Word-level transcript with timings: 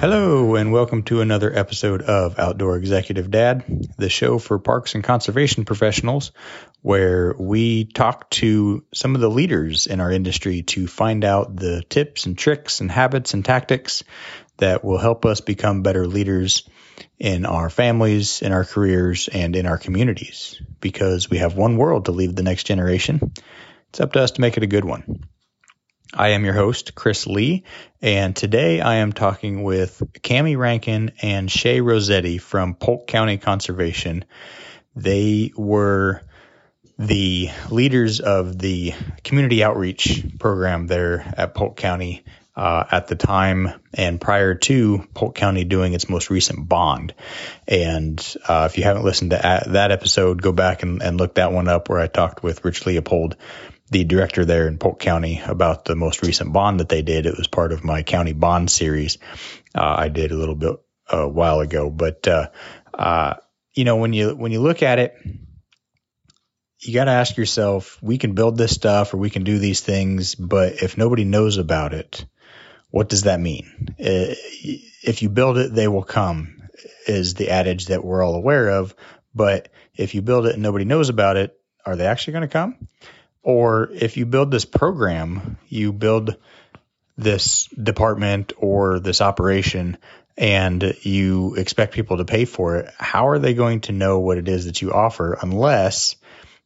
Hello, 0.00 0.54
and 0.54 0.72
welcome 0.72 1.02
to 1.02 1.20
another 1.20 1.52
episode 1.52 2.02
of 2.02 2.38
Outdoor 2.38 2.76
Executive 2.76 3.30
Dad, 3.30 3.64
the 3.98 4.08
show 4.08 4.38
for 4.38 4.58
parks 4.58 4.94
and 4.94 5.02
conservation 5.02 5.64
professionals, 5.64 6.30
where 6.80 7.34
we 7.36 7.84
talk 7.84 8.30
to 8.30 8.84
some 8.94 9.16
of 9.16 9.20
the 9.20 9.28
leaders 9.28 9.88
in 9.88 10.00
our 10.00 10.12
industry 10.12 10.62
to 10.62 10.86
find 10.86 11.24
out 11.24 11.56
the 11.56 11.82
tips 11.88 12.26
and 12.26 12.38
tricks 12.38 12.80
and 12.80 12.90
habits 12.90 13.34
and 13.34 13.44
tactics 13.44 14.04
that 14.58 14.84
will 14.84 14.98
help 14.98 15.26
us 15.26 15.40
become 15.40 15.82
better 15.82 16.06
leaders 16.06 16.66
in 17.18 17.44
our 17.44 17.68
families, 17.68 18.40
in 18.40 18.52
our 18.52 18.64
careers, 18.64 19.28
and 19.28 19.56
in 19.56 19.66
our 19.66 19.78
communities. 19.78 20.62
Because 20.80 21.28
we 21.28 21.38
have 21.38 21.56
one 21.56 21.76
world 21.76 22.04
to 22.04 22.12
leave 22.12 22.34
the 22.36 22.42
next 22.42 22.64
generation, 22.64 23.32
it's 23.90 24.00
up 24.00 24.12
to 24.12 24.22
us 24.22 24.30
to 24.30 24.40
make 24.40 24.56
it 24.56 24.62
a 24.62 24.68
good 24.68 24.84
one. 24.84 25.24
I 26.14 26.30
am 26.30 26.44
your 26.44 26.54
host, 26.54 26.94
Chris 26.94 27.26
Lee, 27.26 27.64
and 28.00 28.34
today 28.34 28.80
I 28.80 28.96
am 28.96 29.12
talking 29.12 29.62
with 29.62 30.02
Kami 30.22 30.56
Rankin 30.56 31.12
and 31.20 31.50
Shae 31.50 31.84
Rossetti 31.84 32.38
from 32.38 32.74
Polk 32.74 33.06
County 33.06 33.36
Conservation. 33.36 34.24
They 34.96 35.52
were 35.54 36.22
the 36.98 37.50
leaders 37.70 38.20
of 38.20 38.58
the 38.58 38.94
community 39.22 39.62
outreach 39.62 40.24
program 40.38 40.86
there 40.86 41.30
at 41.36 41.54
Polk 41.54 41.76
County 41.76 42.24
uh, 42.56 42.84
at 42.90 43.08
the 43.08 43.14
time 43.14 43.68
and 43.92 44.18
prior 44.18 44.54
to 44.54 45.06
Polk 45.12 45.34
County 45.34 45.64
doing 45.64 45.92
its 45.92 46.08
most 46.08 46.30
recent 46.30 46.66
bond. 46.66 47.14
And 47.68 48.18
uh, 48.48 48.66
if 48.70 48.78
you 48.78 48.84
haven't 48.84 49.04
listened 49.04 49.32
to 49.32 49.62
that 49.66 49.90
episode, 49.92 50.40
go 50.40 50.52
back 50.52 50.82
and, 50.82 51.02
and 51.02 51.18
look 51.18 51.34
that 51.34 51.52
one 51.52 51.68
up 51.68 51.90
where 51.90 52.00
I 52.00 52.06
talked 52.06 52.42
with 52.42 52.64
Rich 52.64 52.86
Leopold 52.86 53.36
the 53.90 54.04
director 54.04 54.44
there 54.44 54.68
in 54.68 54.78
Polk 54.78 54.98
County 54.98 55.40
about 55.44 55.84
the 55.84 55.96
most 55.96 56.22
recent 56.22 56.52
bond 56.52 56.80
that 56.80 56.88
they 56.88 57.02
did. 57.02 57.26
It 57.26 57.36
was 57.36 57.46
part 57.46 57.72
of 57.72 57.84
my 57.84 58.02
county 58.02 58.32
bond 58.32 58.70
series 58.70 59.18
uh, 59.74 59.94
I 59.98 60.08
did 60.08 60.32
a 60.32 60.36
little 60.36 60.54
bit 60.54 60.76
a 61.10 61.28
while 61.28 61.60
ago. 61.60 61.90
But 61.90 62.26
uh, 62.26 62.48
uh, 62.92 63.34
you 63.74 63.84
know, 63.84 63.96
when 63.96 64.12
you 64.12 64.34
when 64.34 64.52
you 64.52 64.60
look 64.60 64.82
at 64.82 64.98
it, 64.98 65.14
you 66.80 66.94
got 66.94 67.04
to 67.04 67.12
ask 67.12 67.36
yourself: 67.36 67.98
we 68.02 68.18
can 68.18 68.34
build 68.34 68.56
this 68.56 68.74
stuff 68.74 69.14
or 69.14 69.18
we 69.18 69.30
can 69.30 69.44
do 69.44 69.58
these 69.58 69.80
things, 69.80 70.34
but 70.34 70.82
if 70.82 70.98
nobody 70.98 71.24
knows 71.24 71.58
about 71.58 71.94
it, 71.94 72.24
what 72.90 73.08
does 73.08 73.22
that 73.22 73.40
mean? 73.40 73.94
Uh, 74.00 74.34
if 75.02 75.22
you 75.22 75.28
build 75.28 75.58
it, 75.58 75.74
they 75.74 75.88
will 75.88 76.04
come. 76.04 76.54
Is 77.06 77.34
the 77.34 77.50
adage 77.50 77.86
that 77.86 78.04
we're 78.04 78.22
all 78.22 78.34
aware 78.34 78.68
of. 78.68 78.94
But 79.34 79.70
if 79.94 80.14
you 80.14 80.22
build 80.22 80.46
it 80.46 80.54
and 80.54 80.62
nobody 80.62 80.84
knows 80.84 81.08
about 81.08 81.36
it, 81.36 81.58
are 81.84 81.96
they 81.96 82.06
actually 82.06 82.34
going 82.34 82.48
to 82.48 82.52
come? 82.52 82.88
Or 83.48 83.88
if 83.90 84.18
you 84.18 84.26
build 84.26 84.50
this 84.50 84.66
program, 84.66 85.56
you 85.70 85.90
build 85.90 86.36
this 87.16 87.64
department 87.68 88.52
or 88.58 88.98
this 88.98 89.22
operation 89.22 89.96
and 90.36 90.94
you 91.00 91.54
expect 91.54 91.94
people 91.94 92.18
to 92.18 92.26
pay 92.26 92.44
for 92.44 92.76
it, 92.76 92.92
how 92.98 93.28
are 93.28 93.38
they 93.38 93.54
going 93.54 93.80
to 93.80 93.92
know 93.92 94.18
what 94.18 94.36
it 94.36 94.48
is 94.48 94.66
that 94.66 94.82
you 94.82 94.92
offer 94.92 95.38
unless 95.40 96.16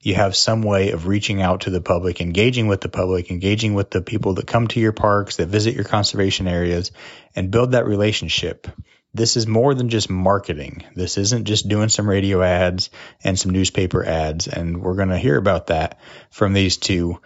you 0.00 0.16
have 0.16 0.34
some 0.34 0.62
way 0.62 0.90
of 0.90 1.06
reaching 1.06 1.40
out 1.40 1.60
to 1.60 1.70
the 1.70 1.80
public, 1.80 2.20
engaging 2.20 2.66
with 2.66 2.80
the 2.80 2.88
public, 2.88 3.30
engaging 3.30 3.74
with 3.74 3.90
the 3.90 4.02
people 4.02 4.34
that 4.34 4.48
come 4.48 4.66
to 4.66 4.80
your 4.80 4.90
parks, 4.90 5.36
that 5.36 5.46
visit 5.46 5.76
your 5.76 5.84
conservation 5.84 6.48
areas, 6.48 6.90
and 7.36 7.52
build 7.52 7.70
that 7.70 7.86
relationship 7.86 8.66
this 9.14 9.36
is 9.36 9.46
more 9.46 9.74
than 9.74 9.88
just 9.88 10.08
marketing. 10.08 10.84
This 10.94 11.18
isn't 11.18 11.44
just 11.44 11.68
doing 11.68 11.88
some 11.88 12.08
radio 12.08 12.42
ads 12.42 12.90
and 13.22 13.38
some 13.38 13.52
newspaper 13.52 14.04
ads. 14.04 14.48
And 14.48 14.82
we're 14.82 14.94
going 14.94 15.10
to 15.10 15.18
hear 15.18 15.36
about 15.36 15.66
that 15.66 16.00
from 16.30 16.54
these 16.54 16.78
two 16.78 17.20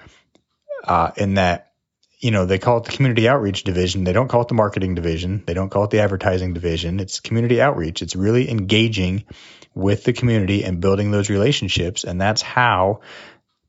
uh, 0.85 1.13
in 1.17 1.35
that, 1.35 1.73
you 2.19 2.33
know, 2.33 2.45
they 2.45 2.59
call 2.59 2.79
it 2.79 2.85
the 2.85 2.93
community 2.93 3.29
outreach 3.29 3.63
division. 3.63 4.03
They 4.03 4.13
don't 4.13 4.29
call 4.29 4.43
it 4.43 4.49
the 4.49 4.55
marketing 4.55 4.97
division. 4.97 5.45
They 5.47 5.55
don't 5.55 5.69
call 5.69 5.85
it 5.85 5.91
the 5.91 6.01
advertising 6.01 6.55
division. 6.55 6.99
It's 6.99 7.21
community 7.21 7.61
outreach. 7.61 8.03
It's 8.03 8.17
really 8.17 8.51
engaging 8.51 9.25
with 9.75 10.03
the 10.05 10.13
community 10.13 10.65
and 10.65 10.81
building 10.81 11.11
those 11.11 11.31
relationships. 11.31 12.03
And 12.03 12.21
that's 12.21 12.43
how 12.43 13.03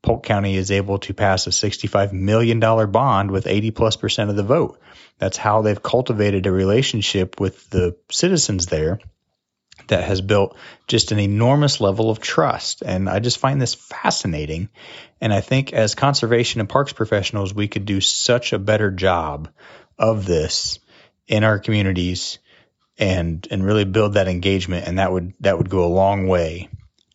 Polk 0.02 0.24
County 0.24 0.56
is 0.56 0.72
able 0.72 1.00
to 1.00 1.14
pass 1.14 1.46
a 1.46 1.52
$65 1.52 2.14
million 2.14 2.60
bond 2.60 3.30
with 3.30 3.46
80 3.46 3.72
plus 3.72 3.96
percent 3.96 4.30
of 4.30 4.36
the 4.36 4.44
vote. 4.44 4.80
That's 5.20 5.38
how 5.38 5.62
they've 5.62 5.82
cultivated 5.82 6.46
a 6.46 6.52
relationship 6.52 7.40
with 7.40 7.70
the 7.70 7.98
citizens 8.12 8.68
there 8.68 9.00
that 9.88 10.04
has 10.04 10.22
built 10.22 10.58
just 10.88 11.12
an 11.12 11.20
enormous 11.20 11.80
level 11.80 12.10
of 12.10 12.20
trust. 12.20 12.82
And 12.82 13.10
I 13.10 13.20
just 13.20 13.38
find 13.38 13.62
this 13.62 13.76
fascinating. 13.76 14.70
And 15.22 15.34
I 15.34 15.42
think 15.42 15.74
as 15.74 15.96
conservation 15.96 16.60
and 16.60 16.70
parks 16.70 16.94
professionals, 16.94 17.54
we 17.54 17.68
could 17.68 17.86
do 17.86 18.02
such 18.02 18.54
a 18.54 18.60
better 18.60 18.92
job 18.92 19.50
of 19.98 20.26
this 20.26 20.80
in 21.28 21.44
our 21.44 21.60
communities 21.60 22.40
and 23.00 23.48
and 23.52 23.64
really 23.64 23.86
build 23.86 24.16
that 24.16 24.28
engagement 24.28 24.88
and 24.88 24.98
that 24.98 25.12
would 25.12 25.34
that 25.40 25.58
would 25.58 25.70
go 25.70 25.86
a 25.86 25.94
long 25.94 26.28
way 26.28 26.68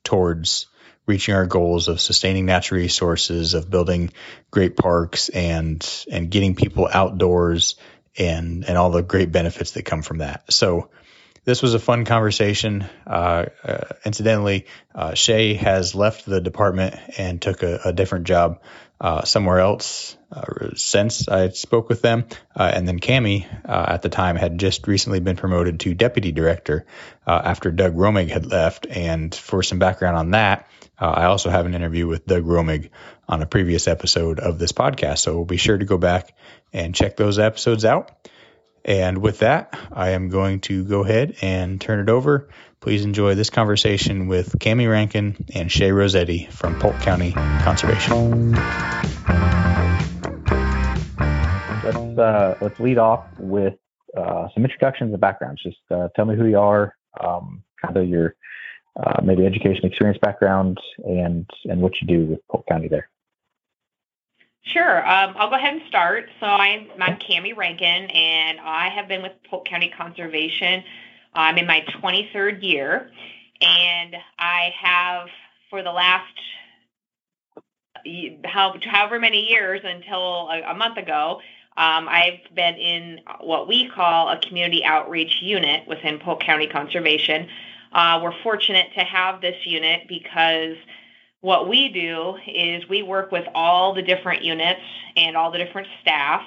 towards 0.04 0.66
reaching 1.06 1.34
our 1.34 1.46
goals 1.46 1.88
of 1.88 2.00
sustaining 2.00 2.46
natural 2.46 2.80
resources, 2.80 3.54
of 3.54 3.70
building 3.70 4.12
great 4.50 4.76
parks 4.76 5.28
and 5.28 6.04
and 6.10 6.30
getting 6.30 6.54
people 6.54 6.88
outdoors 6.92 7.76
and 8.18 8.64
and 8.64 8.76
all 8.76 8.90
the 8.90 9.02
great 9.02 9.32
benefits 9.32 9.72
that 9.72 9.84
come 9.84 10.02
from 10.02 10.18
that. 10.18 10.52
So 10.52 10.90
this 11.44 11.62
was 11.62 11.75
a 11.75 11.78
fun 11.78 12.04
conversation. 12.04 12.86
Uh, 13.06 13.47
uh, 13.64 13.84
incidentally, 14.04 14.66
uh, 14.94 15.10
Shae 15.10 15.56
has 15.56 15.94
left 15.94 16.25
the 16.25 16.41
department 16.41 16.94
and 17.19 17.42
took 17.42 17.62
a, 17.62 17.80
a 17.86 17.92
different 17.92 18.26
job 18.26 18.60
uh, 19.00 19.25
somewhere 19.25 19.58
else 19.58 20.16
uh, 20.31 20.70
since 20.76 21.28
I 21.28 21.48
spoke 21.48 21.88
with 21.88 22.02
them. 22.02 22.26
Uh, 22.54 22.70
and 22.72 22.86
then 22.86 23.00
Kami, 23.00 23.47
at 23.64 24.02
the 24.02 24.08
time, 24.08 24.36
had 24.36 24.58
just 24.58 24.86
recently 24.86 25.19
been 25.19 25.36
promoted 25.36 25.81
to 25.81 25.94
deputy 25.94 26.31
director 26.31 26.86
after 27.26 27.72
Doug 27.72 27.97
Romig 27.97 28.31
had 28.31 28.47
left. 28.47 28.86
And 28.86 29.34
for 29.34 29.64
some 29.64 29.81
background 29.81 30.16
on 30.16 30.31
that, 30.31 30.69
I 30.97 31.25
also 31.25 31.50
have 31.50 31.66
an 31.66 31.75
interview 31.75 32.06
with 32.06 32.26
Doug 32.26 32.44
Romig 32.44 32.91
on 33.28 33.42
a 33.42 33.47
previous 33.47 33.88
episode 33.88 34.38
of 34.38 34.60
this 34.60 34.70
podcast. 34.70 35.19
So 35.19 35.34
we'll 35.34 35.44
be 35.47 35.56
sure 35.56 35.76
to 35.76 35.84
go 35.84 35.98
back 35.98 36.36
and 36.72 36.94
check 36.94 37.16
those 37.16 37.41
episodes 37.41 37.84
out. 37.84 38.12
And 38.84 39.19
with 39.19 39.41
that, 39.41 39.78
I 39.93 40.10
am 40.10 40.28
going 40.28 40.60
to 40.62 40.84
go 40.84 41.04
ahead 41.04 41.37
and 41.41 41.81
turn 41.81 42.00
it 42.00 42.09
over. 42.09 42.48
Please 42.81 43.04
enjoy 43.04 43.37
this 43.37 43.48
conversation 43.48 44.26
with 44.26 44.59
Kami 44.59 44.88
Rankin 44.88 45.44
and 45.54 45.70
Shae 45.70 45.97
Rossetti 45.97 46.48
from 46.50 46.81
Polk 46.81 46.98
County 47.00 47.32
Conservation. 47.32 48.53
Let's 51.84 52.19
uh, 52.19 52.56
let's 52.60 52.81
lead 52.81 52.98
off 52.98 53.25
with 53.38 53.75
uh, 54.16 54.48
some 54.53 54.65
introductions 54.65 55.12
and 55.12 55.20
backgrounds. 55.20 55.62
Just 55.62 55.78
uh, 55.91 56.09
tell 56.16 56.25
me 56.25 56.37
who 56.37 56.47
you 56.47 56.59
are, 56.59 56.97
um, 57.22 57.62
kind 57.81 57.97
of 57.97 58.09
your 58.09 58.34
uh, 58.97 59.20
maybe 59.22 59.47
education 59.47 59.84
experience 59.87 60.19
background, 60.20 60.78
and 61.04 61.49
and 61.64 61.81
what 61.81 61.93
you 62.00 62.09
do 62.09 62.32
with 62.32 62.41
Polk 62.49 62.66
County 62.66 62.88
there. 62.88 63.09
Sure. 64.64 64.98
Um, 65.08 65.34
I'll 65.36 65.50
go 65.50 65.56
ahead 65.56 65.74
and 65.74 65.82
start. 65.88 66.26
So 66.38 66.46
I'm, 66.46 66.88
I'm 67.00 67.18
Kami 67.18 67.52
Rankin, 67.52 67.86
and 68.10 68.60
I 68.60 68.90
have 68.90 69.08
been 69.08 69.22
with 69.22 69.32
Polk 69.50 69.66
County 69.66 69.92
Conservation. 69.96 70.84
I'm 71.34 71.58
in 71.58 71.66
my 71.66 71.84
23rd 72.00 72.62
year, 72.62 73.10
and 73.60 74.14
I 74.38 74.72
have 74.80 75.28
for 75.68 75.82
the 75.82 75.90
last 75.90 76.32
how, 78.44 78.74
however 78.84 79.18
many 79.18 79.48
years 79.48 79.80
until 79.84 80.48
a, 80.48 80.62
a 80.70 80.74
month 80.74 80.96
ago, 80.98 81.40
um, 81.76 82.08
I've 82.08 82.54
been 82.54 82.74
in 82.74 83.20
what 83.40 83.66
we 83.66 83.88
call 83.88 84.28
a 84.28 84.38
community 84.38 84.84
outreach 84.84 85.38
unit 85.40 85.88
within 85.88 86.18
Polk 86.18 86.40
County 86.40 86.66
Conservation. 86.66 87.48
Uh, 87.92 88.20
we're 88.22 88.34
fortunate 88.42 88.88
to 88.96 89.04
have 89.04 89.40
this 89.40 89.56
unit 89.64 90.02
because 90.08 90.76
what 91.42 91.69
we 91.69 91.88
do 91.88 92.36
is 92.47 92.88
we 92.88 93.03
work 93.03 93.30
with 93.30 93.47
all 93.54 93.94
the 93.94 94.03
different 94.03 94.42
units 94.42 94.80
and 95.16 95.36
all 95.36 95.50
the 95.50 95.58
different 95.58 95.88
staff 96.00 96.42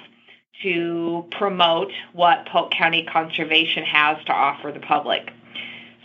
to 0.62 1.26
promote 1.32 1.92
what 2.14 2.46
Polk 2.46 2.72
County 2.72 3.04
Conservation 3.04 3.84
has 3.84 4.16
to 4.24 4.32
offer 4.32 4.72
the 4.72 4.80
public. 4.80 5.30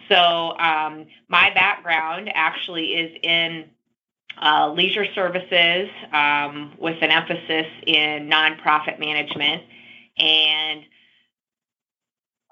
So 0.10 0.58
um, 0.60 1.08
my 1.30 1.54
background 1.54 2.30
actually 2.36 2.88
is 2.88 3.18
in 3.24 3.70
uh, 4.42 4.74
leisure 4.74 5.06
services 5.14 5.90
um, 6.12 6.74
with 6.78 6.98
an 7.02 7.12
emphasis 7.12 7.68
in 7.88 8.30
nonprofit 8.30 9.00
management. 9.00 9.64
And 10.18 10.84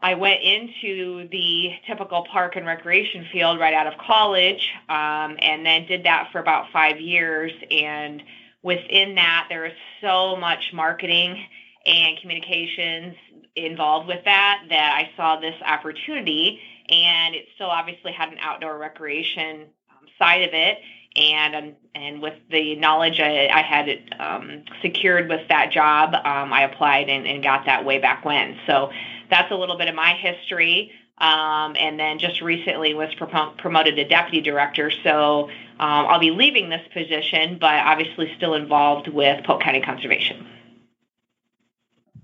I 0.02 0.14
went 0.14 0.42
into 0.42 1.28
the 1.30 1.72
typical 1.86 2.26
park 2.32 2.56
and 2.56 2.66
recreation 2.66 3.28
field 3.32 3.60
right 3.60 3.74
out 3.74 3.88
of 3.88 3.98
college, 3.98 4.70
um, 4.88 5.38
and 5.40 5.66
then 5.66 5.86
did 5.88 6.04
that 6.06 6.30
for 6.32 6.40
about 6.40 6.72
five 6.72 7.02
years. 7.02 7.52
And 7.70 8.24
within 8.64 9.16
that, 9.16 9.48
there 9.50 9.66
is 9.66 9.74
so 10.02 10.38
much 10.38 10.72
marketing 10.74 11.44
and 11.86 12.18
communications 12.22 13.16
involved 13.56 14.08
with 14.08 14.24
that 14.26 14.64
that 14.70 14.94
I 14.96 15.12
saw 15.18 15.40
this 15.40 15.56
opportunity, 15.66 16.62
and 16.88 17.36
it 17.36 17.48
still 17.56 17.70
obviously 17.70 18.14
had 18.14 18.30
an 18.30 18.38
outdoor 18.40 18.78
recreation 18.78 19.68
um, 19.90 20.08
side 20.18 20.44
of 20.44 20.54
it. 20.54 20.78
and 21.16 21.76
and 21.96 22.22
with 22.22 22.36
the 22.50 22.76
knowledge 22.76 23.20
I, 23.20 23.48
I 23.48 23.62
had 23.62 23.90
um, 24.20 24.64
secured 24.82 25.28
with 25.28 25.48
that 25.50 25.72
job, 25.72 26.14
um, 26.14 26.54
I 26.54 26.64
applied 26.64 27.10
and, 27.10 27.28
and, 27.28 27.44
got 27.44 27.66
that 27.66 27.84
way 27.84 27.98
back 27.98 28.24
when. 28.24 28.58
So 28.68 28.92
that's 29.30 29.52
a 29.52 29.56
little 29.56 29.78
bit 29.78 29.88
of 29.88 29.96
my 29.96 30.14
history. 30.14 30.92
Um, 31.18 31.76
and 31.78 32.00
then 32.00 32.18
just 32.18 32.40
recently 32.40 32.94
was 32.94 33.14
pro- 33.16 33.52
promoted 33.58 33.98
to 33.98 34.06
deputy 34.06 34.40
director. 34.40 34.90
So 35.04 35.50
um, 35.80 36.06
I'll 36.08 36.20
be 36.20 36.32
leaving 36.32 36.70
this 36.70 36.86
position, 36.94 37.58
but 37.60 37.74
obviously 37.74 38.34
still 38.38 38.54
involved 38.54 39.10
with 39.10 39.44
Polk 39.44 39.62
County 39.62 39.82
Conservation. 39.82 40.48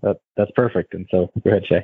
That, 0.02 0.22
that's 0.38 0.52
perfect. 0.52 0.94
And 0.94 1.06
so 1.12 1.30
go 1.44 1.50
ahead, 1.50 1.66
Shae. 1.66 1.84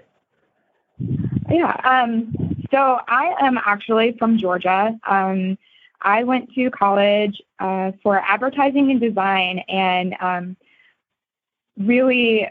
Yeah. 1.50 1.76
Um, 1.84 2.34
so 2.72 3.00
I 3.08 3.36
am 3.42 3.58
actually 3.66 4.16
from 4.18 4.38
Georgia. 4.38 4.98
Um, 5.06 5.58
I 6.02 6.24
went 6.24 6.54
to 6.54 6.70
college 6.72 7.42
uh, 7.60 7.92
for 8.02 8.20
advertising 8.20 8.90
and 8.92 9.00
design 9.00 9.60
and 9.68 10.16
um, 10.20 10.58
really 11.78 12.48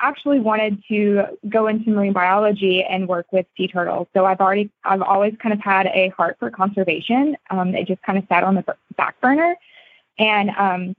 actually 0.00 0.40
wanted 0.40 0.82
to 0.88 1.24
go 1.48 1.66
into 1.66 1.90
marine 1.90 2.12
biology 2.12 2.84
and 2.84 3.08
work 3.08 3.26
with 3.32 3.46
sea 3.56 3.68
turtles. 3.68 4.06
So 4.14 4.24
I've 4.24 4.40
already, 4.40 4.70
I've 4.84 5.02
always 5.02 5.34
kind 5.42 5.52
of 5.52 5.60
had 5.60 5.86
a 5.86 6.08
heart 6.16 6.36
for 6.38 6.50
conservation. 6.50 7.36
Um, 7.50 7.74
it 7.74 7.86
just 7.86 8.02
kind 8.02 8.18
of 8.18 8.24
sat 8.28 8.44
on 8.44 8.54
the 8.54 8.64
back 8.96 9.20
burner. 9.20 9.56
And 10.18 10.50
um, 10.50 10.96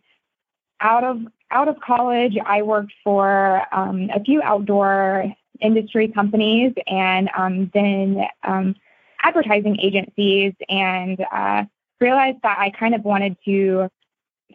out 0.82 1.04
of 1.04 1.20
out 1.52 1.68
of 1.68 1.80
college, 1.80 2.38
I 2.46 2.62
worked 2.62 2.94
for 3.04 3.64
um, 3.72 4.10
a 4.14 4.24
few 4.24 4.42
outdoor 4.44 5.34
industry 5.62 6.08
companies 6.08 6.74
and 6.88 7.30
um, 7.36 7.72
then 7.74 8.24
um, 8.44 8.76
advertising 9.24 9.78
agencies 9.80 10.54
and 10.70 11.20
uh, 11.32 11.66
realized 12.00 12.38
that 12.44 12.60
I 12.60 12.70
kind 12.70 12.96
of 12.96 13.04
wanted 13.04 13.36
to 13.46 13.90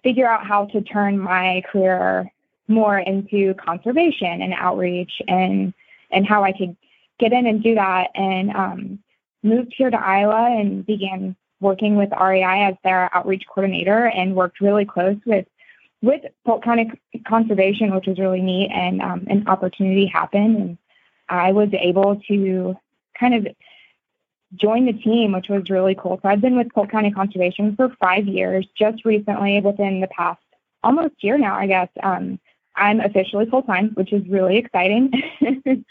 figure 0.02 0.26
out 0.26 0.47
how 0.47 0.67
to 0.67 0.81
turn 0.82 1.19
my 1.19 1.62
career 1.70 2.31
more 2.69 2.99
into 2.99 3.55
conservation 3.55 4.43
and 4.43 4.55
outreach 4.55 5.12
and 5.28 5.75
and 6.11 6.26
how 6.26 6.44
I 6.44 6.52
could 6.52 6.76
get 7.19 7.32
in 7.32 7.46
and 7.46 7.62
do 7.62 7.75
that 7.75 8.11
and 8.14 8.50
um, 8.52 8.99
moved 9.43 9.75
here 9.76 9.90
to 9.90 10.00
Iowa 10.00 10.56
and 10.58 10.87
began 10.87 11.37
working 11.61 11.96
with 11.96 12.11
REI 12.12 12.64
as 12.64 12.75
their 12.84 13.14
outreach 13.14 13.44
coordinator 13.49 14.06
and 14.06 14.34
worked 14.34 14.61
really 14.61 14.84
close 14.84 15.16
with 15.26 15.46
with 16.02 16.22
Polk 16.44 16.62
County 16.62 16.90
Conservation, 17.26 17.94
which 17.94 18.06
was 18.06 18.19
really 18.19 18.43
neat 18.43 18.70
and 18.70 19.00
um, 19.00 19.26
an 19.28 19.49
opportunity 19.49 20.06
happened 20.06 20.56
and 20.56 20.78
I 21.28 21.52
was 21.52 21.70
able 21.72 22.20
to 22.28 22.76
kind 23.19 23.34
of 23.34 23.46
join 24.55 24.87
the 24.87 24.93
team, 24.93 25.32
which 25.32 25.49
was 25.49 25.70
really 25.70 25.94
cool. 25.94 26.19
So 26.22 26.28
I've 26.28 26.40
been 26.40 26.56
with 26.56 26.72
Polk 26.72 26.90
County 26.90 27.11
Conservation 27.11 27.75
for 27.76 27.94
five 28.00 28.26
years. 28.26 28.66
Just 28.78 29.05
recently, 29.05 29.61
within 29.61 30.00
the 30.00 30.08
past 30.08 30.40
almost 30.82 31.14
year 31.25 31.38
now, 31.38 31.56
I 31.56 31.66
guess, 31.66 31.88
um, 32.02 32.38
I'm 32.76 33.00
officially 33.00 33.47
full 33.47 33.62
time, 33.62 33.91
which 33.94 34.12
is 34.12 34.26
really 34.29 34.56
exciting. 34.56 35.12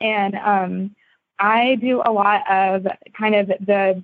and 0.00 0.34
um, 0.36 0.94
I 1.38 1.76
do 1.76 2.02
a 2.04 2.12
lot 2.12 2.42
of 2.50 2.86
kind 3.16 3.34
of 3.34 3.48
the, 3.48 4.02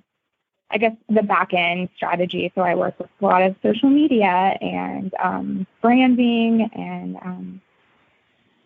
I 0.71 0.77
guess, 0.77 0.95
the 1.09 1.23
back 1.23 1.53
end 1.53 1.89
strategy. 1.95 2.51
So 2.55 2.61
I 2.61 2.75
work 2.75 2.97
with 2.99 3.09
a 3.21 3.25
lot 3.25 3.43
of 3.43 3.55
social 3.61 3.89
media 3.89 4.57
and 4.61 5.13
um, 5.21 5.67
branding 5.81 6.69
and 6.73 7.17
um, 7.17 7.61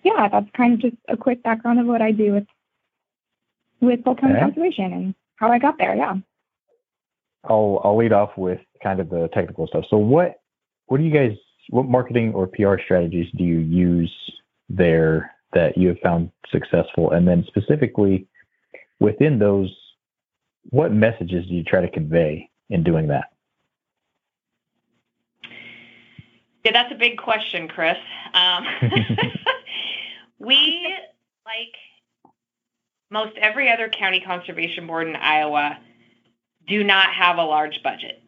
yeah, 0.04 0.30
that's 0.30 0.50
kind 0.56 0.74
of 0.74 0.80
just 0.80 0.96
a 1.10 1.18
quick 1.18 1.44
background 1.44 1.80
of 1.80 1.86
what 1.86 2.02
I 2.02 2.12
do 2.12 2.34
with 2.34 2.48
with 3.82 4.04
Polk 4.04 4.20
County 4.20 4.34
okay. 4.34 4.42
Conservation 4.42 4.94
and 4.94 5.16
how 5.36 5.52
I 5.52 5.60
got 5.60 5.78
there. 5.78 5.96
Yeah. 5.96 6.16
I'll 7.44 7.82
I'll 7.84 7.98
lead 7.98 8.14
off 8.14 8.38
with 8.38 8.60
kind 8.82 9.00
of 9.00 9.10
the 9.10 9.30
technical 9.34 9.68
stuff. 9.68 9.86
So 9.90 9.98
what 9.98 10.40
what 10.88 10.98
do 10.98 11.04
you 11.04 11.12
guys 11.12 11.38
what 11.70 11.86
marketing 11.86 12.34
or 12.34 12.48
PR 12.48 12.76
strategies 12.84 13.28
do 13.38 13.44
you 13.44 13.60
use 13.60 14.14
there 14.70 15.34
that 15.54 15.78
you 15.78 15.90
have 15.90 16.00
found 16.00 16.32
successful? 16.52 17.12
And 17.12 17.28
then 17.28 17.46
specifically 17.48 18.28
within 19.00 19.40
those, 19.40 19.76
what 20.70 20.92
messages 20.92 21.46
do 21.48 21.54
you 21.54 21.64
try 21.64 21.82
to 21.82 21.90
convey 21.90 22.50
in 22.70 22.84
doing 22.84 23.08
that? 23.08 23.26
Yeah, 26.64 26.72
that's 26.74 26.92
a 26.92 26.98
big 26.98 27.18
question, 27.18 27.68
Chris. 27.68 27.98
Um, 28.34 28.66
we, 30.40 30.94
like 31.46 31.74
most 33.10 33.38
every 33.38 33.72
other 33.72 33.90
county 33.90 34.20
conservation 34.20 34.86
board 34.88 35.08
in 35.08 35.16
Iowa, 35.16 35.80
do 36.68 36.84
not 36.84 37.14
have 37.14 37.38
a 37.38 37.44
large 37.44 37.82
budget. 37.84 38.22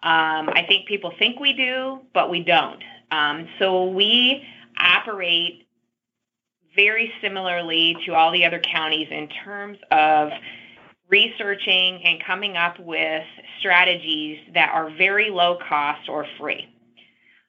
Um, 0.00 0.48
I 0.50 0.64
think 0.68 0.86
people 0.86 1.12
think 1.18 1.40
we 1.40 1.52
do, 1.52 2.00
but 2.14 2.30
we 2.30 2.44
don't. 2.44 2.82
Um, 3.10 3.48
so 3.58 3.86
we 3.86 4.44
operate 4.80 5.66
very 6.76 7.12
similarly 7.20 7.96
to 8.06 8.14
all 8.14 8.30
the 8.30 8.44
other 8.44 8.60
counties 8.60 9.08
in 9.10 9.28
terms 9.44 9.78
of 9.90 10.30
researching 11.08 12.00
and 12.04 12.22
coming 12.24 12.56
up 12.56 12.78
with 12.78 13.24
strategies 13.58 14.38
that 14.54 14.70
are 14.72 14.90
very 14.96 15.30
low 15.30 15.58
cost 15.68 16.08
or 16.08 16.26
free. 16.38 16.68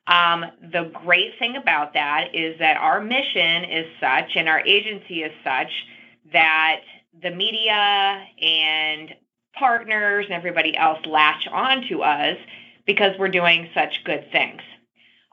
Um, 0.07 0.45
the 0.71 0.91
great 1.05 1.33
thing 1.37 1.55
about 1.55 1.93
that 1.93 2.29
is 2.33 2.57
that 2.59 2.77
our 2.77 2.99
mission 2.99 3.65
is 3.65 3.85
such 3.99 4.35
and 4.35 4.49
our 4.49 4.59
agency 4.65 5.21
is 5.21 5.31
such 5.43 5.69
that 6.33 6.81
the 7.21 7.29
media 7.29 8.25
and 8.41 9.13
partners 9.57 10.25
and 10.25 10.33
everybody 10.33 10.75
else 10.75 10.99
latch 11.05 11.47
on 11.51 11.87
to 11.89 12.03
us 12.03 12.37
because 12.85 13.17
we're 13.19 13.29
doing 13.29 13.69
such 13.73 14.03
good 14.03 14.31
things. 14.31 14.61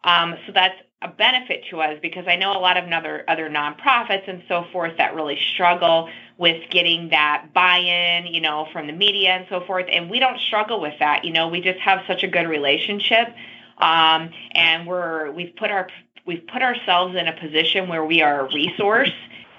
Um, 0.05 0.37
so 0.47 0.53
that's 0.53 0.77
a 1.03 1.09
benefit 1.09 1.65
to 1.71 1.81
us 1.81 1.99
because 2.01 2.27
I 2.27 2.37
know 2.37 2.53
a 2.53 2.59
lot 2.59 2.77
of 2.77 2.91
other 2.91 3.25
other 3.29 3.51
nonprofits 3.51 4.29
and 4.29 4.43
so 4.49 4.65
forth 4.73 4.97
that 4.99 5.15
really 5.15 5.39
struggle 5.55 6.09
with 6.39 6.71
getting 6.71 7.11
that 7.11 7.49
buy-in, 7.55 8.27
you 8.27 8.41
know, 8.41 8.67
from 8.73 8.87
the 8.87 8.93
media 8.93 9.31
and 9.31 9.47
so 9.49 9.61
forth. 9.67 9.87
And 9.91 10.11
we 10.11 10.19
don't 10.19 10.39
struggle 10.41 10.81
with 10.81 10.95
that. 11.01 11.25
You 11.25 11.33
know, 11.33 11.49
we 11.49 11.61
just 11.61 11.81
have 11.81 12.01
such 12.07 12.23
a 12.23 12.29
good 12.29 12.47
relationship 12.47 13.29
um, 13.79 14.31
and 14.53 14.87
we're 14.87 15.31
we've 15.33 15.55
put 15.57 15.71
our 15.71 15.89
we've 16.27 16.47
put 16.47 16.63
ourselves 16.63 17.15
in 17.15 17.29
a 17.29 17.39
position 17.39 17.89
where 17.89 18.05
we 18.05 18.23
are 18.23 18.47
a 18.47 18.55
resource 18.55 19.13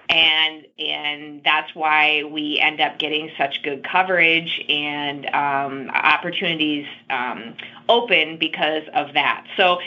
and 0.10 0.66
and 0.80 1.42
that's 1.44 1.74
why 1.76 2.24
we 2.24 2.60
end 2.60 2.80
up 2.80 2.98
getting 2.98 3.30
such 3.38 3.62
good 3.64 3.84
coverage 3.84 4.64
and 4.70 5.26
um, 5.28 5.90
opportunities 5.90 6.86
um, 7.10 7.56
open 7.90 8.38
because 8.38 8.84
of 8.94 9.14
that. 9.14 9.46
So 9.58 9.80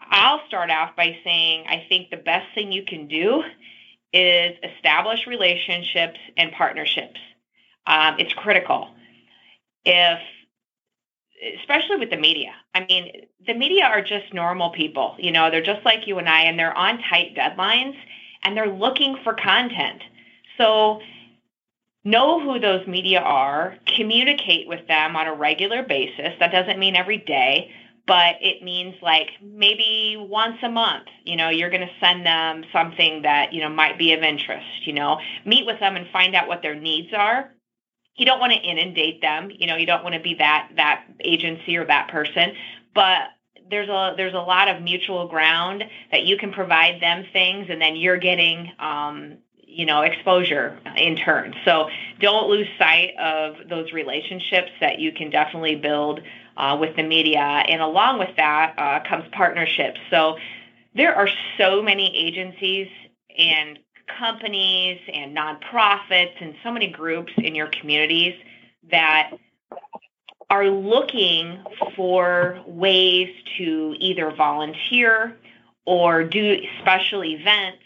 I'll 0.00 0.40
start 0.48 0.70
off 0.70 0.96
by 0.96 1.16
saying 1.24 1.66
I 1.68 1.84
think 1.88 2.10
the 2.10 2.16
best 2.16 2.46
thing 2.54 2.72
you 2.72 2.84
can 2.84 3.08
do 3.08 3.42
is 4.12 4.56
establish 4.62 5.26
relationships 5.26 6.18
and 6.36 6.50
partnerships. 6.52 7.20
Um, 7.86 8.16
it's 8.18 8.32
critical. 8.32 8.88
If 9.84 10.18
especially 11.60 11.96
with 11.96 12.10
the 12.10 12.16
media. 12.16 12.52
I 12.74 12.84
mean, 12.84 13.26
the 13.46 13.54
media 13.54 13.84
are 13.84 14.02
just 14.02 14.34
normal 14.34 14.70
people. 14.70 15.14
You 15.18 15.32
know, 15.32 15.50
they're 15.50 15.62
just 15.62 15.84
like 15.84 16.06
you 16.06 16.18
and 16.18 16.28
I, 16.28 16.42
and 16.42 16.58
they're 16.58 16.76
on 16.76 16.98
tight 17.08 17.36
deadlines 17.36 17.96
and 18.48 18.56
they're 18.56 18.74
looking 18.74 19.18
for 19.22 19.34
content. 19.34 20.02
So, 20.56 21.00
know 22.02 22.40
who 22.40 22.58
those 22.58 22.86
media 22.86 23.20
are, 23.20 23.76
communicate 23.94 24.66
with 24.66 24.88
them 24.88 25.16
on 25.16 25.26
a 25.26 25.34
regular 25.34 25.82
basis. 25.82 26.32
That 26.40 26.50
doesn't 26.50 26.78
mean 26.78 26.96
every 26.96 27.18
day, 27.18 27.70
but 28.06 28.36
it 28.40 28.62
means 28.62 28.94
like 29.02 29.28
maybe 29.42 30.16
once 30.18 30.56
a 30.62 30.70
month, 30.70 31.08
you 31.24 31.36
know, 31.36 31.50
you're 31.50 31.68
going 31.68 31.86
to 31.86 31.94
send 32.00 32.24
them 32.24 32.64
something 32.72 33.22
that, 33.22 33.52
you 33.52 33.60
know, 33.60 33.68
might 33.68 33.98
be 33.98 34.14
of 34.14 34.22
interest, 34.22 34.86
you 34.86 34.94
know, 34.94 35.20
meet 35.44 35.66
with 35.66 35.78
them 35.78 35.96
and 35.96 36.08
find 36.10 36.34
out 36.34 36.48
what 36.48 36.62
their 36.62 36.74
needs 36.74 37.12
are 37.12 37.50
you 38.16 38.26
don't 38.26 38.40
want 38.40 38.52
to 38.52 38.58
inundate 38.58 39.20
them 39.20 39.48
you 39.56 39.64
know 39.68 39.76
you 39.76 39.86
don't 39.86 40.02
want 40.02 40.12
to 40.12 40.20
be 40.20 40.34
that 40.34 40.68
that 40.74 41.04
agency 41.20 41.76
or 41.76 41.84
that 41.84 42.08
person 42.08 42.52
but 42.92 43.28
there's 43.70 43.88
a 43.88 44.14
there's 44.16 44.34
a 44.34 44.38
lot 44.38 44.68
of 44.68 44.82
mutual 44.82 45.28
ground 45.28 45.84
that 46.10 46.24
you 46.24 46.36
can 46.36 46.52
provide 46.52 47.00
them 47.00 47.24
things 47.32 47.66
and 47.68 47.80
then 47.80 47.96
you're 47.96 48.18
getting 48.18 48.72
um, 48.78 49.38
you 49.56 49.86
know 49.86 50.02
exposure 50.02 50.78
in 50.96 51.16
turn. 51.16 51.54
So 51.64 51.88
don't 52.20 52.48
lose 52.48 52.66
sight 52.78 53.14
of 53.18 53.68
those 53.68 53.92
relationships 53.92 54.70
that 54.80 54.98
you 54.98 55.12
can 55.12 55.30
definitely 55.30 55.76
build 55.76 56.20
uh, 56.56 56.76
with 56.80 56.96
the 56.96 57.02
media 57.02 57.40
and 57.40 57.80
along 57.80 58.18
with 58.18 58.34
that 58.36 58.74
uh, 58.78 59.08
comes 59.08 59.24
partnerships. 59.32 60.00
So 60.10 60.36
there 60.94 61.14
are 61.14 61.28
so 61.56 61.82
many 61.82 62.14
agencies 62.16 62.88
and 63.38 63.78
companies 64.18 64.98
and 65.12 65.36
nonprofits 65.36 66.32
and 66.40 66.54
so 66.64 66.72
many 66.72 66.88
groups 66.88 67.32
in 67.36 67.54
your 67.54 67.68
communities 67.68 68.34
that 68.90 69.32
are 70.50 70.68
looking 70.68 71.62
for 71.94 72.62
ways 72.66 73.28
to 73.58 73.94
either 73.98 74.30
volunteer 74.30 75.36
or 75.84 76.24
do 76.24 76.58
special 76.80 77.24
events 77.24 77.82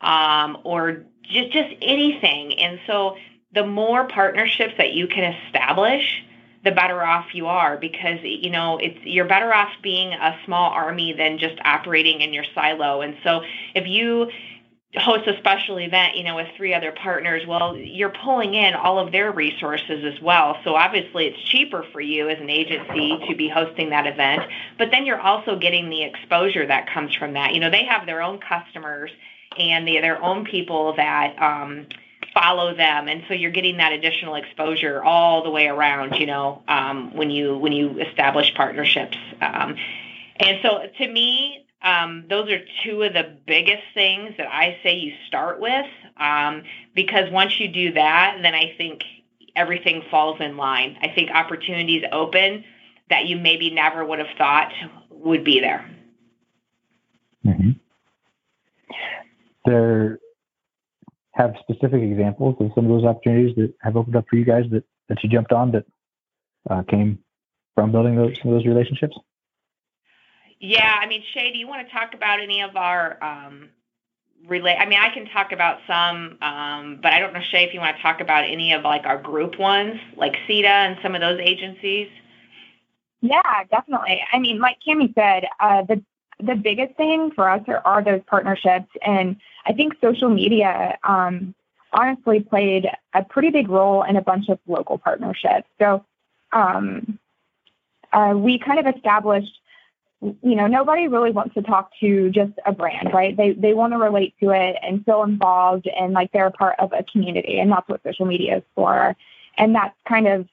um, 0.00 0.58
or 0.64 1.04
just 1.22 1.52
just 1.52 1.74
anything. 1.80 2.58
And 2.58 2.78
so 2.86 3.16
the 3.52 3.66
more 3.66 4.06
partnerships 4.06 4.74
that 4.78 4.92
you 4.92 5.06
can 5.06 5.34
establish, 5.46 6.22
the 6.64 6.70
better 6.70 7.04
off 7.04 7.34
you 7.34 7.46
are 7.46 7.76
because 7.76 8.18
you 8.22 8.50
know 8.50 8.78
it's 8.78 8.98
you're 9.04 9.24
better 9.24 9.52
off 9.52 9.70
being 9.82 10.12
a 10.12 10.38
small 10.44 10.70
army 10.70 11.12
than 11.12 11.38
just 11.38 11.58
operating 11.64 12.20
in 12.20 12.32
your 12.32 12.44
silo 12.54 13.00
and 13.00 13.16
so 13.24 13.42
if 13.74 13.86
you 13.86 14.30
host 15.00 15.26
a 15.26 15.36
special 15.38 15.78
event 15.78 16.16
you 16.16 16.22
know 16.22 16.36
with 16.36 16.48
three 16.56 16.74
other 16.74 16.92
partners 16.92 17.46
well 17.46 17.74
you're 17.76 18.12
pulling 18.22 18.54
in 18.54 18.74
all 18.74 18.98
of 18.98 19.10
their 19.10 19.32
resources 19.32 20.04
as 20.04 20.20
well. 20.20 20.58
So 20.64 20.74
obviously 20.74 21.26
it's 21.26 21.42
cheaper 21.42 21.84
for 21.92 22.00
you 22.00 22.28
as 22.28 22.38
an 22.38 22.50
agency 22.50 23.18
to 23.28 23.34
be 23.34 23.48
hosting 23.48 23.90
that 23.90 24.06
event 24.06 24.42
but 24.78 24.90
then 24.90 25.06
you're 25.06 25.20
also 25.20 25.58
getting 25.58 25.88
the 25.88 26.02
exposure 26.02 26.66
that 26.66 26.88
comes 26.92 27.14
from 27.14 27.32
that. 27.34 27.54
You 27.54 27.60
know 27.60 27.70
they 27.70 27.84
have 27.84 28.06
their 28.06 28.22
own 28.22 28.38
customers 28.38 29.10
and 29.58 29.86
their 29.86 30.22
own 30.22 30.44
people 30.44 30.94
that 30.96 31.40
um, 31.40 31.86
follow 32.32 32.74
them. 32.74 33.08
And 33.08 33.22
so 33.28 33.34
you're 33.34 33.50
getting 33.50 33.76
that 33.78 33.92
additional 33.92 34.34
exposure 34.34 35.02
all 35.02 35.42
the 35.42 35.50
way 35.50 35.66
around 35.66 36.16
you 36.16 36.26
know 36.26 36.62
um, 36.68 37.14
when 37.14 37.30
you 37.30 37.56
when 37.56 37.72
you 37.72 37.98
establish 38.00 38.54
partnerships. 38.54 39.16
Um, 39.40 39.76
and 40.36 40.58
so 40.62 40.86
to 40.98 41.08
me 41.08 41.61
um, 41.82 42.24
those 42.28 42.48
are 42.50 42.60
two 42.84 43.02
of 43.02 43.12
the 43.12 43.36
biggest 43.46 43.82
things 43.94 44.34
that 44.38 44.46
i 44.46 44.78
say 44.82 44.94
you 44.94 45.12
start 45.26 45.60
with 45.60 45.86
um, 46.16 46.62
because 46.94 47.30
once 47.30 47.58
you 47.58 47.68
do 47.68 47.92
that 47.92 48.38
then 48.42 48.54
i 48.54 48.74
think 48.76 49.02
everything 49.54 50.02
falls 50.10 50.40
in 50.40 50.56
line 50.56 50.96
i 51.02 51.08
think 51.08 51.30
opportunities 51.30 52.02
open 52.12 52.64
that 53.10 53.26
you 53.26 53.36
maybe 53.36 53.70
never 53.70 54.04
would 54.04 54.18
have 54.18 54.36
thought 54.38 54.72
would 55.10 55.44
be 55.44 55.60
there 55.60 55.88
mm-hmm. 57.44 57.70
there 59.64 60.18
have 61.32 61.54
specific 61.60 62.02
examples 62.02 62.56
of 62.60 62.70
some 62.74 62.84
of 62.84 62.90
those 62.90 63.04
opportunities 63.04 63.54
that 63.56 63.72
have 63.80 63.96
opened 63.96 64.16
up 64.16 64.24
for 64.28 64.36
you 64.36 64.44
guys 64.44 64.64
that, 64.70 64.84
that 65.08 65.22
you 65.22 65.30
jumped 65.30 65.52
on 65.52 65.72
that 65.72 65.84
uh, 66.70 66.82
came 66.82 67.18
from 67.74 67.90
building 67.90 68.16
those 68.16 68.38
some 68.42 68.52
of 68.52 68.58
those 68.58 68.66
relationships? 68.66 69.16
Yeah, 70.62 70.94
I 71.00 71.08
mean, 71.08 71.24
Shae, 71.34 71.52
do 71.52 71.58
you 71.58 71.66
want 71.66 71.86
to 71.86 71.92
talk 71.92 72.14
about 72.14 72.40
any 72.40 72.62
of 72.62 72.76
our 72.76 73.22
um, 73.22 73.68
relate? 74.46 74.76
I 74.76 74.86
mean, 74.86 75.00
I 75.00 75.12
can 75.12 75.26
talk 75.26 75.50
about 75.50 75.80
some, 75.88 76.38
um, 76.40 77.00
but 77.02 77.12
I 77.12 77.18
don't 77.18 77.34
know, 77.34 77.40
Shae, 77.40 77.66
if 77.66 77.74
you 77.74 77.80
want 77.80 77.96
to 77.96 78.02
talk 78.02 78.20
about 78.20 78.44
any 78.44 78.72
of 78.72 78.84
like 78.84 79.04
our 79.04 79.20
group 79.20 79.58
ones, 79.58 79.98
like 80.16 80.36
CITA 80.48 80.66
and 80.66 80.98
some 81.02 81.16
of 81.16 81.20
those 81.20 81.40
agencies. 81.40 82.08
Yeah, 83.22 83.64
definitely. 83.72 84.22
I 84.32 84.38
mean, 84.38 84.60
like 84.60 84.78
Kami 84.86 85.12
said, 85.16 85.46
uh, 85.58 85.82
the 85.82 86.00
the 86.38 86.54
biggest 86.54 86.96
thing 86.96 87.32
for 87.34 87.48
us 87.48 87.62
are, 87.66 87.82
are 87.84 88.02
those 88.02 88.20
partnerships. 88.26 88.88
And 89.04 89.36
I 89.66 89.72
think 89.72 89.94
social 90.00 90.28
media 90.28 90.96
um, 91.04 91.54
honestly 91.92 92.40
played 92.40 92.88
a 93.14 93.24
pretty 93.24 93.50
big 93.50 93.68
role 93.68 94.02
in 94.02 94.16
a 94.16 94.22
bunch 94.22 94.48
of 94.48 94.58
local 94.66 94.98
partnerships. 94.98 95.68
So 95.80 96.04
um, 96.52 97.18
uh, 98.12 98.34
we 98.36 98.58
kind 98.58 98.78
of 98.78 98.92
established, 98.94 99.52
you 100.22 100.54
know, 100.54 100.68
nobody 100.68 101.08
really 101.08 101.32
wants 101.32 101.54
to 101.54 101.62
talk 101.62 101.90
to 101.98 102.30
just 102.30 102.52
a 102.64 102.72
brand, 102.72 103.12
right? 103.12 103.36
They 103.36 103.52
they 103.52 103.74
want 103.74 103.92
to 103.92 103.98
relate 103.98 104.34
to 104.40 104.50
it 104.50 104.76
and 104.80 105.04
feel 105.04 105.24
involved 105.24 105.88
and 105.88 106.12
like 106.12 106.30
they're 106.32 106.46
a 106.46 106.52
part 106.52 106.76
of 106.78 106.92
a 106.92 107.02
community, 107.02 107.58
and 107.58 107.70
that's 107.70 107.88
what 107.88 108.02
social 108.04 108.26
media 108.26 108.58
is 108.58 108.62
for. 108.74 109.16
And 109.58 109.74
that's 109.74 109.96
kind 110.08 110.28
of 110.28 110.48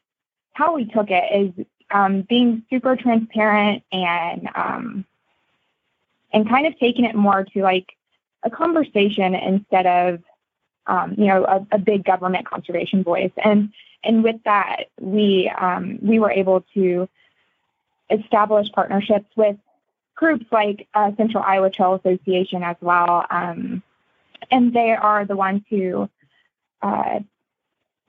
how 0.54 0.76
we 0.76 0.86
took 0.86 1.12
it 1.12 1.24
is 1.58 1.66
um, 1.92 2.24
being 2.24 2.64
super 2.70 2.96
transparent 2.96 3.84
and 3.92 4.50
um, 4.56 5.06
and 6.34 6.50
kind 6.50 6.66
of 6.66 6.78
taking 6.80 7.06
it 7.06 7.16
more 7.16 7.44
to 7.44 7.62
like 7.62 7.96
a 8.44 8.50
conversation 8.50 9.36
instead 9.36 9.86
of 9.86 10.20
um, 10.88 11.14
you 11.18 11.28
know 11.28 11.46
a, 11.46 11.76
a, 11.76 11.78
big 11.78 12.04
government 12.04 12.48
conservation 12.48 13.04
voice 13.04 13.32
and 13.44 13.72
and 14.04 14.24
with 14.24 14.38
that 14.46 14.86
we 15.00 15.52
um, 15.60 16.00
we 16.02 16.20
were 16.20 16.32
able 16.32 16.66
to 16.74 17.08
establish 18.10 18.68
partnerships 18.72 19.30
with 19.36 19.56
groups 20.16 20.46
like 20.52 20.88
uh, 20.94 21.12
Central 21.18 21.44
Iowa 21.44 21.70
Trail 21.70 21.96
Association 21.96 22.64
as 22.64 22.76
well 22.82 23.26
um, 23.30 23.84
and 24.52 24.74
they 24.74 24.92
are 24.92 25.26
the 25.26 25.36
ones 25.36 25.62
who 25.70 26.10
uh, 26.82 27.20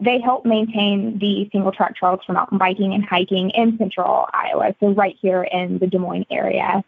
they 0.01 0.19
help 0.21 0.47
maintain 0.47 1.19
the 1.19 1.49
single 1.53 1.73
track 1.73 1.95
trails 1.95 2.21
for 2.27 2.33
mountain 2.33 2.59
biking 2.59 2.95
and 2.95 3.05
hiking 3.05 3.51
in 3.51 3.77
central 3.77 4.27
Iowa, 4.33 4.75
so 4.81 4.89
right 4.91 5.17
here 5.21 5.43
in 5.43 5.79
the 5.79 5.87
Des 5.87 5.99
Moines 5.99 6.27
area. 6.31 6.83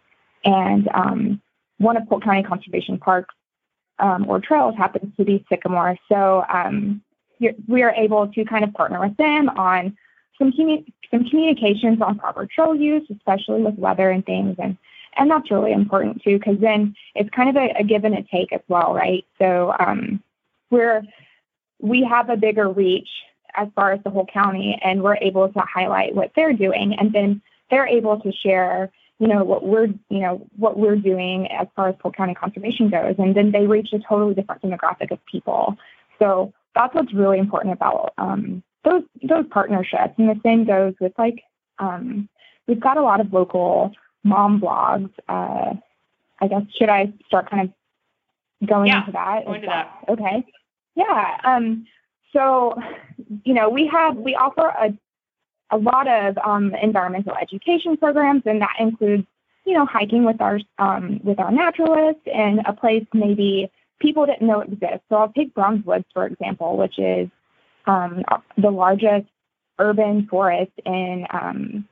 And 0.45 0.88
um, 0.95 1.42
one 1.78 1.97
of 1.97 2.09
Polk 2.09 2.25
County 2.25 2.42
Conservation 2.42 2.99
Parks 2.99 3.35
um, 3.99 4.28
or 4.28 4.40
trails 4.40 4.75
happens 4.76 5.14
to 5.16 5.25
be 5.25 5.45
Sycamore. 5.50 5.99
So 6.09 6.45
um, 6.49 7.02
we 7.69 7.83
are 7.83 7.92
able 7.92 8.28
to 8.28 8.45
kind 8.45 8.64
of 8.64 8.73
partner 8.73 9.00
with 9.00 9.16
them 9.19 9.50
on 9.50 9.97
some, 10.51 10.85
some 11.11 11.29
communications 11.29 12.01
on 12.01 12.19
proper 12.19 12.47
trail 12.47 12.75
use, 12.75 13.07
especially 13.11 13.63
with 13.63 13.75
weather 13.75 14.11
and 14.11 14.25
things. 14.25 14.57
And, 14.59 14.77
and 15.17 15.31
that's 15.31 15.51
really 15.51 15.73
important 15.73 16.23
too, 16.23 16.39
because 16.39 16.59
then 16.61 16.95
it's 17.15 17.31
kind 17.31 17.49
of 17.49 17.57
a, 17.57 17.81
a, 17.81 17.85
give 17.85 18.05
and 18.05 18.15
a 18.15 18.23
take 18.23 18.53
as 18.53 18.63
well, 18.69 18.95
right? 18.95 19.25
So 19.39 19.75
um, 19.79 20.23
we're, 20.71 21.03
we 21.81 22.05
have 22.05 22.31
a 22.31 22.37
bigger 22.37 22.69
reach 22.69 23.09
as 23.55 23.69
far 23.75 23.93
as 23.93 24.01
the 24.03 24.11
whole 24.11 24.27
county, 24.27 24.79
and 24.83 25.03
we're 25.03 25.17
able 25.17 25.49
to 25.49 25.61
highlight 25.61 26.15
what 26.15 26.33
they're 26.35 26.55
doing, 26.55 26.95
and 26.95 27.13
then 27.13 27.43
they're 27.71 27.87
able 27.87 28.19
to 28.21 28.33
share 28.33 28.91
you 29.23 29.29
know 29.29 29.45
what 29.45 29.65
we're 29.65 29.87
you 30.09 30.19
know 30.19 30.45
what 30.57 30.77
we're 30.77 30.97
doing 30.97 31.47
as 31.53 31.69
far 31.77 31.89
as 31.89 31.95
Polk 32.01 32.17
County 32.17 32.35
conservation 32.35 32.91
goes, 32.91 33.15
and 33.19 33.37
then 33.37 33.53
they 33.53 33.69
reach 33.69 33.93
a 33.93 34.01
totally 34.01 34.35
different 34.35 34.63
demographic 34.63 35.13
of 35.13 35.25
people. 35.27 35.77
So 36.19 36.53
that's 36.75 36.93
what's 36.93 37.13
really 37.15 37.39
important 37.39 37.73
about 37.73 38.15
um, 38.19 38.65
those 38.85 39.03
those 39.23 39.47
partnerships. 39.51 40.15
And 40.19 40.29
the 40.29 40.41
same 40.43 40.65
goes 40.65 40.95
with 41.01 41.12
like 41.19 41.43
um, 41.79 42.29
we've 42.67 42.81
got 42.81 42.97
a 42.97 43.03
lot 43.03 43.21
of 43.21 43.33
local 43.33 43.93
mom 44.25 44.61
blogs. 44.61 45.11
Uh, 45.29 45.75
I 46.41 46.49
guess 46.49 46.62
should 46.77 46.89
I 46.89 47.12
start 47.27 47.51
kind 47.51 47.73
of 48.61 48.69
going 48.69 48.89
yeah, 48.89 49.01
into 49.01 49.12
that? 49.12 49.45
Go 49.47 49.53
into 49.55 49.67
that. 49.67 49.91
that. 50.07 50.12
Okay. 50.12 50.45
Yeah. 50.95 51.39
Um, 51.45 51.87
so 52.33 52.81
you 53.45 53.55
know 53.55 53.69
we 53.69 53.87
have 53.89 54.17
we 54.17 54.35
offer 54.35 54.69
a 54.69 54.93
a 55.73 55.79
lot 55.79 56.07
of 56.07 56.39
um, 56.39 56.75
environmental 56.75 57.35
education 57.35 57.97
programs, 57.97 58.43
and 58.45 58.61
that 58.61 58.75
includes, 58.79 59.27
you 59.65 59.73
know, 59.73 59.87
hiking 59.87 60.25
with 60.25 60.41
our 60.41 60.61
um, 60.79 61.21
with 61.25 61.41
our 61.41 61.51
naturalists 61.51 62.23
and 62.33 62.61
a 62.67 62.73
place 62.73 63.07
maybe 63.15 63.71
people 63.99 64.27
didn't 64.27 64.47
know 64.47 64.61
exists. 64.61 65.05
So 65.09 65.17
I'll 65.17 65.33
take 65.33 65.55
Browns 65.55 65.85
Woods 65.85 66.05
for 66.12 66.27
example, 66.27 66.77
which 66.77 66.99
is 66.99 67.29
um, 67.87 68.23
the 68.57 68.71
largest 68.71 69.27
urban 69.79 70.27
forest 70.27 70.73
in 70.85 71.27
um, 71.31 71.89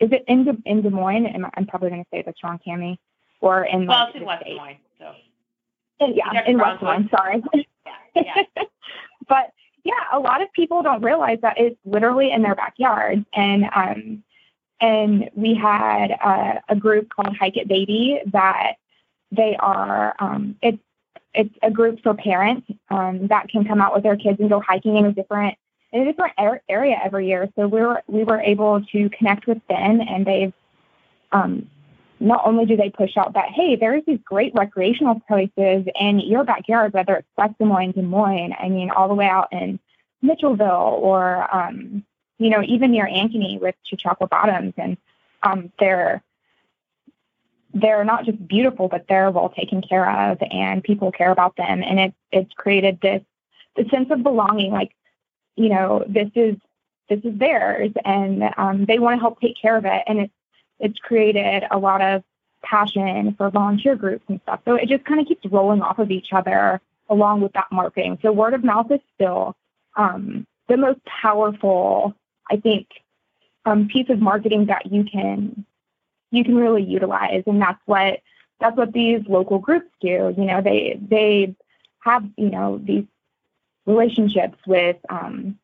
is 0.00 0.12
it 0.12 0.24
in, 0.28 0.44
De, 0.44 0.56
in 0.64 0.82
Des 0.82 0.90
Moines? 0.90 1.26
I'm 1.54 1.66
probably 1.66 1.90
going 1.90 2.04
to 2.04 2.08
say 2.12 2.22
this 2.22 2.36
wrong, 2.44 2.60
Kami. 2.64 3.00
Or 3.40 3.64
in 3.64 3.86
well, 3.86 4.06
it's 4.08 4.16
in 4.16 4.24
West 4.24 4.44
Des 4.44 4.54
Moines. 4.54 4.78
So. 4.98 5.12
Yeah, 6.00 6.44
in 6.46 6.58
West 6.58 6.80
Des 6.80 6.86
Moines. 6.86 7.08
Sorry. 7.10 7.42
Yeah, 7.54 7.92
yeah. 8.14 8.42
but 9.28 9.52
yeah, 9.84 9.92
a 10.12 10.18
lot 10.18 10.42
of 10.42 10.52
people 10.52 10.82
don't 10.82 11.02
realize 11.02 11.38
that 11.42 11.58
it's 11.58 11.78
literally 11.84 12.30
in 12.30 12.42
their 12.42 12.54
backyard. 12.54 13.24
And 13.34 13.64
um, 13.74 14.22
and 14.80 15.30
we 15.34 15.54
had 15.54 16.16
uh, 16.22 16.60
a 16.68 16.76
group 16.76 17.08
called 17.08 17.36
Hike 17.36 17.56
It 17.56 17.66
Baby 17.66 18.20
that 18.32 18.74
they 19.32 19.56
are 19.58 20.14
um, 20.20 20.56
it's 20.62 20.78
it's 21.34 21.54
a 21.62 21.70
group 21.70 22.02
for 22.02 22.14
parents 22.14 22.66
um, 22.90 23.28
that 23.28 23.48
can 23.48 23.64
come 23.64 23.80
out 23.80 23.94
with 23.94 24.02
their 24.02 24.16
kids 24.16 24.40
and 24.40 24.48
go 24.48 24.60
hiking 24.60 24.96
in 24.96 25.06
a 25.06 25.12
different 25.12 25.56
in 25.92 26.02
a 26.02 26.04
different 26.04 26.34
area 26.68 27.00
every 27.02 27.28
year. 27.28 27.48
So 27.56 27.66
we 27.66 27.80
were 27.80 28.02
we 28.06 28.24
were 28.24 28.40
able 28.40 28.82
to 28.92 29.10
connect 29.10 29.46
with 29.46 29.60
them, 29.68 30.00
and 30.00 30.26
they've 30.26 30.52
um, 31.32 31.68
not 32.20 32.42
only 32.44 32.66
do 32.66 32.76
they 32.76 32.90
push 32.90 33.16
out 33.16 33.34
that, 33.34 33.50
hey, 33.50 33.76
there's 33.76 34.04
these 34.06 34.18
great 34.24 34.52
recreational 34.54 35.20
places 35.20 35.86
in 35.98 36.20
your 36.20 36.44
backyard, 36.44 36.92
whether 36.92 37.16
it's 37.16 37.28
West 37.36 37.54
Des 37.58 37.64
Moines, 37.64 37.92
Des 37.92 38.02
Moines, 38.02 38.54
I 38.58 38.68
mean, 38.68 38.90
all 38.90 39.08
the 39.08 39.14
way 39.14 39.26
out 39.26 39.48
in 39.52 39.78
Mitchellville 40.24 40.98
or, 41.00 41.54
um, 41.54 42.04
you 42.38 42.50
know, 42.50 42.62
even 42.62 42.90
near 42.90 43.06
Ankeny 43.06 43.60
with 43.60 43.74
Chichaqua 43.86 44.28
Bottoms. 44.28 44.74
And 44.76 44.96
um, 45.42 45.72
they're, 45.78 46.22
they're 47.74 48.04
not 48.04 48.24
just 48.24 48.46
beautiful, 48.46 48.88
but 48.88 49.06
they're 49.08 49.30
well 49.30 49.50
taken 49.50 49.82
care 49.82 50.08
of 50.08 50.38
and 50.50 50.82
people 50.82 51.12
care 51.12 51.30
about 51.30 51.56
them. 51.56 51.82
And 51.82 52.00
it, 52.00 52.14
it's 52.32 52.52
created 52.54 52.98
this, 53.00 53.22
this 53.76 53.90
sense 53.90 54.10
of 54.10 54.22
belonging, 54.22 54.72
like, 54.72 54.92
you 55.56 55.68
know, 55.68 56.04
this 56.08 56.30
is, 56.34 56.56
this 57.08 57.20
is 57.24 57.38
theirs 57.38 57.90
and 58.04 58.42
um, 58.56 58.84
they 58.86 58.98
want 58.98 59.16
to 59.16 59.20
help 59.20 59.40
take 59.40 59.60
care 59.60 59.76
of 59.76 59.84
it. 59.84 60.02
And 60.06 60.20
it's, 60.20 60.32
it's 60.78 60.98
created 60.98 61.64
a 61.70 61.78
lot 61.78 62.00
of 62.00 62.22
passion 62.62 63.34
for 63.36 63.50
volunteer 63.50 63.96
groups 63.96 64.24
and 64.28 64.40
stuff. 64.42 64.60
So 64.64 64.74
it 64.74 64.88
just 64.88 65.04
kind 65.04 65.20
of 65.20 65.26
keeps 65.26 65.44
rolling 65.46 65.82
off 65.82 65.98
of 65.98 66.10
each 66.10 66.32
other 66.32 66.80
along 67.08 67.40
with 67.40 67.52
that 67.52 67.66
marketing. 67.70 68.18
So 68.22 68.32
word 68.32 68.54
of 68.54 68.64
mouth 68.64 68.90
is 68.90 69.00
still 69.14 69.56
um, 69.96 70.46
the 70.68 70.76
most 70.76 71.00
powerful, 71.04 72.14
I 72.50 72.56
think, 72.56 72.86
um, 73.64 73.88
piece 73.88 74.08
of 74.08 74.20
marketing 74.20 74.66
that 74.66 74.90
you 74.90 75.04
can 75.04 75.64
you 76.30 76.44
can 76.44 76.56
really 76.56 76.82
utilize, 76.82 77.42
and 77.46 77.60
that's 77.60 77.80
what 77.86 78.20
that's 78.60 78.76
what 78.76 78.92
these 78.92 79.22
local 79.28 79.58
groups 79.58 79.90
do. 80.00 80.34
You 80.36 80.44
know, 80.44 80.60
they 80.60 80.98
they 81.00 81.54
have 82.00 82.24
you 82.36 82.50
know 82.50 82.78
these 82.82 83.04
relationships 83.86 84.58
with 84.66 84.96
um, 85.08 85.58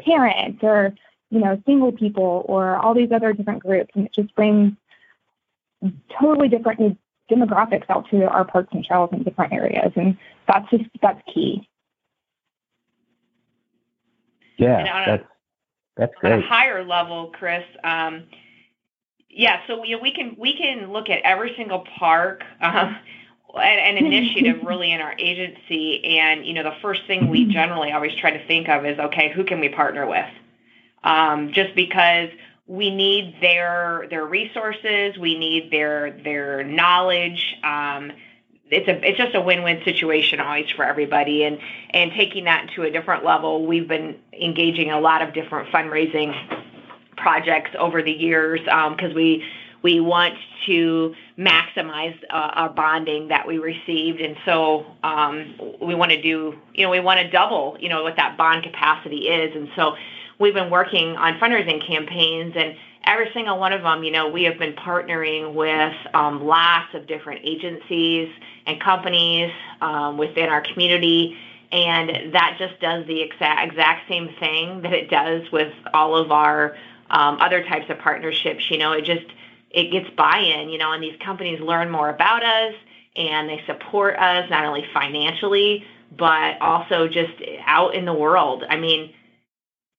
parents 0.00 0.62
or 0.62 0.94
you 1.30 1.40
know, 1.40 1.60
single 1.66 1.92
people 1.92 2.44
or 2.48 2.76
all 2.76 2.94
these 2.94 3.10
other 3.10 3.32
different 3.32 3.62
groups. 3.62 3.90
And 3.94 4.06
it 4.06 4.12
just 4.12 4.34
brings 4.34 4.72
totally 6.18 6.48
different 6.48 6.98
demographics 7.30 7.88
out 7.88 8.08
to 8.10 8.24
our 8.28 8.44
parks 8.44 8.68
and 8.72 8.84
trails 8.84 9.10
in 9.12 9.22
different 9.22 9.52
areas. 9.52 9.92
And 9.96 10.16
that's 10.46 10.68
just, 10.70 10.84
that's 11.02 11.20
key. 11.32 11.68
Yeah, 14.56 15.04
that's, 15.06 15.24
that's 15.96 16.14
great. 16.20 16.32
On 16.32 16.38
a 16.38 16.46
higher 16.46 16.84
level, 16.84 17.32
Chris, 17.36 17.64
um, 17.84 18.24
yeah, 19.36 19.60
so 19.66 19.84
you 19.84 19.96
know, 19.96 20.02
we 20.02 20.12
can 20.12 20.34
we 20.38 20.56
can 20.56 20.92
look 20.92 21.10
at 21.10 21.20
every 21.22 21.52
single 21.56 21.84
park, 21.98 22.42
uh, 22.58 22.94
an, 23.54 23.96
initiative 23.98 24.62
really 24.64 24.90
in 24.90 25.02
our 25.02 25.14
agency, 25.18 26.02
and 26.18 26.46
you 26.46 26.54
know, 26.54 26.62
the 26.62 26.74
first 26.80 27.02
thing 27.06 27.28
we 27.28 27.44
generally 27.44 27.92
always 27.92 28.14
try 28.14 28.30
to 28.30 28.46
think 28.46 28.66
of 28.70 28.86
is, 28.86 28.98
okay, 28.98 29.30
who 29.30 29.44
can 29.44 29.60
we 29.60 29.68
partner 29.68 30.06
with? 30.06 30.26
Um, 31.04 31.52
just 31.52 31.74
because 31.74 32.30
we 32.66 32.88
need 32.88 33.36
their 33.42 34.06
their 34.08 34.24
resources, 34.24 35.18
we 35.18 35.38
need 35.38 35.70
their 35.70 36.18
their 36.24 36.64
knowledge. 36.64 37.56
Um, 37.62 38.12
it's 38.70 38.88
a 38.88 39.06
it's 39.06 39.18
just 39.18 39.34
a 39.34 39.40
win-win 39.42 39.82
situation 39.84 40.40
always 40.40 40.70
for 40.70 40.82
everybody 40.82 41.44
and 41.44 41.58
and 41.90 42.10
taking 42.12 42.44
that 42.44 42.70
to 42.74 42.82
a 42.82 42.90
different 42.90 43.24
level 43.24 43.64
we've 43.64 43.86
been 43.86 44.16
engaging 44.32 44.90
a 44.90 44.98
lot 44.98 45.22
of 45.22 45.32
different 45.32 45.68
fundraising 45.68 46.34
projects 47.16 47.70
over 47.78 48.02
the 48.02 48.12
years 48.12 48.60
because 48.60 49.10
um, 49.10 49.14
we 49.14 49.44
we 49.82 50.00
want 50.00 50.34
to 50.66 51.14
maximize 51.38 52.18
uh, 52.30 52.50
our 52.54 52.70
bonding 52.70 53.28
that 53.28 53.46
we 53.46 53.58
received. 53.58 54.20
And 54.20 54.36
so 54.44 54.84
um, 55.04 55.54
we 55.80 55.94
want 55.94 56.10
to 56.10 56.20
do 56.20 56.58
you 56.74 56.84
know 56.84 56.90
we 56.90 57.00
want 57.00 57.20
to 57.20 57.30
double 57.30 57.76
you 57.80 57.88
know 57.88 58.02
what 58.02 58.16
that 58.16 58.36
bond 58.36 58.64
capacity 58.64 59.28
is. 59.28 59.54
And 59.54 59.68
so 59.76 59.94
we've 60.38 60.54
been 60.54 60.70
working 60.70 61.16
on 61.16 61.38
fundraising 61.38 61.86
campaigns 61.86 62.54
and 62.56 62.74
every 63.04 63.30
single 63.32 63.58
one 63.60 63.72
of 63.72 63.82
them 63.82 64.02
you 64.02 64.10
know 64.10 64.28
we 64.28 64.42
have 64.42 64.58
been 64.58 64.72
partnering 64.72 65.54
with 65.54 65.94
um, 66.14 66.44
lots 66.44 66.92
of 66.94 67.06
different 67.06 67.42
agencies 67.44 68.28
and 68.66 68.80
companies 68.80 69.52
um, 69.80 70.18
within 70.18 70.48
our 70.48 70.62
community. 70.62 71.36
And 71.72 72.32
that 72.32 72.56
just 72.58 72.80
does 72.80 73.06
the 73.06 73.20
exact 73.22 73.70
exact 73.70 74.08
same 74.08 74.30
thing 74.40 74.82
that 74.82 74.92
it 74.92 75.10
does 75.10 75.42
with 75.52 75.72
all 75.92 76.16
of 76.16 76.30
our 76.30 76.76
um, 77.10 77.38
other 77.40 77.62
types 77.64 77.90
of 77.90 77.98
partnerships. 77.98 78.70
You 78.70 78.78
know, 78.78 78.92
it 78.92 79.04
just 79.04 79.26
it 79.70 79.90
gets 79.90 80.08
buy-in. 80.16 80.68
You 80.68 80.78
know, 80.78 80.92
and 80.92 81.02
these 81.02 81.18
companies 81.24 81.60
learn 81.60 81.90
more 81.90 82.08
about 82.10 82.44
us 82.44 82.74
and 83.16 83.48
they 83.48 83.62
support 83.66 84.16
us 84.16 84.48
not 84.50 84.64
only 84.64 84.84
financially 84.92 85.84
but 86.16 86.60
also 86.60 87.08
just 87.08 87.32
out 87.66 87.94
in 87.94 88.04
the 88.04 88.12
world. 88.12 88.64
I 88.68 88.76
mean, 88.76 89.12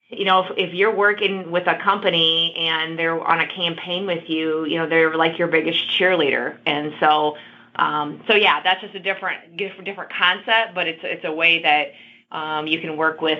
you 0.09 0.25
know, 0.25 0.45
if, 0.45 0.51
if 0.57 0.73
you're 0.73 0.95
working 0.95 1.51
with 1.51 1.67
a 1.67 1.75
company 1.83 2.55
and 2.57 2.97
they're 2.97 3.19
on 3.19 3.41
a 3.41 3.47
campaign 3.47 4.05
with 4.05 4.29
you, 4.29 4.65
you 4.65 4.77
know, 4.77 4.87
they're 4.87 5.15
like 5.17 5.37
your 5.37 5.47
biggest 5.47 5.89
cheerleader, 5.89 6.57
and 6.65 6.93
so. 6.99 7.35
Um, 7.79 8.23
so 8.27 8.33
yeah, 8.33 8.63
that's 8.63 8.81
just 8.81 8.95
a 8.95 8.99
different 8.99 9.55
different 9.55 10.11
concept, 10.11 10.73
but 10.73 10.87
it's 10.87 11.01
it's 11.03 11.23
a 11.23 11.31
way 11.31 11.61
that 11.61 11.91
um, 12.35 12.65
you 12.65 12.81
can 12.81 12.97
work 12.97 13.21
with 13.21 13.37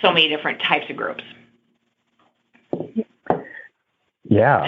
so 0.00 0.12
many 0.12 0.28
different 0.28 0.62
types 0.62 0.88
of 0.88 0.94
groups. 0.94 1.24
Yeah, 4.32 4.66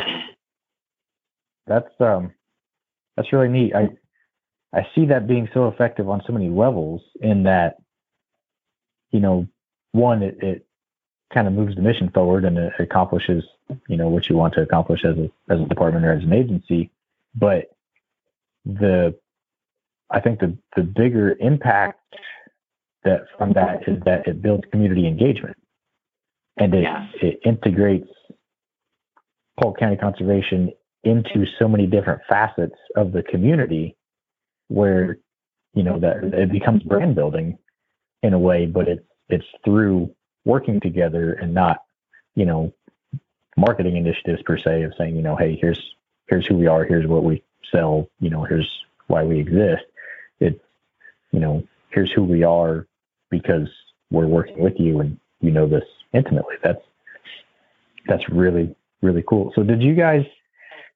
that's 1.66 1.88
um, 1.98 2.32
that's 3.16 3.32
really 3.32 3.48
neat. 3.48 3.74
I 3.74 3.88
I 4.74 4.86
see 4.94 5.06
that 5.06 5.26
being 5.26 5.48
so 5.54 5.68
effective 5.68 6.06
on 6.06 6.22
so 6.26 6.34
many 6.34 6.50
levels. 6.50 7.00
In 7.22 7.44
that, 7.44 7.76
you 9.10 9.20
know, 9.20 9.46
one 9.92 10.22
it, 10.22 10.36
it 10.42 10.66
kind 11.32 11.48
of 11.48 11.54
moves 11.54 11.76
the 11.76 11.80
mission 11.80 12.10
forward 12.10 12.44
and 12.44 12.58
it 12.58 12.74
accomplishes 12.78 13.42
you 13.88 13.96
know 13.96 14.08
what 14.08 14.28
you 14.28 14.36
want 14.36 14.52
to 14.54 14.60
accomplish 14.60 15.02
as 15.02 15.16
a 15.16 15.30
as 15.48 15.58
a 15.60 15.64
department 15.64 16.04
or 16.04 16.12
as 16.12 16.22
an 16.22 16.34
agency. 16.34 16.90
But 17.34 17.70
the 18.66 19.18
I 20.10 20.20
think 20.20 20.40
the 20.40 20.58
the 20.76 20.82
bigger 20.82 21.36
impact 21.40 22.00
that 23.04 23.22
from 23.38 23.54
that 23.54 23.88
is 23.88 24.02
that 24.04 24.28
it 24.28 24.42
builds 24.42 24.64
community 24.70 25.06
engagement 25.06 25.56
and 26.58 26.74
it, 26.74 26.82
yeah. 26.82 27.06
it 27.22 27.40
integrates 27.44 28.08
Polk 29.60 29.78
County 29.78 29.96
Conservation 29.96 30.72
into 31.04 31.44
so 31.58 31.68
many 31.68 31.86
different 31.86 32.22
facets 32.28 32.76
of 32.96 33.12
the 33.12 33.22
community 33.22 33.96
where 34.68 35.18
you 35.74 35.82
know 35.82 35.98
that 35.98 36.24
it 36.24 36.50
becomes 36.50 36.82
brand 36.82 37.14
building 37.14 37.58
in 38.22 38.32
a 38.32 38.38
way 38.38 38.64
but 38.64 38.88
it's 38.88 39.04
it's 39.28 39.44
through 39.64 40.10
working 40.44 40.80
together 40.80 41.34
and 41.34 41.52
not 41.52 41.82
you 42.34 42.46
know 42.46 42.72
marketing 43.56 43.96
initiatives 43.96 44.42
per 44.42 44.56
se 44.56 44.82
of 44.82 44.92
saying 44.96 45.14
you 45.14 45.22
know 45.22 45.36
hey 45.36 45.58
here's 45.60 45.94
here's 46.28 46.46
who 46.46 46.56
we 46.56 46.66
are 46.66 46.84
here's 46.84 47.06
what 47.06 47.22
we 47.22 47.42
sell 47.70 48.08
you 48.20 48.30
know 48.30 48.44
here's 48.44 48.84
why 49.06 49.22
we 49.24 49.38
exist. 49.38 49.84
It's 50.40 50.60
you 51.32 51.40
know 51.40 51.66
here's 51.90 52.12
who 52.12 52.24
we 52.24 52.42
are 52.42 52.86
because 53.30 53.68
we're 54.10 54.26
working 54.26 54.58
with 54.58 54.74
you 54.78 55.00
and 55.00 55.18
you 55.40 55.50
know 55.50 55.66
this 55.66 55.84
intimately. 56.12 56.56
That's 56.62 56.82
that's 58.06 58.28
really 58.28 58.74
really 59.04 59.24
cool. 59.26 59.52
So 59.54 59.62
did 59.62 59.82
you 59.82 59.94
guys? 59.94 60.24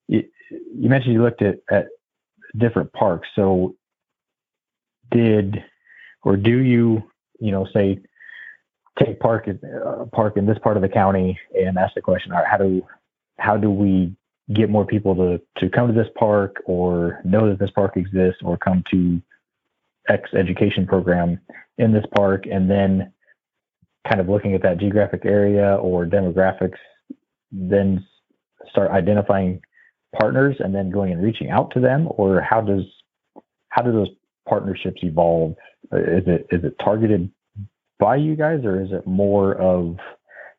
You, 0.09 0.25
you 0.51 0.89
mentioned 0.89 1.15
you 1.15 1.23
looked 1.23 1.43
at 1.43 1.59
at 1.71 1.89
different 2.57 2.93
parks. 2.93 3.29
So 3.37 3.77
did 5.11 5.63
or 6.25 6.37
do 6.37 6.59
you 6.59 7.03
you 7.41 7.51
know 7.51 7.67
say 7.73 8.01
take 8.99 9.21
park 9.21 9.49
uh, 9.49 10.05
park 10.13 10.37
in 10.37 10.47
this 10.47 10.59
part 10.59 10.77
of 10.77 10.83
the 10.83 10.89
county 10.89 11.39
and 11.55 11.79
ask 11.79 11.95
the 11.95 12.01
question 12.01 12.33
all 12.33 12.39
right 12.39 12.49
how 12.49 12.57
do 12.57 12.83
how 13.39 13.57
do 13.57 13.71
we 13.71 14.13
get 14.53 14.71
more 14.71 14.85
people 14.85 15.15
to 15.15 15.41
to 15.59 15.71
come 15.71 15.87
to 15.87 15.95
this 15.95 16.11
park 16.19 16.57
or 16.67 17.21
know 17.25 17.49
that 17.49 17.59
this 17.59 17.71
park 17.71 17.97
exists 17.97 18.41
or 18.43 18.57
come 18.57 18.83
to 18.91 19.21
x 20.09 20.31
education 20.35 20.87
program 20.87 21.39
in 21.79 21.93
this 21.93 22.05
park 22.15 22.45
and 22.51 22.71
then 22.71 23.13
kind 24.07 24.21
of 24.21 24.29
looking 24.29 24.55
at 24.55 24.63
that 24.63 24.79
geographic 24.79 25.25
area 25.25 25.77
or 25.77 26.07
demographics 26.07 26.79
then 27.51 28.07
start 28.71 28.91
identifying 28.91 29.61
partners 30.19 30.57
and 30.59 30.75
then 30.75 30.91
going 30.91 31.13
and 31.13 31.23
reaching 31.23 31.51
out 31.51 31.71
to 31.73 31.81
them, 31.81 32.09
or 32.11 32.41
how 32.41 32.61
does 32.61 32.83
how 33.69 33.83
do 33.83 33.93
those 33.93 34.09
partnerships 34.49 35.03
evolve? 35.03 35.53
Is 35.93 36.25
it 36.27 36.47
is 36.51 36.65
it 36.65 36.77
targeted 36.83 37.31
by 37.99 38.17
you 38.17 38.37
guys, 38.37 38.65
or 38.65 38.81
is 38.81 38.93
it 38.93 39.07
more 39.07 39.55
of 39.55 39.99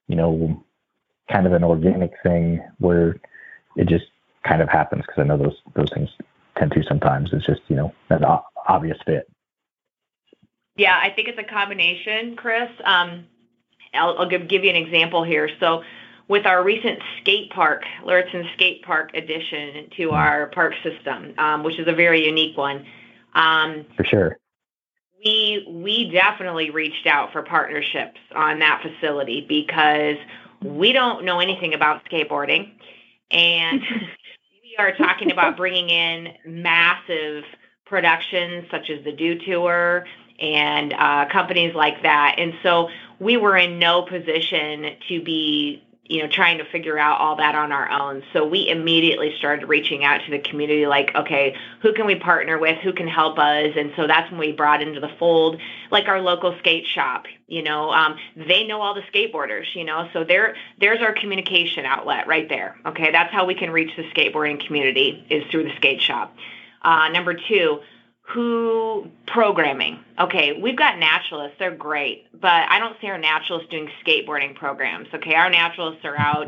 you 0.08 0.16
know 0.16 0.64
kind 1.32 1.46
of 1.46 1.54
an 1.54 1.64
organic 1.64 2.12
thing 2.24 2.64
where 2.78 3.20
it 3.76 3.88
just 3.88 4.06
kind 4.44 4.62
of 4.62 4.70
happens? 4.70 5.04
Because 5.06 5.22
I 5.22 5.24
know 5.24 5.38
those 5.38 5.58
those 5.76 5.90
things 5.94 6.10
tend 6.58 6.72
to 6.74 6.84
sometimes. 6.84 7.34
It's 7.34 7.46
just 7.46 7.62
you 7.68 7.76
know 7.76 7.94
an 8.10 8.24
obvious 8.68 8.98
fit. 9.06 9.30
Yeah, 10.76 10.98
I 10.98 11.10
think 11.10 11.28
it's 11.28 11.38
a 11.38 11.44
combination, 11.44 12.38
Chris. 12.38 12.70
Um, 12.86 13.26
I'll, 13.94 14.18
I'll 14.20 14.30
give, 14.30 14.48
give 14.48 14.64
you 14.64 14.70
an 14.70 14.78
example 14.78 15.24
here. 15.26 15.50
So 15.60 15.84
with 16.30 16.46
our 16.46 16.64
recent 16.64 17.00
skate 17.20 17.50
park, 17.50 17.84
Lauritsen 18.06 18.48
Skate 18.54 18.84
Park 18.84 19.10
addition 19.16 19.90
to 19.98 20.12
our 20.12 20.48
park 20.48 20.74
system, 20.84 21.34
um, 21.38 21.64
which 21.64 21.78
is 21.80 21.88
a 21.88 21.94
very 21.94 22.26
unique 22.26 22.56
one. 22.56 22.86
Um, 23.34 23.86
for 23.98 24.06
sure. 24.06 24.38
We 25.26 25.66
we 25.68 26.12
definitely 26.12 26.70
reached 26.70 27.06
out 27.06 27.34
for 27.34 27.42
partnerships 27.42 28.20
on 28.34 28.60
that 28.60 28.82
facility 28.82 29.46
because 29.50 30.16
we 30.64 30.94
don't 30.94 31.26
know 31.26 31.40
anything 31.40 31.74
about 31.74 32.06
skateboarding, 32.06 32.72
and 33.30 33.82
we 34.64 34.76
are 34.78 34.96
talking 34.96 35.32
about 35.32 35.58
bringing 35.58 35.90
in 35.90 36.30
massive 36.46 37.44
productions 37.86 38.66
such 38.72 38.90
as 38.90 39.04
the 39.04 39.12
Dew 39.12 39.40
Tour 39.40 40.06
and 40.40 40.94
uh, 40.94 41.26
companies 41.30 41.76
like 41.76 42.02
that. 42.04 42.36
And 42.38 42.54
so 42.64 42.88
we 43.20 43.36
were 43.36 43.58
in 43.58 43.78
no 43.78 44.04
position 44.04 44.96
to 45.10 45.22
be 45.22 45.84
you 46.10 46.24
know, 46.24 46.28
trying 46.28 46.58
to 46.58 46.66
figure 46.66 46.98
out 46.98 47.22
all 47.22 47.36
that 47.36 47.54
on 47.54 47.72
our 47.72 47.90
own. 47.90 48.24
So 48.34 48.46
we 48.46 48.68
immediately 48.68 49.36
started 49.38 49.68
reaching 49.70 50.04
out 50.04 50.22
to 50.26 50.32
the 50.32 50.40
community 50.40 50.88
like, 50.88 51.14
okay, 51.16 51.56
who 51.84 51.94
can 51.94 52.08
we 52.08 52.16
partner 52.16 52.58
with? 52.58 52.80
Who 52.80 52.94
can 52.94 53.08
help 53.08 53.38
us? 53.38 53.74
And 53.78 53.94
so 53.96 54.08
that's 54.08 54.30
when 54.32 54.40
we 54.40 54.52
brought 54.52 54.82
into 54.82 55.00
the 55.00 55.12
fold 55.20 55.62
like 55.92 56.08
our 56.08 56.20
local 56.20 56.58
skate 56.58 56.88
shop, 56.88 57.26
you 57.48 57.62
know, 57.62 57.92
um, 57.92 58.18
they 58.36 58.66
know 58.66 58.82
all 58.82 58.96
the 58.96 59.04
skateboarders, 59.14 59.76
you 59.76 59.84
know, 59.84 60.10
so 60.12 60.24
there, 60.24 60.56
there's 60.80 61.00
our 61.02 61.14
communication 61.14 61.86
outlet 61.86 62.28
right 62.28 62.50
there. 62.50 62.76
Okay. 62.88 63.12
That's 63.12 63.32
how 63.32 63.46
we 63.46 63.54
can 63.54 63.70
reach 63.70 63.96
the 63.96 64.04
skateboarding 64.10 64.66
community 64.66 65.24
is 65.30 65.44
through 65.52 65.66
the 65.66 65.76
skate 65.76 66.02
shop. 66.02 66.36
Uh, 66.82 67.10
number 67.10 67.36
two, 67.36 67.82
who 68.32 69.08
programming. 69.28 70.00
Okay, 70.20 70.60
we've 70.62 70.78
got 70.78 71.00
naturalists, 71.00 71.56
they're 71.58 71.76
great, 71.76 72.28
but 72.40 72.66
I 72.70 72.80
don't 72.80 72.96
see 73.02 73.08
our 73.08 73.18
naturalists 73.18 73.70
doing 73.70 73.90
skateboarding 74.06 74.56
programs. 74.56 75.08
Okay, 75.14 75.34
our 75.34 75.50
naturalists 75.50 76.06
are 76.06 76.18
out 76.18 76.48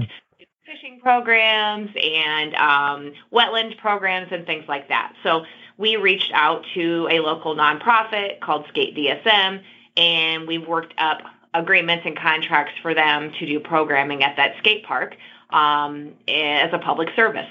fishing 0.66 1.00
programs 1.02 1.90
and 2.02 2.56
um, 2.56 3.14
wetland 3.34 3.78
programs 3.78 4.28
and 4.32 4.46
things 4.46 4.64
like 4.68 4.88
that. 4.90 5.14
So 5.24 5.44
we 5.78 5.96
reached 5.96 6.32
out 6.34 6.64
to 6.76 7.08
a 7.12 7.20
local 7.20 7.56
nonprofit 7.56 8.40
called 8.42 8.66
Skate 8.70 8.96
DSM, 8.96 9.62
and 9.98 10.48
we've 10.48 10.68
worked 10.68 10.94
up 10.98 11.22
agreements 11.54 12.06
and 12.06 12.18
contracts 12.18 12.74
for 12.82 12.94
them 12.94 13.32
to 13.40 13.46
do 13.46 13.60
programming 13.60 14.24
at 14.24 14.38
that 14.38 14.54
skate 14.60 14.86
park 14.86 15.16
um, 15.50 16.14
as 16.28 16.72
a 16.72 16.80
public 16.80 17.10
service. 17.16 17.50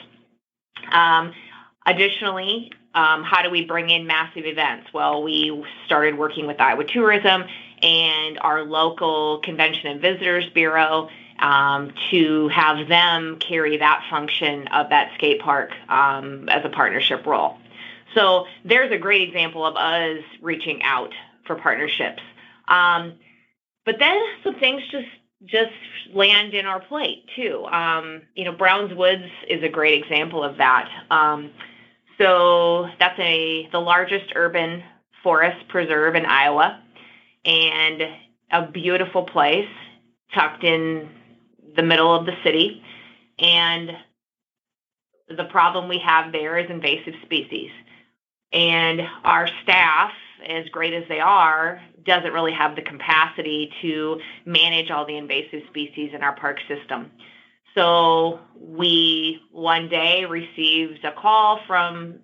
Um, 0.92 1.32
additionally, 1.84 2.70
um, 2.94 3.22
how 3.22 3.42
do 3.42 3.50
we 3.50 3.64
bring 3.64 3.90
in 3.90 4.06
massive 4.06 4.46
events? 4.46 4.92
Well, 4.92 5.22
we 5.22 5.64
started 5.86 6.18
working 6.18 6.46
with 6.46 6.60
Iowa 6.60 6.84
Tourism 6.84 7.44
and 7.82 8.38
our 8.40 8.64
local 8.64 9.38
Convention 9.38 9.86
and 9.88 10.00
Visitors 10.00 10.48
Bureau 10.52 11.08
um, 11.38 11.92
to 12.10 12.48
have 12.48 12.88
them 12.88 13.38
carry 13.38 13.78
that 13.78 14.04
function 14.10 14.68
of 14.68 14.90
that 14.90 15.12
skate 15.14 15.40
park 15.40 15.70
um, 15.88 16.48
as 16.48 16.64
a 16.64 16.68
partnership 16.68 17.26
role. 17.26 17.56
So 18.14 18.46
there's 18.64 18.92
a 18.92 18.98
great 18.98 19.28
example 19.28 19.64
of 19.64 19.76
us 19.76 20.22
reaching 20.42 20.82
out 20.82 21.12
for 21.46 21.56
partnerships. 21.56 22.22
Um, 22.68 23.14
but 23.84 23.98
then 23.98 24.20
some 24.44 24.56
things 24.56 24.82
just 24.90 25.08
just 25.46 25.72
land 26.12 26.52
in 26.52 26.66
our 26.66 26.80
plate 26.80 27.24
too. 27.34 27.64
Um, 27.64 28.22
you 28.34 28.44
know, 28.44 28.52
Browns 28.52 28.92
Woods 28.94 29.24
is 29.48 29.62
a 29.62 29.70
great 29.70 30.02
example 30.02 30.44
of 30.44 30.58
that. 30.58 30.88
So 32.20 32.86
that's 32.98 33.18
a 33.18 33.68
the 33.72 33.78
largest 33.78 34.32
urban 34.34 34.82
forest 35.22 35.66
preserve 35.68 36.14
in 36.14 36.26
Iowa, 36.26 36.82
and 37.44 38.02
a 38.52 38.66
beautiful 38.66 39.24
place 39.24 39.68
tucked 40.34 40.62
in 40.62 41.08
the 41.74 41.82
middle 41.82 42.14
of 42.14 42.26
the 42.26 42.34
city. 42.44 42.82
And 43.38 43.92
the 45.28 45.44
problem 45.44 45.88
we 45.88 45.98
have 46.04 46.30
there 46.32 46.58
is 46.58 46.68
invasive 46.68 47.14
species. 47.24 47.70
And 48.52 49.00
our 49.24 49.48
staff, 49.62 50.12
as 50.46 50.68
great 50.68 50.92
as 50.92 51.04
they 51.08 51.20
are, 51.20 51.80
doesn't 52.04 52.32
really 52.32 52.52
have 52.52 52.76
the 52.76 52.82
capacity 52.82 53.70
to 53.80 54.20
manage 54.44 54.90
all 54.90 55.06
the 55.06 55.16
invasive 55.16 55.62
species 55.70 56.10
in 56.12 56.22
our 56.22 56.34
park 56.34 56.58
system. 56.68 57.12
So 57.74 58.40
we 58.58 59.40
one 59.52 59.88
day 59.88 60.24
received 60.24 61.04
a 61.04 61.12
call 61.12 61.60
from 61.66 62.20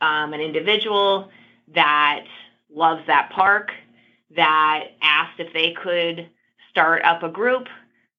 um, 0.00 0.32
an 0.32 0.40
individual 0.40 1.30
that 1.74 2.24
loves 2.70 3.06
that 3.06 3.30
park 3.30 3.70
that 4.36 4.84
asked 5.00 5.40
if 5.40 5.52
they 5.52 5.72
could 5.72 6.28
start 6.70 7.02
up 7.04 7.22
a 7.22 7.28
group 7.28 7.66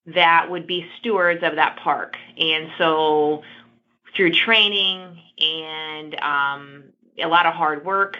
that 0.07 0.49
would 0.49 0.65
be 0.65 0.85
stewards 0.99 1.43
of 1.43 1.55
that 1.55 1.77
park. 1.77 2.15
And 2.37 2.69
so 2.77 3.43
through 4.15 4.31
training 4.31 5.19
and 5.37 6.19
um, 6.21 6.83
a 7.21 7.27
lot 7.27 7.45
of 7.45 7.53
hard 7.53 7.85
work, 7.85 8.17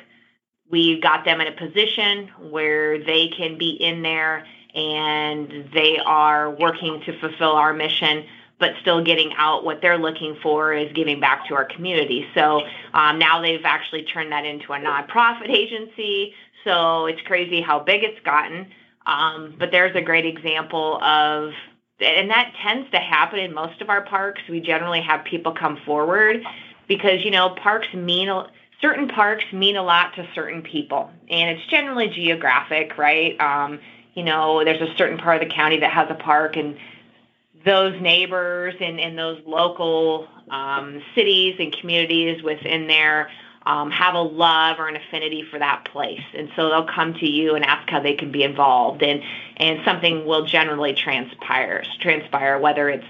we 0.70 1.00
got 1.02 1.26
them 1.26 1.42
in 1.42 1.48
a 1.48 1.52
position 1.52 2.30
where 2.52 3.04
they 3.04 3.28
can 3.30 3.58
be 3.58 3.72
in 3.72 4.04
there 4.04 4.46
and 4.76 5.70
they 5.74 5.98
are 5.98 6.52
working 6.52 7.02
to 7.06 7.20
fulfill 7.20 7.54
our 7.54 7.74
mission 7.74 8.26
but 8.60 8.74
still 8.82 9.04
getting 9.04 9.32
out 9.38 9.64
what 9.64 9.82
they're 9.82 9.98
looking 9.98 10.38
for 10.44 10.74
is 10.74 10.92
giving 10.94 11.20
back 11.20 11.48
to 11.48 11.56
our 11.56 11.66
community. 11.66 12.28
So 12.36 12.62
um, 12.94 13.18
now 13.18 13.42
they've 13.42 13.64
actually 13.64 14.04
turned 14.04 14.32
that 14.32 14.46
into 14.46 14.74
a 14.74 14.78
nonprofit 14.78 15.50
agency. 15.50 16.34
So 16.66 17.06
it's 17.06 17.22
crazy 17.22 17.62
how 17.62 17.80
big 17.80 18.04
it's 18.04 18.20
gotten. 18.26 18.68
Um, 19.06 19.56
but 19.58 19.72
there's 19.72 19.96
a 19.96 20.02
great 20.02 20.26
example 20.26 21.02
of, 21.02 21.54
and 22.02 22.30
that 22.30 22.54
tends 22.62 22.90
to 22.92 22.98
happen 22.98 23.40
in 23.40 23.54
most 23.54 23.82
of 23.82 23.90
our 23.90 24.02
parks. 24.02 24.42
We 24.50 24.60
generally 24.60 25.02
have 25.02 25.24
people 25.24 25.54
come 25.54 25.80
forward 25.86 26.44
because, 26.88 27.24
you 27.24 27.32
know, 27.32 27.56
parks 27.62 27.88
mean, 27.94 28.30
certain 28.82 29.08
parks 29.08 29.46
mean 29.54 29.78
a 29.78 29.84
lot 29.84 30.16
to 30.16 30.28
certain 30.36 30.62
people. 30.62 31.10
And 31.30 31.58
it's 31.58 31.66
generally 31.68 32.10
geographic, 32.10 32.98
right? 32.98 33.40
Um, 33.40 33.80
you 34.16 34.24
know, 34.24 34.64
there's 34.66 34.82
a 34.82 34.94
certain 34.98 35.18
part 35.18 35.42
of 35.42 35.48
the 35.48 35.56
county 35.56 35.80
that 35.80 35.92
has 35.92 36.08
a 36.10 36.16
park 36.16 36.58
and 36.58 36.78
those 37.66 38.00
neighbors 38.02 38.76
and, 38.80 39.00
and 39.00 39.18
those 39.18 39.42
local 39.46 40.28
um, 40.50 41.02
cities 41.16 41.56
and 41.60 41.76
communities 41.80 42.42
within 42.44 42.88
there 42.88 43.30
um, 43.66 43.92
have 43.92 44.16
a 44.16 44.22
love 44.22 44.80
or 44.80 44.88
an 44.88 44.96
affinity 44.96 45.44
for 45.50 45.60
that 45.60 45.86
place, 45.86 46.24
and 46.36 46.50
so 46.56 46.70
they'll 46.70 46.88
come 46.88 47.14
to 47.16 47.28
you 47.28 47.56
and 47.56 47.66
ask 47.66 47.90
how 47.90 48.00
they 48.00 48.14
can 48.14 48.32
be 48.32 48.44
involved, 48.44 49.04
and 49.04 49.22
and 49.58 49.80
something 49.86 50.26
will 50.26 50.46
generally 50.46 50.94
transpire 50.94 51.84
transpire 52.00 52.58
whether 52.58 52.90
it's 52.90 53.06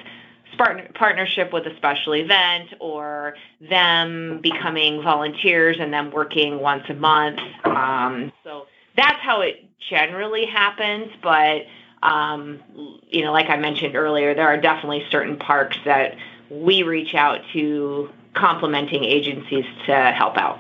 partnership 0.96 1.54
with 1.54 1.66
a 1.66 1.76
special 1.78 2.14
event 2.14 2.74
or 2.80 3.36
them 3.70 4.40
becoming 4.42 5.02
volunteers 5.02 5.78
and 5.80 5.94
them 5.94 6.12
working 6.12 6.60
once 6.60 6.84
a 6.90 6.94
month. 6.94 7.40
Um, 7.64 8.32
so 8.44 8.66
that's 8.98 9.20
how 9.22 9.40
it 9.42 9.64
generally 9.90 10.46
happens, 10.46 11.12
but 11.24 11.62
um, 12.02 12.60
you 13.08 13.24
know, 13.24 13.32
like 13.32 13.50
I 13.50 13.58
mentioned 13.58 13.96
earlier, 13.96 14.34
there 14.34 14.48
are 14.48 14.60
definitely 14.60 15.06
certain 15.12 15.38
parks 15.38 15.78
that 15.86 16.16
we 16.50 16.84
reach 16.84 17.14
out 17.14 17.42
to 17.54 18.10
complementing 18.34 19.04
agencies 19.04 19.66
to 19.86 20.12
help 20.12 20.38
out. 20.38 20.60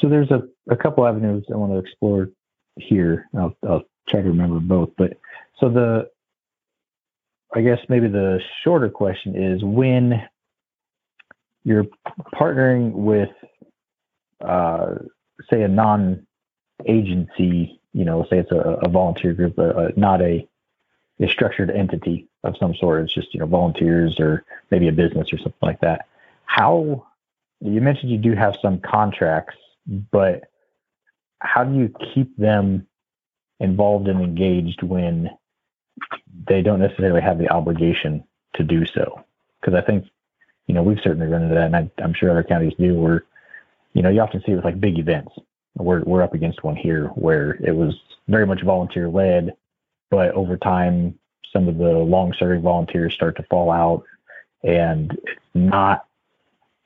So 0.00 0.08
there's 0.08 0.30
a, 0.30 0.42
a 0.70 0.76
couple 0.76 1.06
avenues 1.06 1.44
I 1.52 1.56
want 1.56 1.72
to 1.72 1.78
explore 1.78 2.30
here. 2.76 3.28
I'll, 3.36 3.56
I'll 3.68 3.82
try 4.08 4.22
to 4.22 4.28
remember 4.28 4.60
both. 4.60 4.90
But 4.96 5.14
so 5.60 5.68
the, 5.68 6.08
I 7.54 7.60
guess 7.60 7.78
maybe 7.88 8.08
the 8.08 8.40
shorter 8.62 8.88
question 8.88 9.36
is 9.36 9.62
when 9.62 10.22
you're 11.64 11.86
partnering 12.34 12.92
with, 12.92 13.30
uh, 14.46 14.96
say, 15.50 15.62
a 15.62 15.68
non 15.68 16.26
agency 16.86 17.80
you 17.94 18.04
know, 18.04 18.26
say 18.28 18.38
it's 18.38 18.50
a, 18.50 18.56
a 18.56 18.88
volunteer 18.88 19.32
group, 19.32 19.58
uh, 19.58 19.88
not 19.96 20.20
a, 20.20 20.46
a 21.20 21.28
structured 21.28 21.70
entity 21.70 22.28
of 22.42 22.56
some 22.58 22.74
sort. 22.74 23.04
It's 23.04 23.14
just, 23.14 23.32
you 23.32 23.40
know, 23.40 23.46
volunteers 23.46 24.18
or 24.18 24.44
maybe 24.70 24.88
a 24.88 24.92
business 24.92 25.32
or 25.32 25.38
something 25.38 25.54
like 25.62 25.80
that. 25.80 26.06
How, 26.44 27.06
you 27.60 27.80
mentioned 27.80 28.10
you 28.10 28.18
do 28.18 28.34
have 28.34 28.56
some 28.60 28.80
contracts, 28.80 29.56
but 29.86 30.50
how 31.38 31.62
do 31.62 31.78
you 31.78 31.94
keep 32.12 32.36
them 32.36 32.86
involved 33.60 34.08
and 34.08 34.20
engaged 34.20 34.82
when 34.82 35.30
they 36.48 36.62
don't 36.62 36.80
necessarily 36.80 37.20
have 37.20 37.38
the 37.38 37.48
obligation 37.50 38.24
to 38.54 38.64
do 38.64 38.84
so? 38.86 39.24
Because 39.60 39.74
I 39.74 39.86
think, 39.86 40.04
you 40.66 40.74
know, 40.74 40.82
we've 40.82 41.00
certainly 41.04 41.28
run 41.28 41.44
into 41.44 41.54
that, 41.54 41.66
and 41.66 41.76
I, 41.76 41.90
I'm 42.02 42.14
sure 42.14 42.30
other 42.30 42.42
counties 42.42 42.72
do, 42.76 42.94
where, 42.94 43.24
you 43.92 44.02
know, 44.02 44.08
you 44.10 44.20
often 44.20 44.42
see 44.44 44.52
it 44.52 44.56
with 44.56 44.64
like 44.64 44.80
big 44.80 44.98
events 44.98 45.32
we're 45.76 46.02
we're 46.04 46.22
up 46.22 46.34
against 46.34 46.62
one 46.62 46.76
here 46.76 47.08
where 47.08 47.52
it 47.62 47.74
was 47.74 47.94
very 48.28 48.46
much 48.46 48.62
volunteer 48.62 49.08
led, 49.08 49.54
but 50.10 50.30
over 50.32 50.56
time 50.56 51.18
some 51.52 51.68
of 51.68 51.78
the 51.78 51.90
long 51.92 52.34
serving 52.38 52.62
volunteers 52.62 53.14
start 53.14 53.36
to 53.36 53.42
fall 53.44 53.70
out 53.70 54.02
and 54.64 55.12
it's 55.12 55.40
not 55.54 56.06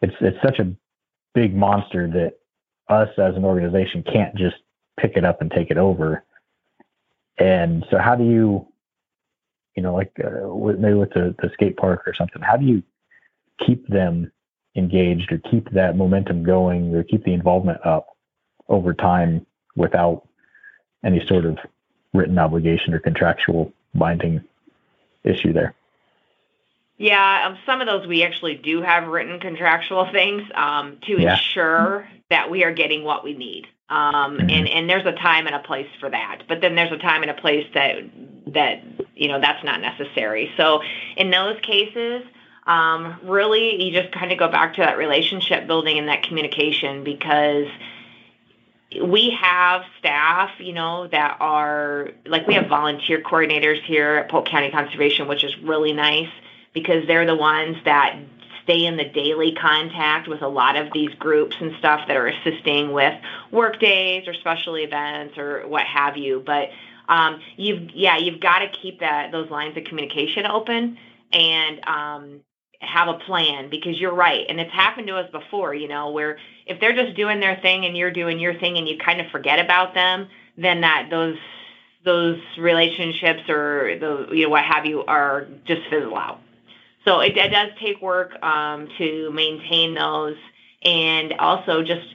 it's 0.02 0.14
it's 0.20 0.40
such 0.42 0.58
a 0.58 0.70
big 1.34 1.54
monster 1.54 2.08
that 2.08 2.38
us 2.88 3.08
as 3.18 3.36
an 3.36 3.44
organization 3.44 4.02
can't 4.02 4.34
just 4.34 4.56
pick 4.98 5.16
it 5.16 5.24
up 5.24 5.40
and 5.40 5.50
take 5.50 5.70
it 5.70 5.78
over. 5.78 6.24
And 7.38 7.86
so 7.90 7.98
how 7.98 8.14
do 8.14 8.24
you 8.24 8.66
you 9.76 9.82
know 9.82 9.94
like 9.94 10.12
uh, 10.22 10.48
with, 10.48 10.78
maybe 10.78 10.94
with 10.94 11.10
the, 11.10 11.34
the 11.40 11.50
skate 11.54 11.76
park 11.76 12.02
or 12.06 12.14
something 12.14 12.42
how 12.42 12.56
do 12.56 12.66
you 12.66 12.82
keep 13.64 13.86
them 13.86 14.30
engaged 14.74 15.30
or 15.30 15.38
keep 15.50 15.70
that 15.70 15.96
momentum 15.96 16.42
going 16.42 16.94
or 16.94 17.04
keep 17.04 17.24
the 17.24 17.32
involvement 17.32 17.84
up 17.86 18.16
over 18.68 18.94
time 18.94 19.46
without 19.76 20.26
any 21.04 21.24
sort 21.26 21.44
of 21.44 21.58
written 22.12 22.38
obligation 22.38 22.94
or 22.94 22.98
contractual 22.98 23.72
binding 23.94 24.42
issue 25.24 25.52
there. 25.52 25.74
Yeah, 26.98 27.46
um, 27.46 27.58
some 27.64 27.80
of 27.80 27.86
those 27.86 28.06
we 28.06 28.24
actually 28.24 28.56
do 28.56 28.82
have 28.82 29.06
written 29.06 29.38
contractual 29.38 30.08
things 30.12 30.42
um, 30.54 30.98
to 31.06 31.20
yeah. 31.20 31.34
ensure 31.34 32.08
that 32.30 32.50
we 32.50 32.64
are 32.64 32.72
getting 32.72 33.04
what 33.04 33.24
we 33.24 33.34
need. 33.34 33.66
Um, 33.90 34.36
mm-hmm. 34.36 34.50
and, 34.50 34.68
and 34.68 34.90
there's 34.90 35.06
a 35.06 35.12
time 35.12 35.46
and 35.46 35.54
a 35.54 35.60
place 35.60 35.88
for 35.98 36.10
that. 36.10 36.42
But 36.46 36.60
then 36.60 36.74
there's 36.74 36.92
a 36.92 36.98
time 36.98 37.22
and 37.22 37.30
a 37.30 37.34
place 37.34 37.66
that 37.74 37.96
that 38.48 38.82
you 39.14 39.28
know 39.28 39.40
that's 39.40 39.64
not 39.64 39.80
necessary. 39.80 40.50
So 40.56 40.82
in 41.16 41.30
those 41.30 41.58
cases, 41.62 42.22
um, 42.66 43.18
really 43.22 43.82
you 43.82 43.92
just 43.92 44.12
kind 44.12 44.30
of 44.30 44.38
go 44.38 44.48
back 44.48 44.74
to 44.74 44.82
that 44.82 44.98
relationship 44.98 45.66
building 45.66 45.98
and 45.98 46.08
that 46.08 46.22
communication 46.22 47.02
because 47.02 47.66
we 49.02 49.36
have 49.38 49.82
staff, 49.98 50.50
you 50.58 50.72
know, 50.72 51.08
that 51.08 51.36
are 51.40 52.10
like 52.24 52.46
we 52.46 52.54
have 52.54 52.68
volunteer 52.68 53.20
coordinators 53.20 53.82
here 53.84 54.16
at 54.16 54.30
Polk 54.30 54.46
County 54.46 54.70
Conservation, 54.70 55.28
which 55.28 55.44
is 55.44 55.56
really 55.62 55.92
nice 55.92 56.30
because 56.72 57.06
they're 57.06 57.26
the 57.26 57.36
ones 57.36 57.76
that 57.84 58.18
stay 58.62 58.86
in 58.86 58.96
the 58.96 59.04
daily 59.04 59.52
contact 59.52 60.28
with 60.28 60.42
a 60.42 60.48
lot 60.48 60.76
of 60.76 60.92
these 60.92 61.10
groups 61.14 61.56
and 61.60 61.74
stuff 61.78 62.06
that 62.06 62.16
are 62.16 62.26
assisting 62.26 62.92
with 62.92 63.14
work 63.50 63.78
days 63.80 64.26
or 64.26 64.34
special 64.34 64.76
events 64.76 65.36
or 65.36 65.66
what 65.66 65.86
have 65.86 66.16
you. 66.16 66.42
But 66.44 66.70
um, 67.08 67.40
you've 67.56 67.90
yeah, 67.90 68.16
you've 68.16 68.40
got 68.40 68.60
to 68.60 68.68
keep 68.68 69.00
that 69.00 69.32
those 69.32 69.50
lines 69.50 69.76
of 69.76 69.84
communication 69.84 70.46
open 70.46 70.98
and 71.32 71.84
um, 71.86 72.40
have 72.80 73.08
a 73.08 73.14
plan 73.14 73.68
because 73.70 73.98
you're 73.98 74.14
right. 74.14 74.46
And 74.48 74.60
it's 74.60 74.72
happened 74.72 75.08
to 75.08 75.16
us 75.16 75.30
before, 75.30 75.74
you 75.74 75.88
know, 75.88 76.10
where 76.10 76.38
if 76.66 76.80
they're 76.80 76.94
just 76.94 77.16
doing 77.16 77.40
their 77.40 77.56
thing 77.56 77.84
and 77.84 77.96
you're 77.96 78.12
doing 78.12 78.38
your 78.38 78.58
thing 78.58 78.78
and 78.78 78.88
you 78.88 78.98
kind 78.98 79.20
of 79.20 79.26
forget 79.30 79.58
about 79.58 79.94
them, 79.94 80.28
then 80.56 80.80
that 80.82 81.08
those 81.10 81.38
those 82.04 82.38
relationships 82.56 83.48
or 83.48 83.98
the 83.98 84.28
you 84.32 84.44
know 84.44 84.48
what 84.48 84.64
have 84.64 84.86
you 84.86 85.04
are 85.04 85.46
just 85.64 85.82
fizzle 85.90 86.16
out. 86.16 86.40
So 87.04 87.20
it, 87.20 87.36
it 87.36 87.48
does 87.48 87.70
take 87.80 88.00
work 88.00 88.40
um, 88.42 88.88
to 88.98 89.30
maintain 89.32 89.94
those, 89.94 90.36
and 90.82 91.34
also 91.34 91.82
just 91.82 92.06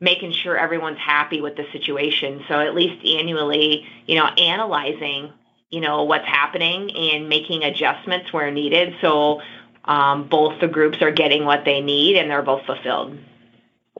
making 0.00 0.32
sure 0.32 0.56
everyone's 0.56 0.98
happy 0.98 1.40
with 1.40 1.56
the 1.56 1.66
situation. 1.72 2.44
So 2.48 2.60
at 2.60 2.74
least 2.74 3.04
annually, 3.04 3.86
you 4.06 4.14
know, 4.14 4.26
analyzing, 4.26 5.32
you 5.70 5.80
know, 5.80 6.04
what's 6.04 6.26
happening 6.26 6.94
and 6.94 7.28
making 7.28 7.64
adjustments 7.64 8.32
where 8.32 8.50
needed. 8.50 8.94
So 9.00 9.40
um, 9.88 10.28
both 10.28 10.60
the 10.60 10.68
groups 10.68 11.00
are 11.00 11.10
getting 11.10 11.44
what 11.46 11.64
they 11.64 11.80
need 11.80 12.16
and 12.16 12.30
they're 12.30 12.42
both 12.42 12.64
fulfilled. 12.66 13.18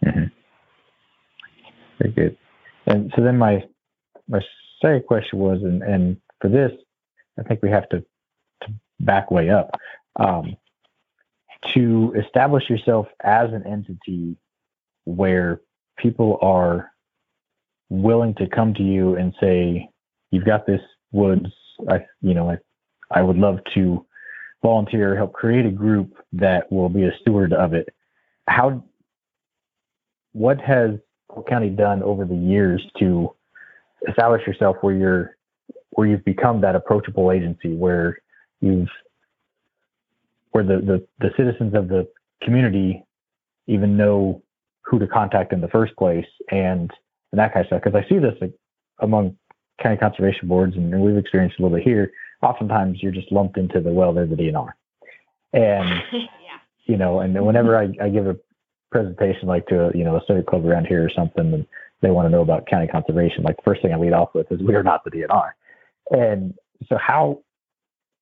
Mm-hmm. 0.04 0.24
Very 1.98 2.12
good. 2.12 2.38
And 2.86 3.12
so 3.16 3.22
then 3.22 3.38
my 3.38 3.64
my 4.28 4.40
second 4.80 5.06
question 5.06 5.38
was, 5.38 5.62
and, 5.62 5.82
and 5.82 6.18
for 6.40 6.48
this, 6.48 6.70
I 7.38 7.42
think 7.42 7.62
we 7.62 7.70
have 7.70 7.88
to, 7.88 8.04
to 8.62 8.72
back 9.00 9.30
way 9.30 9.50
up. 9.50 9.70
Um, 10.16 10.56
to 11.74 12.14
establish 12.16 12.68
yourself 12.70 13.08
as 13.24 13.52
an 13.52 13.66
entity 13.66 14.36
where 15.04 15.60
people 15.96 16.38
are 16.40 16.92
willing 17.88 18.34
to 18.34 18.46
come 18.46 18.74
to 18.74 18.82
you 18.82 19.16
and 19.16 19.34
say, 19.40 19.88
"You've 20.30 20.44
got 20.44 20.66
this 20.66 20.82
woods. 21.12 21.50
I, 21.88 22.04
you 22.20 22.34
know, 22.34 22.50
I, 22.50 22.58
I 23.10 23.22
would 23.22 23.38
love 23.38 23.60
to 23.74 24.04
volunteer, 24.62 25.16
help 25.16 25.32
create 25.32 25.66
a 25.66 25.70
group 25.70 26.14
that 26.32 26.70
will 26.72 26.88
be 26.88 27.04
a 27.04 27.12
steward 27.20 27.52
of 27.52 27.74
it." 27.74 27.88
How, 28.48 28.84
what 30.32 30.60
has 30.60 30.92
Polk 31.30 31.48
County 31.48 31.70
done 31.70 32.02
over 32.02 32.24
the 32.24 32.36
years 32.36 32.82
to 32.98 33.34
establish 34.08 34.46
yourself 34.46 34.76
where 34.80 34.94
you're 34.94 35.36
where 35.90 36.06
you've 36.06 36.24
become 36.24 36.60
that 36.60 36.76
approachable 36.76 37.32
agency 37.32 37.74
where 37.74 38.18
you've 38.60 38.88
where 40.52 40.64
the, 40.64 40.78
the, 40.78 41.06
the 41.18 41.30
citizens 41.36 41.74
of 41.74 41.88
the 41.88 42.08
community 42.42 43.04
even 43.66 43.96
know 43.96 44.42
who 44.82 44.98
to 44.98 45.06
contact 45.06 45.52
in 45.52 45.60
the 45.60 45.68
first 45.68 45.94
place 45.96 46.26
and, 46.50 46.90
and 47.32 47.38
that 47.38 47.52
kind 47.52 47.64
of 47.64 47.68
stuff. 47.68 47.82
Because 47.84 48.02
I 48.02 48.08
see 48.08 48.18
this 48.18 48.34
among 49.00 49.36
county 49.82 49.96
conservation 49.96 50.48
boards, 50.48 50.74
and 50.76 51.00
we've 51.00 51.16
experienced 51.16 51.58
a 51.58 51.62
little 51.62 51.76
bit 51.76 51.84
here. 51.84 52.10
Oftentimes, 52.42 53.02
you're 53.02 53.12
just 53.12 53.32
lumped 53.32 53.58
into 53.58 53.80
the 53.80 53.90
well, 53.90 54.12
they're 54.12 54.26
the 54.26 54.36
DNR, 54.36 54.68
and 55.52 55.88
yeah. 56.12 56.58
you 56.84 56.96
know, 56.96 57.20
and 57.20 57.44
whenever 57.44 57.76
I, 57.76 57.92
I 58.00 58.08
give 58.08 58.26
a 58.26 58.36
presentation 58.90 59.48
like 59.48 59.66
to 59.66 59.88
a, 59.88 59.96
you 59.96 60.04
know 60.04 60.16
a 60.16 60.22
civic 60.26 60.46
club 60.46 60.64
around 60.64 60.86
here 60.86 61.04
or 61.04 61.10
something, 61.10 61.52
and 61.52 61.66
they 62.00 62.10
want 62.10 62.26
to 62.26 62.30
know 62.30 62.42
about 62.42 62.66
county 62.66 62.86
conservation, 62.86 63.42
like 63.42 63.56
the 63.56 63.62
first 63.62 63.82
thing 63.82 63.92
I 63.92 63.96
lead 63.96 64.12
off 64.12 64.30
with 64.34 64.50
is 64.52 64.60
we 64.60 64.74
are 64.74 64.82
not 64.82 65.02
the 65.04 65.10
DNR. 65.10 65.50
And 66.10 66.54
so 66.88 66.96
how 66.96 67.42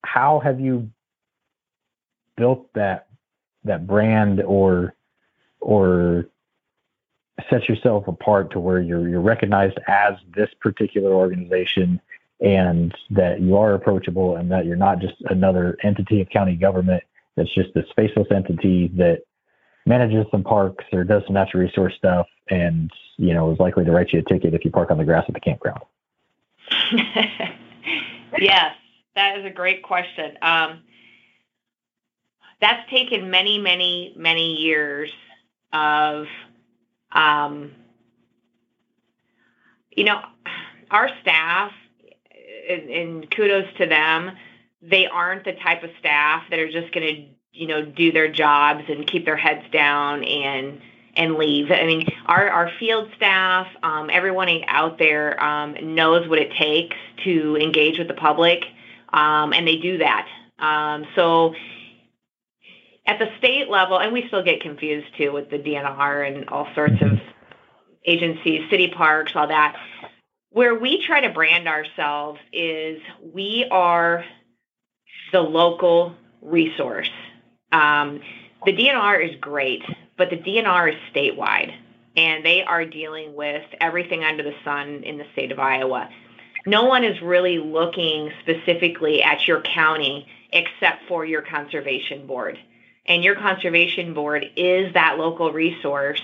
how 0.05 0.40
have 0.40 0.61
you 0.61 0.90
built 2.37 2.72
that 2.74 3.09
that 3.64 3.87
brand 3.87 4.40
or 4.42 4.94
or 5.61 6.26
set 7.50 7.68
yourself 7.68 8.09
apart 8.09 8.50
to 8.52 8.61
where 8.61 8.81
you're 8.81 9.09
you're 9.09 9.20
recognized 9.20 9.79
as 9.87 10.14
this 10.35 10.48
particular 10.61 11.12
organization 11.12 12.00
and 12.40 12.94
that 13.11 13.40
you 13.40 13.57
are 13.57 13.75
approachable 13.75 14.37
and 14.37 14.51
that 14.51 14.66
you're 14.66 14.77
not 14.77 15.01
just 15.01 15.14
another 15.31 15.77
entity 15.83 16.20
of 16.20 16.29
county 16.29 16.57
government. 16.57 17.03
That's 17.37 17.55
just 17.55 17.72
this 17.75 17.87
faceless 17.94 18.29
entity 18.31 18.88
that 18.96 19.22
manages 19.87 20.27
some 20.31 20.42
parks 20.42 20.85
or 20.92 21.05
does 21.05 21.22
some 21.27 21.35
natural 21.35 21.62
resource 21.62 21.94
stuff 21.96 22.27
and 22.51 22.90
you 23.18 23.33
know 23.33 23.53
is 23.53 23.59
likely 23.59 23.85
to 23.85 23.92
write 23.92 24.12
you 24.12 24.18
a 24.18 24.22
ticket 24.22 24.55
if 24.55 24.64
you 24.64 24.70
park 24.70 24.90
on 24.90 24.99
the 24.99 25.05
grass 25.05 25.25
at 25.29 25.35
the 25.35 25.40
campground. 25.40 25.83
Yes 28.38 28.75
that 29.16 29.38
is 29.38 29.44
a 29.44 29.51
great 29.51 29.83
question. 29.83 30.38
Um, 30.40 30.83
that's 32.61 32.88
taken 32.88 33.31
many 33.31 33.59
many 33.59 34.14
many 34.16 34.55
years 34.55 35.11
of 35.72 36.27
um, 37.11 37.72
you 39.90 40.05
know 40.05 40.20
our 40.90 41.11
staff 41.22 41.72
and, 42.68 42.90
and 42.90 43.31
kudos 43.31 43.66
to 43.79 43.87
them 43.87 44.33
they 44.83 45.07
aren't 45.07 45.44
the 45.44 45.55
type 45.64 45.83
of 45.83 45.90
staff 45.98 46.44
that 46.50 46.59
are 46.59 46.70
just 46.70 46.92
going 46.92 47.07
to 47.07 47.24
you 47.52 47.66
know 47.66 47.85
do 47.85 48.12
their 48.12 48.31
jobs 48.31 48.85
and 48.88 49.07
keep 49.07 49.24
their 49.24 49.37
heads 49.37 49.64
down 49.72 50.24
and 50.24 50.81
and 51.16 51.35
leave. 51.37 51.70
I 51.70 51.87
mean, 51.87 52.07
our 52.26 52.48
our 52.48 52.70
field 52.79 53.11
staff, 53.16 53.66
um, 53.83 54.11
everyone 54.11 54.48
out 54.68 54.98
there 54.98 55.42
um, 55.42 55.94
knows 55.94 56.29
what 56.29 56.38
it 56.38 56.52
takes 56.52 56.96
to 57.24 57.57
engage 57.57 57.98
with 57.98 58.09
the 58.09 58.14
public, 58.14 58.64
um, 59.12 59.52
and 59.52 59.66
they 59.66 59.76
do 59.76 59.98
that. 59.98 60.29
Um, 60.59 61.07
so 61.14 61.55
at 63.07 63.18
the 63.18 63.29
state 63.38 63.68
level, 63.68 63.98
and 63.98 64.12
we 64.12 64.26
still 64.29 64.42
get 64.42 64.61
confused 64.61 65.07
too 65.16 65.33
with 65.33 65.50
the 65.50 65.59
DNR 65.59 66.26
and 66.29 66.48
all 66.48 66.68
sorts 66.74 67.00
of 67.00 67.18
agencies, 68.05 68.68
city 68.70 68.88
parks, 68.88 69.33
all 69.35 69.48
that. 69.48 69.76
Where 70.57 70.75
we 70.75 71.05
try 71.07 71.21
to 71.21 71.29
brand 71.29 71.69
ourselves 71.69 72.40
is 72.51 72.99
we 73.35 73.66
are 73.71 74.25
the 75.31 75.42
local 75.42 76.14
resource. 76.40 77.11
Um, 77.73 78.23
the 78.64 78.73
DNR 78.73 79.29
is 79.29 79.38
great, 79.38 79.83
but 80.16 80.31
the 80.31 80.38
DNR 80.38 80.95
is 80.95 81.01
statewide, 81.14 81.75
and 82.16 82.42
they 82.42 82.62
are 82.62 82.87
dealing 82.87 83.35
with 83.35 83.64
everything 83.83 84.25
under 84.25 84.42
the 84.42 84.55
sun 84.64 85.03
in 85.05 85.19
the 85.19 85.27
state 85.35 85.53
of 85.53 85.59
Iowa. 85.59 86.09
No 86.64 86.85
one 86.85 87.05
is 87.05 87.21
really 87.21 87.59
looking 87.59 88.33
specifically 88.40 89.23
at 89.23 89.47
your 89.47 89.61
county 89.61 90.27
except 90.55 91.07
for 91.07 91.27
your 91.27 91.42
conservation 91.42 92.27
board. 92.27 92.59
And 93.05 93.23
your 93.23 93.35
conservation 93.35 94.14
board 94.14 94.47
is 94.57 94.95
that 94.95 95.19
local 95.19 95.53
resource 95.53 96.23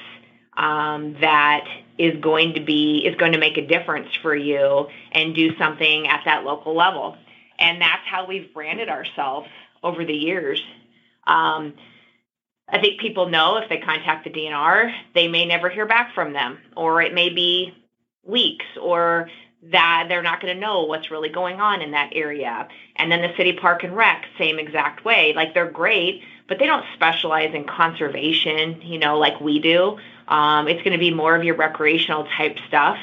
um, 0.56 1.16
that 1.20 1.64
is 2.02 2.20
going 2.20 2.54
to 2.54 2.60
be 2.60 3.04
is 3.06 3.14
going 3.14 3.32
to 3.32 3.38
make 3.38 3.56
a 3.56 3.66
difference 3.66 4.08
for 4.22 4.34
you 4.34 4.88
and 5.12 5.36
do 5.36 5.56
something 5.56 6.08
at 6.08 6.22
that 6.24 6.44
local 6.44 6.74
level. 6.74 7.16
And 7.60 7.80
that's 7.80 8.04
how 8.04 8.26
we've 8.26 8.52
branded 8.52 8.88
ourselves 8.88 9.48
over 9.84 10.04
the 10.04 10.12
years. 10.12 10.60
Um, 11.28 11.74
I 12.68 12.80
think 12.80 13.00
people 13.00 13.28
know 13.28 13.58
if 13.58 13.68
they 13.68 13.78
contact 13.78 14.24
the 14.24 14.30
DNR, 14.30 14.92
they 15.14 15.28
may 15.28 15.46
never 15.46 15.68
hear 15.68 15.86
back 15.86 16.12
from 16.12 16.32
them, 16.32 16.58
or 16.76 17.02
it 17.02 17.14
may 17.14 17.28
be 17.28 17.72
weeks, 18.24 18.66
or 18.80 19.28
that 19.70 20.06
they're 20.08 20.22
not 20.22 20.40
going 20.40 20.54
to 20.54 20.60
know 20.60 20.82
what's 20.84 21.10
really 21.10 21.28
going 21.28 21.60
on 21.60 21.82
in 21.82 21.92
that 21.92 22.10
area. 22.14 22.66
And 22.96 23.12
then 23.12 23.22
the 23.22 23.36
city 23.36 23.52
park 23.52 23.84
and 23.84 23.96
rec, 23.96 24.24
same 24.38 24.58
exact 24.58 25.04
way. 25.04 25.34
Like 25.36 25.54
they're 25.54 25.70
great, 25.70 26.22
but 26.52 26.58
they 26.58 26.66
don't 26.66 26.84
specialize 26.92 27.54
in 27.54 27.64
conservation, 27.64 28.82
you 28.82 28.98
know, 28.98 29.18
like 29.18 29.40
we 29.40 29.58
do. 29.58 29.96
Um, 30.28 30.68
it's 30.68 30.82
going 30.82 30.92
to 30.92 30.98
be 30.98 31.10
more 31.10 31.34
of 31.34 31.44
your 31.44 31.56
recreational 31.56 32.26
type 32.36 32.58
stuff. 32.68 32.98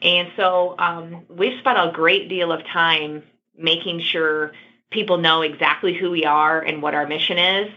And 0.00 0.30
so 0.36 0.74
um, 0.78 1.20
we've 1.28 1.58
spent 1.58 1.76
a 1.76 1.92
great 1.92 2.30
deal 2.30 2.50
of 2.50 2.64
time 2.64 3.22
making 3.58 4.00
sure 4.00 4.52
people 4.90 5.18
know 5.18 5.42
exactly 5.42 5.92
who 5.92 6.10
we 6.10 6.24
are 6.24 6.62
and 6.62 6.80
what 6.80 6.94
our 6.94 7.06
mission 7.06 7.36
is. 7.36 7.74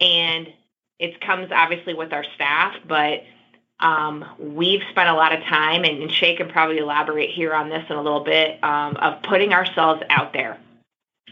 And 0.00 0.46
it 1.00 1.20
comes 1.20 1.50
obviously 1.50 1.94
with 1.94 2.12
our 2.12 2.24
staff, 2.36 2.76
but 2.86 3.24
um, 3.80 4.24
we've 4.38 4.82
spent 4.92 5.08
a 5.08 5.14
lot 5.14 5.32
of 5.32 5.42
time, 5.42 5.82
and, 5.82 6.08
Shae 6.08 6.36
can 6.36 6.50
probably 6.50 6.78
elaborate 6.78 7.30
here 7.30 7.52
on 7.52 7.68
this 7.68 7.82
in 7.90 7.96
a 7.96 8.02
little 8.02 8.22
bit, 8.22 8.62
um, 8.62 8.94
of 8.94 9.24
putting 9.24 9.52
ourselves 9.52 10.04
out 10.08 10.32
there 10.32 10.56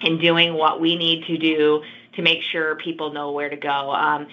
and 0.01 0.21
doing 0.21 0.55
what 0.55 0.81
we 0.81 0.97
need 0.97 1.27
to 1.27 1.39
do 1.39 1.85
to 2.17 2.23
make 2.23 2.43
sure 2.43 2.77
people 2.77 3.13
know 3.13 3.33
where 3.33 3.49
to 3.49 3.57
go. 3.57 3.93
Um, 3.93 4.27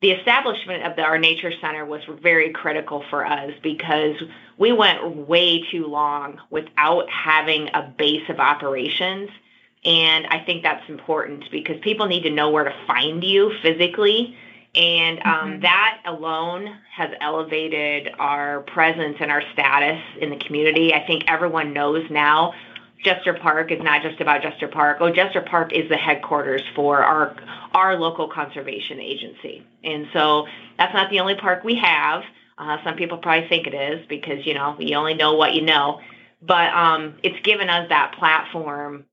the 0.00 0.12
establishment 0.12 0.84
of 0.84 0.96
the, 0.96 1.02
our 1.02 1.18
nature 1.18 1.52
center 1.60 1.84
was 1.84 2.02
very 2.22 2.52
critical 2.52 3.04
for 3.10 3.26
us 3.26 3.52
because 3.62 4.16
we 4.56 4.72
went 4.72 5.28
way 5.28 5.64
too 5.70 5.86
long 5.86 6.40
without 6.50 7.10
having 7.10 7.68
a 7.74 7.92
base 7.98 8.28
of 8.28 8.38
operations. 8.38 9.30
And 9.84 10.26
I 10.26 10.40
think 10.44 10.62
that's 10.62 10.88
important 10.88 11.50
because 11.50 11.80
people 11.80 12.06
need 12.06 12.22
to 12.24 12.30
know 12.30 12.50
where 12.50 12.64
to 12.64 12.74
find 12.86 13.24
you 13.24 13.52
physically 13.62 14.36
and 14.74 15.18
um, 15.20 15.24
mm-hmm. 15.24 15.60
that 15.62 16.02
alone 16.04 16.76
has 16.94 17.10
elevated 17.20 18.10
our 18.18 18.60
presence 18.60 19.16
and 19.20 19.30
our 19.30 19.42
status 19.52 20.00
in 20.20 20.30
the 20.30 20.36
community. 20.36 20.92
I 20.94 21.06
think 21.06 21.24
everyone 21.26 21.72
knows 21.72 22.08
now 22.10 22.54
Jester 23.04 23.34
Park 23.34 23.70
is 23.70 23.80
not 23.82 24.02
just 24.02 24.20
about 24.20 24.42
Jester 24.42 24.68
Park. 24.68 24.98
Oh, 25.00 25.10
Jester 25.10 25.40
Park 25.40 25.72
is 25.72 25.88
the 25.88 25.96
headquarters 25.96 26.62
for 26.74 27.02
our 27.02 27.36
our 27.74 27.98
local 27.98 28.28
conservation 28.28 29.00
agency, 29.00 29.64
and 29.84 30.06
so 30.12 30.46
that's 30.78 30.94
not 30.94 31.10
the 31.10 31.20
only 31.20 31.36
park 31.36 31.64
we 31.64 31.76
have. 31.76 32.22
Uh, 32.56 32.78
some 32.82 32.96
people 32.96 33.18
probably 33.18 33.48
think 33.48 33.66
it 33.66 33.74
is 33.74 34.04
because 34.08 34.44
you 34.46 34.54
know 34.54 34.76
you 34.78 34.96
only 34.96 35.14
know 35.14 35.34
what 35.34 35.54
you 35.54 35.62
know, 35.62 36.00
but 36.42 36.72
um, 36.74 37.14
it's 37.22 37.40
given 37.44 37.68
us 37.68 37.88
that 37.88 38.14
platform 38.18 39.04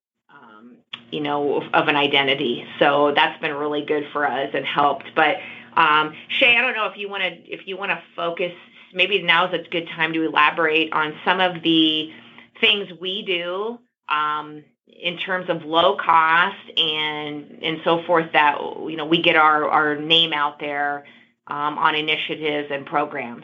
you 1.11 1.21
know, 1.21 1.61
of 1.73 1.87
an 1.87 1.95
identity. 1.95 2.65
So 2.79 3.13
that's 3.15 3.39
been 3.41 3.53
really 3.53 3.85
good 3.85 4.05
for 4.11 4.29
us 4.29 4.49
and 4.53 4.65
helped. 4.65 5.05
But 5.15 5.37
um, 5.75 6.13
Shae, 6.29 6.57
I 6.57 6.61
don't 6.61 6.75
know 6.75 6.87
if 6.87 6.97
you 6.97 7.09
want 7.09 7.23
to 7.23 7.29
if 7.29 7.67
you 7.67 7.77
want 7.77 7.91
to 7.91 8.01
focus. 8.15 8.51
Maybe 8.93 9.21
now 9.21 9.47
is 9.47 9.53
a 9.53 9.69
good 9.69 9.87
time 9.89 10.13
to 10.13 10.23
elaborate 10.23 10.93
on 10.93 11.15
some 11.25 11.39
of 11.39 11.61
the 11.63 12.11
things 12.59 12.89
we 12.99 13.23
do 13.23 13.79
um, 14.09 14.63
in 14.87 15.17
terms 15.17 15.49
of 15.49 15.63
low 15.63 15.97
cost 15.97 16.57
and 16.77 17.59
and 17.61 17.81
so 17.83 18.03
forth 18.03 18.31
that 18.33 18.59
you 18.59 18.95
know 18.95 19.05
we 19.05 19.21
get 19.21 19.35
our 19.35 19.69
our 19.69 19.95
name 19.95 20.33
out 20.33 20.59
there 20.59 21.05
um, 21.47 21.77
on 21.77 21.95
initiatives 21.95 22.69
and 22.71 22.85
programs. 22.85 23.43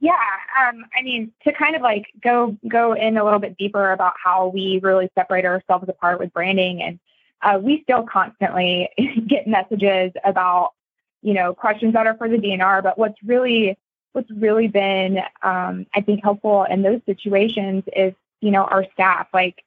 Yeah, 0.00 0.18
um, 0.60 0.84
I 0.98 1.02
mean 1.02 1.32
to 1.44 1.52
kind 1.52 1.76
of 1.76 1.82
like 1.82 2.06
go 2.22 2.56
go 2.68 2.94
in 2.94 3.16
a 3.16 3.24
little 3.24 3.38
bit 3.38 3.56
deeper 3.56 3.92
about 3.92 4.14
how 4.22 4.48
we 4.48 4.80
really 4.82 5.08
separate 5.14 5.44
ourselves 5.44 5.88
apart 5.88 6.18
with 6.18 6.32
branding, 6.32 6.82
and 6.82 6.98
uh, 7.42 7.58
we 7.58 7.82
still 7.82 8.04
constantly 8.04 8.88
get 9.28 9.46
messages 9.46 10.12
about 10.24 10.72
you 11.22 11.34
know 11.34 11.54
questions 11.54 11.92
that 11.92 12.06
are 12.06 12.16
for 12.16 12.28
the 12.28 12.36
DNR, 12.36 12.82
but 12.82 12.98
what's 12.98 13.22
really 13.22 13.78
what's 14.12 14.30
really 14.30 14.68
been 14.68 15.18
um, 15.42 15.86
I 15.94 16.00
think 16.00 16.22
helpful 16.22 16.64
in 16.64 16.82
those 16.82 17.00
situations 17.06 17.84
is 17.94 18.14
you 18.40 18.50
know 18.50 18.64
our 18.64 18.86
staff. 18.92 19.28
Like 19.32 19.64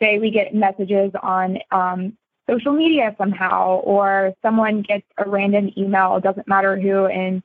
say 0.00 0.18
we 0.18 0.30
get 0.30 0.54
messages 0.54 1.12
on 1.22 1.58
um, 1.70 2.16
social 2.48 2.72
media 2.72 3.14
somehow, 3.18 3.80
or 3.80 4.34
someone 4.42 4.82
gets 4.82 5.06
a 5.18 5.28
random 5.28 5.70
email, 5.76 6.20
doesn't 6.20 6.48
matter 6.48 6.78
who, 6.78 7.06
in 7.06 7.42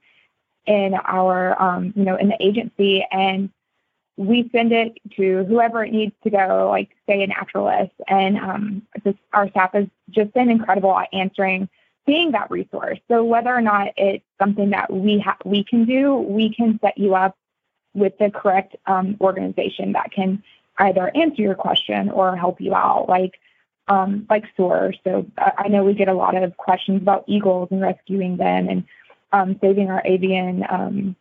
in 0.65 0.93
our 0.93 1.61
um, 1.61 1.93
you 1.95 2.03
know 2.03 2.15
in 2.15 2.29
the 2.29 2.37
agency, 2.39 3.05
and 3.11 3.49
we 4.15 4.49
send 4.51 4.71
it 4.71 4.97
to 5.15 5.43
whoever 5.45 5.83
it 5.83 5.91
needs 5.91 6.13
to 6.23 6.29
go, 6.29 6.67
like 6.69 6.89
say 7.07 7.23
a 7.23 7.27
naturalist, 7.27 7.93
and 8.07 8.37
um, 8.37 8.81
our 9.33 9.49
staff 9.49 9.73
has 9.73 9.87
just 10.09 10.33
been 10.33 10.49
incredible 10.49 10.97
at 10.97 11.09
answering, 11.13 11.67
being 12.05 12.31
that 12.31 12.51
resource. 12.51 12.99
So 13.07 13.23
whether 13.23 13.53
or 13.53 13.61
not 13.61 13.93
it's 13.97 14.25
something 14.39 14.71
that 14.71 14.91
we 14.91 15.19
ha- 15.19 15.37
we 15.45 15.63
can 15.63 15.85
do, 15.85 16.15
we 16.15 16.53
can 16.53 16.79
set 16.81 16.97
you 16.97 17.15
up 17.15 17.37
with 17.93 18.17
the 18.17 18.29
correct 18.29 18.75
um, 18.87 19.17
organization 19.21 19.93
that 19.93 20.11
can 20.11 20.43
either 20.79 21.11
answer 21.15 21.41
your 21.41 21.55
question 21.55 22.09
or 22.09 22.35
help 22.35 22.59
you 22.59 22.73
out, 22.73 23.07
like 23.07 23.39
um, 23.87 24.25
like 24.29 24.45
SOAR. 24.55 24.93
So 25.03 25.25
I 25.37 25.67
know 25.67 25.83
we 25.83 25.93
get 25.93 26.07
a 26.07 26.13
lot 26.13 26.35
of 26.35 26.55
questions 26.57 27.01
about 27.01 27.25
eagles 27.27 27.67
and 27.71 27.81
rescuing 27.81 28.37
them 28.37 28.69
and 28.69 28.83
um, 29.31 29.57
saving 29.61 29.89
our 29.89 30.01
avian 30.05 30.65
um, 30.69 31.15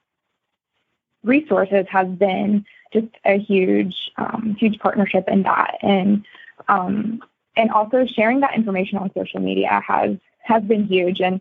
resources 1.25 1.87
has 1.90 2.09
been 2.09 2.64
just 2.92 3.09
a 3.25 3.38
huge 3.38 3.95
um, 4.16 4.57
huge 4.59 4.79
partnership 4.79 5.25
in 5.29 5.42
that 5.45 5.79
and 5.83 6.25
um, 6.68 7.23
and 7.57 7.71
also 7.71 8.07
sharing 8.07 8.40
that 8.40 8.55
information 8.55 8.99
on 8.99 9.11
social 9.14 9.40
media 9.40 9.83
has 9.87 10.16
has 10.43 10.63
been 10.65 10.87
huge 10.87 11.21
and 11.21 11.41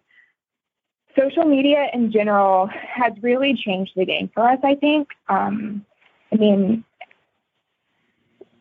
social 1.18 1.44
media 1.44 1.88
in 1.94 2.12
general 2.12 2.68
has 2.68 3.14
really 3.22 3.54
changed 3.54 3.92
the 3.96 4.06
game 4.06 4.30
for 4.34 4.48
us 4.48 4.60
i 4.64 4.76
think 4.76 5.10
um, 5.30 5.86
i 6.32 6.36
mean 6.36 6.84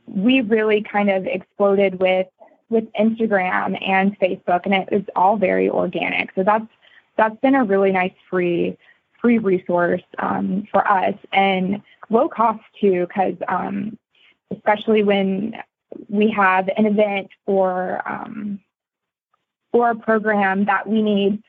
we 0.07 0.41
really 0.41 0.83
kind 0.83 1.09
of 1.09 1.27
exploded 1.27 2.01
with 2.01 2.27
with 2.69 2.85
Instagram 2.93 3.77
and 3.87 4.19
Facebook, 4.19 4.61
and 4.65 4.73
it 4.73 4.89
was 4.91 5.03
all 5.17 5.37
very 5.37 5.69
organic. 5.69 6.31
So 6.35 6.43
that's 6.45 6.67
that's 7.17 7.39
been 7.41 7.55
a 7.55 7.65
really 7.65 7.93
nice 7.93 8.13
free 8.31 8.79
free 9.21 9.39
resource 9.39 10.03
um, 10.19 10.67
for 10.71 10.87
us 10.89 11.15
and 11.33 11.83
low 12.09 12.29
cost 12.29 12.63
too, 12.81 13.07
because 13.07 13.35
um, 13.49 13.99
especially 14.51 15.03
when 15.03 15.55
we 16.09 16.31
have 16.31 16.71
an 16.77 16.87
event 16.87 17.29
or 17.47 18.01
um, 18.09 18.61
or 19.73 19.91
a 19.91 19.95
program 19.95 20.65
that 20.67 20.89
we 20.89 21.03
need 21.03 21.43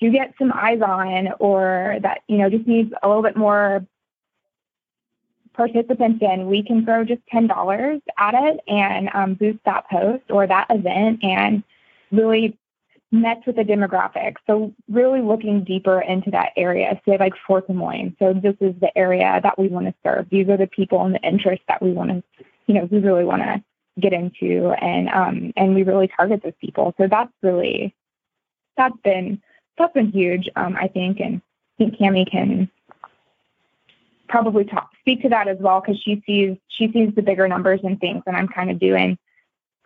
to 0.00 0.10
get 0.10 0.34
some 0.38 0.52
eyes 0.52 0.80
on, 0.80 1.28
or 1.38 1.98
that 2.02 2.22
you 2.26 2.38
know 2.38 2.50
just 2.50 2.66
needs 2.66 2.92
a 3.02 3.08
little 3.08 3.22
bit 3.22 3.36
more 3.36 3.86
participants 5.54 6.22
in, 6.22 6.46
we 6.46 6.62
can 6.62 6.84
throw 6.84 7.04
just 7.04 7.22
$10 7.32 8.00
at 8.18 8.34
it 8.34 8.60
and 8.68 9.10
um, 9.14 9.34
boost 9.34 9.58
that 9.64 9.88
post 9.90 10.24
or 10.30 10.46
that 10.46 10.66
event 10.70 11.22
and 11.22 11.62
really 12.10 12.58
match 13.10 13.42
with 13.46 13.56
the 13.56 13.62
demographic. 13.62 14.36
So 14.46 14.72
really 14.88 15.20
looking 15.20 15.64
deeper 15.64 16.00
into 16.00 16.30
that 16.30 16.52
area, 16.56 17.00
say 17.06 17.18
like 17.18 17.34
Fort 17.46 17.66
Des 17.66 17.74
Moines. 17.74 18.16
So 18.18 18.32
this 18.32 18.56
is 18.60 18.74
the 18.80 18.96
area 18.96 19.40
that 19.42 19.58
we 19.58 19.68
want 19.68 19.86
to 19.86 19.94
serve. 20.02 20.28
These 20.30 20.48
are 20.48 20.56
the 20.56 20.66
people 20.66 21.04
and 21.04 21.14
the 21.14 21.20
interests 21.20 21.64
that 21.68 21.82
we 21.82 21.92
want 21.92 22.10
to, 22.10 22.44
you 22.66 22.74
know, 22.74 22.88
we 22.90 22.98
really 22.98 23.24
want 23.24 23.42
to 23.42 23.62
get 24.00 24.12
into 24.12 24.70
and 24.80 25.08
um 25.10 25.52
and 25.56 25.74
we 25.74 25.82
really 25.82 26.08
target 26.08 26.42
those 26.42 26.52
people. 26.60 26.94
So 26.98 27.06
that's 27.08 27.32
really 27.42 27.94
that's 28.76 28.96
been 29.04 29.40
that's 29.78 29.92
been 29.94 30.10
huge, 30.10 30.48
um, 30.56 30.76
I 30.76 30.88
think, 30.88 31.20
and 31.20 31.36
I 31.38 31.84
think 31.84 31.98
Kami 31.98 32.24
can 32.24 32.70
probably 34.28 34.64
talk, 34.64 34.90
speak 35.00 35.22
to 35.22 35.28
that 35.30 35.48
as 35.48 35.58
well 35.60 35.80
because 35.80 36.00
she 36.00 36.22
sees 36.26 36.56
she 36.68 36.90
sees 36.92 37.14
the 37.14 37.22
bigger 37.22 37.48
numbers 37.48 37.80
and 37.82 38.00
things, 38.00 38.22
and 38.26 38.36
I'm 38.36 38.48
kind 38.48 38.70
of 38.70 38.78
doing 38.78 39.18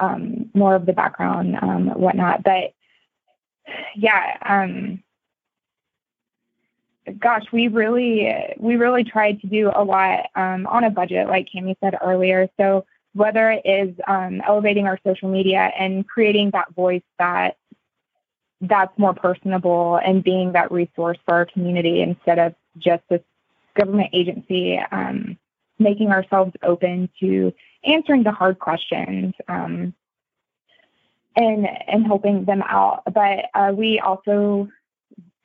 um, 0.01 0.51
more 0.55 0.75
of 0.75 0.87
the 0.87 0.92
background 0.92 1.57
um, 1.61 1.88
whatnot. 1.88 2.42
But 2.42 2.73
yeah, 3.95 4.37
um, 4.45 5.03
gosh, 7.19 7.45
we 7.53 7.69
really 7.69 8.55
we 8.59 8.77
really 8.77 9.05
tried 9.05 9.40
to 9.40 9.47
do 9.47 9.71
a 9.75 9.85
lot 9.85 10.27
um, 10.35 10.66
on 10.66 10.85
a 10.85 10.90
budget, 10.90 11.29
like 11.29 11.49
Kami 11.53 11.77
said 11.83 11.97
earlier. 12.03 12.49
So 12.59 12.85
whether 13.16 13.50
it 13.50 13.62
is 13.64 13.94
um, 14.07 14.42
elevating 14.46 14.87
our 14.87 14.98
social 15.07 15.31
media 15.31 15.72
and 15.79 16.07
creating 16.07 16.50
that 16.50 16.72
voice 16.74 17.02
that 17.18 17.57
that's 18.61 18.96
more 18.98 19.14
personable 19.14 19.96
and 19.96 20.22
being 20.22 20.52
that 20.52 20.70
resource 20.70 21.16
for 21.24 21.35
our 21.35 21.46
community 21.46 22.02
instead 22.02 22.38
of 22.38 22.55
just 22.76 23.02
this 23.09 23.22
government 23.74 24.11
agency, 24.12 24.79
um, 24.92 25.38
making 25.79 26.11
ourselves 26.11 26.52
open 26.62 27.09
to 27.20 27.52
answering 27.85 28.22
the 28.22 28.33
hard 28.33 28.59
questions 28.59 29.35
um, 29.48 29.94
and 31.37 31.66
and 31.87 32.07
helping 32.07 32.44
them 32.44 32.62
out. 32.62 33.02
But 33.12 33.46
uh, 33.55 33.72
we 33.74 33.98
also 33.98 34.68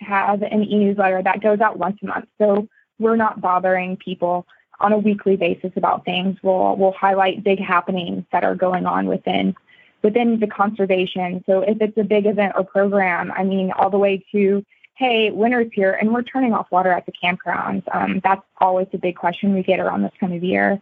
have 0.02 0.42
an 0.42 0.64
e-newsletter 0.64 1.24
that 1.24 1.42
goes 1.42 1.62
out 1.62 1.80
once 1.80 2.00
a 2.04 2.08
month, 2.08 2.28
so 2.38 2.68
we're 3.00 3.16
not 3.16 3.40
bothering 3.40 3.96
people 3.96 4.46
on 4.82 4.92
a 4.94 4.98
weekly 4.98 5.36
basis 5.36 5.72
about 5.76 6.06
things. 6.06 6.38
We'll 6.44 6.76
we'll 6.76 6.92
highlight 6.94 7.44
big 7.44 7.60
happenings 7.60 8.26
that 8.32 8.44
are 8.44 8.56
going 8.56 8.86
on 8.86 9.08
within 9.08 9.56
within 10.04 10.40
the 10.40 10.48
conservation. 10.48 11.44
So 11.46 11.62
if 11.62 11.78
it's 11.82 11.98
a 11.98 12.04
big 12.04 12.26
event 12.26 12.54
or 12.58 12.64
program, 12.64 13.32
I 13.32 13.44
mean, 13.44 13.72
all 13.72 13.90
the 13.90 14.00
way 14.00 14.26
to 14.32 14.66
hey, 14.96 15.32
winter's 15.32 15.72
here 15.74 15.94
and 15.94 16.14
we're 16.14 16.22
turning 16.22 16.54
off 16.54 16.68
water 16.72 16.92
at 16.92 17.06
the 17.08 17.12
campgrounds. 17.12 17.84
Um, 17.92 18.22
that's 18.24 18.44
always 18.60 18.88
a 18.94 19.00
big 19.00 19.16
question 19.16 19.54
we 19.54 19.64
get 19.64 19.80
around 19.80 20.04
this 20.04 20.12
time 20.20 20.32
of 20.32 20.44
year. 20.44 20.80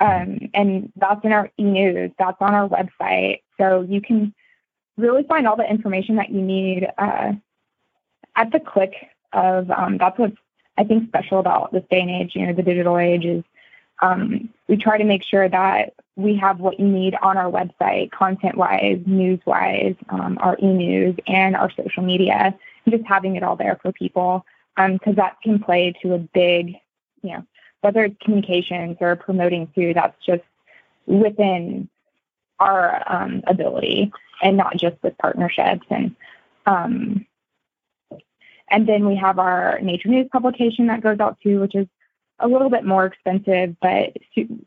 Um, 0.00 0.50
and 0.52 0.92
that's 0.96 1.24
in 1.24 1.32
our 1.32 1.50
e-news, 1.56 2.10
that's 2.18 2.36
on 2.40 2.52
our 2.52 2.68
website. 2.68 3.40
So 3.58 3.80
you 3.88 4.02
can 4.02 4.34
really 4.98 5.22
find 5.22 5.46
all 5.46 5.56
the 5.56 5.68
information 5.68 6.16
that 6.16 6.30
you 6.30 6.42
need 6.42 6.86
uh, 6.98 7.32
at 8.36 8.52
the 8.52 8.60
click 8.60 8.92
of, 9.32 9.70
um, 9.70 9.96
that's 9.96 10.18
what's, 10.18 10.36
I 10.76 10.84
think, 10.84 11.08
special 11.08 11.38
about 11.38 11.72
this 11.72 11.84
day 11.90 12.00
and 12.00 12.10
age, 12.10 12.32
you 12.34 12.46
know, 12.46 12.52
the 12.52 12.62
digital 12.62 12.98
age 12.98 13.24
is 13.24 13.44
um, 14.02 14.48
we 14.68 14.76
try 14.76 14.98
to 14.98 15.04
make 15.04 15.22
sure 15.22 15.48
that 15.48 15.94
we 16.16 16.36
have 16.36 16.60
what 16.60 16.78
you 16.78 16.86
need 16.86 17.14
on 17.22 17.36
our 17.36 17.50
website, 17.50 18.10
content-wise, 18.10 19.00
news-wise, 19.06 19.94
um, 20.08 20.38
our 20.40 20.56
e-news, 20.60 21.16
and 21.26 21.56
our 21.56 21.70
social 21.70 22.02
media 22.02 22.56
just 22.88 23.04
having 23.04 23.36
it 23.36 23.42
all 23.42 23.56
there 23.56 23.78
for 23.80 23.92
people 23.92 24.44
because 24.76 25.00
um, 25.06 25.14
that 25.14 25.40
can 25.42 25.58
play 25.58 25.94
to 26.02 26.14
a 26.14 26.18
big, 26.18 26.74
you 27.22 27.30
know, 27.30 27.46
whether 27.80 28.04
it's 28.04 28.16
communications 28.20 28.96
or 29.00 29.16
promoting 29.16 29.66
food, 29.74 29.96
that's 29.96 30.16
just 30.24 30.42
within 31.06 31.88
our 32.58 33.02
um, 33.06 33.42
ability 33.46 34.12
and 34.42 34.56
not 34.56 34.76
just 34.76 34.96
with 35.02 35.16
partnerships 35.18 35.86
and 35.90 36.14
um, 36.66 37.26
and 38.70 38.88
then 38.88 39.06
we 39.06 39.16
have 39.16 39.38
our 39.38 39.78
nature 39.80 40.08
news 40.08 40.28
publication 40.32 40.86
that 40.86 41.02
goes 41.02 41.20
out 41.20 41.38
too 41.42 41.60
which 41.60 41.74
is 41.74 41.86
a 42.40 42.48
little 42.48 42.70
bit 42.70 42.84
more 42.84 43.06
expensive 43.06 43.76
but 43.80 44.16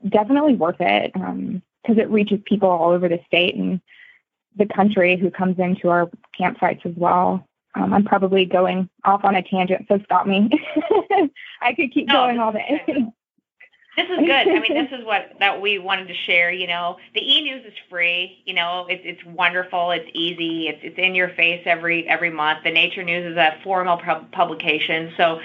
definitely 0.08 0.54
worth 0.54 0.80
it 0.80 1.12
because 1.14 1.30
um, 1.30 1.62
it 2.00 2.10
reaches 2.10 2.40
people 2.46 2.70
all 2.70 2.92
over 2.92 3.10
the 3.10 3.20
state 3.26 3.56
and 3.56 3.82
the 4.56 4.66
country 4.66 5.18
who 5.18 5.30
comes 5.30 5.60
into 5.60 5.90
our 5.90 6.10
campsites 6.40 6.86
as 6.86 6.94
well 6.96 7.48
um, 7.76 7.94
I'm 7.94 8.04
probably 8.04 8.46
going 8.46 8.90
off 9.04 9.24
on 9.24 9.36
a 9.36 9.44
tangent, 9.44 9.86
so 9.88 10.00
stop 10.06 10.26
me. 10.26 10.50
I 11.62 11.74
could 11.74 11.94
keep 11.94 12.08
no, 12.08 12.14
going 12.14 12.40
all 12.40 12.52
day. 12.52 13.06
This 13.98 14.06
is 14.12 14.18
good. 14.18 14.30
I 14.30 14.60
mean, 14.60 14.76
this 14.76 14.92
is 14.92 15.04
what 15.04 15.32
that 15.40 15.60
we 15.60 15.80
wanted 15.80 16.08
to 16.08 16.14
share. 16.14 16.52
You 16.52 16.68
know, 16.68 16.98
the 17.16 17.20
e-news 17.20 17.66
is 17.66 17.74
free. 17.90 18.38
You 18.46 18.54
know, 18.54 18.86
it's 18.88 19.02
it's 19.04 19.26
wonderful. 19.26 19.90
It's 19.90 20.08
easy. 20.14 20.68
It's 20.68 20.80
it's 20.84 21.00
in 21.00 21.16
your 21.16 21.30
face 21.30 21.64
every 21.66 22.08
every 22.08 22.30
month. 22.30 22.64
The 22.64 22.72
Nature 22.72 23.04
News 23.04 23.32
is 23.32 23.38
a 23.38 23.58
formal 23.64 23.98
pub- 23.98 24.32
publication, 24.32 25.14
so 25.18 25.40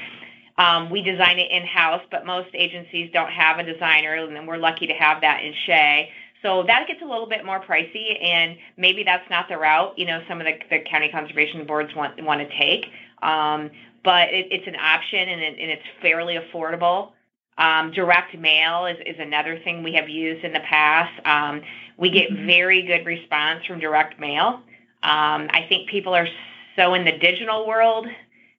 um, 0.58 0.90
we 0.90 1.00
design 1.00 1.38
it 1.38 1.50
in 1.50 1.64
house. 1.66 2.02
But 2.10 2.26
most 2.26 2.48
agencies 2.52 3.10
don't 3.14 3.32
have 3.32 3.58
a 3.58 3.62
designer, 3.62 4.16
and 4.16 4.46
we're 4.46 4.58
lucky 4.58 4.86
to 4.86 4.94
have 4.94 5.22
that 5.22 5.42
in 5.42 5.54
Shae. 5.66 6.08
So 6.42 6.62
that 6.66 6.86
gets 6.86 7.00
a 7.00 7.06
little 7.06 7.28
bit 7.28 7.46
more 7.46 7.60
pricey, 7.60 8.22
and 8.22 8.58
maybe 8.76 9.02
that's 9.02 9.28
not 9.30 9.48
the 9.48 9.56
route 9.56 9.98
you 9.98 10.04
know 10.04 10.20
some 10.28 10.42
of 10.42 10.46
the, 10.46 10.58
the 10.68 10.80
county 10.80 11.08
conservation 11.08 11.66
boards 11.66 11.94
want 11.96 12.22
want 12.22 12.42
to 12.46 12.58
take. 12.58 12.84
Um, 13.22 13.70
but 14.04 14.28
it, 14.28 14.48
it's 14.50 14.66
an 14.66 14.76
option, 14.76 15.26
and, 15.26 15.40
it, 15.40 15.56
and 15.58 15.70
it's 15.70 15.84
fairly 16.02 16.36
affordable. 16.36 17.12
Um, 17.58 17.90
direct 17.92 18.36
mail 18.36 18.86
is, 18.86 18.96
is 19.04 19.16
another 19.18 19.58
thing 19.62 19.82
we 19.82 19.92
have 19.94 20.08
used 20.08 20.44
in 20.44 20.52
the 20.52 20.60
past. 20.60 21.12
Um, 21.26 21.62
we 21.98 22.10
get 22.10 22.30
mm-hmm. 22.30 22.46
very 22.46 22.82
good 22.82 23.04
response 23.04 23.64
from 23.66 23.78
direct 23.78 24.18
mail. 24.18 24.62
Um, 25.02 25.48
I 25.50 25.66
think 25.68 25.90
people 25.90 26.14
are 26.14 26.28
so 26.76 26.94
in 26.94 27.04
the 27.04 27.18
digital 27.18 27.66
world 27.66 28.06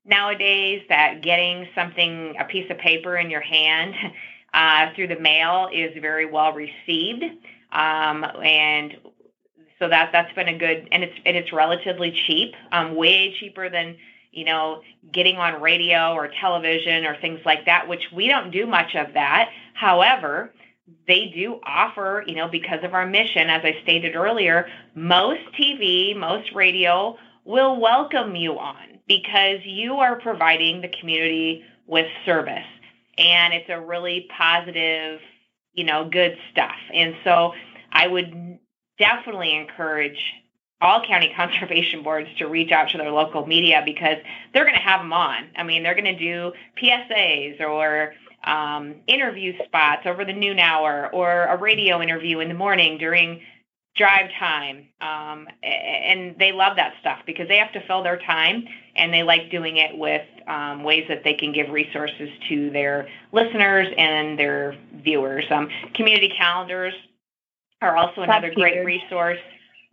nowadays 0.05 0.83
that 0.89 1.21
getting 1.21 1.67
something, 1.73 2.35
a 2.39 2.45
piece 2.45 2.69
of 2.69 2.77
paper 2.77 3.17
in 3.17 3.29
your 3.29 3.41
hand 3.41 3.95
uh, 4.53 4.87
through 4.95 5.07
the 5.07 5.19
mail 5.19 5.69
is 5.73 5.91
very 5.99 6.25
well 6.25 6.53
received. 6.53 7.23
Um, 7.71 8.23
and 8.43 8.95
so 9.79 9.89
that 9.89 10.11
that's 10.11 10.33
been 10.33 10.47
a 10.47 10.57
good, 10.57 10.87
and 10.91 11.03
it's 11.03 11.15
and 11.25 11.35
it's 11.35 11.51
relatively 11.51 12.11
cheap, 12.27 12.53
um, 12.71 12.95
way 12.95 13.35
cheaper 13.39 13.69
than 13.69 13.97
you 14.33 14.45
know 14.45 14.81
getting 15.11 15.37
on 15.37 15.61
radio 15.61 16.13
or 16.13 16.29
television 16.41 17.05
or 17.05 17.15
things 17.21 17.39
like 17.45 17.65
that, 17.65 17.87
which 17.87 18.03
we 18.13 18.27
don't 18.27 18.51
do 18.51 18.65
much 18.65 18.95
of 18.95 19.13
that. 19.13 19.49
However, 19.73 20.51
they 21.07 21.31
do 21.33 21.59
offer, 21.63 22.23
you 22.27 22.35
know, 22.35 22.47
because 22.47 22.83
of 22.83 22.93
our 22.93 23.07
mission, 23.07 23.49
as 23.49 23.61
I 23.63 23.75
stated 23.83 24.15
earlier, 24.15 24.67
most 24.95 25.41
TV, 25.59 26.17
most 26.17 26.51
radio 26.53 27.17
will 27.45 27.79
welcome 27.79 28.35
you 28.35 28.57
on 28.57 28.99
because 29.07 29.59
you 29.65 29.95
are 29.95 30.19
providing 30.19 30.81
the 30.81 30.91
community 30.99 31.63
with 31.87 32.07
service. 32.25 32.65
And 33.17 33.53
it's 33.53 33.69
a 33.69 33.79
really 33.79 34.27
positive, 34.37 35.19
you 35.73 35.83
know, 35.83 36.09
good 36.09 36.37
stuff. 36.51 36.75
And 36.93 37.15
so 37.23 37.53
I 37.91 38.07
would 38.07 38.59
definitely 38.97 39.55
encourage 39.55 40.19
all 40.83 41.03
county 41.05 41.33
conservation 41.35 42.03
boards 42.03 42.29
to 42.37 42.47
reach 42.47 42.71
out 42.71 42.89
to 42.89 42.97
their 42.97 43.11
local 43.11 43.47
media 43.47 43.81
because 43.83 44.17
they're 44.53 44.65
going 44.65 44.75
to 44.75 44.81
have 44.81 44.99
them 44.99 45.13
on. 45.13 45.49
I 45.55 45.63
mean, 45.63 45.81
they're 45.81 45.95
going 45.95 46.05
to 46.05 46.19
do 46.19 46.51
PSAs 46.81 47.59
or 47.61 48.13
um, 48.43 48.95
interview 49.07 49.53
spots 49.65 50.03
over 50.05 50.25
the 50.25 50.33
noon 50.33 50.59
hour 50.59 51.09
or 51.13 51.45
a 51.45 51.57
radio 51.57 52.01
interview 52.01 52.39
in 52.39 52.49
the 52.49 52.53
morning 52.53 52.97
during 52.97 53.41
drive 53.95 54.29
time. 54.39 54.87
Um, 55.01 55.47
and 55.61 56.35
they 56.39 56.51
love 56.51 56.75
that 56.77 56.93
stuff 56.99 57.19
because 57.25 57.47
they 57.47 57.57
have 57.57 57.71
to 57.73 57.87
fill 57.87 58.03
their 58.03 58.17
time 58.17 58.65
and 58.95 59.13
they 59.13 59.23
like 59.23 59.51
doing 59.51 59.77
it 59.77 59.97
with 59.97 60.25
um, 60.47 60.83
ways 60.83 61.05
that 61.09 61.23
they 61.23 61.35
can 61.35 61.53
give 61.53 61.69
resources 61.69 62.29
to 62.49 62.69
their 62.71 63.07
listeners 63.31 63.87
and 63.97 64.37
their 64.37 64.75
viewers. 65.03 65.45
Um, 65.51 65.69
community 65.93 66.33
calendars 66.35 66.93
are 67.81 67.95
also 67.95 68.21
another 68.21 68.51
great 68.53 68.83
resource. 68.83 69.39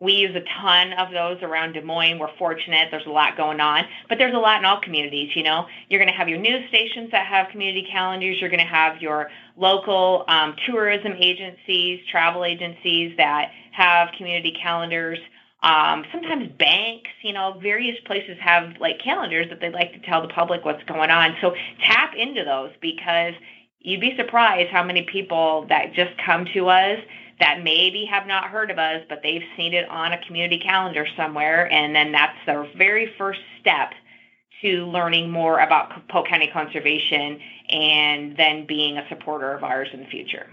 We 0.01 0.15
use 0.15 0.35
a 0.35 0.41
ton 0.63 0.95
of 0.95 1.13
those 1.13 1.43
around 1.43 1.75
Des 1.75 1.83
Moines. 1.83 2.19
We're 2.19 2.35
fortunate. 2.39 2.89
There's 2.91 3.05
a 3.07 3.11
lot 3.11 3.37
going 3.37 3.61
on, 3.61 3.85
but 4.09 4.17
there's 4.17 4.35
a 4.35 4.39
lot 4.39 4.59
in 4.59 4.65
all 4.65 4.81
communities. 4.81 5.37
You 5.37 5.43
know, 5.43 5.67
you're 5.91 6.01
going 6.01 6.11
to 6.11 6.17
have 6.17 6.27
your 6.27 6.39
news 6.39 6.67
stations 6.71 7.11
that 7.13 7.27
have 7.27 7.49
community 7.51 7.87
calendars. 7.93 8.39
You're 8.41 8.49
going 8.49 8.65
to 8.65 8.67
have 8.67 9.03
your 9.03 9.29
local 9.59 10.25
um, 10.27 10.57
tourism 10.67 11.13
agencies, 11.19 12.01
travel 12.11 12.47
agencies 12.47 13.15
that 13.19 13.51
have 13.73 14.09
community 14.17 14.57
calendars. 14.63 15.19
Um, 15.63 16.07
sometimes 16.11 16.51
banks, 16.59 17.11
you 17.21 17.35
know, 17.35 17.59
various 17.61 17.99
places 18.07 18.39
have 18.41 18.79
like 18.81 19.03
calendars 19.05 19.51
that 19.51 19.61
they 19.61 19.71
like 19.71 19.93
to 19.93 19.99
tell 20.01 20.23
the 20.23 20.33
public 20.33 20.65
what's 20.65 20.83
going 20.85 21.11
on. 21.11 21.37
So 21.43 21.55
tap 21.85 22.15
into 22.17 22.43
those 22.43 22.71
because 22.81 23.35
you'd 23.81 24.01
be 24.01 24.17
surprised 24.17 24.71
how 24.71 24.83
many 24.83 25.03
people 25.03 25.67
that 25.69 25.93
just 25.93 26.13
come 26.25 26.47
to 26.55 26.71
us 26.71 26.99
that 27.41 27.62
maybe 27.62 28.05
have 28.05 28.26
not 28.26 28.45
heard 28.45 28.70
of 28.70 28.78
us, 28.78 29.03
but 29.09 29.20
they've 29.22 29.43
seen 29.57 29.74
it 29.74 29.88
on 29.88 30.12
a 30.12 30.24
community 30.26 30.59
calendar 30.59 31.07
somewhere. 31.16 31.70
And 31.72 31.95
then 31.95 32.12
that's 32.12 32.36
their 32.47 32.66
very 32.76 33.12
first 33.18 33.41
step 33.61 33.93
to 34.62 34.86
learning 34.86 35.30
more 35.30 35.59
about 35.59 36.07
Polk 36.09 36.28
County 36.28 36.49
Conservation 36.53 37.41
and 37.70 38.36
then 38.36 38.66
being 38.66 38.99
a 38.99 39.09
supporter 39.09 39.53
of 39.55 39.64
ours 39.64 39.88
in 39.93 40.01
the 40.01 40.07
future. 40.07 40.49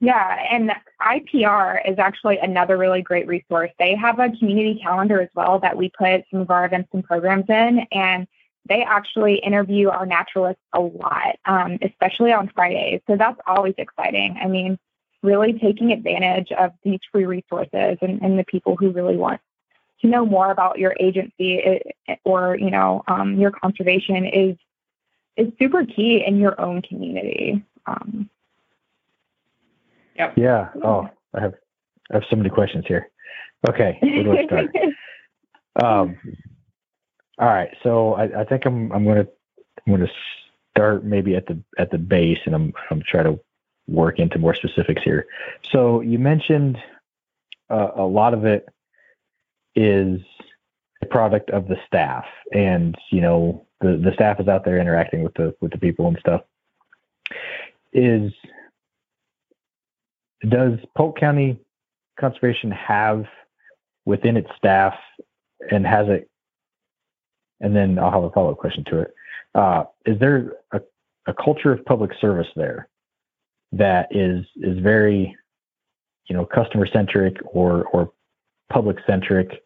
Yeah, 0.00 0.44
and 0.50 0.72
IPR 1.00 1.90
is 1.90 1.98
actually 1.98 2.38
another 2.38 2.76
really 2.76 3.00
great 3.00 3.26
resource. 3.26 3.70
They 3.78 3.94
have 3.94 4.18
a 4.18 4.30
community 4.30 4.78
calendar 4.82 5.22
as 5.22 5.30
well 5.34 5.58
that 5.60 5.76
we 5.76 5.90
put 5.96 6.24
some 6.30 6.40
of 6.40 6.50
our 6.50 6.66
events 6.66 6.90
and 6.92 7.02
programs 7.02 7.46
in, 7.48 7.86
and 7.92 8.26
they 8.68 8.82
actually 8.82 9.36
interview 9.36 9.88
our 9.88 10.04
naturalists 10.04 10.60
a 10.74 10.80
lot, 10.80 11.36
um, 11.46 11.78
especially 11.80 12.32
on 12.32 12.50
Fridays. 12.54 13.00
So 13.06 13.16
that's 13.16 13.40
always 13.46 13.74
exciting. 13.78 14.36
I 14.42 14.48
mean, 14.48 14.78
really 15.26 15.52
taking 15.58 15.92
advantage 15.92 16.52
of 16.52 16.72
these 16.84 17.00
free 17.12 17.26
resources 17.26 17.98
and, 18.00 18.22
and 18.22 18.38
the 18.38 18.44
people 18.44 18.76
who 18.76 18.90
really 18.90 19.16
want 19.16 19.40
to 20.00 20.06
know 20.06 20.24
more 20.24 20.50
about 20.50 20.78
your 20.78 20.94
agency 21.00 21.82
or 22.24 22.56
you 22.56 22.70
know 22.70 23.02
um, 23.08 23.38
your 23.38 23.50
conservation 23.50 24.24
is 24.24 24.56
is 25.36 25.52
super 25.58 25.84
key 25.84 26.24
in 26.26 26.38
your 26.38 26.58
own 26.60 26.80
community. 26.82 27.62
Um, 27.86 28.30
Yep. 30.18 30.34
Yeah. 30.36 30.68
Oh, 30.82 31.08
I 31.34 31.40
have 31.40 31.54
I 32.10 32.14
have 32.14 32.24
so 32.30 32.36
many 32.36 32.48
questions 32.48 32.84
here. 32.86 33.10
Okay, 33.68 33.98
where 34.00 34.22
do 34.22 34.38
I 34.38 34.46
start? 34.46 34.66
um, 35.82 36.16
all 37.38 37.48
right. 37.48 37.68
So 37.82 38.14
I, 38.14 38.40
I 38.40 38.44
think 38.44 38.64
I'm 38.66 38.90
I'm 38.92 39.04
gonna 39.04 39.26
I'm 39.86 39.92
gonna 39.92 40.10
start 40.70 41.04
maybe 41.04 41.36
at 41.36 41.46
the 41.46 41.60
at 41.78 41.90
the 41.90 41.98
base, 41.98 42.38
and 42.46 42.54
I'm 42.54 42.72
I'm 42.90 43.02
try 43.02 43.22
to 43.22 43.38
work 43.88 44.18
into 44.18 44.38
more 44.38 44.54
specifics 44.54 45.02
here. 45.02 45.26
So 45.70 46.00
you 46.00 46.18
mentioned 46.18 46.78
uh, 47.70 47.90
a 47.96 48.06
lot 48.06 48.34
of 48.34 48.44
it 48.44 48.66
is 49.74 50.20
a 51.02 51.06
product 51.06 51.50
of 51.50 51.68
the 51.68 51.76
staff, 51.86 52.24
and 52.52 52.96
you 53.10 53.20
know 53.20 53.66
the 53.80 53.96
the 53.96 54.12
staff 54.14 54.40
is 54.40 54.48
out 54.48 54.64
there 54.64 54.78
interacting 54.78 55.22
with 55.22 55.34
the 55.34 55.54
with 55.60 55.72
the 55.72 55.78
people 55.78 56.06
and 56.08 56.18
stuff. 56.18 56.42
Is 57.92 58.32
does 60.48 60.78
Polk 60.96 61.18
County 61.18 61.58
Conservation 62.18 62.70
have 62.70 63.24
within 64.04 64.36
its 64.36 64.48
staff 64.56 64.94
and 65.70 65.86
has 65.86 66.08
it? 66.08 66.28
And 67.60 67.74
then 67.74 67.98
I'll 67.98 68.10
have 68.10 68.22
a 68.22 68.30
follow 68.30 68.52
up 68.52 68.58
question 68.58 68.84
to 68.84 69.00
it. 69.00 69.14
Uh, 69.54 69.84
is 70.04 70.18
there 70.18 70.52
a, 70.72 70.80
a 71.26 71.32
culture 71.32 71.72
of 71.72 71.84
public 71.86 72.10
service 72.20 72.48
there 72.54 72.88
that 73.72 74.08
is 74.10 74.44
is 74.56 74.78
very, 74.78 75.36
you 76.28 76.36
know, 76.36 76.44
customer 76.46 76.86
centric 76.92 77.36
or 77.46 77.84
or 77.92 78.12
public 78.72 78.96
centric? 79.06 79.62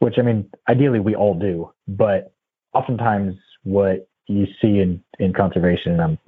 Which 0.00 0.14
I 0.18 0.22
mean, 0.22 0.48
ideally 0.68 1.00
we 1.00 1.14
all 1.14 1.34
do, 1.34 1.72
but 1.88 2.32
oftentimes 2.74 3.34
what 3.64 4.08
you 4.26 4.46
see 4.60 4.78
in 4.78 5.02
in 5.18 5.32
conservation, 5.32 5.92
and 5.92 6.02
I'm 6.02 6.18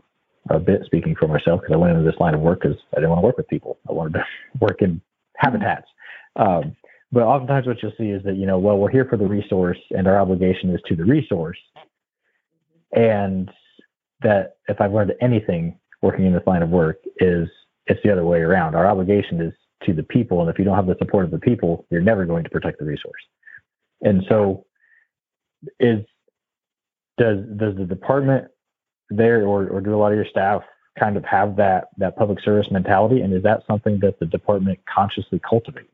a 0.50 0.58
bit 0.58 0.82
speaking 0.84 1.14
for 1.14 1.28
myself 1.28 1.60
because 1.60 1.74
I 1.74 1.76
went 1.76 1.96
into 1.96 2.10
this 2.10 2.18
line 2.18 2.34
of 2.34 2.40
work 2.40 2.62
because 2.62 2.76
I 2.92 2.96
didn't 2.96 3.10
want 3.10 3.20
to 3.20 3.26
work 3.26 3.36
with 3.36 3.48
people. 3.48 3.78
I 3.88 3.92
wanted 3.92 4.14
to 4.14 4.24
work 4.60 4.82
in 4.82 5.00
habitats. 5.36 5.86
Um, 6.36 6.76
but 7.12 7.22
oftentimes 7.22 7.66
what 7.66 7.82
you'll 7.82 7.92
see 7.98 8.10
is 8.10 8.22
that, 8.24 8.36
you 8.36 8.46
know, 8.46 8.58
well, 8.58 8.78
we're 8.78 8.90
here 8.90 9.04
for 9.04 9.16
the 9.16 9.26
resource 9.26 9.78
and 9.90 10.06
our 10.06 10.20
obligation 10.20 10.72
is 10.74 10.80
to 10.86 10.94
the 10.94 11.04
resource. 11.04 11.58
And 12.92 13.50
that 14.22 14.56
if 14.68 14.80
I've 14.80 14.92
learned 14.92 15.14
anything 15.20 15.78
working 16.02 16.26
in 16.26 16.32
this 16.32 16.42
line 16.46 16.62
of 16.62 16.70
work 16.70 16.98
is 17.18 17.48
it's 17.86 18.00
the 18.02 18.12
other 18.12 18.24
way 18.24 18.40
around. 18.40 18.74
Our 18.74 18.86
obligation 18.86 19.40
is 19.40 19.52
to 19.84 19.92
the 19.92 20.02
people. 20.02 20.40
And 20.40 20.50
if 20.50 20.58
you 20.58 20.64
don't 20.64 20.76
have 20.76 20.86
the 20.86 20.96
support 20.98 21.24
of 21.24 21.30
the 21.30 21.38
people, 21.38 21.86
you're 21.90 22.00
never 22.00 22.26
going 22.26 22.44
to 22.44 22.50
protect 22.50 22.78
the 22.78 22.84
resource. 22.84 23.22
And 24.02 24.24
so 24.28 24.66
is 25.78 26.04
does 27.18 27.38
does 27.56 27.76
the 27.76 27.84
department 27.84 28.48
there, 29.10 29.44
or, 29.46 29.68
or 29.68 29.80
do 29.80 29.94
a 29.94 29.98
lot 29.98 30.12
of 30.12 30.16
your 30.16 30.26
staff 30.26 30.62
kind 30.98 31.16
of 31.16 31.24
have 31.24 31.56
that 31.56 31.88
that 31.98 32.16
public 32.16 32.40
service 32.42 32.66
mentality? 32.70 33.20
And 33.20 33.32
is 33.34 33.42
that 33.42 33.62
something 33.66 33.98
that 34.00 34.18
the 34.18 34.26
department 34.26 34.78
consciously 34.92 35.40
cultivates? 35.48 35.88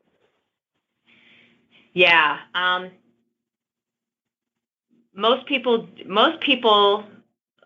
Yeah. 1.95 2.39
Um, 2.55 2.91
most 5.15 5.47
people, 5.47 5.89
most 6.05 6.41
people, 6.41 7.05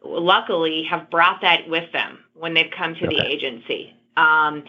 luckily, 0.05 0.85
have 0.89 1.11
brought 1.11 1.41
that 1.43 1.69
with 1.69 1.91
them 1.93 2.19
when 2.41 2.55
they've 2.55 2.71
come 2.77 2.95
to 2.95 3.07
okay. 3.07 3.17
the 3.17 3.27
agency. 3.27 3.95
Um, 4.17 4.65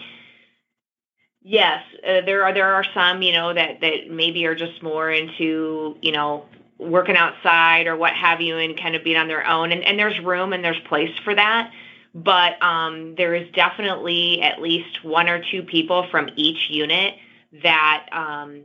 yes, 1.42 1.84
uh, 2.08 2.22
there 2.26 2.44
are 2.44 2.54
there 2.54 2.74
are 2.74 2.86
some, 2.94 3.22
you 3.22 3.34
know, 3.34 3.54
that 3.54 3.82
that 3.82 4.10
maybe 4.10 4.46
are 4.46 4.56
just 4.56 4.84
more 4.84 5.10
into, 5.10 5.98
you 6.02 6.12
know, 6.12 6.46
working 6.78 7.16
outside 7.16 7.88
or 7.88 7.96
what 7.96 8.14
have 8.14 8.42
you 8.42 8.58
and 8.58 8.80
kind 8.80 8.96
of 8.96 9.04
being 9.04 9.18
on 9.18 9.28
their 9.28 9.48
own 9.48 9.72
and, 9.72 9.84
and 9.84 10.00
there's 10.00 10.20
room 10.24 10.52
and 10.52 10.64
there's 10.64 10.80
place 10.90 11.12
for 11.24 11.36
that 11.36 11.72
but 12.14 12.62
um, 12.62 13.16
there 13.16 13.34
is 13.34 13.50
definitely 13.54 14.42
at 14.42 14.62
least 14.62 15.04
one 15.04 15.30
or 15.30 15.42
two 15.52 15.64
people 15.64 16.08
from 16.12 16.30
each 16.36 16.70
unit 16.70 17.16
that 17.64 18.08
um, 18.12 18.64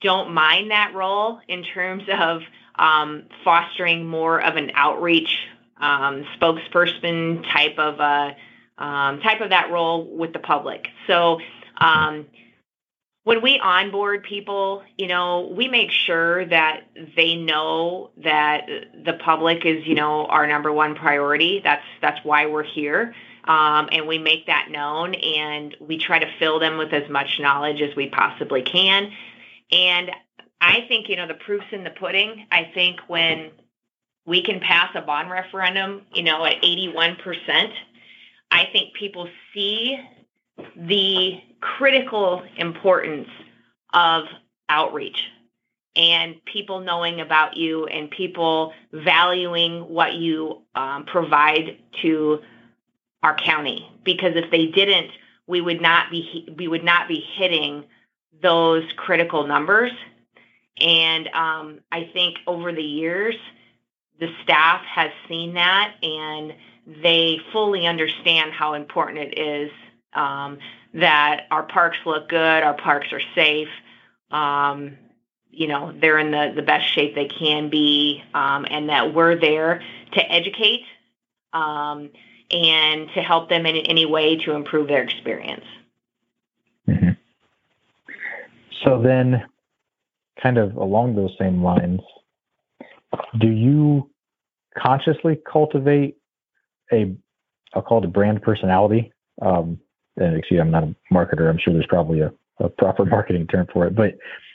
don't 0.00 0.32
mind 0.32 0.70
that 0.70 0.94
role 0.94 1.40
in 1.48 1.62
terms 1.62 2.04
of 2.12 2.42
um, 2.76 3.24
fostering 3.44 4.06
more 4.06 4.40
of 4.40 4.56
an 4.56 4.70
outreach 4.74 5.36
um, 5.80 6.24
spokesperson 6.40 7.42
type 7.52 7.78
of 7.78 8.00
a 8.00 8.36
um, 8.82 9.20
type 9.20 9.40
of 9.40 9.50
that 9.50 9.70
role 9.70 10.04
with 10.04 10.32
the 10.32 10.38
public 10.38 10.88
so 11.06 11.38
um, 11.78 12.26
when 13.28 13.42
we 13.42 13.58
onboard 13.58 14.22
people, 14.22 14.82
you 14.96 15.06
know, 15.06 15.52
we 15.54 15.68
make 15.68 15.90
sure 15.90 16.46
that 16.46 16.84
they 17.14 17.34
know 17.34 18.08
that 18.24 18.66
the 19.04 19.12
public 19.22 19.66
is, 19.66 19.86
you 19.86 19.94
know, 19.94 20.24
our 20.24 20.46
number 20.46 20.72
one 20.72 20.94
priority. 20.94 21.60
That's 21.62 21.84
that's 22.00 22.24
why 22.24 22.46
we're 22.46 22.62
here. 22.62 23.14
Um, 23.44 23.90
and 23.92 24.08
we 24.08 24.16
make 24.16 24.46
that 24.46 24.68
known 24.70 25.12
and 25.12 25.76
we 25.78 25.98
try 25.98 26.18
to 26.18 26.26
fill 26.38 26.58
them 26.58 26.78
with 26.78 26.90
as 26.94 27.10
much 27.10 27.38
knowledge 27.38 27.82
as 27.82 27.94
we 27.94 28.08
possibly 28.08 28.62
can. 28.62 29.12
And 29.70 30.10
I 30.62 30.86
think, 30.88 31.10
you 31.10 31.16
know, 31.16 31.26
the 31.26 31.34
proof's 31.34 31.66
in 31.70 31.84
the 31.84 31.90
pudding. 31.90 32.46
I 32.50 32.70
think 32.72 33.00
when 33.08 33.50
we 34.28 34.42
can 34.42 34.60
pass 34.60 34.90
a 34.94 35.00
bond 35.00 35.30
referendum, 35.30 36.02
you 36.12 36.22
know, 36.22 36.44
at 36.44 36.60
81%, 36.62 37.72
I 38.50 38.66
think 38.70 38.92
people 38.92 39.26
see 39.54 39.98
the 40.76 41.40
critical 41.62 42.42
importance 42.58 43.28
of 43.94 44.24
outreach 44.68 45.18
and 45.96 46.44
people 46.44 46.80
knowing 46.80 47.22
about 47.22 47.56
you 47.56 47.86
and 47.86 48.10
people 48.10 48.74
valuing 48.92 49.88
what 49.88 50.12
you 50.12 50.60
um, 50.74 51.06
provide 51.06 51.78
to 52.02 52.40
our 53.22 53.34
county. 53.34 53.90
Because 54.04 54.36
if 54.36 54.50
they 54.50 54.66
didn't 54.66 55.10
we 55.46 55.62
would 55.62 55.80
not 55.80 56.10
be 56.10 56.46
we 56.58 56.68
would 56.68 56.84
not 56.84 57.08
be 57.08 57.24
hitting 57.36 57.84
those 58.42 58.84
critical 58.96 59.46
numbers. 59.46 59.90
And 60.78 61.28
um, 61.28 61.80
i 61.90 62.10
think 62.12 62.36
over 62.46 62.72
the 62.72 62.82
years 62.82 63.34
the 64.20 64.28
staff 64.42 64.82
has 64.84 65.10
seen 65.28 65.54
that 65.54 65.94
and 66.02 66.54
they 67.02 67.38
fully 67.52 67.86
understand 67.86 68.52
how 68.52 68.74
important 68.74 69.18
it 69.18 69.38
is 69.38 69.70
um, 70.14 70.58
that 70.94 71.46
our 71.50 71.62
parks 71.62 71.98
look 72.06 72.28
good, 72.28 72.62
our 72.62 72.74
parks 72.74 73.08
are 73.12 73.20
safe. 73.34 73.68
Um, 74.30 74.96
you 75.50 75.66
know, 75.66 75.92
they're 75.98 76.18
in 76.18 76.30
the, 76.30 76.52
the 76.54 76.62
best 76.62 76.92
shape 76.92 77.14
they 77.14 77.26
can 77.26 77.68
be, 77.68 78.22
um, 78.34 78.66
and 78.70 78.88
that 78.88 79.14
we're 79.14 79.38
there 79.38 79.82
to 80.12 80.32
educate 80.32 80.82
um, 81.52 82.10
and 82.50 83.08
to 83.14 83.22
help 83.22 83.48
them 83.48 83.66
in 83.66 83.76
any 83.76 84.06
way 84.06 84.36
to 84.36 84.52
improve 84.52 84.88
their 84.88 85.02
experience. 85.02 85.64
Mm-hmm. 86.86 87.10
So 88.84 89.02
then, 89.02 89.44
kind 90.42 90.58
of 90.58 90.76
along 90.76 91.16
those 91.16 91.34
same 91.38 91.62
lines, 91.62 92.00
do 93.40 93.48
you 93.48 94.10
consciously 94.76 95.38
cultivate 95.50 96.16
a, 96.92 97.16
I'll 97.74 97.82
call 97.82 97.98
it 97.98 98.04
a 98.04 98.08
brand 98.08 98.42
personality? 98.42 99.12
Um, 99.42 99.78
and 100.16 100.36
excuse, 100.36 100.60
I'm 100.60 100.70
not 100.70 100.84
a 100.84 100.94
marketer. 101.12 101.48
I'm 101.48 101.58
sure 101.58 101.72
there's 101.72 101.86
probably 101.88 102.20
a, 102.20 102.32
a 102.60 102.68
proper 102.68 103.04
marketing 103.06 103.46
term 103.46 103.66
for 103.72 103.86
it, 103.86 103.94
but 103.94 104.14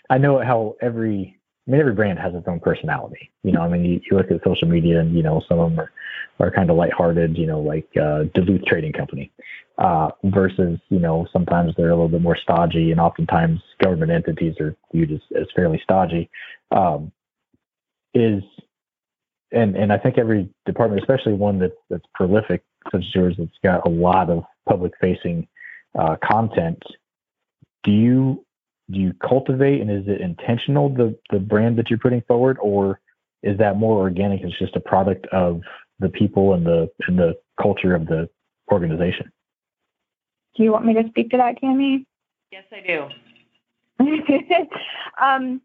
I 0.09 0.17
know 0.17 0.39
how 0.43 0.75
every 0.81 1.39
I 1.67 1.71
mean, 1.71 1.79
every 1.79 1.93
brand 1.93 2.19
has 2.19 2.33
its 2.35 2.47
own 2.47 2.59
personality. 2.59 3.31
You 3.43 3.53
know, 3.53 3.61
I 3.61 3.69
mean, 3.69 3.85
you, 3.85 4.01
you 4.09 4.17
look 4.17 4.29
at 4.29 4.43
social 4.43 4.67
media 4.67 4.99
and, 4.99 5.15
you 5.15 5.23
know, 5.23 5.41
some 5.47 5.59
of 5.59 5.69
them 5.69 5.79
are, 5.79 5.91
are 6.39 6.51
kind 6.51 6.69
of 6.69 6.75
lighthearted, 6.75 7.37
you 7.37 7.47
know, 7.47 7.61
like 7.61 7.87
uh, 7.95 8.23
Duluth 8.33 8.65
Trading 8.65 8.91
Company, 8.91 9.31
uh, 9.77 10.09
versus, 10.25 10.77
you 10.89 10.99
know, 10.99 11.25
sometimes 11.31 11.73
they're 11.77 11.91
a 11.91 11.95
little 11.95 12.09
bit 12.09 12.21
more 12.21 12.35
stodgy 12.35 12.91
and 12.91 12.99
oftentimes 12.99 13.61
government 13.81 14.11
entities 14.11 14.55
are 14.59 14.75
viewed 14.93 15.13
as, 15.13 15.21
as 15.39 15.47
fairly 15.55 15.79
stodgy. 15.81 16.29
Um, 16.71 17.13
is, 18.13 18.43
and, 19.51 19.75
and 19.75 19.91
I 19.91 19.97
think 19.97 20.17
every 20.17 20.49
department, 20.65 21.01
especially 21.01 21.33
one 21.33 21.59
that, 21.59 21.73
that's 21.89 22.05
prolific, 22.13 22.63
such 22.91 23.01
as 23.01 23.15
yours, 23.15 23.35
that's 23.37 23.51
got 23.63 23.85
a 23.85 23.89
lot 23.89 24.29
of 24.29 24.43
public 24.67 24.93
facing 24.99 25.47
uh, 25.97 26.15
content, 26.23 26.81
do 27.83 27.91
you 27.91 28.45
do 28.91 28.99
you 28.99 29.13
cultivate 29.27 29.81
and 29.81 29.89
is 29.89 30.07
it 30.07 30.21
intentional 30.21 30.89
the 30.89 31.17
the 31.29 31.39
brand 31.39 31.77
that 31.77 31.89
you're 31.89 31.99
putting 31.99 32.21
forward, 32.27 32.57
or 32.61 32.99
is 33.41 33.57
that 33.57 33.77
more 33.77 33.97
organic? 33.97 34.41
It's 34.41 34.57
just 34.57 34.75
a 34.75 34.79
product 34.79 35.25
of 35.27 35.61
the 35.99 36.09
people 36.09 36.53
and 36.53 36.65
the 36.65 36.89
and 37.07 37.17
the 37.17 37.35
culture 37.61 37.95
of 37.95 38.07
the 38.07 38.29
organization. 38.71 39.31
Do 40.55 40.63
you 40.63 40.71
want 40.71 40.85
me 40.85 40.93
to 40.95 41.07
speak 41.09 41.29
to 41.31 41.37
that, 41.37 41.59
Kami? 41.59 42.05
Yes, 42.51 42.63
I 42.71 42.81
do. 42.85 43.07
um, 45.21 45.61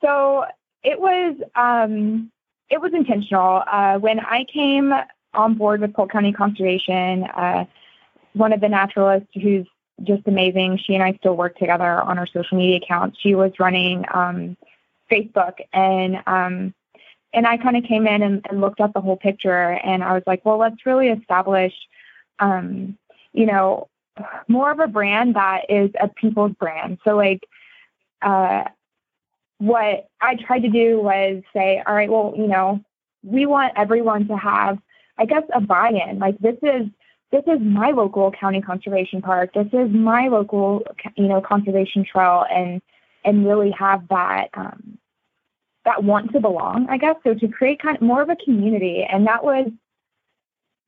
so 0.00 0.44
it 0.82 1.00
was 1.00 1.36
um, 1.54 2.30
it 2.70 2.80
was 2.80 2.92
intentional. 2.94 3.62
Uh, 3.70 3.98
when 3.98 4.20
I 4.20 4.44
came 4.52 4.92
on 5.34 5.54
board 5.54 5.80
with 5.80 5.94
Polk 5.94 6.10
County 6.10 6.32
Conservation, 6.32 7.24
uh, 7.24 7.64
one 8.34 8.52
of 8.52 8.60
the 8.60 8.68
naturalists 8.68 9.28
who's 9.34 9.66
just 10.04 10.26
amazing. 10.26 10.78
She 10.78 10.94
and 10.94 11.02
I 11.02 11.12
still 11.14 11.36
work 11.36 11.56
together 11.56 12.00
on 12.00 12.18
our 12.18 12.26
social 12.26 12.58
media 12.58 12.78
accounts. 12.78 13.18
She 13.20 13.34
was 13.34 13.52
running 13.58 14.04
um, 14.12 14.56
Facebook, 15.10 15.54
and 15.72 16.22
um, 16.26 16.74
and 17.32 17.46
I 17.46 17.56
kind 17.56 17.76
of 17.76 17.84
came 17.84 18.06
in 18.06 18.22
and, 18.22 18.46
and, 18.48 18.60
looked 18.60 18.80
at 18.80 18.92
the 18.92 19.00
whole 19.00 19.16
picture, 19.16 19.78
and 19.84 20.02
I 20.02 20.12
was 20.12 20.22
like, 20.26 20.44
well, 20.44 20.58
let's 20.58 20.84
really 20.84 21.08
establish, 21.08 21.72
um, 22.40 22.98
you 23.32 23.46
know, 23.46 23.88
more 24.48 24.70
of 24.70 24.80
a 24.80 24.86
brand 24.86 25.36
that 25.36 25.62
is 25.68 25.90
a 26.00 26.08
people's 26.08 26.52
brand. 26.52 26.98
So 27.04 27.16
like, 27.16 27.42
uh, 28.20 28.64
what 29.62 30.08
I 30.20 30.34
tried 30.34 30.62
to 30.62 30.68
do 30.68 31.00
was 31.00 31.40
say, 31.54 31.80
all 31.86 31.94
right, 31.94 32.10
well, 32.10 32.34
you 32.36 32.48
know, 32.48 32.80
we 33.22 33.46
want 33.46 33.72
everyone 33.76 34.26
to 34.26 34.36
have, 34.36 34.76
I 35.18 35.24
guess, 35.24 35.44
a 35.54 35.60
buy-in. 35.60 36.18
Like 36.18 36.36
this 36.40 36.56
is 36.62 36.88
this 37.30 37.44
is 37.46 37.60
my 37.60 37.92
local 37.92 38.32
county 38.32 38.60
conservation 38.60 39.22
park. 39.22 39.54
This 39.54 39.68
is 39.72 39.88
my 39.90 40.26
local, 40.26 40.82
you 41.16 41.28
know, 41.28 41.40
conservation 41.40 42.04
trail, 42.04 42.44
and 42.50 42.82
and 43.24 43.46
really 43.46 43.70
have 43.70 44.08
that 44.08 44.48
um, 44.54 44.98
that 45.84 46.02
want 46.02 46.32
to 46.32 46.40
belong, 46.40 46.88
I 46.90 46.96
guess. 46.98 47.14
So 47.22 47.32
to 47.34 47.46
create 47.46 47.80
kind 47.80 47.96
of 47.96 48.02
more 48.02 48.20
of 48.20 48.30
a 48.30 48.36
community, 48.44 49.06
and 49.08 49.28
that 49.28 49.44
was 49.44 49.70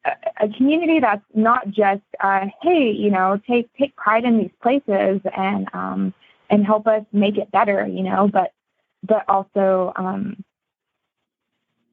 a, 0.04 0.10
a 0.40 0.48
community 0.48 0.98
that's 0.98 1.24
not 1.32 1.70
just, 1.70 2.02
uh, 2.18 2.46
hey, 2.60 2.90
you 2.90 3.10
know, 3.12 3.40
take 3.48 3.72
take 3.78 3.94
pride 3.94 4.24
in 4.24 4.36
these 4.38 4.54
places 4.60 5.20
and 5.36 5.68
um, 5.72 6.12
and 6.50 6.66
help 6.66 6.88
us 6.88 7.04
make 7.12 7.38
it 7.38 7.52
better, 7.52 7.86
you 7.86 8.02
know, 8.02 8.26
but 8.26 8.50
but 9.04 9.24
also 9.28 9.92
um, 9.96 10.42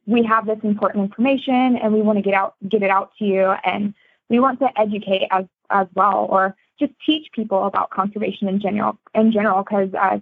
we 0.07 0.23
have 0.23 0.45
this 0.45 0.59
important 0.63 1.03
information 1.03 1.77
and 1.77 1.93
we 1.93 2.01
want 2.01 2.17
to 2.17 2.23
get 2.23 2.33
out 2.33 2.55
get 2.67 2.81
it 2.81 2.89
out 2.89 3.11
to 3.19 3.25
you 3.25 3.53
and 3.63 3.93
we 4.31 4.39
want 4.39 4.59
to 4.59 4.69
educate 4.79 5.27
as 5.29 5.45
as 5.71 5.87
well, 5.93 6.27
or 6.29 6.55
just 6.79 6.93
teach 7.05 7.27
people 7.33 7.65
about 7.65 7.89
conservation 7.89 8.47
in 8.47 8.59
general. 8.59 8.97
In 9.13 9.31
general, 9.31 9.63
because 9.63 9.93
uh, 9.93 10.19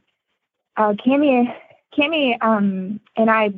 uh, 0.77 0.93
Kami, 1.03 1.53
Kami, 1.95 2.37
um, 2.41 2.99
and 3.15 3.29
I, 3.29 3.53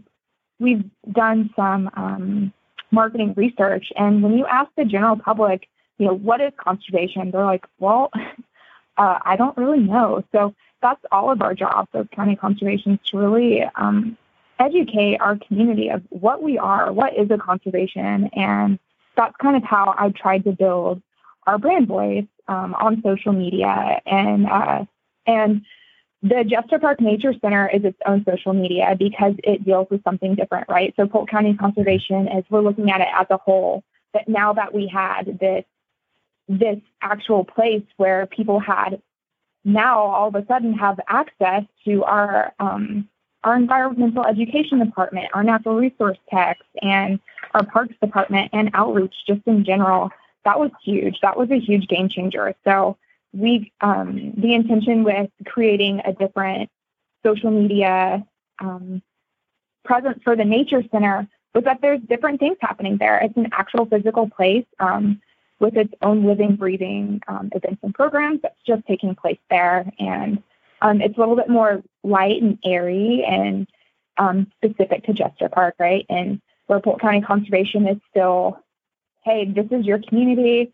we've 0.59 0.83
done 1.11 1.49
some 1.55 1.89
um, 1.95 2.53
marketing 2.91 3.33
research, 3.35 3.91
and 3.95 4.21
when 4.21 4.37
you 4.37 4.45
ask 4.45 4.69
the 4.75 4.85
general 4.85 5.15
public, 5.15 5.67
you 5.97 6.07
know, 6.07 6.13
what 6.13 6.41
is 6.41 6.51
conservation, 6.57 7.31
they're 7.31 7.45
like, 7.45 7.65
well, 7.79 8.11
uh, 8.97 9.19
I 9.23 9.35
don't 9.37 9.57
really 9.57 9.79
know. 9.79 10.23
So 10.31 10.53
that's 10.81 11.03
all 11.11 11.31
of 11.31 11.41
our 11.41 11.53
jobs 11.53 11.89
as 11.93 12.05
county 12.11 12.35
conservation 12.35 12.99
to 13.05 13.17
really 13.17 13.63
um, 13.75 14.17
educate 14.59 15.17
our 15.17 15.37
community 15.37 15.89
of 15.89 16.03
what 16.09 16.41
we 16.41 16.57
are, 16.57 16.91
what 16.91 17.17
is 17.17 17.29
a 17.31 17.37
conservation, 17.37 18.29
and 18.33 18.79
that's 19.15 19.35
kind 19.37 19.55
of 19.55 19.63
how 19.63 19.93
I 19.97 20.09
tried 20.09 20.43
to 20.45 20.51
build 20.51 21.01
our 21.47 21.57
brand 21.57 21.87
voice 21.87 22.25
um, 22.47 22.73
on 22.75 23.01
social 23.03 23.33
media 23.33 24.01
and 24.05 24.47
uh, 24.47 24.85
and 25.25 25.63
the 26.23 26.43
Jester 26.43 26.77
Park 26.77 27.01
Nature 27.01 27.33
Center 27.41 27.67
is 27.67 27.83
its 27.83 27.97
own 28.05 28.23
social 28.29 28.53
media 28.53 28.95
because 28.97 29.33
it 29.43 29.65
deals 29.65 29.87
with 29.89 30.03
something 30.03 30.35
different, 30.35 30.69
right? 30.69 30.93
So 30.95 31.07
Polk 31.07 31.29
County 31.29 31.55
Conservation 31.55 32.27
is 32.27 32.45
we're 32.49 32.61
looking 32.61 32.91
at 32.91 33.01
it 33.01 33.07
as 33.13 33.25
a 33.31 33.37
whole. 33.37 33.83
But 34.13 34.27
now 34.27 34.53
that 34.53 34.73
we 34.73 34.87
had 34.87 35.39
this 35.39 35.65
this 36.47 36.79
actual 37.01 37.45
place 37.45 37.83
where 37.97 38.25
people 38.25 38.59
had 38.59 39.01
now 39.63 39.99
all 39.99 40.27
of 40.27 40.35
a 40.35 40.45
sudden 40.45 40.73
have 40.73 40.99
access 41.07 41.63
to 41.85 42.03
our 42.03 42.53
um, 42.59 43.07
our 43.43 43.55
environmental 43.55 44.25
education 44.25 44.79
department, 44.79 45.27
our 45.33 45.43
natural 45.43 45.75
resource 45.75 46.17
techs, 46.29 46.65
and 46.81 47.19
our 47.53 47.65
parks 47.65 47.95
department 48.01 48.49
and 48.53 48.69
outreach 48.73 49.15
just 49.27 49.41
in 49.47 49.65
general. 49.65 50.11
That 50.45 50.59
was 50.59 50.71
huge. 50.83 51.19
That 51.21 51.37
was 51.37 51.49
a 51.49 51.59
huge 51.59 51.87
game 51.87 52.07
changer. 52.07 52.53
So 52.63 52.97
we, 53.33 53.71
um, 53.81 54.33
the 54.37 54.53
intention 54.53 55.03
with 55.03 55.29
creating 55.45 56.01
a 56.05 56.13
different 56.13 56.69
social 57.25 57.51
media 57.51 58.25
um, 58.59 59.01
presence 59.85 60.19
for 60.23 60.35
the 60.35 60.45
Nature 60.45 60.83
Center 60.91 61.27
was 61.53 61.63
that 61.63 61.79
there's 61.81 62.01
different 62.01 62.39
things 62.39 62.57
happening 62.61 62.97
there. 62.97 63.19
It's 63.23 63.37
an 63.37 63.49
actual 63.51 63.85
physical 63.85 64.29
place 64.29 64.65
um, 64.79 65.21
with 65.61 65.77
its 65.77 65.93
own 66.01 66.25
living, 66.25 66.55
breathing 66.55 67.21
um, 67.27 67.49
events 67.53 67.79
and 67.83 67.93
programs 67.93 68.41
that's 68.41 68.61
just 68.65 68.85
taking 68.87 69.15
place 69.15 69.37
there. 69.49 69.89
And 69.99 70.41
um, 70.81 71.01
it's 71.01 71.15
a 71.15 71.19
little 71.19 71.35
bit 71.35 71.49
more 71.49 71.83
light 72.03 72.41
and 72.41 72.57
airy 72.65 73.23
and 73.25 73.67
um, 74.17 74.51
specific 74.57 75.05
to 75.05 75.13
Jester 75.13 75.47
Park, 75.47 75.75
right? 75.79 76.05
And 76.09 76.41
where 76.65 76.79
Polk 76.79 76.99
County 76.99 77.21
Conservation 77.21 77.87
is 77.87 77.97
still, 78.09 78.59
hey, 79.23 79.45
this 79.45 79.67
is 79.71 79.85
your 79.85 79.99
community. 79.99 80.73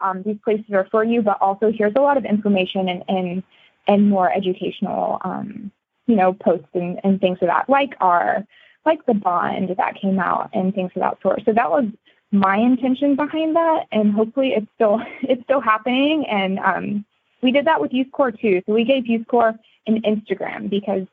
Um, 0.00 0.22
these 0.22 0.38
places 0.44 0.72
are 0.72 0.86
for 0.90 1.02
you, 1.02 1.20
but 1.20 1.42
also 1.42 1.72
here's 1.72 1.94
a 1.96 2.00
lot 2.00 2.16
of 2.16 2.24
information 2.24 2.88
and, 2.88 3.02
and 3.08 3.42
and 3.88 4.10
more 4.10 4.30
educational, 4.30 5.18
um, 5.22 5.72
you 6.06 6.14
know, 6.14 6.34
posts 6.34 6.68
and, 6.74 7.00
and 7.02 7.20
things 7.20 7.38
of 7.40 7.48
that, 7.48 7.68
like 7.70 7.94
our 8.00 8.46
like 8.84 9.04
the 9.06 9.14
bond 9.14 9.74
that 9.78 9.94
came 10.00 10.18
out 10.18 10.50
and 10.52 10.74
things 10.74 10.92
of 10.94 11.00
that 11.00 11.20
sort. 11.22 11.42
So 11.44 11.52
that 11.54 11.70
was 11.70 11.86
my 12.30 12.56
intention 12.56 13.16
behind 13.16 13.56
that, 13.56 13.86
and 13.90 14.12
hopefully 14.12 14.52
it's 14.54 14.66
still 14.74 15.00
it's 15.22 15.42
still 15.44 15.60
happening. 15.60 16.26
And 16.26 16.58
um, 16.58 17.04
we 17.42 17.52
did 17.52 17.66
that 17.66 17.80
with 17.80 17.92
Youth 17.92 18.10
Corps 18.12 18.32
too. 18.32 18.62
So 18.66 18.72
we 18.72 18.84
gave 18.84 19.06
Youth 19.06 19.26
Corps 19.26 19.54
an 19.86 20.02
Instagram 20.02 20.68
because 20.68 21.06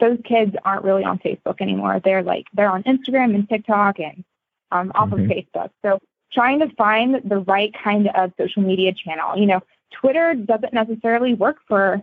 those 0.00 0.18
kids 0.24 0.54
aren't 0.64 0.84
really 0.84 1.04
on 1.04 1.18
Facebook 1.18 1.60
anymore. 1.60 2.00
They're 2.02 2.22
like 2.22 2.46
they're 2.52 2.70
on 2.70 2.82
Instagram 2.84 3.34
and 3.34 3.48
TikTok 3.48 3.98
and 4.00 4.24
um, 4.70 4.92
off 4.94 5.10
mm-hmm. 5.10 5.24
of 5.24 5.30
Facebook. 5.30 5.70
So 5.82 5.98
trying 6.32 6.60
to 6.60 6.68
find 6.76 7.20
the 7.24 7.38
right 7.38 7.74
kind 7.82 8.08
of 8.14 8.32
social 8.38 8.62
media 8.62 8.92
channel. 8.92 9.36
You 9.36 9.46
know, 9.46 9.60
Twitter 9.92 10.34
doesn't 10.34 10.72
necessarily 10.72 11.34
work 11.34 11.56
for 11.66 12.00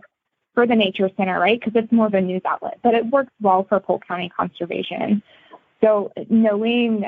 for 0.54 0.66
the 0.66 0.74
nature 0.74 1.10
center, 1.16 1.38
right? 1.38 1.60
Because 1.60 1.74
it's 1.82 1.92
more 1.92 2.06
of 2.06 2.14
a 2.14 2.20
news 2.20 2.42
outlet, 2.44 2.78
but 2.82 2.94
it 2.94 3.06
works 3.06 3.32
well 3.40 3.66
for 3.68 3.78
Polk 3.78 4.06
County 4.06 4.30
conservation. 4.30 5.22
So 5.82 6.12
knowing 6.30 7.04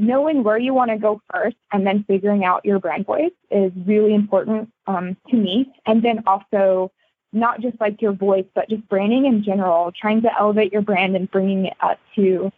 knowing 0.00 0.42
where 0.42 0.58
you 0.58 0.72
want 0.72 0.90
to 0.90 0.96
go 0.96 1.20
first 1.32 1.56
and 1.72 1.86
then 1.86 2.04
figuring 2.08 2.42
out 2.42 2.64
your 2.64 2.78
brand 2.78 3.04
voice 3.04 3.32
is 3.50 3.70
really 3.86 4.14
important 4.14 4.72
um, 4.86 5.16
to 5.28 5.36
me. 5.36 5.70
And 5.84 6.02
then 6.02 6.22
also 6.26 6.90
not 7.32 7.60
just 7.60 7.78
like 7.80 8.00
your 8.00 8.12
voice, 8.12 8.46
but 8.54 8.68
just 8.70 8.88
branding 8.88 9.26
in 9.26 9.44
general, 9.44 9.92
trying 9.92 10.22
to 10.22 10.30
elevate 10.38 10.72
your 10.72 10.80
brand 10.80 11.16
and 11.16 11.30
bringing 11.30 11.66
it 11.66 11.76
up 11.80 11.98
to 12.16 12.50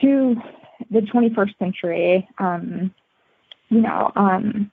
to 0.00 0.36
the 0.90 1.00
21st 1.00 1.58
century. 1.58 2.28
Um, 2.38 2.94
you 3.68 3.82
know, 3.82 4.10
um, 4.16 4.72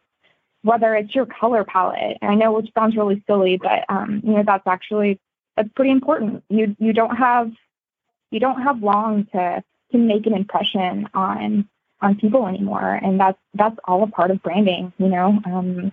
whether 0.61 0.95
it's 0.95 1.13
your 1.13 1.25
color 1.25 1.65
palette. 1.65 2.17
And 2.21 2.31
I 2.31 2.35
know 2.35 2.53
which 2.53 2.71
sounds 2.73 2.95
really 2.95 3.21
silly, 3.27 3.57
but 3.57 3.83
um, 3.89 4.21
you 4.23 4.33
know 4.33 4.43
that's 4.45 4.65
actually 4.65 5.19
that's 5.57 5.69
pretty 5.75 5.91
important. 5.91 6.43
You 6.49 6.77
you 6.79 6.93
don't 6.93 7.17
have 7.17 7.51
you 8.31 8.39
don't 8.39 8.61
have 8.61 8.81
long 8.81 9.27
to 9.33 9.63
to 9.91 9.97
make 9.97 10.25
an 10.25 10.33
impression 10.33 11.07
on 11.13 11.67
on 12.01 12.15
people 12.15 12.47
anymore, 12.47 12.99
and 13.01 13.19
that's 13.19 13.39
that's 13.53 13.77
all 13.85 14.03
a 14.03 14.07
part 14.07 14.31
of 14.31 14.41
branding. 14.43 14.93
You 14.97 15.07
know, 15.07 15.39
um, 15.45 15.91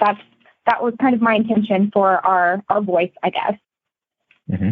that's 0.00 0.20
that 0.66 0.82
was 0.82 0.94
kind 1.00 1.14
of 1.14 1.20
my 1.20 1.34
intention 1.34 1.90
for 1.92 2.24
our 2.24 2.62
our 2.68 2.80
voice, 2.80 3.12
I 3.22 3.30
guess. 3.30 3.54
Mm-hmm. 4.50 4.70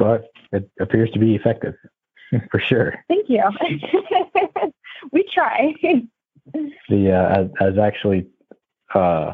Well, 0.00 0.20
it 0.52 0.70
appears 0.80 1.10
to 1.12 1.18
be 1.18 1.34
effective 1.34 1.74
for 2.50 2.60
sure. 2.60 3.04
Thank 3.08 3.28
you. 3.28 3.42
we 5.12 5.24
try. 5.32 5.74
the 6.88 7.12
uh, 7.12 7.40
as, 7.40 7.48
as 7.60 7.78
actually 7.78 8.26
uh, 8.94 9.32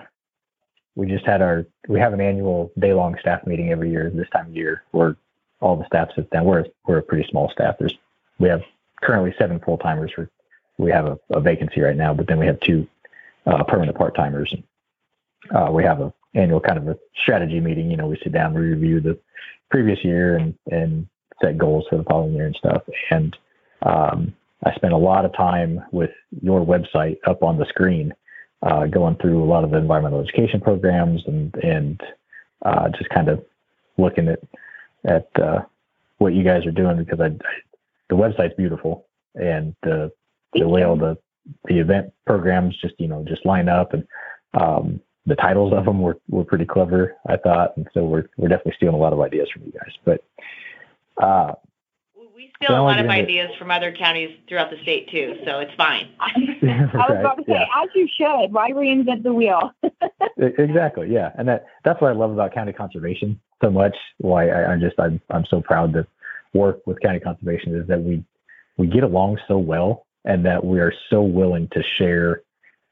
we 0.95 1.07
just 1.07 1.27
had 1.27 1.43
our 1.43 1.67
we 1.89 1.99
have 1.99 2.13
an 2.13 2.21
annual 2.21 2.73
day 2.79 2.93
long 2.93 3.17
staff 3.21 3.47
meeting 3.47 3.71
every 3.71 3.91
year 3.91 4.11
this 4.15 4.29
time 4.31 4.47
of 4.47 4.57
year 4.57 4.85
where 4.91 5.17
all 5.63 5.77
the 5.77 5.87
staff 5.87 6.09
sits 6.15 6.29
down. 6.31 6.45
We're 6.45 6.67
we're 6.87 6.99
a 6.99 7.03
pretty 7.03 7.29
small 7.31 7.51
staff. 7.51 7.77
There's 7.79 7.97
we 8.39 8.49
have 8.49 8.63
currently 9.01 9.35
seven 9.39 9.61
full 9.61 9.79
timers. 9.79 10.13
We 10.79 10.91
have 10.91 11.07
a, 11.07 11.19
a, 11.31 11.41
vacancy 11.41 11.81
right 11.81 11.97
now, 11.97 12.13
but 12.15 12.27
then 12.27 12.39
we 12.39 12.47
have 12.47 12.59
two 12.61 12.87
uh, 13.47 13.63
permanent 13.65 13.97
part 13.97 14.15
timers. 14.15 14.55
Uh, 15.55 15.69
we 15.71 15.85
have 15.85 16.01
a 16.01 16.13
annual 16.35 16.61
kind 16.61 16.79
of 16.79 16.89
a 16.89 16.99
strategy 17.21 17.61
meeting. 17.61 17.91
You 17.91 17.97
know, 17.97 18.07
we 18.07 18.19
sit 18.23 18.33
down, 18.33 18.55
we 18.55 18.61
review 18.61 19.01
the 19.01 19.19
previous 19.71 20.05
year 20.05 20.37
and 20.37 20.55
and 20.71 21.07
set 21.41 21.57
goals 21.57 21.87
for 21.89 21.97
the 21.97 22.05
following 22.05 22.35
year 22.35 22.47
and 22.47 22.57
stuff. 22.57 22.83
And 23.11 23.37
um, 23.83 24.35
I 24.65 24.75
spent 24.75 24.93
a 24.93 24.99
lot 24.99 25.25
of 25.25 25.35
time 25.35 25.83
with 25.93 26.11
your 26.41 26.65
website 26.65 27.19
up 27.27 27.43
on 27.43 27.59
the 27.59 27.67
screen, 27.67 28.13
uh, 28.63 28.87
going 28.87 29.17
through 29.17 29.43
a 29.43 29.47
lot 29.47 29.65
of 29.65 29.71
the 29.71 29.79
environmental 29.79 30.21
education 30.21 30.61
programs 30.61 31.23
and 31.27 31.55
and 31.63 32.01
uh, 32.65 32.89
just 32.91 33.11
kind 33.11 33.29
of 33.29 33.45
looking 33.99 34.29
at 34.29 34.41
at 35.05 35.29
uh, 35.41 35.63
what 36.19 36.35
you 36.35 36.45
guys 36.45 36.67
are 36.67 36.73
doing 36.73 36.97
because 36.97 37.21
I, 37.21 37.27
I 37.27 37.55
the 38.09 38.17
website's 38.17 38.55
beautiful 38.57 39.07
and 39.35 39.75
the 39.83 40.13
the 40.53 40.69
way 40.69 40.83
all 40.83 40.97
the 40.97 41.17
the 41.65 41.79
event 41.79 42.13
programs 42.27 42.77
just 42.81 42.95
you 42.99 43.09
know 43.09 43.25
just 43.27 43.45
line 43.47 43.69
up 43.69 43.95
and 43.95 44.07
um, 44.55 45.01
the 45.25 45.37
titles 45.37 45.73
of 45.73 45.85
them 45.85 46.01
were, 46.01 46.19
were 46.29 46.45
pretty 46.45 46.65
clever 46.65 47.17
I 47.27 47.37
thought. 47.37 47.77
And 47.77 47.89
so 47.95 48.05
we're 48.05 48.27
we're 48.37 48.49
definitely 48.49 48.75
stealing 48.77 48.95
a 48.95 48.99
lot 48.99 49.13
of 49.13 49.21
ideas 49.21 49.49
from 49.51 49.65
you 49.65 49.73
guys. 49.73 49.93
But 50.05 50.25
uh, 51.23 51.55
steal 52.65 52.81
a 52.81 52.83
lot 52.83 52.99
of 52.99 53.09
ideas 53.09 53.51
from 53.59 53.71
other 53.71 53.93
counties 53.93 54.31
throughout 54.49 54.71
the 54.71 54.81
state 54.83 55.09
too, 55.11 55.37
so 55.45 55.61
it's 55.61 55.73
fine. 55.77 56.09
I 56.21 57.07
was 57.09 57.17
about 57.21 57.37
to 57.39 57.45
say, 57.47 57.53
yeah. 57.55 57.83
as 57.83 57.89
you 57.95 58.09
should. 58.17 58.53
Why 58.53 58.71
reinvent 58.71 59.23
the 59.23 59.33
wheel? 59.33 59.73
exactly. 60.39 61.09
Yeah, 61.11 61.33
and 61.37 61.49
that 61.49 61.67
that's 61.85 62.01
what 62.01 62.11
I 62.11 62.15
love 62.15 62.31
about 62.31 62.53
county 62.55 62.73
conservation 62.73 63.41
so 63.63 63.71
much. 63.71 63.97
Why 64.19 64.49
I, 64.49 64.73
am 64.73 64.81
just 64.81 64.99
I'm 64.99 65.21
I'm 65.31 65.45
so 65.47 65.61
proud 65.61 65.93
to 65.95 66.07
work 66.55 66.87
with 66.87 67.01
county 67.01 67.21
conservation 67.21 67.75
is 67.75 67.87
that 67.89 68.03
we 68.03 68.25
we 68.77 68.87
get 68.87 69.03
along 69.03 69.39
so 69.49 69.59
well, 69.59 70.07
and 70.25 70.45
that 70.47 70.65
we 70.65 70.81
are 70.81 70.93
so 71.11 71.23
willing 71.23 71.69
to 71.73 71.83
share 71.99 72.43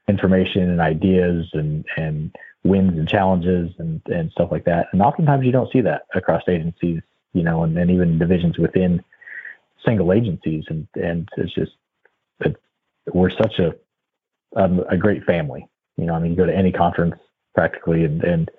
information 0.07 0.69
and 0.69 0.81
ideas 0.81 1.47
and 1.53 1.85
and 1.97 2.35
wins 2.63 2.97
and 2.97 3.07
challenges 3.07 3.71
and 3.79 4.01
and 4.07 4.31
stuff 4.31 4.49
like 4.51 4.65
that. 4.65 4.87
And 4.91 5.01
oftentimes 5.01 5.45
you 5.45 5.51
don't 5.51 5.71
see 5.71 5.81
that 5.81 6.03
across 6.13 6.43
agencies, 6.47 7.01
you 7.33 7.43
know, 7.43 7.63
and, 7.63 7.77
and 7.77 7.89
even 7.89 8.19
divisions 8.19 8.57
within 8.57 9.03
single 9.85 10.13
agencies, 10.13 10.65
and 10.67 10.87
and 10.95 11.29
it's 11.37 11.53
just 11.53 11.71
it, 12.41 12.55
we're 13.13 13.29
such 13.29 13.59
a 13.59 13.75
um, 14.55 14.83
a 14.89 14.97
great 14.97 15.23
family. 15.23 15.67
You 15.97 16.05
know, 16.05 16.13
I 16.13 16.19
mean, 16.19 16.31
you 16.31 16.37
go 16.37 16.45
to 16.45 16.55
any 16.55 16.71
conference 16.71 17.15
practically, 17.55 18.05
and 18.05 18.23
and 18.23 18.51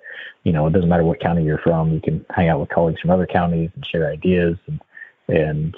you 0.43 0.51
know, 0.51 0.67
it 0.67 0.73
doesn't 0.73 0.89
matter 0.89 1.03
what 1.03 1.19
county 1.19 1.43
you're 1.43 1.57
from. 1.57 1.93
You 1.93 2.01
can 2.01 2.25
hang 2.29 2.49
out 2.49 2.59
with 2.59 2.69
colleagues 2.69 3.01
from 3.01 3.11
other 3.11 3.27
counties 3.27 3.69
and 3.75 3.85
share 3.85 4.09
ideas, 4.09 4.57
and 4.67 4.81
and 5.27 5.75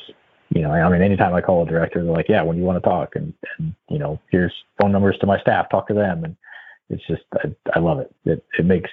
you 0.49 0.61
know, 0.61 0.71
I 0.71 0.89
mean, 0.89 1.01
anytime 1.01 1.33
I 1.33 1.41
call 1.41 1.63
a 1.63 1.67
director, 1.67 2.03
they're 2.03 2.13
like, 2.13 2.29
"Yeah, 2.29 2.43
when 2.43 2.57
you 2.57 2.63
want 2.63 2.81
to 2.81 2.89
talk," 2.89 3.15
and 3.15 3.33
and 3.57 3.73
you 3.89 3.99
know, 3.99 4.19
here's 4.31 4.53
phone 4.79 4.91
numbers 4.91 5.17
to 5.19 5.25
my 5.25 5.39
staff, 5.39 5.69
talk 5.69 5.87
to 5.87 5.93
them, 5.93 6.23
and 6.23 6.35
it's 6.89 7.05
just 7.07 7.23
I, 7.33 7.53
I 7.73 7.79
love 7.79 7.99
it. 7.99 8.13
It 8.25 8.45
it 8.57 8.65
makes 8.65 8.89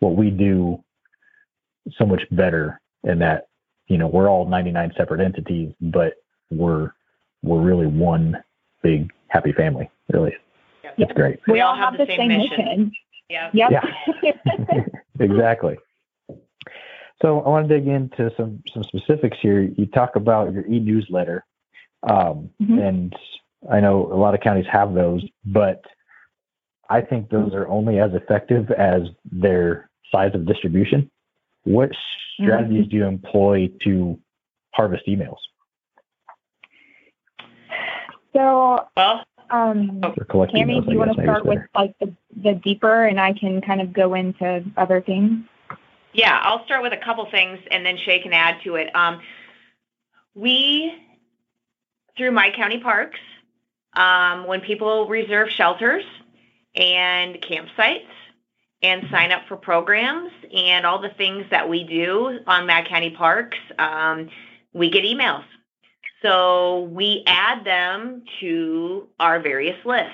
what 0.00 0.16
we 0.16 0.30
do 0.30 0.82
so 1.96 2.04
much 2.04 2.22
better 2.30 2.80
in 3.04 3.18
that 3.20 3.48
you 3.88 3.98
know, 3.98 4.06
we're 4.06 4.28
all 4.28 4.46
99 4.46 4.92
separate 4.96 5.20
entities, 5.20 5.72
but 5.80 6.14
we're 6.50 6.90
we're 7.42 7.60
really 7.60 7.86
one 7.86 8.42
big 8.82 9.12
happy 9.28 9.52
family. 9.52 9.90
Really, 10.12 10.34
yep. 10.82 10.94
it's 10.98 11.12
great. 11.12 11.40
We, 11.46 11.60
all 11.60 11.76
have, 11.76 11.96
the, 11.96 12.06
same, 12.06 12.28
mission. 12.28 12.56
mission. 12.58 12.92
Yeah. 13.28 13.50
Yep. 13.52 13.70
Yeah. 13.70 14.84
exactly. 15.20 15.78
So 17.22 17.40
I 17.40 17.48
want 17.48 17.68
to 17.68 17.78
dig 17.78 17.88
into 17.88 18.30
some 18.36 18.62
some 18.72 18.84
specifics 18.84 19.38
here. 19.40 19.62
You 19.62 19.86
talk 19.86 20.16
about 20.16 20.52
your 20.52 20.66
e-newsletter, 20.66 21.44
um, 22.02 22.50
mm-hmm. 22.62 22.78
and 22.78 23.16
I 23.70 23.80
know 23.80 24.12
a 24.12 24.16
lot 24.16 24.34
of 24.34 24.40
counties 24.40 24.66
have 24.70 24.94
those, 24.94 25.24
but 25.44 25.82
I 26.88 27.00
think 27.00 27.30
those 27.30 27.52
are 27.54 27.66
only 27.68 27.98
as 27.98 28.12
effective 28.14 28.70
as 28.70 29.02
their 29.24 29.90
size 30.12 30.32
of 30.34 30.46
distribution. 30.46 31.10
What 31.66 31.90
strategies 32.34 32.82
mm-hmm. 32.82 32.90
do 32.90 32.96
you 32.96 33.04
employ 33.06 33.70
to 33.82 34.16
harvest 34.72 35.04
emails? 35.08 35.38
So, 38.32 38.86
well, 38.96 39.24
um, 39.50 40.00
Kami, 40.30 40.80
do 40.80 40.92
you 40.92 40.98
want 40.98 41.16
to 41.16 41.22
start 41.22 41.44
with 41.44 41.58
like 41.74 41.92
the, 41.98 42.14
the 42.40 42.54
deeper, 42.54 43.06
and 43.06 43.18
I 43.18 43.32
can 43.32 43.60
kind 43.62 43.80
of 43.80 43.92
go 43.92 44.14
into 44.14 44.64
other 44.76 45.00
things? 45.00 45.44
Yeah, 46.12 46.38
I'll 46.40 46.64
start 46.66 46.82
with 46.82 46.92
a 46.92 47.04
couple 47.04 47.28
things, 47.32 47.58
and 47.72 47.84
then 47.84 47.96
Shae 47.96 48.22
can 48.22 48.32
add 48.32 48.62
to 48.62 48.76
it. 48.76 48.94
Um, 48.94 49.20
we, 50.36 50.94
through 52.16 52.30
My 52.30 52.52
County 52.54 52.78
Parks, 52.78 53.18
um, 53.94 54.46
when 54.46 54.60
people 54.60 55.08
reserve 55.08 55.50
shelters 55.50 56.04
and 56.76 57.34
campsites, 57.40 58.06
and 58.86 59.08
sign 59.10 59.32
up 59.32 59.42
for 59.48 59.56
programs 59.56 60.30
and 60.54 60.86
all 60.86 61.00
the 61.00 61.10
things 61.10 61.44
that 61.50 61.68
we 61.68 61.82
do 61.84 62.38
on 62.46 62.66
My 62.66 62.84
County 62.88 63.10
Parks, 63.10 63.58
um, 63.78 64.28
we 64.72 64.90
get 64.90 65.04
emails. 65.04 65.44
So 66.22 66.82
we 66.92 67.24
add 67.26 67.64
them 67.64 68.22
to 68.40 69.08
our 69.18 69.40
various 69.40 69.76
lists. 69.84 70.12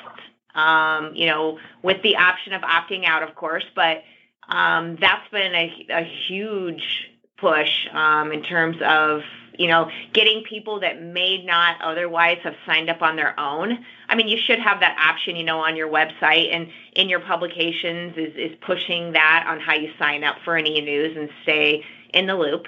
Um, 0.55 1.13
you 1.15 1.27
know, 1.27 1.59
with 1.83 2.03
the 2.03 2.17
option 2.17 2.53
of 2.53 2.61
opting 2.61 3.07
out, 3.07 3.23
of 3.23 3.35
course, 3.35 3.65
but 3.75 4.03
um, 4.49 4.99
that's 5.01 5.27
been 5.31 5.55
a, 5.55 5.87
a 5.89 6.05
huge 6.29 7.11
push 7.39 7.89
um, 7.93 8.33
in 8.33 8.43
terms 8.43 8.77
of 8.83 9.23
you 9.59 9.69
know, 9.69 9.91
getting 10.13 10.43
people 10.45 10.81
that 10.81 11.03
may 11.03 11.43
not 11.45 11.81
otherwise 11.83 12.39
have 12.43 12.55
signed 12.67 12.89
up 12.89 13.03
on 13.03 13.17
their 13.17 13.39
own. 13.39 13.85
I 14.09 14.15
mean, 14.15 14.29
you 14.29 14.39
should 14.39 14.59
have 14.59 14.81
that 14.81 14.97
option, 14.99 15.37
you 15.37 15.45
know, 15.45 15.61
on 15.61 15.77
your 15.77 15.89
website 15.89 16.55
and 16.55 16.69
in 16.95 17.09
your 17.09 17.21
publications 17.21 18.17
is, 18.17 18.35
is 18.37 18.57
pushing 18.61 19.13
that 19.13 19.45
on 19.47 19.61
how 19.61 19.75
you 19.75 19.91
sign 19.99 20.25
up 20.25 20.37
for 20.45 20.57
an 20.57 20.67
e-news 20.67 21.17
and 21.17 21.29
stay 21.43 21.85
in 22.13 22.27
the 22.27 22.35
loop. 22.35 22.67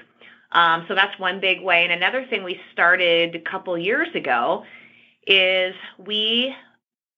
Um, 0.52 0.84
so 0.88 0.94
that's 0.94 1.18
one 1.18 1.40
big 1.40 1.62
way. 1.62 1.84
And 1.84 1.92
another 1.92 2.24
thing 2.26 2.44
we 2.44 2.60
started 2.72 3.34
a 3.34 3.40
couple 3.40 3.76
years 3.76 4.08
ago 4.14 4.64
is 5.26 5.74
we 5.98 6.54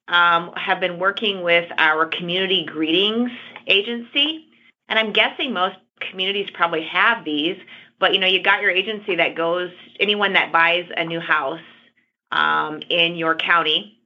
um, 0.09 0.53
have 0.57 0.81
been 0.81 0.99
working 0.99 1.43
with 1.43 1.71
our 1.77 2.07
community 2.07 2.64
greetings 2.64 3.31
agency, 3.67 4.47
and 4.89 4.99
I'm 4.99 5.12
guessing 5.12 5.53
most 5.53 5.77
communities 6.01 6.49
probably 6.55 6.85
have 6.85 7.25
these. 7.25 7.57
But 7.99 8.14
you 8.14 8.20
know, 8.20 8.26
you 8.26 8.42
got 8.42 8.62
your 8.62 8.70
agency 8.70 9.16
that 9.16 9.36
goes 9.36 9.70
anyone 9.99 10.34
that 10.34 10.53
buys 10.53 10.84
a 10.97 11.05
new 11.05 11.20
house 11.20 11.61
um, 12.30 12.80
in 12.90 13.16
your 13.16 13.34
county, 13.36 13.99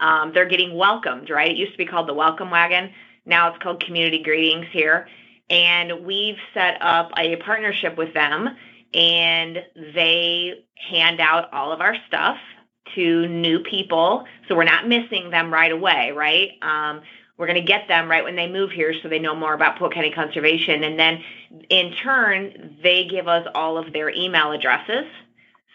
um, 0.00 0.32
they're 0.32 0.48
getting 0.48 0.76
welcomed, 0.76 1.30
right? 1.30 1.50
It 1.50 1.56
used 1.56 1.72
to 1.72 1.78
be 1.78 1.86
called 1.86 2.08
the 2.08 2.14
Welcome 2.14 2.50
Wagon. 2.50 2.90
Now 3.24 3.48
it's 3.52 3.62
called 3.62 3.84
Community 3.84 4.22
Greetings 4.22 4.66
here, 4.72 5.08
and 5.50 6.04
we've 6.04 6.36
set 6.54 6.80
up 6.80 7.10
a 7.16 7.36
partnership 7.36 7.96
with 7.96 8.14
them, 8.14 8.48
and 8.94 9.58
they 9.94 10.64
hand 10.90 11.20
out 11.20 11.52
all 11.52 11.72
of 11.72 11.80
our 11.80 11.96
stuff 12.06 12.36
to 12.94 13.26
new 13.28 13.60
people, 13.60 14.24
so 14.46 14.56
we're 14.56 14.64
not 14.64 14.88
missing 14.88 15.30
them 15.30 15.52
right 15.52 15.72
away, 15.72 16.12
right? 16.14 16.50
Um, 16.62 17.02
we're 17.38 17.46
going 17.46 17.60
to 17.60 17.66
get 17.66 17.86
them 17.88 18.10
right 18.10 18.24
when 18.24 18.36
they 18.36 18.48
move 18.48 18.70
here 18.72 18.92
so 19.00 19.08
they 19.08 19.20
know 19.20 19.34
more 19.34 19.54
about 19.54 19.78
Polk 19.78 19.94
County 19.94 20.10
Conservation. 20.10 20.82
And 20.82 20.98
then 20.98 21.22
in 21.70 21.92
turn, 21.92 22.76
they 22.82 23.04
give 23.04 23.28
us 23.28 23.46
all 23.54 23.78
of 23.78 23.92
their 23.92 24.10
email 24.10 24.50
addresses. 24.50 25.04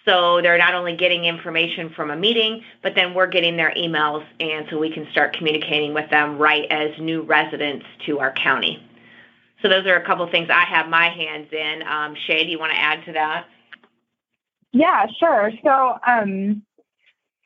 So 0.05 0.41
they're 0.41 0.57
not 0.57 0.74
only 0.76 0.97
getting 0.97 1.24
information 1.24 1.89
from 1.95 2.11
a 2.11 2.18
meeting, 2.18 2.61
but 2.82 2.93
then 2.93 3.14
we're 3.14 3.28
getting 3.28 3.55
their 3.55 3.72
emails, 3.78 4.26
and 4.41 4.68
so 4.70 4.78
we 4.78 4.91
can 4.91 5.07
start 5.11 5.34
communicating 5.38 5.93
with 5.93 6.09
them 6.09 6.38
right 6.38 6.70
as 6.70 6.91
new 6.99 7.22
residents 7.22 7.86
to 8.05 8.20
our 8.20 8.34
county. 8.34 8.86
So 9.61 9.70
those 9.70 9.86
are 9.86 9.95
a 9.95 10.05
couple 10.05 10.30
things 10.30 10.49
I 10.49 10.66
have 10.66 10.89
my 10.89 11.07
hands 11.07 11.47
in. 11.53 11.84
Um, 11.84 12.16
Shae, 12.28 12.43
do 12.43 12.51
you 12.51 12.59
want 12.59 12.74
to 12.74 12.78
add 12.78 13.05
to 13.05 13.14
that? 13.14 13.45
Yeah, 14.74 15.05
sure. 15.20 15.53
So 15.64 15.97
um, 16.05 16.64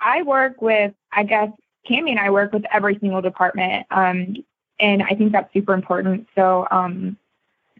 I 0.01 0.23
work 0.23 0.59
with, 0.59 0.93
I 1.11 1.23
guess, 1.23 1.49
Kami 1.87 2.11
and 2.11 2.19
I 2.19 2.29
work 2.29 2.53
with 2.53 2.65
every 2.71 2.97
single 2.99 3.21
department, 3.21 3.85
um, 3.91 4.35
and 4.79 5.03
I 5.03 5.09
think 5.15 5.31
that's 5.31 5.51
super 5.53 5.73
important. 5.73 6.27
So 6.35 6.67
um, 6.69 7.17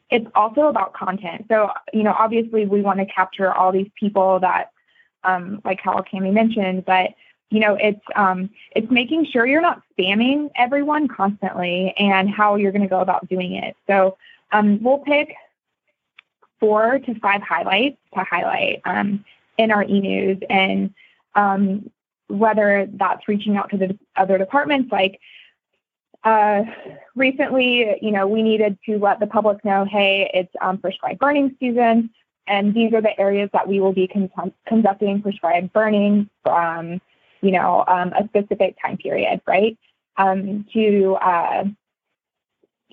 it's 0.09 0.27
also 0.35 0.67
about 0.67 0.93
content. 0.93 1.45
So 1.49 1.71
you 1.93 2.03
know, 2.03 2.15
obviously, 2.17 2.65
we 2.65 2.81
want 2.81 2.99
to 2.99 3.05
capture 3.05 3.53
all 3.53 3.71
these 3.71 3.89
people 3.99 4.39
that, 4.39 4.71
um, 5.23 5.61
like 5.65 5.79
how 5.81 6.01
Kami 6.09 6.31
mentioned, 6.31 6.85
but 6.85 7.11
you 7.49 7.59
know, 7.59 7.75
it's 7.75 8.01
um, 8.15 8.49
it's 8.75 8.89
making 8.91 9.25
sure 9.25 9.45
you're 9.45 9.61
not 9.61 9.81
spamming 9.97 10.49
everyone 10.55 11.07
constantly, 11.07 11.93
and 11.97 12.29
how 12.29 12.55
you're 12.55 12.71
going 12.71 12.81
to 12.81 12.87
go 12.87 12.99
about 12.99 13.27
doing 13.29 13.53
it. 13.53 13.75
So 13.87 14.17
um, 14.51 14.81
we'll 14.81 14.99
pick 14.99 15.33
four 16.59 16.99
to 16.99 17.19
five 17.19 17.41
highlights 17.41 17.97
to 18.15 18.23
highlight 18.23 18.81
um, 18.85 19.23
in 19.57 19.71
our 19.71 19.83
e-news 19.83 20.39
and 20.49 20.93
um, 21.35 21.89
whether 22.28 22.88
that's 22.93 23.28
reaching 23.28 23.57
out 23.57 23.69
to 23.69 23.78
the 23.78 23.97
other 24.15 24.38
departments 24.38 24.91
like 24.91 25.19
uh, 26.23 26.63
recently, 27.15 27.97
you 28.01 28.11
know, 28.11 28.28
we 28.28 28.41
needed 28.41 28.78
to 28.86 28.97
let 28.97 29.19
the 29.19 29.28
public 29.28 29.63
know, 29.63 29.86
hey, 29.86 30.30
it's 30.34 30.53
um, 30.61 30.78
prescribed 30.78 31.19
burning 31.19 31.55
season, 31.59 32.09
and 32.47 32.73
these 32.73 32.93
are 32.93 33.01
the 33.01 33.17
areas 33.19 33.49
that 33.53 33.67
we 33.67 33.80
will 33.80 33.93
be 33.93 34.07
con- 34.07 34.53
conducting 34.67 35.21
prescribed 35.21 35.71
burning 35.71 36.30
from, 36.43 36.99
you 37.41 37.51
know, 37.51 37.84
um, 37.88 38.11
a 38.13 38.28
specific 38.28 38.75
time 38.82 38.97
period, 38.97 39.41
right? 39.47 39.78
Um, 40.17 40.65
to 40.73 41.15
uh, 41.21 41.63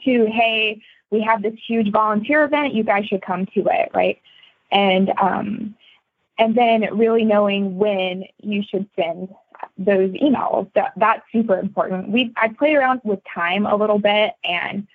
to 0.05 0.27
hey, 0.27 0.83
we 1.11 1.23
have 1.23 1.43
this 1.43 1.55
huge 1.67 1.91
volunteer 1.91 2.45
event, 2.45 2.75
you 2.75 2.85
guys 2.85 3.07
should 3.07 3.23
come 3.23 3.47
to 3.47 3.67
it, 3.67 3.91
right? 3.95 4.21
And 4.71 5.13
um, 5.21 5.75
and 6.39 6.57
then 6.57 6.87
really 6.97 7.25
knowing 7.25 7.77
when 7.77 8.25
you 8.39 8.63
should 8.63 8.89
send 8.97 9.29
those 9.79 10.11
emails. 10.13 10.71
That, 10.75 10.93
that's 10.97 11.23
super 11.33 11.59
important. 11.59 12.11
We 12.11 12.33
I 12.37 12.49
played 12.49 12.77
around 12.77 13.01
with 13.05 13.21
time 13.33 13.67
a 13.67 13.77
little 13.77 13.99
bit 13.99 14.33
and 14.45 14.87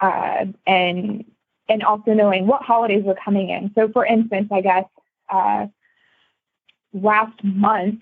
uh, 0.00 0.46
and 0.66 1.24
and 1.68 1.82
also 1.82 2.12
knowing 2.12 2.46
what 2.46 2.62
holidays 2.62 3.04
were 3.04 3.16
coming 3.22 3.50
in. 3.50 3.70
So 3.74 3.88
for 3.88 4.04
instance, 4.04 4.48
I 4.50 4.60
guess 4.60 4.84
uh, 5.30 5.66
last 6.92 7.42
month, 7.44 8.00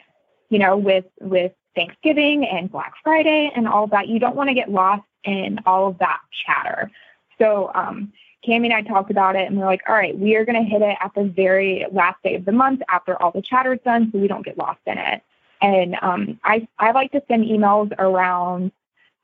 you 0.48 0.58
know, 0.58 0.76
with 0.76 1.04
with 1.20 1.52
Thanksgiving 1.74 2.44
and 2.46 2.70
Black 2.70 2.94
Friday 3.02 3.50
and 3.54 3.68
all 3.68 3.86
that, 3.88 4.08
you 4.08 4.18
don't 4.18 4.36
want 4.36 4.48
to 4.48 4.54
get 4.54 4.70
lost 4.70 5.04
in 5.24 5.60
all 5.66 5.88
of 5.88 5.98
that 5.98 6.20
chatter. 6.44 6.90
So 7.38 7.70
um, 7.74 8.12
Kami 8.44 8.68
and 8.68 8.74
I 8.74 8.82
talked 8.82 9.10
about 9.10 9.36
it 9.36 9.46
and 9.48 9.58
we're 9.58 9.66
like, 9.66 9.82
all 9.88 9.94
right, 9.94 10.16
we 10.18 10.34
are 10.36 10.44
going 10.44 10.62
to 10.62 10.68
hit 10.68 10.82
it 10.82 10.96
at 11.00 11.12
the 11.14 11.24
very 11.24 11.86
last 11.92 12.22
day 12.22 12.34
of 12.34 12.44
the 12.44 12.52
month 12.52 12.80
after 12.88 13.20
all 13.20 13.30
the 13.30 13.42
chatter 13.42 13.74
is 13.74 13.80
done 13.84 14.10
so 14.12 14.18
we 14.18 14.28
don't 14.28 14.44
get 14.44 14.56
lost 14.56 14.80
in 14.86 14.98
it. 14.98 15.22
And 15.60 15.96
um, 16.00 16.40
I, 16.42 16.66
I 16.78 16.92
like 16.92 17.12
to 17.12 17.22
send 17.28 17.44
emails 17.44 17.92
around 17.98 18.72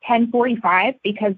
1045 0.07 0.95
because 1.03 1.33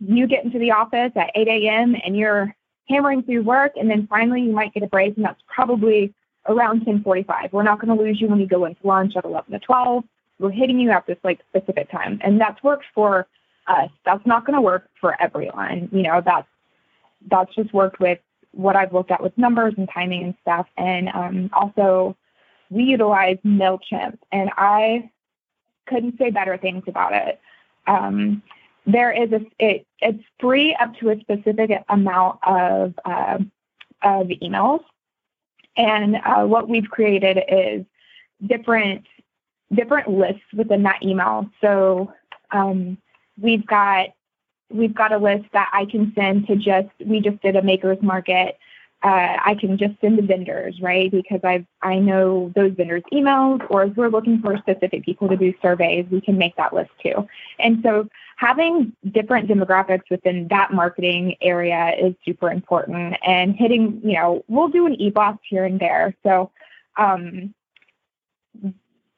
you 0.00 0.28
get 0.28 0.44
into 0.44 0.60
the 0.60 0.70
office 0.70 1.10
at 1.16 1.30
8 1.34 1.48
a.m. 1.48 1.96
and 2.04 2.16
you're 2.16 2.54
hammering 2.88 3.22
through 3.24 3.42
work 3.42 3.72
and 3.76 3.90
then 3.90 4.06
finally 4.06 4.42
you 4.42 4.52
might 4.52 4.72
get 4.72 4.84
a 4.84 4.86
break 4.86 5.16
and 5.16 5.24
that's 5.24 5.42
probably 5.46 6.14
around 6.46 6.86
1045. 6.86 7.52
We're 7.52 7.62
not 7.64 7.80
going 7.80 7.96
to 7.96 8.02
lose 8.02 8.20
you 8.20 8.28
when 8.28 8.40
you 8.40 8.46
go 8.46 8.64
into 8.64 8.86
lunch 8.86 9.16
at 9.16 9.24
11 9.24 9.52
to 9.52 9.58
12. 9.58 10.04
We're 10.38 10.50
hitting 10.50 10.78
you 10.78 10.90
at 10.90 11.06
this 11.06 11.18
like 11.24 11.40
specific 11.50 11.90
time. 11.90 12.20
And 12.22 12.40
that's 12.40 12.62
worked 12.62 12.86
for 12.94 13.26
us. 13.66 13.90
That's 14.04 14.24
not 14.24 14.46
going 14.46 14.54
to 14.54 14.60
work 14.60 14.88
for 15.00 15.20
everyone. 15.20 15.88
You 15.92 16.02
know, 16.02 16.22
that's 16.24 16.46
that's 17.26 17.54
just 17.54 17.72
worked 17.72 18.00
with 18.00 18.18
what 18.52 18.76
I've 18.76 18.92
looked 18.92 19.10
at 19.10 19.22
with 19.22 19.36
numbers 19.36 19.74
and 19.76 19.88
timing 19.92 20.24
and 20.24 20.34
stuff. 20.42 20.66
And 20.76 21.08
um, 21.10 21.50
also, 21.52 22.16
we 22.70 22.84
utilize 22.84 23.38
MailChimp, 23.44 24.18
and 24.32 24.50
I 24.56 25.10
couldn't 25.86 26.18
say 26.18 26.30
better 26.30 26.56
things 26.56 26.84
about 26.86 27.14
it. 27.14 27.40
Um, 27.86 28.42
there 28.86 29.10
is 29.10 29.32
a 29.32 29.40
it, 29.58 29.86
it's 30.00 30.22
free 30.40 30.74
up 30.80 30.94
to 30.96 31.10
a 31.10 31.20
specific 31.20 31.70
amount 31.88 32.38
of 32.42 32.94
uh, 33.04 33.38
of 34.02 34.28
emails, 34.28 34.82
and 35.76 36.16
uh, 36.24 36.44
what 36.44 36.68
we've 36.68 36.88
created 36.88 37.38
is 37.48 37.84
different 38.46 39.04
different 39.74 40.08
lists 40.08 40.42
within 40.54 40.82
that 40.84 41.02
email. 41.02 41.48
So 41.60 42.12
um, 42.50 42.98
we've 43.40 43.66
got 43.66 44.08
we've 44.70 44.94
got 44.94 45.12
a 45.12 45.18
list 45.18 45.46
that 45.52 45.70
I 45.72 45.84
can 45.86 46.12
send 46.14 46.46
to 46.46 46.56
just, 46.56 46.88
we 47.04 47.20
just 47.20 47.40
did 47.42 47.56
a 47.56 47.62
maker's 47.62 48.02
market. 48.02 48.58
Uh, 49.02 49.36
I 49.44 49.54
can 49.54 49.78
just 49.78 49.94
send 50.00 50.18
the 50.18 50.22
vendors, 50.22 50.80
right? 50.82 51.08
Because 51.08 51.38
I 51.44 51.64
I 51.82 52.00
know 52.00 52.52
those 52.56 52.72
vendors' 52.72 53.04
emails, 53.12 53.64
or 53.70 53.84
if 53.84 53.96
we're 53.96 54.08
looking 54.08 54.40
for 54.40 54.58
specific 54.58 55.04
people 55.04 55.28
to 55.28 55.36
do 55.36 55.54
surveys, 55.62 56.06
we 56.10 56.20
can 56.20 56.36
make 56.36 56.56
that 56.56 56.74
list 56.74 56.90
too. 57.00 57.28
And 57.60 57.78
so 57.84 58.08
having 58.38 58.92
different 59.12 59.48
demographics 59.48 60.10
within 60.10 60.48
that 60.48 60.72
marketing 60.72 61.36
area 61.40 61.94
is 61.96 62.14
super 62.24 62.50
important. 62.50 63.16
And 63.24 63.54
hitting, 63.54 64.00
you 64.02 64.14
know, 64.14 64.44
we'll 64.48 64.66
do 64.66 64.86
an 64.86 65.00
e-blast 65.00 65.38
here 65.48 65.64
and 65.64 65.78
there. 65.78 66.12
So 66.24 66.50
um, 66.96 67.54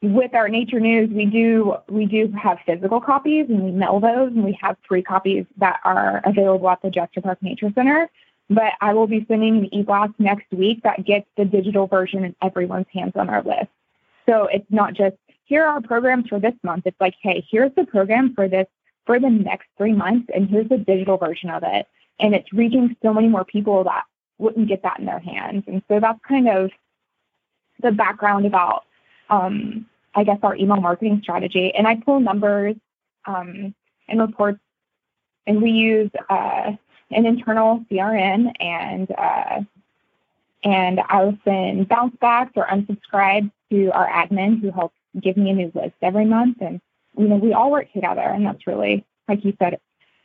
with 0.03 0.35
our 0.35 0.49
nature 0.49 0.81
news, 0.81 1.11
we 1.11 1.27
do 1.27 1.77
we 1.89 2.07
do 2.07 2.33
have 2.41 2.59
physical 2.65 3.01
copies 3.01 3.47
and 3.49 3.63
we 3.63 3.71
mail 3.71 4.01
those, 4.01 4.33
and 4.33 4.45
we 4.45 4.59
have 4.61 4.77
three 4.87 5.03
copies 5.03 5.45
that 5.59 5.81
are 5.85 6.23
available 6.25 6.71
at 6.71 6.81
the 6.83 6.91
Jester 6.91 7.21
Park 7.21 7.43
Nature 7.43 7.71
Center. 7.75 8.09
But 8.49 8.73
I 8.81 8.95
will 8.95 9.07
be 9.07 9.25
sending 9.29 9.63
the 9.63 9.79
e-blast 9.79 10.15
next 10.19 10.51
week 10.51 10.83
that 10.83 11.05
gets 11.05 11.27
the 11.37 11.45
digital 11.45 11.87
version 11.87 12.25
in 12.25 12.35
everyone's 12.43 12.89
hands 12.93 13.13
on 13.15 13.29
our 13.29 13.43
list. 13.43 13.69
So 14.29 14.47
it's 14.47 14.67
not 14.71 14.95
just 14.95 15.17
here 15.45 15.65
are 15.65 15.75
our 15.75 15.81
programs 15.81 16.29
for 16.29 16.41
this 16.41 16.55
month. 16.63 16.87
It's 16.87 17.01
like, 17.01 17.15
hey, 17.21 17.47
here's 17.49 17.75
the 17.75 17.85
program 17.85 18.35
for 18.35 18.49
this 18.49 18.67
for 19.07 19.21
the 19.21 19.31
next 19.31 19.69
three 19.77 19.93
months, 19.93 20.31
and 20.35 20.49
here's 20.49 20.69
the 20.69 20.79
digital 20.79 21.17
version 21.17 21.51
of 21.51 21.63
it. 21.65 21.87
And 22.19 22.35
it's 22.35 22.53
reaching 22.53 22.97
so 23.03 23.13
many 23.13 23.29
more 23.29 23.45
people 23.45 23.85
that 23.85 24.05
wouldn't 24.39 24.69
get 24.69 24.83
that 24.83 24.99
in 24.99 25.07
their 25.07 25.19
hands. 25.19 25.65
And 25.67 25.83
so 25.89 26.01
that's 26.01 26.21
kind 26.27 26.49
of 26.49 26.71
the 27.83 27.93
background 27.93 28.47
about 28.47 28.85
um, 29.31 29.87
I 30.15 30.25
guess, 30.25 30.39
our 30.43 30.57
email 30.57 30.81
marketing 30.81 31.21
strategy. 31.23 31.73
And 31.75 31.87
I 31.87 31.97
pull 31.97 32.21
numbers 32.21 32.77
um, 33.27 33.75
and 34.09 34.21
reports, 34.21 34.61
and 35.47 35.63
we 35.63 35.71
use 35.71 36.11
uh, 36.29 36.73
an 37.11 37.27
internal 37.27 37.85
CRM, 37.91 38.53
and 38.61 39.11
uh, 39.17 39.61
and 40.63 41.01
I'll 41.09 41.39
send 41.45 41.89
bounce 41.89 42.17
backs 42.21 42.53
or 42.57 42.67
unsubscribes 42.67 43.51
to 43.71 43.91
our 43.91 44.09
admin 44.09 44.61
who 44.61 44.71
helps 44.71 44.97
give 45.19 45.37
me 45.37 45.51
a 45.51 45.55
new 45.55 45.73
list 45.75 45.95
every 46.03 46.25
month. 46.25 46.59
And 46.61 46.81
you 47.17 47.29
know, 47.29 47.37
we 47.37 47.53
all 47.53 47.71
work 47.71 47.93
together, 47.93 48.23
and 48.23 48.45
that's 48.45 48.67
really, 48.67 49.05
like 49.29 49.45
you 49.45 49.55
said, 49.59 49.79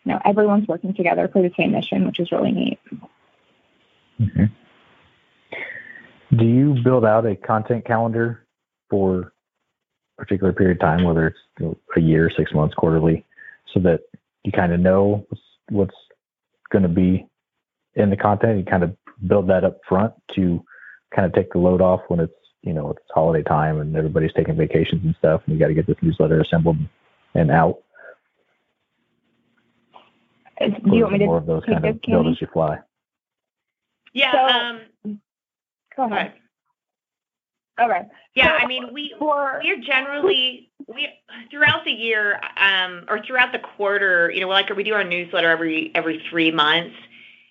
you 0.03 0.11
know, 0.11 0.21
everyone's 0.25 0.67
working 0.67 0.93
together 0.93 1.27
for 1.27 1.41
the 1.41 1.51
same 1.57 1.71
mission, 1.71 2.05
which 2.05 2.19
is 2.19 2.31
really 2.31 2.51
neat. 2.51 2.79
Mm-hmm. 4.19 4.45
Do 6.35 6.45
you 6.45 6.75
build 6.83 7.05
out 7.05 7.25
a 7.25 7.35
content 7.35 7.85
calendar 7.85 8.44
for 8.89 9.33
a 10.17 10.21
particular 10.21 10.53
period 10.53 10.77
of 10.77 10.81
time, 10.81 11.03
whether 11.03 11.27
it's 11.27 11.37
you 11.59 11.65
know, 11.67 11.77
a 11.95 11.99
year, 11.99 12.31
six 12.35 12.53
months, 12.53 12.75
quarterly, 12.75 13.25
so 13.73 13.79
that 13.81 14.01
you 14.43 14.51
kind 14.51 14.73
of 14.73 14.79
know 14.79 15.25
what's, 15.29 15.43
what's 15.69 15.95
going 16.69 16.83
to 16.83 16.89
be 16.89 17.27
in 17.95 18.09
the 18.09 18.17
content. 18.17 18.57
You 18.57 18.65
kind 18.65 18.83
of 18.83 18.95
build 19.27 19.47
that 19.49 19.63
up 19.63 19.79
front 19.87 20.13
to 20.35 20.63
kind 21.15 21.25
of 21.25 21.33
take 21.33 21.51
the 21.51 21.59
load 21.59 21.81
off 21.81 22.01
when 22.07 22.19
it's 22.19 22.33
you 22.61 22.73
know 22.73 22.91
it's 22.91 22.99
holiday 23.13 23.43
time 23.43 23.79
and 23.79 23.95
everybody's 23.95 24.33
taking 24.33 24.55
vacations 24.55 25.03
and 25.03 25.15
stuff, 25.17 25.41
and 25.45 25.53
you 25.53 25.59
got 25.59 25.67
to 25.67 25.73
get 25.73 25.87
this 25.87 25.97
newsletter 26.01 26.39
assembled 26.41 26.77
and 27.33 27.51
out. 27.51 27.79
Do 30.59 30.95
you 30.95 31.01
want 31.01 31.13
me 31.13 31.19
to 31.19 31.25
more 31.25 31.37
of 31.37 31.45
those 31.45 31.65
kind 31.65 31.85
of 31.85 31.95
this, 32.01 32.01
build 32.07 32.27
as 32.27 32.39
you 32.39 32.47
fly? 32.51 32.79
Yeah. 34.13 34.31
So- 34.31 35.09
um, 35.09 35.21
Go 35.95 36.09
go 36.09 36.15
ahead. 36.15 36.33
Okay. 37.79 38.01
Yeah. 38.35 38.57
So, 38.57 38.63
I 38.63 38.67
mean, 38.67 38.93
we 38.93 39.13
For 39.19 39.61
we're 39.63 39.81
generally 39.81 40.69
we 40.87 41.07
throughout 41.49 41.83
the 41.85 41.91
year 41.91 42.39
um, 42.57 43.05
or 43.09 43.21
throughout 43.25 43.51
the 43.51 43.59
quarter 43.59 44.31
you 44.31 44.41
know 44.41 44.47
like 44.47 44.69
we 44.75 44.83
do 44.83 44.93
our 44.93 45.03
newsletter 45.03 45.49
every 45.49 45.91
every 45.95 46.23
three 46.29 46.51
months 46.51 46.95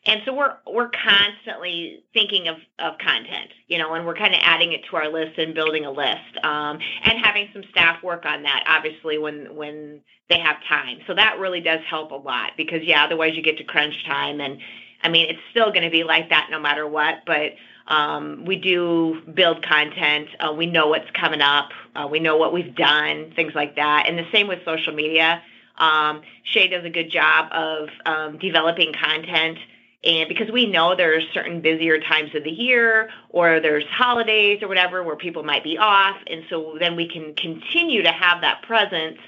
and 0.07 0.21
so 0.25 0.33
we're 0.33 0.55
we're 0.67 0.91
constantly 0.91 2.05
thinking 2.13 2.49
of 2.49 2.57
of 2.79 2.99
content 2.99 3.51
you 3.69 3.79
know 3.79 3.93
and 3.95 4.07
we're 4.07 4.15
kind 4.15 4.35
of 4.35 4.41
adding 4.43 4.73
it 4.73 4.83
to 4.91 4.97
our 4.97 5.09
list 5.09 5.39
and 5.39 5.55
building 5.55 5.85
a 5.85 5.91
list 5.91 6.45
um, 6.45 6.79
and 7.05 7.19
having 7.25 7.49
some 7.53 7.63
staff 7.71 8.03
work 8.03 8.25
on 8.25 8.43
that 8.43 8.65
obviously 8.69 9.19
when 9.19 9.55
when 9.57 10.01
they 10.29 10.39
have 10.39 10.57
time 10.69 10.99
so 11.07 11.15
that 11.15 11.39
really 11.39 11.61
does 11.61 11.81
help 11.89 12.13
a 12.13 12.15
lot 12.15 12.53
because 12.57 12.83
yeah 12.83 13.05
otherwise 13.05 13.35
you 13.35 13.43
get 13.43 13.59
to 13.59 13.65
crunch 13.65 13.95
time 14.07 14.41
and 14.41 14.59
i 15.03 15.09
mean 15.09 15.29
it's 15.29 15.43
still 15.51 15.71
going 15.71 15.83
to 15.85 15.91
be 15.91 16.05
like 16.05 16.29
that 16.31 16.49
no 16.51 16.61
matter 16.61 16.87
what 16.87 17.17
but 17.27 17.53
um, 17.87 18.45
we 18.47 18.57
do 18.57 19.21
build 19.35 19.65
content. 19.65 20.29
Uh, 20.41 20.53
we 20.53 20.67
know 20.67 20.89
what's 20.89 21.11
coming 21.11 21.41
up. 21.41 21.71
Uh, 21.95 22.09
we 22.11 22.19
know 22.19 22.37
what 22.37 22.53
we've 22.53 22.75
done, 22.75 23.33
things 23.37 23.53
like 23.55 23.77
that. 23.77 24.07
And 24.09 24.19
the 24.19 24.27
same 24.33 24.49
with 24.49 24.65
social 24.65 24.95
media. 24.95 25.43
Um, 25.77 26.23
Shae 26.53 26.71
does 26.71 26.85
a 26.85 26.91
good 26.91 27.11
job 27.11 27.53
of 27.53 27.89
um, 28.07 28.39
developing 28.39 28.93
content. 28.93 29.59
And 30.03 30.29
because 30.29 30.51
we 30.51 30.67
know 30.67 30.95
there's 30.95 31.25
certain 31.33 31.61
busier 31.61 31.99
times 31.99 32.35
of 32.35 32.45
the 32.45 32.51
year 32.51 33.11
or 33.31 33.61
there's 33.61 33.85
holidays 33.87 34.63
or 34.63 34.69
whatever 34.69 35.03
where 35.03 35.17
people 35.17 35.43
might 35.43 35.65
be 35.65 35.79
off. 35.79 36.17
And 36.27 36.45
so 36.51 36.77
then 36.79 36.95
we 36.95 37.09
can 37.09 37.35
continue 37.35 38.03
to 38.03 38.13
have 38.13 38.43
that 38.43 38.63
presence 38.63 39.19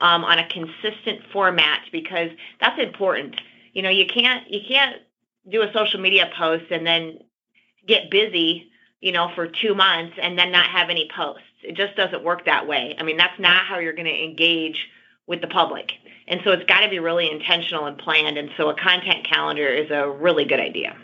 um, 0.00 0.24
on 0.24 0.38
a 0.38 0.48
consistent 0.48 1.20
format 1.32 1.80
because 1.92 2.30
that's 2.60 2.80
important. 2.80 3.40
You 3.72 3.82
know, 3.82 3.90
you 3.90 4.06
can't, 4.06 4.48
you 4.50 4.60
can't 4.66 4.96
do 5.48 5.62
a 5.62 5.72
social 5.72 6.00
media 6.00 6.30
post 6.36 6.70
and 6.70 6.86
then 6.86 7.18
get 7.90 8.10
busy, 8.10 8.70
you 9.00 9.12
know, 9.12 9.30
for 9.34 9.46
two 9.46 9.74
months 9.74 10.16
and 10.20 10.38
then 10.38 10.50
not 10.52 10.66
have 10.70 10.90
any 10.90 11.10
posts. 11.14 11.44
It 11.62 11.76
just 11.76 11.96
doesn't 11.96 12.24
work 12.24 12.46
that 12.46 12.66
way. 12.66 12.96
I 12.98 13.02
mean, 13.02 13.16
that's 13.16 13.38
not 13.38 13.66
how 13.66 13.78
you're 13.78 13.92
going 13.92 14.06
to 14.06 14.24
engage 14.24 14.88
with 15.26 15.40
the 15.40 15.46
public. 15.46 15.92
And 16.26 16.40
so 16.44 16.52
it's 16.52 16.64
got 16.64 16.80
to 16.80 16.88
be 16.88 16.98
really 16.98 17.30
intentional 17.30 17.86
and 17.86 17.98
planned. 17.98 18.38
And 18.38 18.50
so 18.56 18.70
a 18.70 18.74
content 18.74 19.26
calendar 19.28 19.68
is 19.68 19.90
a 19.90 20.08
really 20.08 20.44
good 20.44 20.60
idea. 20.60 20.96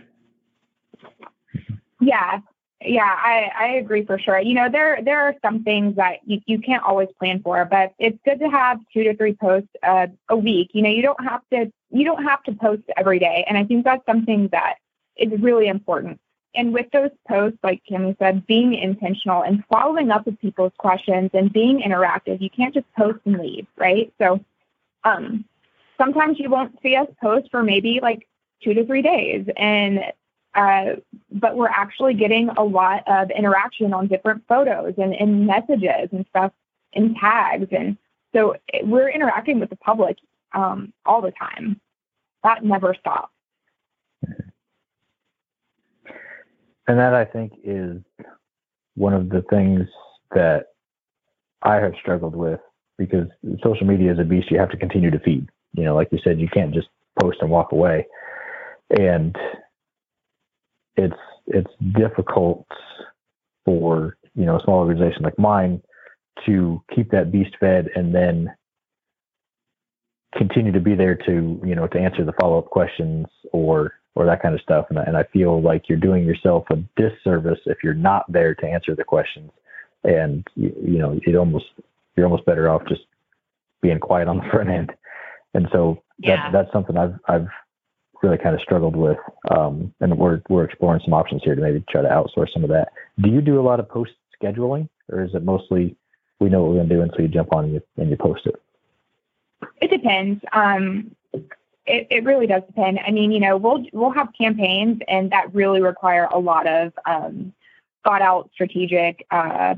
Yeah, 2.01 2.41
yeah, 2.84 3.03
I, 3.03 3.51
I 3.59 3.66
agree 3.76 4.05
for 4.05 4.18
sure. 4.18 4.39
You 4.39 4.55
know, 4.55 4.68
there 4.70 5.01
there 5.03 5.22
are 5.22 5.34
some 5.43 5.64
things 5.64 5.97
that 5.97 6.18
you, 6.26 6.41
you 6.47 6.59
can't 6.59 6.84
always 6.84 7.09
plan 7.18 7.41
for, 7.43 7.64
but 7.64 7.95
it's 7.99 8.18
good 8.24 8.39
to 8.41 8.49
have 8.49 8.78
two 8.93 9.03
to 9.05 9.16
three 9.16 9.34
posts 9.34 9.68
uh, 9.82 10.09
a 10.28 10.37
week. 10.37 10.70
You 10.74 10.82
know, 10.82 10.91
you 10.91 11.03
don't 11.03 11.22
have 11.24 11.41
to 11.53 11.72
you 11.91 12.05
don't 12.05 12.22
have 12.22 12.43
to 12.45 12.53
post 12.53 12.82
every 12.97 13.18
day, 13.18 13.45
and 13.49 13.57
I 13.57 13.64
think 13.64 13.84
that's 13.84 14.05
something 14.05 14.49
that 14.53 14.74
is 15.16 15.41
really 15.41 15.68
important. 15.68 16.20
And 16.57 16.72
with 16.72 16.90
those 16.92 17.11
posts, 17.28 17.59
like 17.62 17.82
Kami 17.88 18.16
said, 18.18 18.46
being 18.46 18.74
intentional 18.74 19.42
and 19.42 19.62
following 19.70 20.11
up 20.11 20.26
with 20.26 20.40
people's 20.40 20.72
questions 20.78 21.30
and 21.34 21.52
being 21.52 21.80
interactive. 21.80 22.40
You 22.40 22.50
can't 22.50 22.74
just 22.74 22.86
post 22.94 23.18
and 23.24 23.38
leave, 23.38 23.66
right? 23.76 24.12
So, 24.18 24.40
um, 25.04 25.44
sometimes 25.98 26.38
you 26.38 26.50
won't 26.50 26.78
see 26.82 26.96
us 26.96 27.09
post 27.20 27.50
for 27.50 27.62
maybe 27.62 28.00
like 28.02 28.26
two 28.62 28.74
to 28.74 28.84
three 28.86 29.02
days, 29.02 29.46
and 29.57 30.00
uh, 30.54 30.96
but 31.30 31.57
we're 31.57 31.68
actually 31.68 32.14
getting 32.14 32.48
a 32.48 32.62
lot 32.62 33.02
of 33.07 33.30
interaction 33.30 33.92
on 33.92 34.07
different 34.07 34.42
photos 34.48 34.94
and, 34.96 35.14
and 35.14 35.46
messages 35.46 36.09
and 36.12 36.24
stuff 36.30 36.50
and 36.94 37.14
tags. 37.16 37.68
And 37.70 37.98
so 38.34 38.57
we're 38.82 39.11
interacting 39.11 39.61
with 39.61 39.68
the 39.68 39.76
public 39.76 40.16
um, 40.54 40.94
all 41.04 41.20
the 41.20 41.30
time. 41.32 41.78
That 42.42 42.64
never 42.64 42.94
stops. 42.94 43.36
And 46.89 46.99
that 46.99 47.14
I 47.14 47.24
think 47.24 47.53
is 47.64 47.99
one 48.95 49.12
of 49.12 49.28
the 49.28 49.43
things 49.51 49.82
that 50.32 50.66
I 51.62 51.76
have 51.76 51.93
struggled 52.01 52.37
with 52.37 52.61
because 52.99 53.26
social 53.62 53.87
media 53.87 54.12
is 54.12 54.18
a 54.18 54.24
beast 54.24 54.51
you 54.51 54.59
have 54.59 54.70
to 54.70 54.76
continue 54.76 55.11
to 55.11 55.18
feed. 55.18 55.49
You 55.74 55.84
know, 55.84 55.95
like 55.95 56.09
you 56.12 56.18
said, 56.22 56.41
you 56.41 56.49
can't 56.49 56.72
just 56.72 56.89
post 57.20 57.39
and 57.41 57.51
walk 57.51 57.72
away. 57.72 58.07
And 58.99 59.37
it's 60.97 61.14
it's 61.49 61.70
difficult 61.99 62.66
for, 63.64 64.16
you 64.34 64.45
know, 64.45 64.57
a 64.57 64.62
small 64.64 64.78
organization 64.78 65.22
like 65.22 65.39
mine 65.39 65.82
to 66.47 66.82
keep 66.95 67.11
that 67.11 67.32
beast 67.32 67.57
fed 67.61 67.89
and 67.95 68.14
then 68.14 68.55
continue 70.37 70.72
to 70.72 70.80
be 70.80 70.95
there 70.95 71.14
to, 71.14 71.61
you 71.64 71.74
know, 71.74 71.87
to 71.89 71.99
answer 71.99 72.24
the 72.24 72.32
follow 72.41 72.59
up 72.59 72.66
questions 72.66 73.26
or 73.53 73.93
or 74.17 74.25
that 74.27 74.43
kind 74.43 74.55
of 74.55 74.61
stuff. 74.61 74.87
And, 74.89 74.99
I- 74.99 75.05
and 75.05 75.17
I 75.17 75.23
feel 75.25 75.61
like 75.62 75.89
you're 75.89 75.99
doing 75.99 76.25
yourself 76.25 76.64
a 76.71 76.77
disservice 77.01 77.61
if 77.67 77.79
you're 77.85 77.95
not 77.95 78.25
there 78.33 78.55
to 78.57 78.67
answer 78.67 78.97
the 78.97 79.05
questions. 79.05 79.51
And 80.03 80.45
you, 80.57 80.75
you 80.83 80.99
know, 80.99 81.21
it 81.25 81.37
almost 81.37 81.67
you're 82.17 82.27
almost 82.27 82.47
better 82.47 82.69
off 82.69 82.83
just 82.89 83.03
being 83.83 83.99
quiet 84.01 84.27
on 84.27 84.39
the 84.39 84.45
front 84.51 84.71
end. 84.71 84.93
And 85.55 85.69
so 85.71 86.03
Yeah. 86.19 86.37
that, 86.37 86.53
that's 86.53 86.73
something 86.73 86.97
I've 86.97 87.14
I've 87.29 87.47
really 88.23 88.39
kind 88.39 88.55
of 88.55 88.61
struggled 88.62 88.97
with. 88.97 89.19
Um, 89.51 89.93
and 90.01 90.17
we're 90.19 90.41
we're 90.49 90.64
exploring 90.64 91.03
some 91.05 91.12
options 91.14 91.43
here 91.45 91.55
to 91.55 91.61
maybe 91.61 91.85
try 91.91 92.03
to 92.03 92.09
outsource 92.09 92.53
some 92.53 92.64
of 92.64 92.71
that. 92.71 92.89
Do 93.21 93.31
you 93.31 93.41
do 93.43 93.61
a 93.61 93.62
lot 93.62 93.79
of 93.81 93.89
post 93.89 94.12
scheduling, 94.43 94.89
or 95.11 95.23
is 95.23 95.35
it 95.35 95.43
mostly 95.43 95.95
we 96.41 96.49
know 96.49 96.62
what 96.62 96.71
we're 96.71 96.77
going 96.77 96.89
to 96.89 96.95
do, 96.95 97.03
and 97.03 97.11
so 97.14 97.23
you 97.23 97.29
jump 97.29 97.55
on 97.55 97.64
and 97.64 97.75
you 97.75 97.83
and 97.99 98.09
you 98.11 98.17
post 98.17 98.47
it? 98.47 98.55
It 99.83 99.91
depends. 99.91 100.43
Um, 100.53 101.14
it, 101.87 102.07
it 102.11 102.24
really 102.24 102.47
does 102.47 102.62
depend. 102.66 102.99
I 103.07 103.11
mean, 103.11 103.32
you 103.32 103.41
know, 103.41 103.57
we'll 103.57 103.84
we'll 103.93 104.11
have 104.11 104.28
campaigns, 104.39 105.01
and 105.09 105.30
that 105.32 105.55
really 105.55 105.80
require 105.80 106.28
a 106.32 106.39
lot 106.39 106.66
of 106.66 106.93
um, 107.07 107.53
thought 108.05 108.22
out, 108.22 108.51
strategic, 108.53 109.26
uh, 109.30 109.74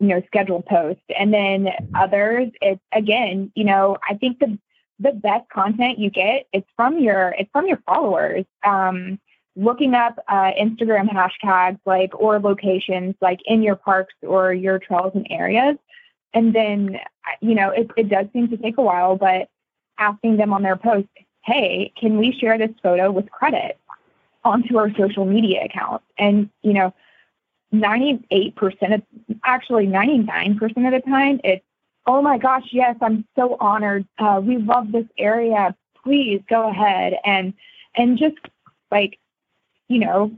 you 0.00 0.08
know, 0.08 0.22
scheduled 0.26 0.66
posts. 0.66 1.02
And 1.18 1.32
then 1.32 1.68
others, 1.94 2.50
it's 2.60 2.80
again, 2.92 3.52
you 3.54 3.64
know, 3.64 3.96
I 4.08 4.14
think 4.14 4.38
the 4.38 4.58
the 4.98 5.12
best 5.12 5.48
content 5.50 5.98
you 5.98 6.08
get 6.08 6.46
it's 6.52 6.66
from 6.74 6.98
your 6.98 7.34
it's 7.38 7.50
from 7.52 7.66
your 7.66 7.82
followers. 7.86 8.44
Um, 8.64 9.18
looking 9.58 9.94
up 9.94 10.18
uh, 10.28 10.52
Instagram 10.60 11.08
hashtags 11.08 11.78
like 11.86 12.18
or 12.18 12.38
locations 12.38 13.14
like 13.20 13.40
in 13.46 13.62
your 13.62 13.76
parks 13.76 14.14
or 14.22 14.52
your 14.52 14.78
trails 14.78 15.12
and 15.14 15.26
areas, 15.30 15.76
and 16.34 16.54
then 16.54 16.98
you 17.40 17.54
know 17.54 17.70
it, 17.70 17.90
it 17.96 18.08
does 18.08 18.26
seem 18.32 18.48
to 18.48 18.56
take 18.56 18.78
a 18.78 18.82
while, 18.82 19.16
but 19.16 19.48
asking 19.98 20.36
them 20.36 20.52
on 20.52 20.62
their 20.62 20.76
post, 20.76 21.08
hey, 21.44 21.92
can 21.96 22.18
we 22.18 22.32
share 22.32 22.58
this 22.58 22.70
photo 22.82 23.10
with 23.10 23.30
credit 23.30 23.78
onto 24.44 24.78
our 24.78 24.92
social 24.96 25.24
media 25.24 25.64
accounts? 25.64 26.04
And, 26.18 26.50
you 26.62 26.72
know, 26.72 26.92
98% 27.72 28.94
of, 28.94 29.02
actually 29.44 29.86
99% 29.86 30.62
of 30.62 30.92
the 30.92 31.02
time, 31.08 31.40
it's, 31.44 31.64
oh 32.06 32.22
my 32.22 32.38
gosh, 32.38 32.68
yes, 32.70 32.96
I'm 33.00 33.24
so 33.36 33.56
honored. 33.60 34.06
Uh, 34.18 34.40
we 34.42 34.58
love 34.58 34.92
this 34.92 35.06
area. 35.18 35.74
Please 36.02 36.40
go 36.48 36.68
ahead. 36.68 37.14
And, 37.24 37.52
and 37.96 38.16
just 38.18 38.36
like, 38.90 39.18
you 39.88 39.98
know, 39.98 40.32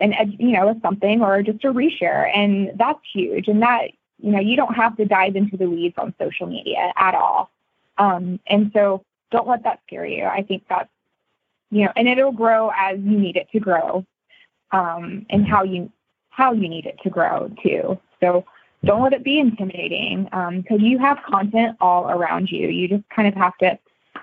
ed- 0.00 0.36
you 0.38 0.52
know, 0.52 0.68
a 0.68 0.76
something 0.80 1.22
or 1.22 1.42
just 1.42 1.64
a 1.64 1.72
reshare. 1.72 2.30
And 2.34 2.72
that's 2.76 3.00
huge. 3.12 3.48
And 3.48 3.62
that, 3.62 3.90
you 4.18 4.30
know, 4.30 4.40
you 4.40 4.56
don't 4.56 4.74
have 4.74 4.96
to 4.96 5.04
dive 5.04 5.36
into 5.36 5.56
the 5.56 5.68
weeds 5.68 5.94
on 5.98 6.14
social 6.20 6.46
media 6.46 6.92
at 6.96 7.14
all. 7.14 7.50
Um, 7.98 8.40
and 8.46 8.70
so 8.72 9.04
don't 9.30 9.48
let 9.48 9.64
that 9.64 9.80
scare 9.86 10.06
you. 10.06 10.24
I 10.24 10.42
think 10.42 10.64
that's, 10.68 10.88
you 11.70 11.84
know, 11.84 11.92
and 11.96 12.08
it'll 12.08 12.32
grow 12.32 12.70
as 12.76 12.98
you 12.98 13.18
need 13.18 13.36
it 13.36 13.48
to 13.52 13.60
grow, 13.60 14.04
um, 14.70 15.26
and 15.30 15.46
how 15.46 15.62
you, 15.62 15.90
how 16.30 16.52
you 16.52 16.68
need 16.68 16.86
it 16.86 16.98
to 17.02 17.10
grow 17.10 17.50
too. 17.62 17.98
So 18.20 18.44
don't 18.84 19.02
let 19.02 19.12
it 19.12 19.24
be 19.24 19.38
intimidating, 19.38 20.28
um, 20.32 20.62
cause 20.62 20.80
you 20.80 20.98
have 20.98 21.18
content 21.26 21.76
all 21.80 22.10
around 22.10 22.50
you. 22.50 22.68
You 22.68 22.88
just 22.88 23.08
kind 23.08 23.26
of 23.28 23.34
have 23.34 23.56
to 23.58 23.78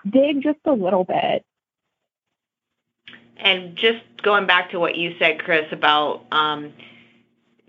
dig 0.10 0.44
just 0.44 0.60
a 0.66 0.72
little 0.72 1.04
bit. 1.04 1.44
And 3.38 3.76
just 3.76 4.04
going 4.22 4.46
back 4.46 4.72
to 4.72 4.80
what 4.80 4.96
you 4.96 5.16
said, 5.18 5.40
Chris, 5.40 5.66
about 5.72 6.26
um, 6.32 6.74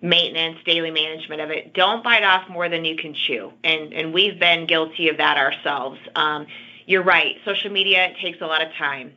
maintenance, 0.03 0.59
daily 0.67 0.91
management 0.91 1.41
of 1.41 1.51
it, 1.51 1.73
don't 1.73 2.03
bite 2.03 2.25
off 2.25 2.49
more 2.49 2.69
than 2.69 2.85
you 2.85 2.97
can 2.97 3.15
chew. 3.15 3.53
And 3.65 3.93
and 3.93 4.13
we've 4.13 4.39
been 4.39 4.67
guilty 4.67 5.09
of 5.09 5.17
that 5.19 5.39
ourselves. 5.39 5.99
Um, 6.15 6.47
you're 6.87 7.05
right. 7.05 7.37
Social 7.45 7.71
media 7.71 8.13
takes 8.21 8.41
a 8.41 8.47
lot 8.47 8.61
of 8.61 8.73
time. 8.75 9.13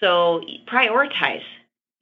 So 0.00 0.42
prioritize. 0.66 1.44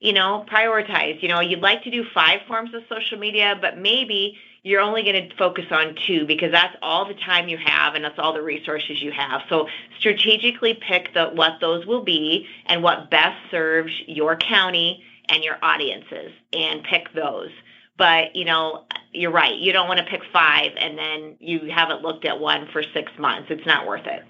You 0.01 0.13
know, 0.13 0.45
prioritize. 0.51 1.23
You 1.23 1.29
know, 1.29 1.41
you'd 1.41 1.61
like 1.61 1.85
to 1.85 1.91
do 1.91 2.05
five 2.13 2.41
forms 2.47 2.75
of 2.75 2.83
social 2.91 3.19
media, 3.19 3.57
but 3.59 3.79
maybe 3.79 4.37
you're 4.65 4.81
only 4.81 5.03
going 5.03 5.29
to 5.29 5.37
focus 5.37 5.67
on 5.71 5.95
two 6.07 6.27
because 6.27 6.51
that's 6.51 6.75
all 6.83 7.07
the 7.07 7.15
time 7.15 7.49
you 7.49 7.59
have 7.59 7.95
and 7.95 8.05
that's 8.05 8.19
all 8.19 8.33
the 8.33 8.43
resources 8.43 9.01
you 9.01 9.13
have. 9.13 9.43
So 9.49 9.69
strategically 9.99 10.75
pick 10.75 11.15
the 11.15 11.27
what 11.27 11.61
those 11.61 11.87
will 11.87 12.03
be 12.03 12.47
and 12.67 12.83
what 12.83 13.11
best 13.11 13.39
serves 13.51 13.93
your 14.07 14.37
county 14.37 15.05
and 15.29 15.45
your 15.45 15.57
audiences 15.63 16.33
and 16.53 16.83
pick 16.83 17.13
those. 17.13 17.51
But 17.97 18.35
you 18.35 18.45
know, 18.45 18.85
you're 19.13 19.31
right. 19.31 19.55
You 19.57 19.73
don't 19.73 19.89
want 19.89 19.99
to 19.99 20.07
pick 20.07 20.23
five 20.33 20.73
and 20.77 20.99
then 20.99 21.37
you 21.39 21.71
haven't 21.71 22.03
looked 22.03 22.25
at 22.25 22.41
one 22.41 22.69
for 22.73 22.83
six 22.83 23.13
months. 23.19 23.49
It's 23.51 23.67
not 23.67 23.87
worth 23.87 24.07
it. 24.07 24.25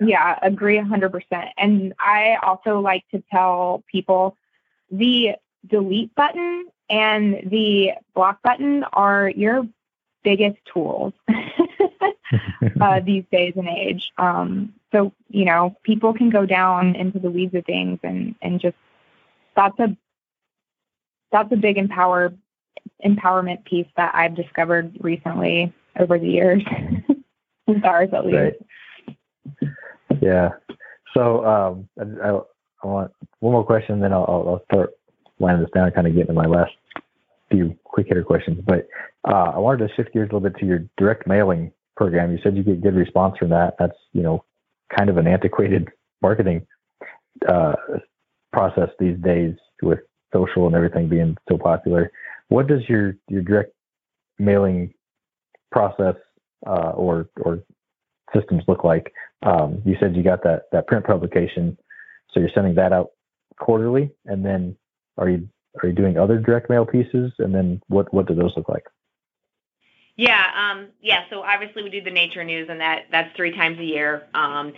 Yeah, 0.00 0.38
agree 0.42 0.78
100%. 0.78 1.48
And 1.56 1.94
I 1.98 2.36
also 2.42 2.80
like 2.80 3.04
to 3.12 3.22
tell 3.30 3.84
people 3.90 4.36
the 4.90 5.32
delete 5.66 6.14
button 6.14 6.66
and 6.88 7.50
the 7.50 7.92
block 8.14 8.42
button 8.42 8.84
are 8.92 9.28
your 9.28 9.66
biggest 10.22 10.58
tools 10.72 11.12
uh, 12.80 13.00
these 13.00 13.24
days 13.30 13.54
and 13.56 13.68
age. 13.68 14.12
Um, 14.18 14.74
so, 14.92 15.12
you 15.28 15.44
know, 15.44 15.76
people 15.82 16.12
can 16.14 16.30
go 16.30 16.46
down 16.46 16.94
into 16.94 17.18
the 17.18 17.30
weeds 17.30 17.54
of 17.54 17.64
things 17.64 17.98
and, 18.02 18.34
and 18.42 18.60
just 18.60 18.76
that's 19.54 19.78
a 19.78 19.96
that's 21.32 21.50
a 21.52 21.56
big 21.56 21.76
empower 21.76 22.32
empowerment 23.04 23.64
piece 23.64 23.86
that 23.96 24.14
I've 24.14 24.34
discovered 24.34 24.96
recently 25.00 25.72
over 25.98 26.18
the 26.18 26.28
years. 26.28 26.62
with 27.66 27.84
ours 27.84 28.08
at 28.12 28.24
least. 28.24 28.56
Right. 29.60 29.72
Yeah. 30.20 30.50
So 31.14 31.44
um, 31.44 31.88
I, 31.98 32.28
I, 32.28 32.86
want 32.86 33.12
one 33.40 33.52
more 33.52 33.64
question, 33.64 34.00
then 34.00 34.12
I'll, 34.12 34.24
I'll 34.28 34.62
start 34.70 34.90
winding 35.38 35.62
this 35.62 35.72
down, 35.74 35.90
kind 35.90 36.06
of 36.06 36.12
getting 36.12 36.28
to 36.28 36.32
my 36.32 36.46
last 36.46 36.72
few 37.50 37.76
quick 37.84 38.06
hitter 38.08 38.22
questions. 38.22 38.62
But 38.64 38.86
uh, 39.28 39.52
I 39.54 39.58
wanted 39.58 39.88
to 39.88 39.94
shift 39.94 40.12
gears 40.12 40.30
a 40.30 40.34
little 40.34 40.48
bit 40.48 40.58
to 40.60 40.66
your 40.66 40.84
direct 40.96 41.26
mailing 41.26 41.72
program. 41.96 42.32
You 42.32 42.38
said 42.42 42.56
you 42.56 42.62
get 42.62 42.82
good 42.82 42.94
response 42.94 43.36
from 43.38 43.50
that. 43.50 43.74
That's 43.78 43.96
you 44.12 44.22
know 44.22 44.44
kind 44.96 45.10
of 45.10 45.16
an 45.16 45.26
antiquated 45.26 45.88
marketing 46.22 46.66
uh, 47.48 47.74
process 48.52 48.90
these 48.98 49.18
days 49.18 49.54
with 49.82 50.00
social 50.32 50.66
and 50.66 50.74
everything 50.74 51.08
being 51.08 51.36
so 51.48 51.58
popular. 51.58 52.10
What 52.48 52.66
does 52.66 52.88
your 52.88 53.16
your 53.28 53.42
direct 53.42 53.72
mailing 54.38 54.92
process 55.72 56.16
uh, 56.66 56.90
or 56.90 57.28
or 57.40 57.62
systems 58.34 58.64
look 58.68 58.84
like? 58.84 59.12
Um, 59.42 59.82
you 59.84 59.96
said 60.00 60.16
you 60.16 60.22
got 60.22 60.42
that 60.44 60.64
that 60.72 60.86
print 60.86 61.04
publication, 61.04 61.76
so 62.30 62.40
you're 62.40 62.50
sending 62.54 62.74
that 62.76 62.92
out 62.92 63.10
quarterly, 63.58 64.10
and 64.26 64.44
then 64.44 64.76
are 65.18 65.28
you 65.28 65.48
are 65.82 65.88
you 65.88 65.94
doing 65.94 66.18
other 66.18 66.38
direct 66.38 66.70
mail 66.70 66.86
pieces? 66.86 67.32
And 67.38 67.54
then 67.54 67.80
what 67.88 68.12
what 68.12 68.26
do 68.26 68.34
those 68.34 68.52
look 68.56 68.68
like? 68.68 68.84
Yeah, 70.16 70.46
um, 70.56 70.88
yeah. 71.02 71.24
So 71.28 71.42
obviously 71.42 71.82
we 71.82 71.90
do 71.90 72.02
the 72.02 72.10
nature 72.10 72.42
news, 72.44 72.68
and 72.70 72.80
that 72.80 73.06
that's 73.10 73.34
three 73.36 73.52
times 73.52 73.78
a 73.78 73.84
year. 73.84 74.26
Um, 74.34 74.72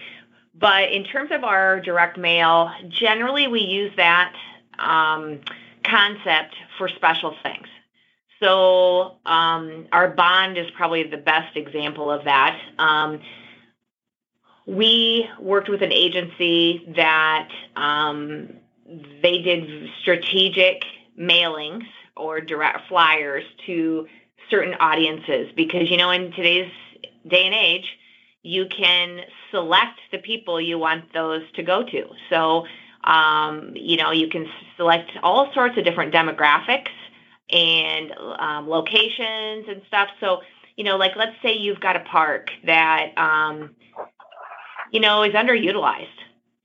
but 0.54 0.90
in 0.90 1.04
terms 1.04 1.30
of 1.32 1.44
our 1.44 1.80
direct 1.80 2.18
mail, 2.18 2.72
generally 2.88 3.46
we 3.46 3.60
use 3.60 3.92
that 3.96 4.34
um, 4.78 5.40
concept 5.84 6.54
for 6.76 6.88
special 6.88 7.34
things. 7.42 7.66
So 8.40 9.16
um, 9.26 9.86
our 9.92 10.08
bond 10.08 10.58
is 10.58 10.70
probably 10.76 11.04
the 11.04 11.16
best 11.16 11.56
example 11.56 12.10
of 12.10 12.24
that. 12.24 12.58
Um, 12.78 13.20
we 14.66 15.28
worked 15.40 15.68
with 15.68 15.82
an 15.82 15.92
agency 15.92 16.84
that 16.94 17.48
um, 17.74 18.50
they 19.22 19.38
did 19.38 19.88
strategic 20.00 20.82
mailings 21.18 21.86
or 22.16 22.40
direct 22.40 22.86
flyers 22.88 23.44
to 23.66 24.06
certain 24.50 24.74
audiences 24.74 25.50
because 25.56 25.90
you 25.90 25.96
know 25.96 26.10
in 26.10 26.32
today's 26.32 26.70
day 27.26 27.44
and 27.44 27.54
age 27.54 27.86
you 28.42 28.66
can 28.66 29.20
select 29.50 29.98
the 30.12 30.18
people 30.18 30.60
you 30.60 30.78
want 30.78 31.12
those 31.12 31.42
to 31.54 31.62
go 31.62 31.82
to 31.82 32.04
so 32.30 32.64
um, 33.04 33.72
you 33.74 33.96
know 33.96 34.10
you 34.10 34.28
can 34.28 34.46
select 34.76 35.10
all 35.22 35.52
sorts 35.54 35.76
of 35.78 35.84
different 35.84 36.12
demographics 36.12 36.90
and 37.50 38.12
um, 38.38 38.68
locations 38.68 39.66
and 39.68 39.82
stuff. 39.86 40.08
So 40.20 40.42
you 40.76 40.84
know 40.84 40.96
like 40.96 41.16
let's 41.16 41.36
say 41.42 41.54
you've 41.54 41.80
got 41.80 41.96
a 41.96 42.00
park 42.00 42.50
that 42.64 43.16
um, 43.16 43.74
you 44.92 45.00
know 45.00 45.22
is 45.22 45.34
underutilized. 45.34 46.06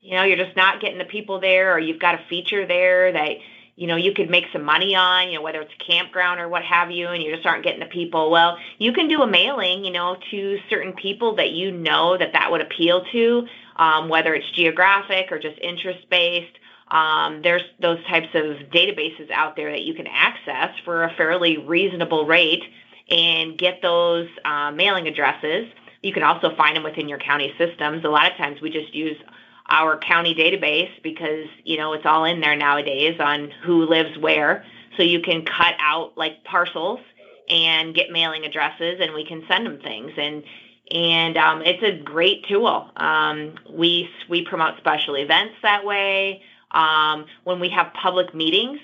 You 0.00 0.16
know 0.16 0.24
you're 0.24 0.44
just 0.44 0.56
not 0.56 0.80
getting 0.80 0.98
the 0.98 1.04
people 1.04 1.40
there 1.40 1.74
or 1.74 1.78
you've 1.78 2.00
got 2.00 2.14
a 2.14 2.20
feature 2.28 2.66
there 2.66 3.12
that 3.12 3.36
you 3.76 3.88
know, 3.88 3.96
you 3.96 4.12
could 4.12 4.30
make 4.30 4.44
some 4.52 4.62
money 4.62 4.94
on, 4.94 5.28
you 5.28 5.34
know, 5.34 5.42
whether 5.42 5.60
it's 5.60 5.72
a 5.72 5.84
campground 5.84 6.40
or 6.40 6.48
what 6.48 6.62
have 6.62 6.90
you, 6.90 7.08
and 7.08 7.22
you 7.22 7.34
just 7.34 7.44
aren't 7.44 7.64
getting 7.64 7.80
the 7.80 7.86
people. 7.86 8.30
Well, 8.30 8.56
you 8.78 8.92
can 8.92 9.08
do 9.08 9.22
a 9.22 9.26
mailing, 9.26 9.84
you 9.84 9.90
know, 9.90 10.16
to 10.30 10.58
certain 10.70 10.92
people 10.92 11.36
that 11.36 11.50
you 11.50 11.72
know 11.72 12.16
that 12.16 12.32
that 12.34 12.52
would 12.52 12.60
appeal 12.60 13.04
to, 13.12 13.46
um, 13.76 14.08
whether 14.08 14.34
it's 14.34 14.48
geographic 14.52 15.32
or 15.32 15.38
just 15.38 15.58
interest 15.60 16.08
based. 16.08 16.56
Um, 16.88 17.42
there's 17.42 17.62
those 17.80 17.98
types 18.06 18.28
of 18.34 18.70
databases 18.70 19.30
out 19.32 19.56
there 19.56 19.72
that 19.72 19.82
you 19.82 19.94
can 19.94 20.06
access 20.06 20.70
for 20.84 21.04
a 21.04 21.14
fairly 21.16 21.58
reasonable 21.58 22.26
rate 22.26 22.62
and 23.10 23.58
get 23.58 23.82
those 23.82 24.28
uh, 24.44 24.70
mailing 24.70 25.08
addresses. 25.08 25.66
You 26.02 26.12
can 26.12 26.22
also 26.22 26.54
find 26.54 26.76
them 26.76 26.84
within 26.84 27.08
your 27.08 27.18
county 27.18 27.52
systems. 27.58 28.04
A 28.04 28.08
lot 28.08 28.30
of 28.30 28.36
times 28.36 28.60
we 28.60 28.70
just 28.70 28.94
use 28.94 29.16
our 29.68 29.98
county 29.98 30.34
database 30.34 30.90
because 31.02 31.46
you 31.64 31.76
know 31.76 31.92
it's 31.94 32.06
all 32.06 32.24
in 32.24 32.40
there 32.40 32.56
nowadays 32.56 33.18
on 33.20 33.50
who 33.64 33.86
lives 33.86 34.16
where. 34.18 34.64
So 34.96 35.02
you 35.02 35.20
can 35.20 35.44
cut 35.44 35.74
out 35.80 36.16
like 36.16 36.44
parcels 36.44 37.00
and 37.48 37.94
get 37.94 38.10
mailing 38.10 38.44
addresses 38.44 39.00
and 39.00 39.12
we 39.14 39.24
can 39.26 39.44
send 39.48 39.66
them 39.66 39.80
things. 39.80 40.12
And 40.16 40.44
and 40.90 41.36
um, 41.38 41.62
it's 41.62 41.82
a 41.82 42.02
great 42.02 42.46
tool. 42.46 42.90
Um, 42.96 43.54
we 43.70 44.08
we 44.28 44.44
promote 44.44 44.76
special 44.78 45.16
events 45.16 45.54
that 45.62 45.84
way. 45.84 46.42
Um, 46.70 47.26
when 47.44 47.60
we 47.60 47.70
have 47.70 47.92
public 47.94 48.34
meetings 48.34 48.80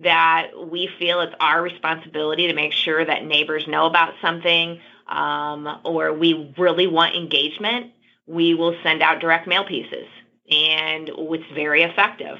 that 0.00 0.48
we 0.68 0.88
feel 0.98 1.20
it's 1.20 1.34
our 1.40 1.62
responsibility 1.62 2.46
to 2.48 2.54
make 2.54 2.72
sure 2.72 3.04
that 3.04 3.24
neighbors 3.24 3.66
know 3.66 3.86
about 3.86 4.14
something 4.20 4.80
um, 5.08 5.80
or 5.84 6.12
we 6.12 6.52
really 6.56 6.86
want 6.86 7.14
engagement 7.14 7.92
we 8.26 8.54
will 8.54 8.76
send 8.82 9.02
out 9.02 9.20
direct 9.20 9.46
mail 9.46 9.64
pieces, 9.64 10.06
and 10.50 11.10
it's 11.12 11.52
very 11.54 11.82
effective. 11.82 12.38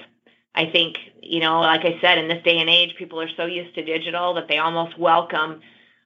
I 0.54 0.66
think, 0.70 0.96
you 1.20 1.40
know, 1.40 1.60
like 1.60 1.84
I 1.84 1.98
said, 2.00 2.18
in 2.18 2.28
this 2.28 2.42
day 2.44 2.58
and 2.58 2.70
age, 2.70 2.94
people 2.96 3.20
are 3.20 3.28
so 3.36 3.44
used 3.46 3.74
to 3.74 3.84
digital 3.84 4.34
that 4.34 4.46
they 4.48 4.58
almost 4.58 4.96
welcome 4.98 5.60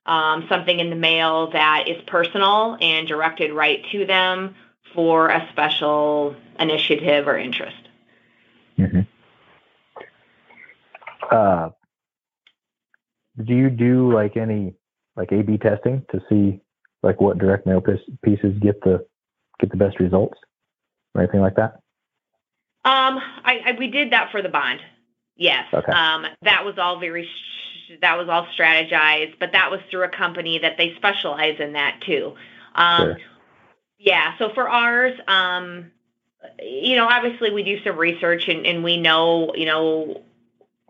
um, 0.07 0.47
something 0.49 0.81
in 0.81 0.89
the 0.89 0.97
mail 0.97 1.51
that 1.51 1.85
is 1.87 2.03
personal 2.07 2.79
and 2.81 3.07
directed 3.07 3.53
right 3.53 3.85
to 3.93 4.07
them 4.07 4.55
for 4.95 5.29
a 5.29 5.47
special 5.53 6.35
initiative 6.59 7.29
or 7.29 7.37
interest. 7.37 7.77
Mm-hmm. 8.79 9.01
Uh, 11.31 11.69
do 13.45 13.55
you 13.55 13.69
do 13.69 14.13
like 14.13 14.37
any 14.37 14.75
like 15.15 15.31
A/B 15.31 15.59
testing 15.59 16.07
to 16.11 16.21
see 16.29 16.61
like 17.03 17.21
what 17.21 17.39
direct 17.39 17.67
mail 17.67 17.83
pieces 18.23 18.59
get 18.61 18.81
the 18.81 19.05
get 19.61 19.71
the 19.71 19.77
best 19.77 19.99
results 20.01 20.39
or 21.15 21.23
anything 21.23 21.41
like 21.41 21.57
that? 21.57 21.81
Um, 22.85 23.19
I, 23.45 23.61
I 23.67 23.77
we 23.79 23.89
did 23.89 24.13
that 24.13 24.31
for 24.31 24.41
the 24.41 24.49
bond. 24.49 24.81
Yes. 25.37 25.67
Okay. 25.73 25.93
Um, 25.93 26.27
that 26.43 26.65
was 26.65 26.79
all 26.79 26.99
very 26.99 27.29
that 28.03 28.19
was 28.19 28.29
all 28.29 28.47
strategized, 28.59 29.39
but 29.39 29.53
that 29.53 29.71
was 29.71 29.81
through 29.91 30.05
a 30.05 30.09
company 30.09 30.59
that 30.59 30.77
they 30.77 30.95
specialize 30.97 31.59
in 31.59 31.73
that 31.73 32.01
too. 32.05 32.35
Um, 32.75 33.07
sure. 33.07 33.19
Yeah. 33.99 34.37
So 34.39 34.51
for 34.55 34.69
ours, 34.69 35.19
um, 35.27 35.91
you 36.61 36.97
know, 36.97 37.07
obviously 37.09 37.51
we 37.51 37.63
do 37.63 37.83
some 37.83 37.97
research 37.97 38.49
and, 38.49 38.67
and 38.67 38.85
we 38.85 38.97
know, 38.97 39.55
you 39.55 39.67
know, 39.67 40.23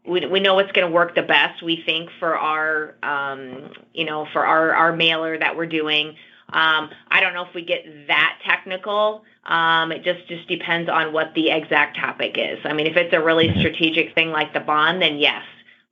we, 0.06 0.26
we 0.26 0.40
know 0.40 0.54
what's 0.54 0.72
going 0.72 0.86
to 0.86 0.92
work 0.92 1.14
the 1.14 1.22
best. 1.22 1.62
We 1.62 1.82
think 1.84 2.10
for 2.18 2.36
our, 2.36 2.94
um, 3.02 3.70
you 3.92 4.04
know, 4.04 4.26
for 4.32 4.44
our 4.44 4.74
our 4.74 4.94
mailer 4.94 5.38
that 5.38 5.56
we're 5.56 5.66
doing. 5.66 6.16
Um, 6.50 6.90
I 7.10 7.20
don't 7.20 7.34
know 7.34 7.44
if 7.44 7.54
we 7.54 7.62
get 7.62 7.84
that 8.06 8.38
technical. 8.44 9.24
Um, 9.44 9.92
it 9.92 10.02
just 10.02 10.26
just 10.28 10.48
depends 10.48 10.88
on 10.88 11.12
what 11.12 11.34
the 11.34 11.50
exact 11.50 11.98
topic 11.98 12.36
is. 12.38 12.58
I 12.64 12.72
mean, 12.72 12.86
if 12.86 12.96
it's 12.96 13.12
a 13.12 13.22
really 13.22 13.54
strategic 13.58 14.14
thing 14.14 14.30
like 14.30 14.54
the 14.54 14.60
bond, 14.60 15.02
then 15.02 15.18
yes, 15.18 15.42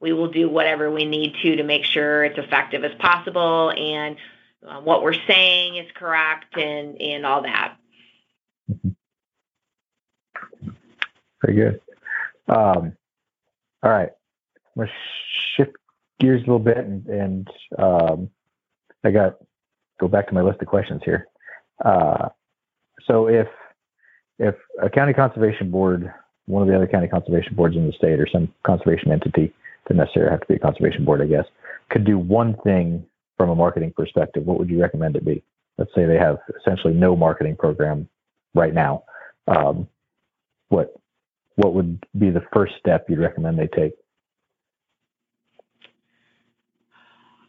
we 0.01 0.13
will 0.13 0.31
do 0.31 0.49
whatever 0.49 0.91
we 0.91 1.05
need 1.05 1.35
to 1.43 1.57
to 1.57 1.63
make 1.63 1.85
sure 1.85 2.25
it's 2.25 2.39
effective 2.39 2.85
as 2.85 2.95
possible 2.99 3.71
and 3.71 4.17
uh, 4.67 4.81
what 4.81 5.03
we're 5.03 5.15
saying 5.27 5.77
is 5.77 5.87
correct 5.95 6.57
and 6.57 7.01
and 7.01 7.27
all 7.27 7.43
that. 7.43 7.77
Very 11.45 11.55
good. 11.55 11.81
Um, 12.49 12.97
all 13.83 13.91
right, 13.91 14.11
gonna 14.77 14.91
shift 15.57 15.73
gears 16.19 16.39
a 16.39 16.47
little 16.47 16.59
bit 16.59 16.79
and, 16.79 17.07
and 17.07 17.51
um, 17.79 18.31
I 19.05 19.11
got 19.11 19.37
go 19.99 20.09
back 20.09 20.29
to 20.29 20.35
my 20.35 20.43
list 20.43 20.61
of 20.61 20.69
questions 20.69 21.03
here. 21.05 21.29
Uh, 21.85 22.29
so 23.07 23.29
if 23.29 23.49
if 24.39 24.55
a 24.83 24.91
county 24.91 25.13
conservation 25.13 25.71
board, 25.71 26.13
one 26.47 26.63
of 26.63 26.69
the 26.69 26.77
other 26.77 26.87
county 26.87 27.09
conservation 27.09 27.55
boards 27.55 27.77
in 27.77 27.87
the 27.87 27.93
state, 27.93 28.21
or 28.21 28.29
some 28.31 28.53
conservation 28.65 29.11
entity, 29.11 29.53
doesn't 29.87 29.97
necessarily 29.97 30.31
have 30.31 30.41
to 30.41 30.47
be 30.47 30.55
a 30.55 30.59
conservation 30.59 31.05
board, 31.05 31.23
I 31.23 31.27
guess, 31.27 31.47
could 31.91 32.05
do 32.05 32.19
one 32.19 32.57
thing 32.65 33.07
from 33.37 33.51
a 33.51 33.55
marketing 33.55 33.93
perspective, 33.97 34.45
what 34.45 34.59
would 34.59 34.71
you 34.71 34.81
recommend 34.81 35.17
it 35.17 35.25
be? 35.25 35.43
Let's 35.79 35.95
say 35.95 36.07
they 36.07 36.19
have 36.19 36.39
essentially 36.59 36.95
no 36.95 37.15
marketing 37.15 37.57
program 37.57 38.09
right 38.55 38.73
now. 38.73 39.05
Um, 39.47 39.89
what 40.69 40.95
what 41.57 41.75
would 41.75 42.05
be 42.19 42.31
the 42.31 42.43
first 42.53 42.75
step 42.79 43.07
you'd 43.09 43.19
recommend 43.19 43.59
they 43.59 43.69
take? 43.69 43.93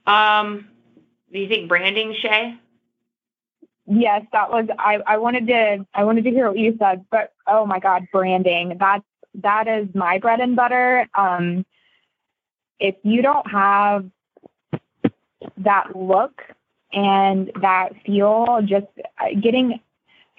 Um, 0.06 0.70
do 1.32 1.40
you 1.40 1.48
think 1.48 1.68
branding, 1.68 2.16
Shae? 2.24 2.58
Yes, 3.86 4.26
that 4.34 4.52
was 4.52 4.68
I, 4.78 5.00
I 5.08 5.18
wanted 5.18 5.48
to 5.48 5.86
I 5.94 6.04
wanted 6.04 6.26
to 6.26 6.32
hear 6.32 6.48
what 6.50 6.58
you 6.58 6.76
said, 6.78 7.06
but 7.10 7.34
oh 7.48 7.66
my 7.66 7.80
god, 7.80 8.08
branding. 8.12 8.78
That's 8.80 9.04
that 9.36 9.68
is 9.68 9.88
my 9.96 10.20
bread 10.20 10.42
and 10.42 10.56
butter. 10.56 11.08
Um 11.16 11.66
if 12.80 12.96
you 13.04 13.22
don't 13.22 13.50
have 13.50 14.10
that 15.58 15.96
look 15.96 16.42
and 16.92 17.52
that 17.62 17.94
feel 18.06 18.60
just 18.64 18.88
uh, 19.20 19.40
getting 19.42 19.80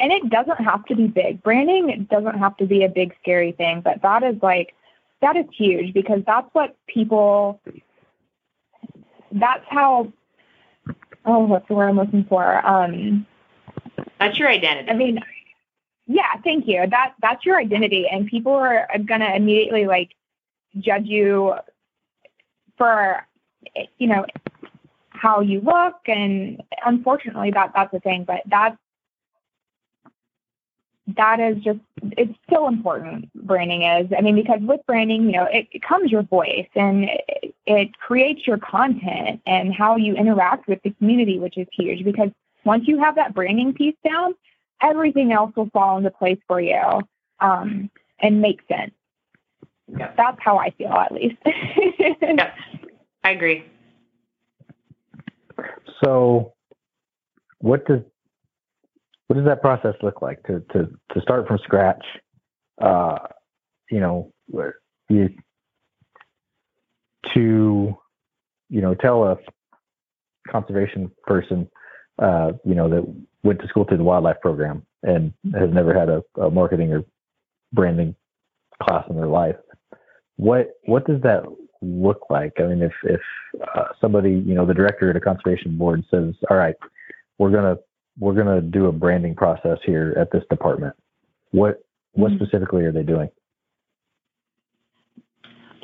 and 0.01 0.13
it 0.13 0.31
doesn't 0.31 0.61
have 0.61 0.85
to 0.87 0.95
be 0.95 1.07
big. 1.07 1.43
Branding 1.43 2.07
doesn't 2.11 2.39
have 2.39 2.57
to 2.59 2.67
be 2.67 2.85
a 2.85 2.89
big 2.89 3.15
scary 3.21 3.53
thing, 3.53 3.81
but 3.81 4.03
that 4.03 4.23
is 4.23 4.37
like 4.43 4.75
that 5.21 5.37
is 5.37 5.47
huge 5.57 5.95
because 5.95 6.21
that's 6.27 6.49
what 6.53 6.77
people 6.87 7.61
that's 9.33 9.65
how 9.69 10.13
oh 11.25 11.41
what's 11.41 11.69
the 11.69 11.75
word 11.75 11.89
I'm 11.89 11.97
looking 11.97 12.25
for? 12.25 12.67
Um 12.67 13.27
that's 14.19 14.39
your 14.39 14.49
identity. 14.49 14.91
I 14.91 14.95
mean, 14.95 15.21
yeah, 16.07 16.35
thank 16.43 16.67
you. 16.67 16.87
That 16.89 17.15
that's 17.21 17.45
your 17.45 17.59
identity, 17.59 18.07
and 18.11 18.27
people 18.27 18.53
are 18.53 18.89
gonna 19.05 19.35
immediately 19.35 19.87
like 19.87 20.11
judge 20.79 21.07
you 21.07 21.55
for 22.77 23.27
you 23.99 24.07
know 24.07 24.25
how 25.11 25.41
you 25.41 25.61
look, 25.61 25.97
and 26.07 26.63
unfortunately, 26.85 27.51
that 27.53 27.73
that's 27.75 27.93
the 27.93 28.01
thing. 28.01 28.25
But 28.25 28.41
that 28.47 28.77
that 31.17 31.41
is 31.41 31.57
just 31.63 31.79
it's 32.17 32.35
so 32.51 32.69
important 32.69 33.33
branding 33.35 33.83
is 33.83 34.07
i 34.17 34.21
mean 34.21 34.35
because 34.35 34.61
with 34.61 34.81
branding 34.87 35.25
you 35.25 35.33
know 35.33 35.45
it, 35.45 35.67
it 35.73 35.83
comes 35.83 36.11
your 36.11 36.23
voice 36.23 36.69
and 36.75 37.05
it, 37.05 37.55
it 37.67 37.99
creates 37.99 38.47
your 38.47 38.59
content 38.59 39.41
and 39.47 39.73
how 39.75 39.97
you 39.97 40.15
interact 40.15 40.69
with 40.69 40.81
the 40.83 40.91
community 40.99 41.39
which 41.39 41.57
is 41.57 41.67
huge 41.73 42.05
because 42.05 42.31
once 42.69 42.87
you 42.87 42.99
have 42.99 43.15
that 43.15 43.35
branding 43.35 43.73
piece 43.73 43.97
down, 44.05 44.35
everything 44.83 45.33
else 45.33 45.53
will 45.57 45.71
fall 45.71 45.97
into 45.97 46.11
place 46.11 46.39
for 46.47 46.61
you 46.61 47.01
um, 47.41 47.91
and 48.21 48.43
make 48.43 48.61
sense. 48.69 48.93
Yeah. 49.89 50.13
That's 50.17 50.37
how 50.41 50.59
I 50.59 50.71
feel, 50.71 50.93
at 50.93 51.13
least. 51.13 51.37
yeah, 51.99 52.53
I 53.25 53.31
agree. 53.31 53.65
So, 56.05 56.53
what 57.61 57.87
does 57.87 58.03
what 59.29 59.37
does 59.37 59.47
that 59.47 59.63
process 59.63 59.95
look 60.03 60.21
like 60.21 60.43
to 60.45 60.61
to 60.73 60.89
to 61.13 61.21
start 61.21 61.47
from 61.47 61.59
scratch? 61.59 62.05
Uh, 62.81 63.19
you 63.91 64.01
know, 64.01 64.33
you 65.09 65.31
to 67.35 67.97
you 68.69 68.81
know 68.81 68.95
tell 68.95 69.25
a 69.25 69.37
conservation 70.51 71.11
person 71.25 71.69
uh, 72.19 72.53
you 72.65 72.75
know, 72.75 72.89
that 72.89 73.05
went 73.43 73.61
to 73.61 73.69
school 73.69 73.85
through 73.85 73.99
the 73.99 74.05
wildlife 74.05 74.41
program 74.41 74.83
and 75.03 75.33
has 75.55 75.71
never 75.73 75.95
had 75.95 76.09
a, 76.09 76.23
a 76.41 76.51
marketing 76.51 76.93
or 76.93 77.05
branding 77.73 78.15
class 78.83 79.05
in 79.09 79.17
their 79.17 79.27
life. 79.27 79.57
What 80.37 80.71
what 80.85 81.07
does 81.07 81.21
that 81.23 81.45
look 81.81 82.27
like? 82.31 82.55
I 82.59 82.65
mean, 82.65 82.83
if 82.83 82.93
if 83.05 83.21
uh, 83.75 83.85
somebody, 84.01 84.31
you 84.31 84.55
know, 84.55 84.67
the 84.67 84.75
director 84.75 85.11
at 85.11 85.17
a 85.17 85.21
conservation 85.21 85.77
board 85.79 86.05
says, 86.11 86.35
"All 86.51 86.57
right, 86.57 86.75
we're 87.39 87.51
gonna 87.51 87.77
we're 88.19 88.35
gonna 88.35 88.61
do 88.61 88.87
a 88.87 88.93
branding 88.93 89.35
process 89.35 89.79
here 89.85 90.15
at 90.19 90.31
this 90.31 90.45
department," 90.51 90.95
what 91.51 91.83
what 92.13 92.33
mm-hmm. 92.33 92.45
specifically 92.45 92.85
are 92.85 92.93
they 92.93 93.03
doing? 93.03 93.31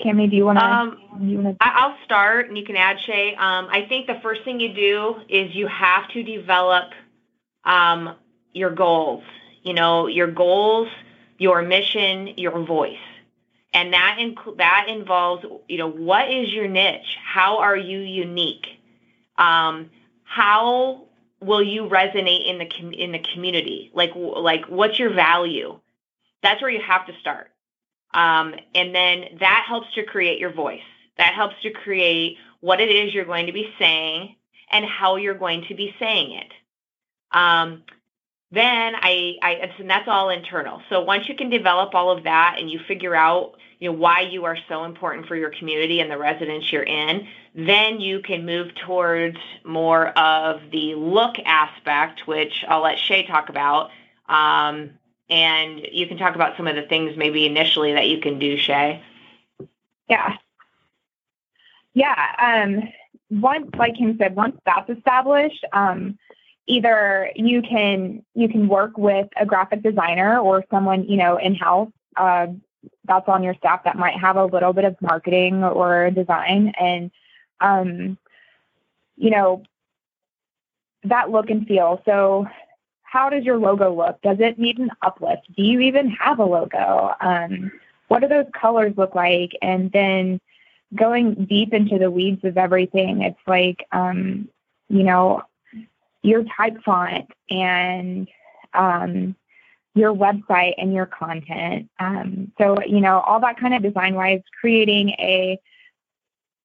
Kami, 0.03 0.29
do 0.29 0.37
you 0.37 0.45
want 0.45 0.59
to? 0.59 0.65
Um, 0.65 0.99
wanna... 1.13 1.57
I'll 1.61 1.97
start, 2.05 2.49
and 2.49 2.59
you 2.59 2.65
can 2.65 2.77
add 2.77 2.99
Shae. 2.99 3.39
Um, 3.39 3.69
I 3.71 3.87
think 3.89 4.07
the 4.07 4.19
first 4.23 4.45
thing 4.45 4.61
you 4.61 4.75
do 4.75 5.17
is 5.29 5.55
you 5.55 5.67
have 5.69 6.09
to 6.11 6.23
develop 6.23 6.91
um, 7.65 8.15
your 8.53 8.71
goals. 8.71 9.23
You 9.63 9.73
know, 9.73 10.09
your 10.09 10.31
goals, 10.31 10.89
your 11.39 11.63
mission, 11.63 12.35
your 12.37 12.65
voice, 12.65 12.99
and 13.73 13.93
that 13.93 14.19
inc- 14.21 14.59
that 14.59 14.87
involves, 14.89 15.45
you 15.69 15.79
know, 15.79 15.91
what 15.91 16.31
is 16.31 16.53
your 16.53 16.69
niche? 16.69 17.17
How 17.25 17.59
are 17.59 17.77
you 17.77 18.01
unique? 18.01 18.67
Um, 19.39 19.91
how 20.25 21.04
will 21.45 21.63
you 21.63 21.83
resonate 21.83 22.49
in 22.49 22.59
the 22.59 22.67
com- 22.67 22.93
in 22.93 23.13
the 23.13 23.19
community? 23.19 23.91
Like 23.95 24.13
like 24.15 24.67
what's 24.67 24.99
your 24.99 25.13
value? 25.13 25.79
That's 26.43 26.61
where 26.61 26.71
you 26.71 26.81
have 26.81 27.07
to 27.07 27.13
start. 27.21 27.51
Um, 28.13 28.55
and 28.75 28.95
then 28.95 29.39
that 29.41 29.65
helps 29.67 29.93
to 29.95 30.05
create 30.05 30.39
your 30.39 30.53
voice. 30.53 30.83
That 31.19 31.35
helps 31.35 31.57
to 31.63 31.71
create 31.71 32.39
what 32.61 32.81
it 32.81 32.91
is 32.91 33.13
you're 33.13 33.25
going 33.25 33.47
to 33.47 33.53
be 33.53 33.73
saying 33.79 34.37
and 34.71 34.85
how 34.85 35.17
you're 35.17 35.35
going 35.35 35.65
to 35.69 35.75
be 35.75 35.95
saying 35.99 36.33
it. 36.33 36.53
Um, 37.33 37.83
then 38.51 38.95
I, 38.95 39.35
I, 39.43 39.51
and 39.79 39.91
that's 39.91 40.07
all 40.09 40.31
internal. 40.31 40.81
So 40.89 41.01
once 41.03 41.29
you 41.29 41.35
can 41.35 41.51
develop 41.51 41.95
all 41.95 42.17
of 42.17 42.25
that 42.25 42.57
and 42.59 42.71
you 42.71 42.79
figure 42.87 43.15
out, 43.15 43.57
you 43.85 43.91
know, 43.91 43.99
why 43.99 44.21
you 44.23 44.47
are 44.47 44.57
so 44.67 44.85
important 44.85 45.27
for 45.27 45.37
your 45.37 45.51
community 45.51 46.01
and 46.01 46.11
the 46.11 46.17
residents 46.17 46.73
you're 46.73 46.83
in, 46.83 47.29
then 47.55 48.01
you 48.01 48.21
can 48.21 48.47
move 48.47 48.75
towards 48.75 49.37
more 49.63 50.09
of 50.19 50.63
the 50.73 50.95
look 50.95 51.37
aspect, 51.45 52.27
which 52.27 52.65
I'll 52.67 52.83
let 52.83 52.97
Shae 52.97 53.27
talk 53.27 53.51
about. 53.51 53.91
Um, 54.27 54.93
and 55.29 55.87
you 55.93 56.07
can 56.07 56.17
talk 56.17 56.35
about 56.35 56.57
some 56.57 56.67
of 56.67 56.77
the 56.77 56.87
things 56.87 57.15
maybe 57.19 57.45
initially 57.45 57.93
that 57.93 58.09
you 58.09 58.23
can 58.23 58.39
do, 58.39 58.57
Shae. 58.57 59.03
Yeah. 60.09 60.35
Yeah. 61.93 62.25
Um, 62.39 62.89
once, 63.39 63.69
like 63.77 63.97
Kim 63.97 64.17
said, 64.17 64.35
once 64.35 64.57
that's 64.65 64.89
established, 64.89 65.63
um, 65.75 66.19
either 66.67 67.31
you 67.37 67.61
can 67.61 68.25
you 68.33 68.49
can 68.49 68.67
work 68.67 68.97
with 68.97 69.29
a 69.39 69.45
graphic 69.45 69.83
designer 69.83 70.39
or 70.39 70.65
someone 70.71 71.05
you 71.05 71.19
know 71.19 71.37
in 71.37 71.55
house 71.55 71.91
uh, 72.17 72.47
that's 73.05 73.29
on 73.29 73.43
your 73.43 73.55
staff 73.55 73.85
that 73.85 73.97
might 73.97 74.19
have 74.19 74.37
a 74.37 74.45
little 74.45 74.73
bit 74.73 74.85
of 74.85 75.01
marketing 75.01 75.63
or 75.65 76.11
design 76.11 76.73
and 76.79 77.11
um, 77.61 78.19
you 79.17 79.31
know 79.31 79.63
that 81.05 81.31
look 81.31 81.51
and 81.51 81.67
feel. 81.67 82.01
So 82.05 82.47
how 83.03 83.31
does 83.31 83.45
your 83.45 83.59
logo 83.59 83.95
look? 83.95 84.21
Does 84.23 84.39
it 84.41 84.59
need 84.59 84.79
an 84.79 84.91
uplift? 85.03 85.47
Do 85.57 85.63
you 85.63 85.81
even 85.81 86.11
have 86.11 86.39
a 86.39 86.45
logo? 86.45 87.15
Um, 87.21 87.71
what 88.09 88.21
do 88.21 88.29
those 88.29 88.47
colors 88.53 88.95
look 88.97 89.15
like? 89.15 89.53
And 89.63 89.93
then 89.93 90.41
going 90.95 91.45
deep 91.45 91.73
into 91.73 91.99
the 91.99 92.11
weeds 92.11 92.45
of 92.45 92.59
everything, 92.59 93.23
it's 93.23 93.39
like, 93.47 93.87
um, 93.93 94.49
you 94.89 95.05
know, 95.05 95.43
your 96.23 96.45
type 96.57 96.83
font 96.85 97.31
and 97.51 98.29
um, 98.73 99.37
your 99.95 100.15
website 100.15 100.75
and 100.77 100.93
your 100.93 101.07
content. 101.07 101.89
Um, 102.01 102.53
so, 102.59 102.83
you 102.83 103.01
know, 103.01 103.21
all 103.21 103.41
that 103.41 103.59
kind 103.59 103.75
of 103.75 103.83
design 103.83 104.15
wise, 104.15 104.41
creating 104.61 105.11
a 105.11 105.59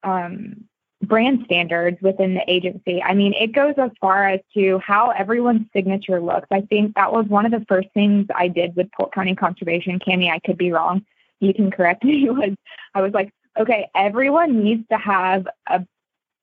um, 0.04 0.66
brand 1.04 1.44
standards 1.46 1.98
within 2.02 2.34
the 2.34 2.44
agency. 2.48 3.02
I 3.02 3.14
mean, 3.14 3.34
it 3.34 3.54
goes 3.54 3.76
as 3.78 3.92
far 4.02 4.28
as 4.28 4.40
to 4.56 4.80
how 4.80 5.12
everyone's 5.12 5.68
signature 5.74 6.20
looks. 6.20 6.48
I 6.52 6.62
think 6.62 6.96
that 6.96 7.12
was 7.12 7.26
one 7.28 7.46
of 7.46 7.52
the 7.52 7.66
first 7.68 7.88
things 7.94 8.28
I 8.36 8.48
did 8.48 8.76
with 8.76 8.92
Polk 8.92 9.14
County 9.14 9.36
Conservation. 9.36 10.00
Kami, 10.00 10.30
I 10.30 10.40
could 10.40 10.58
be 10.58 10.72
wrong. 10.72 11.06
You 11.40 11.54
can 11.54 11.72
correct 11.72 12.04
me. 12.04 12.30
Was 12.30 12.56
I 12.94 13.02
was 13.02 13.14
like, 13.14 13.32
okay, 13.58 13.88
everyone 13.96 14.62
needs 14.62 14.86
to 14.90 14.98
have 14.98 15.48
a 15.68 15.86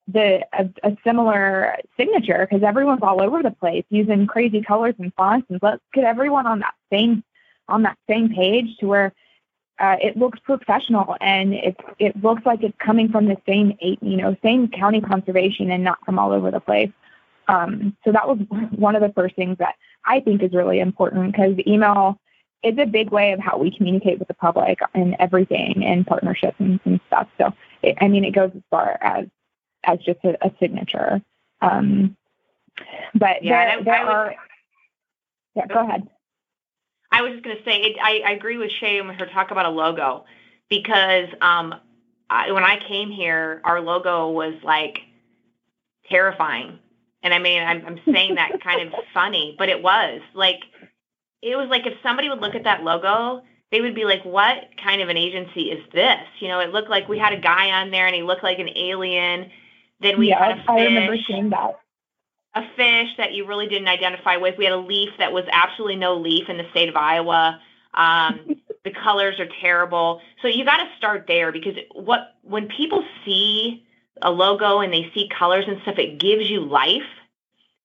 the 0.08 0.46
a, 0.52 0.68
a 0.82 0.96
similar 1.04 1.76
signature 1.96 2.46
because 2.48 2.62
everyone's 2.62 3.02
all 3.02 3.22
over 3.22 3.42
the 3.42 3.50
place 3.50 3.84
using 3.90 4.26
crazy 4.26 4.62
colors 4.62 4.94
and 4.98 5.12
fonts, 5.14 5.46
and 5.50 5.58
let's 5.62 5.82
get 5.92 6.04
everyone 6.04 6.46
on 6.46 6.60
that 6.60 6.74
same 6.92 7.24
on 7.68 7.82
that 7.82 7.98
same 8.08 8.32
page 8.32 8.76
to 8.78 8.86
where 8.86 9.12
uh, 9.78 9.96
it 10.00 10.16
looks 10.16 10.38
professional 10.40 11.16
and 11.20 11.54
it 11.54 11.76
it 11.98 12.22
looks 12.22 12.46
like 12.46 12.62
it's 12.62 12.76
coming 12.78 13.08
from 13.08 13.26
the 13.26 13.36
same 13.46 13.76
eight 13.80 13.98
you 14.02 14.16
know 14.16 14.36
same 14.42 14.68
county 14.68 15.00
conservation 15.00 15.70
and 15.70 15.82
not 15.82 15.98
from 16.04 16.18
all 16.18 16.32
over 16.32 16.50
the 16.50 16.60
place. 16.60 16.90
Um, 17.48 17.96
so 18.04 18.12
that 18.12 18.26
was 18.26 18.38
one 18.70 18.96
of 18.96 19.02
the 19.02 19.12
first 19.12 19.36
things 19.36 19.58
that 19.58 19.74
I 20.04 20.20
think 20.20 20.42
is 20.42 20.52
really 20.52 20.80
important 20.80 21.32
because 21.32 21.54
email 21.66 22.18
is 22.62 22.76
a 22.78 22.86
big 22.86 23.10
way 23.10 23.32
of 23.32 23.38
how 23.38 23.58
we 23.58 23.70
communicate 23.76 24.18
with 24.18 24.28
the 24.28 24.34
public 24.34 24.80
and 24.94 25.14
everything 25.18 25.84
and 25.84 26.06
partnerships 26.06 26.56
and, 26.58 26.80
and 26.84 27.00
stuff. 27.06 27.28
So 27.38 27.52
it, 27.82 27.96
I 28.00 28.08
mean, 28.08 28.24
it 28.24 28.32
goes 28.32 28.50
as 28.54 28.62
far 28.70 28.98
as 29.00 29.26
as 29.86 29.98
just 30.00 30.18
a, 30.24 30.36
a 30.44 30.50
signature. 30.60 31.22
Um, 31.62 32.16
but 33.14 33.42
yeah, 33.42 33.76
there, 33.76 33.84
there 33.84 34.06
are. 34.06 34.34
Yeah, 35.54 35.66
go 35.66 35.86
ahead. 35.86 36.06
I 37.10 37.22
was 37.22 37.32
just 37.32 37.44
going 37.44 37.56
to 37.56 37.64
say, 37.64 37.78
it, 37.78 37.96
I, 38.02 38.20
I 38.26 38.30
agree 38.32 38.58
with 38.58 38.70
Shae 38.80 39.04
when 39.04 39.14
her 39.14 39.26
talk 39.26 39.50
about 39.50 39.64
a 39.64 39.70
logo 39.70 40.26
because 40.68 41.28
um, 41.40 41.74
I, 42.28 42.52
when 42.52 42.64
I 42.64 42.78
came 42.86 43.10
here, 43.10 43.62
our 43.64 43.80
logo 43.80 44.30
was 44.30 44.54
like 44.62 44.98
terrifying. 46.10 46.78
And 47.22 47.32
I 47.32 47.38
mean, 47.38 47.62
I'm, 47.62 47.86
I'm 47.86 48.00
saying 48.12 48.34
that 48.34 48.60
kind 48.62 48.86
of 48.86 48.94
funny, 49.14 49.54
but 49.58 49.68
it 49.68 49.82
was 49.82 50.20
like, 50.34 50.60
it 51.42 51.56
was 51.56 51.68
like 51.70 51.86
if 51.86 51.94
somebody 52.02 52.28
would 52.28 52.40
look 52.40 52.54
at 52.54 52.64
that 52.64 52.82
logo, 52.82 53.42
they 53.72 53.80
would 53.80 53.94
be 53.94 54.04
like, 54.04 54.24
what 54.24 54.56
kind 54.82 55.00
of 55.00 55.08
an 55.08 55.16
agency 55.16 55.70
is 55.70 55.82
this? 55.92 56.20
You 56.40 56.48
know, 56.48 56.60
it 56.60 56.70
looked 56.70 56.90
like 56.90 57.08
we 57.08 57.18
had 57.18 57.32
a 57.32 57.40
guy 57.40 57.70
on 57.70 57.90
there 57.90 58.06
and 58.06 58.14
he 58.14 58.22
looked 58.22 58.42
like 58.42 58.58
an 58.58 58.70
alien. 58.76 59.50
Then 60.00 60.18
we 60.18 60.28
yeah, 60.28 60.38
had 60.38 60.52
a 60.52 60.56
fish, 60.56 60.64
I 60.68 60.80
remember 60.80 61.16
seeing 61.26 61.50
that. 61.50 61.80
a 62.54 62.62
fish 62.76 63.10
that 63.18 63.32
you 63.32 63.46
really 63.46 63.68
didn't 63.68 63.88
identify 63.88 64.36
I 64.36 64.36
remember 64.36 64.36
seeing 64.36 64.36
that. 64.36 64.36
a 64.36 64.36
fish 64.36 64.36
that 64.36 64.36
you 64.36 64.36
really 64.36 64.36
didn't 64.36 64.36
identify 64.36 64.36
with. 64.38 64.56
We 64.58 64.64
had 64.64 64.74
a 64.74 64.78
leaf 64.78 65.10
that 65.18 65.32
was 65.32 65.44
absolutely 65.52 65.96
no 65.96 66.16
leaf 66.16 66.48
in 66.48 66.58
the 66.58 66.68
state 66.70 66.88
of 66.88 66.96
Iowa. 66.96 67.60
Um, 67.94 68.40
the 68.84 68.92
colors 68.92 69.40
are 69.40 69.48
terrible. 69.60 70.20
So 70.42 70.48
you 70.48 70.64
got 70.64 70.78
to 70.78 70.88
start 70.98 71.26
there 71.28 71.52
because 71.52 71.76
what 71.94 72.34
when 72.42 72.68
people 72.68 73.04
see 73.24 73.84
a 74.22 74.30
logo 74.30 74.80
and 74.80 74.92
they 74.92 75.10
see 75.14 75.28
colors 75.38 75.66
and 75.68 75.80
stuff, 75.82 75.98
it 75.98 76.20
gives 76.20 76.50
you 76.50 76.60
life. 76.62 77.02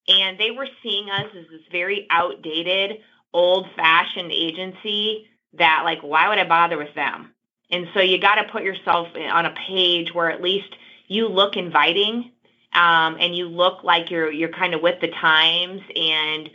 And 0.08 0.38
they 0.38 0.50
were 0.52 0.68
seeing 0.82 1.10
us 1.10 1.26
as 1.36 1.46
this 1.50 1.62
very 1.72 2.06
outdated, 2.10 2.98
old-fashioned 3.34 4.32
agency 4.32 5.28
that 5.54 5.82
like 5.84 6.00
why 6.02 6.28
would 6.28 6.38
I 6.38 6.44
bother 6.48 6.78
with 6.78 6.94
them? 6.94 7.32
And 7.70 7.88
so 7.94 8.00
you 8.00 8.18
got 8.20 8.36
to 8.36 8.52
put 8.52 8.64
yourself 8.64 9.08
on 9.16 9.46
a 9.46 9.54
page 9.68 10.14
where 10.14 10.30
at 10.30 10.42
least 10.42 10.74
you 11.12 11.28
look 11.28 11.56
inviting 11.56 12.32
um, 12.72 13.16
and 13.20 13.36
you 13.36 13.48
look 13.48 13.84
like 13.84 14.10
you're 14.10 14.30
you're 14.30 14.48
kind 14.48 14.74
of 14.74 14.80
with 14.80 15.00
the 15.00 15.08
times 15.08 15.82
and 15.94 16.48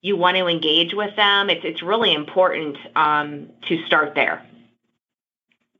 you 0.00 0.16
want 0.16 0.36
to 0.36 0.46
engage 0.46 0.94
with 0.94 1.14
them. 1.16 1.50
It's 1.50 1.64
it's 1.64 1.82
really 1.82 2.14
important 2.14 2.76
um, 2.96 3.48
to 3.68 3.84
start 3.86 4.14
there. 4.14 4.44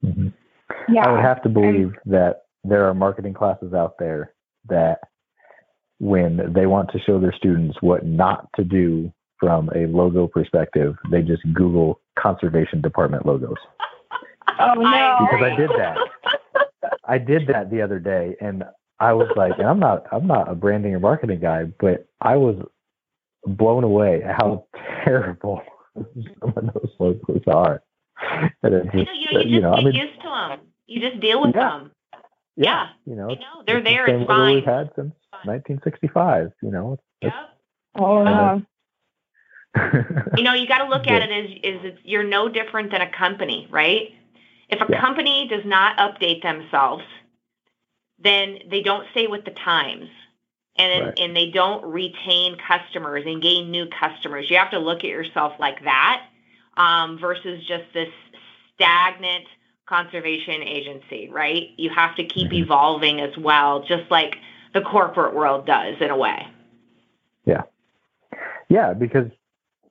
hmm 0.03 0.29
Yeah. 0.89 1.07
I 1.07 1.13
would 1.13 1.25
have 1.25 1.43
to 1.43 1.49
believe 1.49 1.93
that 2.07 2.43
there 2.65 2.87
are 2.87 2.95
marketing 2.95 3.35
classes 3.35 3.73
out 3.73 3.95
there 3.99 4.35
that 4.69 4.99
when 5.99 6.53
they 6.53 6.67
want 6.67 6.91
to 6.93 7.01
show 7.01 7.19
their 7.19 7.33
students 7.33 7.79
what 7.81 8.05
not 8.05 8.49
to 8.57 8.65
do 8.65 9.13
from 9.41 9.71
a 9.75 9.87
logo 9.87 10.27
perspective, 10.27 10.97
they 11.11 11.23
just 11.23 11.43
Google 11.55 12.01
conservation 12.19 12.81
department 12.81 13.25
logos. 13.25 13.57
Oh 14.59 14.75
no. 14.75 15.17
Because 15.21 15.43
I 15.43 15.57
did 15.57 15.71
that. 15.79 15.97
I 17.09 17.19
did 17.19 17.47
that 17.49 17.71
the 17.71 17.83
other 17.83 17.99
day 17.99 18.37
and 18.41 18.65
I 19.01 19.13
was 19.15 19.29
like, 19.37 19.55
and 19.59 19.67
I'm 19.67 19.81
not 19.81 20.07
I'm 20.13 20.27
not 20.27 20.49
a 20.51 20.55
branding 20.55 20.95
or 20.95 21.01
marketing 21.01 21.41
guy, 21.41 21.65
but 21.81 22.07
I 22.21 22.37
was 22.37 22.57
blown 23.47 23.85
away 23.85 24.23
at 24.23 24.35
how 24.37 24.67
terrible 25.05 25.63
some 25.95 26.53
of 26.57 26.75
those 26.75 26.91
logos 26.99 27.43
are. 27.49 27.83
And 28.63 28.75
it 28.75 28.85
You 28.95 29.05
just, 29.05 29.07
know, 29.07 29.13
you, 29.15 29.33
know, 29.33 29.41
you 29.41 29.41
just 29.41 29.49
you 29.49 29.61
know, 29.61 29.73
I 29.73 29.77
get 29.77 29.85
mean, 29.87 29.95
used 29.95 30.21
to 30.23 30.29
them. 30.29 30.61
You 30.87 31.01
just 31.11 31.21
deal 31.21 31.41
with 31.43 31.55
Yeah. 31.55 31.69
them. 31.69 31.91
Yeah. 32.57 32.89
you 33.07 33.15
know, 33.15 33.31
I 33.31 33.35
know 33.35 33.63
they're 33.67 33.79
it's 33.79 33.87
the 33.87 33.91
there. 33.95 34.07
same 34.09 34.21
It's 34.23 34.27
fine. 34.29 34.55
we've 34.57 34.65
had 34.65 34.91
since 34.97 35.15
1965. 35.45 36.53
You 36.63 36.71
know, 36.71 36.99
Yep. 37.23 37.33
Oh 37.97 38.25
no. 38.25 38.63
You 40.37 40.43
know, 40.43 40.55
you 40.55 40.67
got 40.67 40.79
to 40.79 40.89
look 40.89 41.07
at 41.09 41.23
it 41.23 41.31
as 41.31 41.51
is 41.63 41.85
it's, 41.85 41.99
you're 42.05 42.25
no 42.25 42.49
different 42.49 42.91
than 42.91 43.01
a 43.01 43.11
company, 43.11 43.69
right? 43.71 44.13
If 44.69 44.81
a 44.81 44.87
Yeah. 44.91 45.01
company 45.01 45.49
does 45.49 45.65
not 45.65 45.97
update 45.99 46.43
themselves, 46.43 47.05
then 48.19 48.59
they 48.69 48.83
don't 48.83 49.09
stay 49.13 49.27
with 49.27 49.45
the 49.45 49.53
times. 49.53 50.09
And 50.77 51.07
Right. 51.07 51.21
and 51.21 51.37
they 51.37 51.51
don't 51.51 51.85
retain 51.85 52.57
customers 52.57 53.25
and 53.27 53.43
gain 53.43 53.71
new 53.71 53.87
customers. 53.87 54.49
You 54.49 54.59
have 54.59 54.71
to 54.71 54.79
look 54.79 54.99
at 54.99 55.11
yourself 55.11 55.55
like 55.59 55.83
that 55.83 56.27
um, 56.77 57.19
versus 57.19 57.65
just 57.67 57.85
this 57.93 58.13
stagnant 58.75 59.47
conservation 59.87 60.63
agency, 60.63 61.29
right? 61.31 61.71
You 61.77 61.91
have 61.91 62.15
to 62.17 62.25
keep 62.25 62.51
Mhm. 62.51 62.63
evolving 62.63 63.21
as 63.21 63.37
well, 63.37 63.81
just 63.81 64.09
like 64.11 64.39
the 64.73 64.83
corporate 64.83 65.35
world 65.35 65.67
does 65.67 65.97
in 66.01 66.11
a 66.11 66.17
way. 66.17 66.47
Yeah, 67.45 67.63
yeah, 68.69 68.93
because 68.93 69.31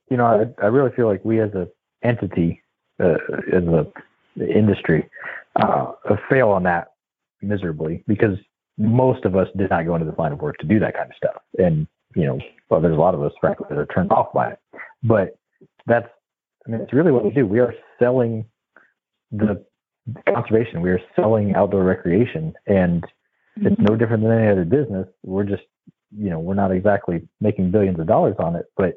you 0.10 0.16
know, 0.16 0.26
I, 0.26 0.64
I 0.64 0.68
really 0.68 0.92
feel 0.92 1.08
like 1.08 1.26
we 1.26 1.42
as 1.42 1.54
a 1.54 1.68
entity, 2.02 2.62
uh, 3.00 3.18
as 3.52 3.64
a 3.66 3.92
industry, 4.40 5.10
uh, 5.56 5.94
fail 6.30 6.50
on 6.50 6.64
that 6.64 6.94
miserably 7.42 8.04
because 8.08 8.38
most 8.78 9.26
of 9.26 9.36
us 9.36 9.48
did 9.58 9.70
not 9.70 9.86
go 9.86 9.96
into 9.96 10.06
this 10.06 10.18
line 10.20 10.32
of 10.32 10.42
work 10.42 10.58
to 10.58 10.68
do 10.68 10.80
that 10.80 10.96
kind 10.96 11.10
of 11.10 11.16
stuff. 11.16 11.42
And 11.58 11.88
you 12.16 12.26
know, 12.26 12.40
well, 12.70 12.82
there's 12.82 12.98
a 12.98 13.00
lot 13.00 13.14
of 13.14 13.22
us, 13.22 13.32
frankly, 13.40 13.68
that 13.70 13.78
are 13.78 13.86
turned 13.88 14.12
off 14.12 14.34
by 14.34 14.52
it. 14.52 14.60
But 15.04 15.38
that's, 15.86 16.08
I 16.66 16.72
mean, 16.72 16.82
it's 16.82 16.94
really 16.94 17.12
what 17.12 17.24
we 17.24 17.32
do. 17.32 17.46
We 17.46 17.60
are 17.60 17.74
selling 18.00 18.46
the 19.32 19.64
conservation. 20.28 20.82
We 20.82 20.90
are 20.90 21.02
selling 21.16 21.56
outdoor 21.56 21.84
recreation, 21.84 22.54
and 22.66 23.06
it's 23.58 23.80
no 23.80 23.96
different 23.96 24.24
than 24.24 24.32
any 24.32 24.48
other 24.50 24.66
business. 24.66 25.08
We're 25.24 25.44
just, 25.44 25.64
you 26.18 26.30
know, 26.30 26.40
we're 26.40 26.56
not 26.56 26.72
exactly 26.72 27.28
making 27.42 27.72
billions 27.72 28.00
of 28.00 28.08
dollars 28.08 28.36
on 28.40 28.56
it, 28.56 28.66
but 28.76 28.96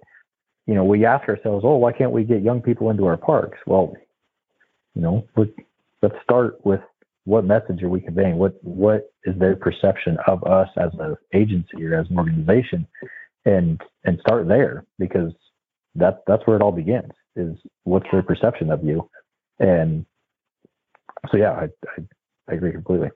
you 0.67 0.75
know, 0.75 0.85
we 0.85 1.05
ask 1.05 1.29
ourselves, 1.29 1.65
oh, 1.67 1.77
why 1.77 1.91
can't 1.93 2.13
we 2.13 2.23
get 2.23 2.43
young 2.43 2.63
people 2.63 2.91
into 2.91 3.07
our 3.07 3.17
parks? 3.17 3.59
Well, 3.67 3.93
you 4.95 5.03
know, 5.03 5.27
let- 5.37 5.49
let's 6.03 6.21
start 6.23 6.65
with 6.65 6.81
what 7.25 7.45
message 7.45 7.83
are 7.83 7.89
we 7.89 8.01
conveying? 8.01 8.39
What 8.39 8.63
what 8.65 9.13
is 9.25 9.37
their 9.39 9.55
perception 9.55 10.19
of 10.27 10.43
us 10.45 10.69
as 10.77 10.93
an 10.99 11.17
agency 11.35 11.85
or 11.85 11.95
as 11.95 12.09
an 12.11 12.19
organization, 12.19 12.87
and 13.45 13.81
and 14.05 14.19
start 14.21 14.49
there 14.49 14.85
because 14.99 15.33
that's 15.95 16.19
that's 16.27 16.47
where 16.47 16.57
it 16.57 16.63
all 16.63 16.73
begins. 16.73 17.13
Is 17.37 17.57
what's 17.85 18.11
their 18.11 18.23
perception 18.23 18.71
of 18.71 18.83
you, 18.85 19.09
and 19.59 20.07
so 21.31 21.37
yeah, 21.37 21.53
I 21.53 21.65
I, 21.65 22.03
I 22.49 22.55
agree 22.55 22.73
completely. 22.73 23.11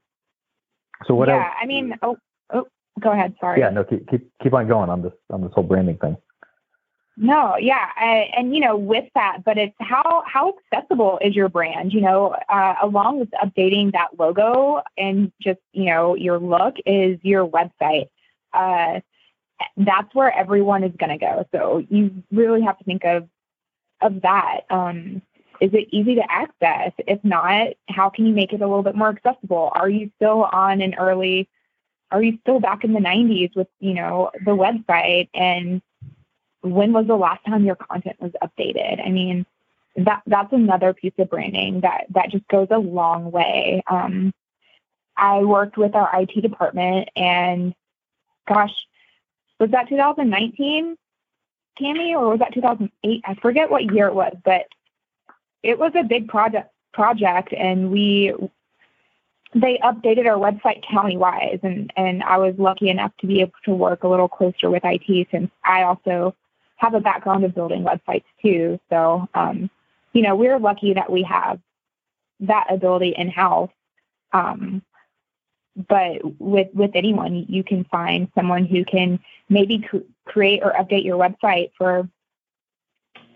So 1.07 1.15
what 1.15 1.29
yeah, 1.29 1.37
else? 1.37 1.55
I 1.61 1.67
mean, 1.67 1.95
oh, 2.03 2.17
oh, 2.53 2.67
go 3.01 3.13
ahead. 3.13 3.35
Sorry. 3.41 3.61
Yeah, 3.61 3.71
no, 3.71 3.85
keep 3.85 4.09
keep 4.09 4.31
keep 4.43 4.53
on 4.53 4.69
going 4.69 4.91
on 4.91 5.03
this 5.03 5.13
on 5.31 5.41
this 5.41 5.53
whole 5.55 5.65
branding 5.65 5.99
thing. 5.99 6.17
No, 7.17 7.57
yeah, 7.57 7.91
I, 7.95 8.31
and 8.37 8.55
you 8.55 8.61
know, 8.61 8.77
with 8.77 9.05
that, 9.15 9.45
but 9.45 9.57
it's 9.57 9.75
how 9.79 10.25
how 10.27 10.55
accessible 10.73 11.19
is 11.23 11.37
your 11.37 11.49
brand? 11.49 11.93
You 11.93 12.01
know, 12.01 12.35
uh, 12.49 12.75
along 12.83 13.21
with 13.21 13.31
updating 13.33 13.93
that 13.93 14.19
logo 14.19 14.83
and 14.99 15.31
just 15.41 15.61
you 15.73 15.85
know 15.85 16.17
your 16.17 16.39
look 16.39 16.75
is 16.85 17.19
your 17.23 17.47
website. 17.47 18.09
Uh, 18.53 19.01
that's 19.77 20.13
where 20.15 20.33
everyone 20.33 20.83
is 20.83 20.93
going 20.99 21.11
to 21.11 21.19
go. 21.19 21.47
So 21.53 21.85
you 21.89 22.23
really 22.33 22.63
have 22.63 22.79
to 22.79 22.85
think 22.85 23.05
of 23.05 23.29
of 24.01 24.23
that. 24.23 24.63
Um, 24.71 25.23
is 25.61 25.73
it 25.73 25.87
easy 25.93 26.17
to 26.17 26.25
access? 26.29 26.93
If 27.07 27.23
not, 27.25 27.69
how 27.89 28.11
can 28.11 28.27
you 28.27 28.35
make 28.35 28.53
it 28.53 28.61
a 28.61 28.67
little 28.67 28.83
bit 28.83 28.97
more 28.97 29.09
accessible? 29.09 29.71
Are 29.73 29.89
you 29.89 30.11
still 30.17 30.49
on 30.53 30.81
an 30.81 30.95
early? 30.97 31.49
Are 32.11 32.23
you 32.23 32.39
still 32.43 32.59
back 32.59 32.83
in 32.83 32.93
the 32.93 33.01
'90s 33.01 33.55
with 33.55 33.69
you 33.79 33.95
know 33.95 34.33
the 34.45 34.51
website 34.51 35.29
and 35.33 35.81
when 36.65 36.93
was 36.93 37.07
the 37.07 37.17
last 37.17 37.45
time 37.45 37.65
your 37.65 37.77
content 37.77 38.17
was 38.21 38.33
updated? 38.43 39.05
I 39.05 39.11
mean, 39.11 39.45
that 39.97 40.23
that's 40.27 40.53
another 40.53 40.93
piece 40.93 41.13
of 41.19 41.31
branding 41.31 41.81
that 41.81 42.07
that 42.11 42.31
just 42.31 42.47
goes 42.49 42.69
a 42.71 42.79
long 42.79 43.31
way. 43.31 43.83
Um, 43.89 44.33
I 45.17 45.41
worked 45.41 45.77
with 45.77 45.95
our 45.95 46.11
IT 46.21 46.41
department, 46.41 47.09
and 47.15 47.75
gosh, 48.49 48.73
was 49.61 49.71
that 49.71 49.89
2019, 49.89 50.97
Kami, 51.79 52.15
or 52.15 52.31
was 52.31 52.41
that 52.41 52.55
2008? 52.55 53.23
I 53.25 53.35
forget 53.35 53.71
what 53.71 53.93
year 53.93 54.09
it 54.09 54.15
was, 54.15 54.35
but 54.45 54.67
it 55.63 55.79
was 55.79 55.93
a 55.95 56.03
big 56.03 56.29
project 56.29 56.71
project, 56.93 57.53
and 57.53 57.91
we 57.91 58.35
they 59.55 59.79
updated 59.85 60.27
our 60.27 60.39
website 60.39 60.83
county-wise, 60.91 61.61
and 61.63 61.93
and 61.97 62.23
I 62.25 62.39
was 62.39 62.55
lucky 62.59 62.89
enough 62.89 63.13
to 63.21 63.27
be 63.27 63.43
able 63.43 63.53
to 63.67 63.75
work 63.75 64.03
a 64.03 64.09
little 64.09 64.29
closer 64.29 64.71
with 64.71 64.83
IT 64.85 65.29
since 65.31 65.51
I 65.65 65.83
also 65.83 66.35
have 66.85 66.95
a 66.95 67.01
background 67.01 67.45
of 67.45 67.55
building 67.55 67.83
websites 67.85 68.25
too. 68.43 68.79
So, 68.91 69.29
um, 69.35 69.71
you 70.13 70.23
know, 70.23 70.37
we're 70.37 70.59
lucky 70.59 70.95
that 70.95 71.11
we 71.11 71.23
have 71.23 71.59
that 72.41 72.67
ability 72.71 73.15
in 73.17 73.31
house. 73.31 73.71
Um, 74.33 74.83
but 75.89 76.21
with 76.39 76.69
with 76.75 76.93
anyone, 76.95 77.47
you 77.49 77.65
can 77.65 77.85
find 77.85 78.31
someone 78.35 78.65
who 78.65 78.85
can 78.85 79.19
maybe 79.49 79.79
cr- 79.81 80.07
create 80.25 80.61
or 80.63 80.73
update 80.73 81.05
your 81.05 81.19
website 81.19 81.71
for. 81.77 82.09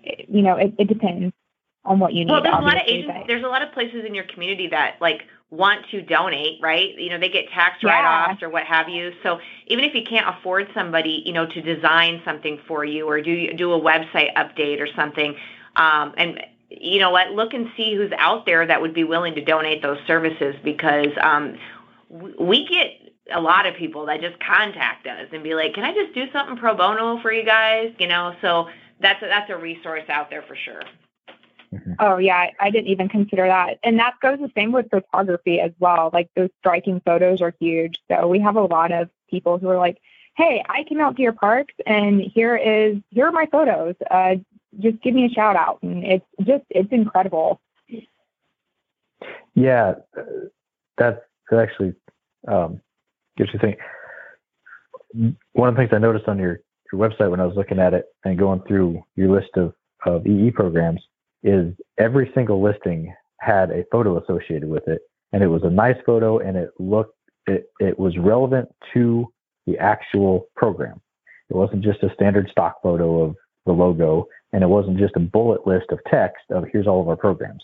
You 0.04 0.42
know, 0.42 0.56
it, 0.56 0.74
it 0.78 0.88
depends 0.88 1.34
on 1.84 1.98
what 1.98 2.12
you 2.14 2.24
need. 2.24 2.30
Well, 2.30 2.42
there's 2.42 2.54
a 2.56 2.60
lot 2.60 2.76
of 2.76 2.82
agents. 2.86 3.12
but- 3.18 3.26
There's 3.26 3.44
a 3.44 3.48
lot 3.48 3.62
of 3.62 3.72
places 3.72 4.04
in 4.06 4.14
your 4.14 4.24
community 4.24 4.68
that 4.68 4.96
like 5.00 5.22
want 5.50 5.86
to 5.90 6.02
donate, 6.02 6.58
right? 6.60 6.90
You 6.98 7.10
know, 7.10 7.18
they 7.18 7.30
get 7.30 7.48
tax 7.50 7.82
Yeah. 7.82 7.90
write-offs 7.90 8.42
or 8.42 8.50
what 8.50 8.64
have 8.64 8.88
you. 8.88 9.14
So 9.22 9.40
even 9.66 9.84
if 9.84 9.94
you 9.94 10.02
can't 10.02 10.28
afford 10.28 10.68
somebody, 10.74 11.22
you 11.24 11.32
know, 11.32 11.46
to 11.46 11.60
design 11.62 12.20
something 12.24 12.58
for 12.66 12.84
you 12.84 13.08
or 13.08 13.20
do 13.20 13.52
do 13.54 13.72
a 13.72 13.80
website 13.80 14.34
update 14.34 14.80
or 14.80 14.86
something, 14.94 15.34
um, 15.76 16.12
and 16.18 16.44
you 16.70 17.00
know 17.00 17.10
what, 17.10 17.30
look 17.30 17.54
and 17.54 17.70
see 17.76 17.94
who's 17.94 18.12
out 18.18 18.44
there 18.44 18.66
that 18.66 18.80
would 18.80 18.92
be 18.92 19.04
willing 19.04 19.34
to 19.36 19.40
donate 19.44 19.80
those 19.82 19.98
services 20.06 20.54
because 20.62 21.08
um, 21.22 21.56
we 22.10 22.66
get 22.66 23.10
a 23.34 23.40
lot 23.40 23.66
of 23.66 23.74
people 23.74 24.06
that 24.06 24.20
just 24.20 24.38
contact 24.40 25.06
us 25.06 25.28
and 25.32 25.42
be 25.42 25.54
like, 25.54 25.72
"Can 25.74 25.84
I 25.84 25.94
just 25.94 26.12
do 26.14 26.30
something 26.30 26.56
pro 26.58 26.74
bono 26.74 27.20
for 27.22 27.32
you 27.32 27.44
guys?" 27.44 27.94
You 27.98 28.08
know, 28.08 28.34
so 28.42 28.68
that's 29.00 29.22
a, 29.22 29.26
that's 29.26 29.50
a 29.50 29.56
resource 29.56 30.04
out 30.10 30.28
there 30.28 30.42
for 30.42 30.56
sure. 30.56 30.82
Oh 31.98 32.18
yeah, 32.18 32.36
I- 32.36 32.54
I 32.60 32.70
didn't 32.70 32.88
even 32.88 33.08
consider 33.08 33.46
that. 33.46 33.78
And 33.82 33.98
that 33.98 34.14
goes 34.20 34.38
the 34.38 34.50
same 34.56 34.72
with 34.72 34.90
photography 34.90 35.60
as 35.60 35.72
well. 35.78 36.10
Like 36.12 36.30
those 36.34 36.50
striking 36.60 37.00
photos 37.04 37.40
are 37.40 37.54
huge. 37.60 37.98
So 38.10 38.26
we 38.28 38.40
have 38.40 38.56
a 38.56 38.62
lot 38.62 38.92
of 38.92 39.10
people 39.30 39.58
who 39.58 39.68
are 39.68 39.76
like, 39.78 39.98
"Hey, 40.36 40.64
I 40.68 40.84
came 40.84 41.00
out 41.00 41.16
to 41.16 41.22
your 41.22 41.32
parks 41.32 41.74
and 41.86 42.20
here 42.20 42.56
is 42.56 42.98
here 43.10 43.26
are 43.26 43.32
my 43.32 43.46
photos. 43.46 43.94
Uh 44.10 44.36
just 44.80 45.00
give 45.02 45.14
me 45.14 45.24
a 45.26 45.30
shout 45.30 45.56
out." 45.56 45.78
And 45.82 46.04
it's 46.04 46.26
just 46.42 46.64
it's 46.70 46.92
incredible. 46.92 47.60
Yeah, 49.54 49.94
that's 50.96 51.20
actually 51.52 51.94
um, 52.46 52.80
gives 53.36 53.52
you 53.52 53.58
think. 53.58 53.78
One 55.52 55.68
of 55.68 55.74
the 55.74 55.80
things 55.80 55.90
I 55.92 55.98
noticed 55.98 56.28
on 56.28 56.38
your, 56.38 56.60
your 56.92 57.00
website 57.08 57.30
when 57.30 57.40
I 57.40 57.46
was 57.46 57.56
looking 57.56 57.78
at 57.80 57.94
it 57.94 58.04
and 58.24 58.38
going 58.38 58.62
through 58.68 59.02
your 59.16 59.30
list 59.34 59.50
of, 59.56 59.72
of 60.06 60.26
EE 60.26 60.50
programs 60.52 61.00
is 61.43 61.73
every 61.98 62.31
single 62.35 62.62
listing 62.62 63.15
had 63.40 63.70
a 63.70 63.85
photo 63.90 64.23
associated 64.23 64.69
with 64.69 64.86
it. 64.89 65.02
And 65.32 65.43
it 65.43 65.48
was 65.48 65.62
a 65.65 65.70
nice 65.70 65.97
photo 66.05 66.39
and 66.39 66.56
it 66.56 66.70
looked, 66.78 67.15
it, 67.47 67.70
it 67.81 67.98
was 67.98 68.16
relevant 68.19 68.69
to 68.94 69.31
the 69.66 69.78
actual 69.78 70.47
program. 70.56 71.01
It 71.51 71.56
wasn't 71.56 71.85
just 71.85 72.02
a 72.02 72.12
standard 72.15 72.48
stock 72.51 72.82
photo 72.82 73.23
of 73.23 73.36
the 73.66 73.73
logo 73.73 74.27
and 74.52 74.62
it 74.62 74.66
wasn't 74.66 74.98
just 74.98 75.16
a 75.16 75.20
bullet 75.20 75.66
list 75.66 75.86
of 75.90 76.01
text 76.10 76.44
of 76.51 76.65
here's 76.73 76.86
all 76.86 77.01
of 77.01 77.09
our 77.09 77.16
programs. 77.16 77.62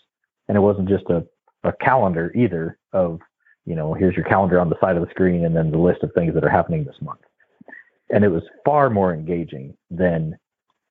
And 0.48 0.56
it 0.56 0.60
wasn't 0.60 0.88
just 0.88 1.04
a, 1.08 1.24
a 1.64 1.72
calendar 1.80 2.30
either 2.34 2.78
of, 2.92 3.20
you 3.64 3.74
know, 3.74 3.94
here's 3.94 4.14
your 4.14 4.26
calendar 4.26 4.60
on 4.60 4.68
the 4.68 4.78
side 4.80 4.96
of 4.96 5.02
the 5.02 5.10
screen 5.10 5.44
and 5.46 5.56
then 5.56 5.70
the 5.70 5.78
list 5.78 6.02
of 6.02 6.12
things 6.14 6.34
that 6.34 6.44
are 6.44 6.50
happening 6.50 6.84
this 6.84 7.00
month. 7.00 7.20
And 8.10 8.22
it 8.22 8.28
was 8.28 8.42
far 8.64 8.90
more 8.90 9.14
engaging 9.14 9.74
than 9.90 10.38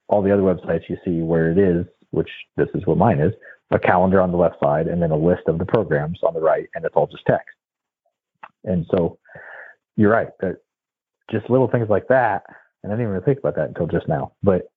all 0.07 0.23
the 0.23 0.31
other 0.31 0.41
websites 0.41 0.89
you 0.89 0.97
see 1.05 1.21
where 1.21 1.51
it 1.51 1.57
is, 1.57 1.85
which 2.13 2.29
this 2.55 2.69
is 2.75 2.85
what 2.85 2.97
mine 2.97 3.19
is, 3.19 3.33
a 3.71 3.79
calendar 3.79 4.21
on 4.21 4.31
the 4.31 4.37
left 4.37 4.55
side 4.63 4.87
and 4.87 5.01
then 5.01 5.11
a 5.11 5.17
list 5.17 5.43
of 5.47 5.57
the 5.57 5.65
programs 5.65 6.19
on 6.23 6.33
the 6.33 6.39
right, 6.39 6.69
and 6.75 6.85
it's 6.85 6.95
all 6.95 7.07
just 7.07 7.25
text. 7.25 7.55
And 8.63 8.85
so 8.91 9.17
you're 9.95 10.11
right 10.11 10.29
that 10.41 10.57
just 11.31 11.49
little 11.49 11.67
things 11.67 11.89
like 11.89 12.07
that, 12.09 12.43
and 12.83 12.91
I 12.91 12.95
didn't 12.95 13.11
even 13.11 13.23
think 13.23 13.39
about 13.39 13.55
that 13.55 13.69
until 13.69 13.87
just 13.87 14.07
now, 14.07 14.33
but 14.43 14.69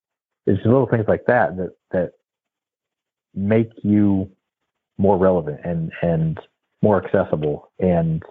it's 0.47 0.65
little 0.65 0.87
things 0.87 1.07
like 1.09 1.25
that 1.27 1.57
that 1.57 1.73
that 1.91 2.13
make 3.35 3.71
you 3.83 4.31
more 4.99 5.19
relevant 5.19 5.61
and 5.65 5.93
and 6.03 6.39
more 6.83 7.05
accessible 7.05 7.71
and 7.79 8.23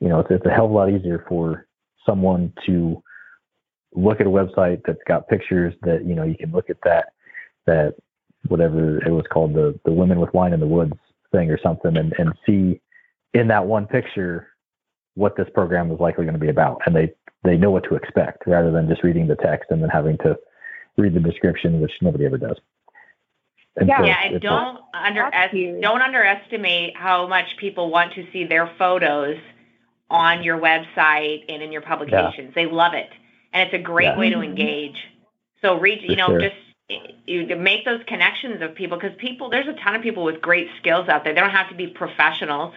you 0.00 0.08
know 0.08 0.20
it's, 0.20 0.30
it's 0.30 0.46
a 0.46 0.50
hell 0.50 0.66
of 0.66 0.70
a 0.70 0.74
lot 0.74 0.90
easier 0.90 1.24
for 1.28 1.66
someone 2.04 2.52
to 2.66 3.02
look 3.94 4.20
at 4.20 4.26
a 4.26 4.30
website 4.30 4.82
that's 4.86 5.02
got 5.06 5.28
pictures 5.28 5.72
that 5.82 6.04
you 6.04 6.14
know 6.14 6.24
you 6.24 6.36
can 6.36 6.50
look 6.50 6.68
at 6.68 6.76
that 6.84 7.06
that 7.66 7.94
whatever 8.48 8.98
it 8.98 9.10
was 9.10 9.24
called 9.32 9.54
the 9.54 9.78
the 9.84 9.92
women 9.92 10.20
with 10.20 10.32
wine 10.34 10.52
in 10.52 10.60
the 10.60 10.66
woods 10.66 10.92
thing 11.32 11.50
or 11.50 11.58
something 11.62 11.96
and 11.96 12.14
and 12.18 12.32
see 12.46 12.80
in 13.32 13.48
that 13.48 13.66
one 13.66 13.86
picture 13.86 14.48
what 15.14 15.36
this 15.36 15.48
program 15.54 15.90
is 15.90 16.00
likely 16.00 16.24
going 16.24 16.34
to 16.34 16.40
be 16.40 16.48
about 16.48 16.80
and 16.86 16.94
they 16.94 17.12
they 17.42 17.56
know 17.56 17.70
what 17.70 17.84
to 17.84 17.94
expect 17.94 18.46
rather 18.46 18.70
than 18.70 18.88
just 18.88 19.02
reading 19.02 19.26
the 19.26 19.36
text 19.36 19.70
and 19.70 19.82
then 19.82 19.88
having 19.88 20.16
to 20.18 20.36
read 20.96 21.14
the 21.14 21.20
description 21.20 21.80
which 21.80 21.92
nobody 22.00 22.26
ever 22.26 22.38
does 22.38 22.56
and 23.76 23.88
yeah, 23.88 23.98
so 23.98 24.04
yeah 24.04 24.22
and 24.24 24.40
don't 24.40 24.78
under 24.92 25.30
don't 25.80 26.02
underestimate 26.02 26.96
how 26.96 27.26
much 27.26 27.56
people 27.58 27.90
want 27.90 28.12
to 28.14 28.26
see 28.32 28.44
their 28.44 28.72
photos 28.78 29.36
on 30.10 30.42
your 30.42 30.58
website 30.58 31.44
and 31.48 31.62
in 31.62 31.72
your 31.72 31.82
publications 31.82 32.52
yeah. 32.54 32.64
they 32.64 32.66
love 32.66 32.94
it 32.94 33.08
and 33.52 33.66
it's 33.66 33.74
a 33.74 33.82
great 33.82 34.04
yeah. 34.06 34.18
way 34.18 34.30
to 34.30 34.40
engage 34.40 34.96
so 35.62 35.78
reach 35.78 36.02
you 36.02 36.16
know 36.16 36.28
sure. 36.28 36.40
just 36.40 36.56
you 36.88 37.46
to 37.46 37.56
make 37.56 37.84
those 37.84 38.00
connections 38.06 38.60
of 38.60 38.74
people 38.74 38.98
because 38.98 39.16
people 39.16 39.48
there's 39.48 39.68
a 39.68 39.72
ton 39.74 39.94
of 39.94 40.02
people 40.02 40.24
with 40.24 40.40
great 40.40 40.68
skills 40.78 41.08
out 41.08 41.24
there. 41.24 41.34
They 41.34 41.40
don't 41.40 41.50
have 41.50 41.70
to 41.70 41.74
be 41.74 41.86
professionals, 41.86 42.74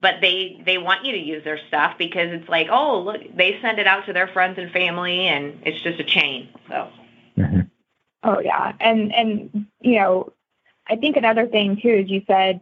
but 0.00 0.16
they 0.20 0.60
they 0.66 0.78
want 0.78 1.04
you 1.04 1.12
to 1.12 1.18
use 1.18 1.44
their 1.44 1.60
stuff 1.68 1.96
because 1.98 2.32
it's 2.32 2.48
like 2.48 2.68
oh 2.70 3.00
look 3.00 3.20
they 3.36 3.58
send 3.62 3.78
it 3.78 3.86
out 3.86 4.06
to 4.06 4.12
their 4.12 4.28
friends 4.28 4.58
and 4.58 4.70
family 4.72 5.28
and 5.28 5.60
it's 5.64 5.80
just 5.82 6.00
a 6.00 6.04
chain. 6.04 6.48
So. 6.68 6.88
Mm-hmm. 7.38 7.60
Oh 8.24 8.40
yeah, 8.40 8.72
and 8.80 9.14
and 9.14 9.66
you 9.80 9.96
know, 9.96 10.32
I 10.88 10.96
think 10.96 11.16
another 11.16 11.46
thing 11.46 11.78
too 11.80 11.90
is 11.90 12.10
you 12.10 12.22
said 12.26 12.60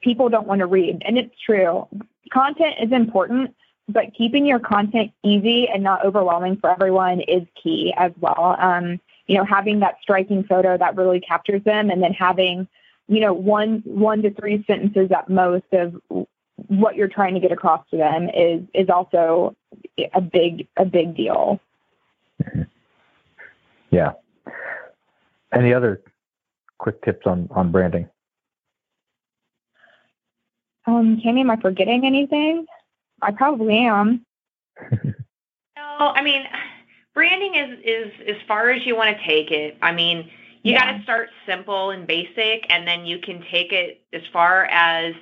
people 0.00 0.28
don't 0.28 0.48
want 0.48 0.58
to 0.58 0.66
read, 0.66 1.02
and 1.04 1.16
it's 1.16 1.34
true. 1.40 1.86
Content 2.32 2.74
is 2.82 2.90
important, 2.90 3.54
but 3.88 4.14
keeping 4.18 4.44
your 4.44 4.58
content 4.58 5.12
easy 5.22 5.68
and 5.68 5.84
not 5.84 6.04
overwhelming 6.04 6.56
for 6.56 6.70
everyone 6.70 7.20
is 7.20 7.46
key 7.62 7.94
as 7.96 8.10
well. 8.20 8.56
Um, 8.58 9.00
you 9.26 9.36
know, 9.36 9.44
having 9.44 9.80
that 9.80 9.96
striking 10.00 10.44
photo 10.44 10.76
that 10.76 10.96
really 10.96 11.20
captures 11.20 11.62
them 11.64 11.90
and 11.90 12.02
then 12.02 12.12
having, 12.12 12.68
you 13.08 13.20
know, 13.20 13.32
one 13.32 13.82
one 13.84 14.22
to 14.22 14.30
three 14.30 14.64
sentences 14.66 15.10
at 15.10 15.28
most 15.28 15.64
of 15.72 15.94
what 16.68 16.96
you're 16.96 17.08
trying 17.08 17.34
to 17.34 17.40
get 17.40 17.52
across 17.52 17.84
to 17.90 17.96
them 17.96 18.28
is 18.30 18.62
is 18.74 18.88
also 18.88 19.54
a 20.14 20.20
big 20.20 20.66
a 20.76 20.84
big 20.84 21.16
deal. 21.16 21.60
Yeah. 23.90 24.12
Any 25.52 25.72
other 25.72 26.02
quick 26.78 27.02
tips 27.02 27.26
on 27.26 27.48
on 27.50 27.72
branding? 27.72 28.08
Um, 30.86 31.20
Kami, 31.20 31.40
am 31.40 31.50
I 31.50 31.56
forgetting 31.56 32.06
anything? 32.06 32.66
I 33.20 33.32
probably 33.32 33.78
am. 33.78 34.24
no, 34.92 35.12
I 35.76 36.22
mean, 36.22 36.44
branding 37.16 37.54
is 37.54 37.78
is 37.82 38.12
as 38.28 38.36
far 38.46 38.70
as 38.70 38.86
you 38.86 38.94
want 38.94 39.16
to 39.16 39.26
take 39.26 39.50
it. 39.50 39.76
I 39.82 39.90
mean, 39.90 40.30
you 40.62 40.74
yeah. 40.74 40.92
got 40.92 40.98
to 40.98 41.02
start 41.02 41.30
simple 41.46 41.90
and 41.90 42.06
basic, 42.06 42.66
and 42.68 42.86
then 42.86 43.06
you 43.06 43.18
can 43.18 43.42
take 43.50 43.72
it 43.72 44.02
as 44.12 44.22
far 44.32 44.66
as 44.66 45.14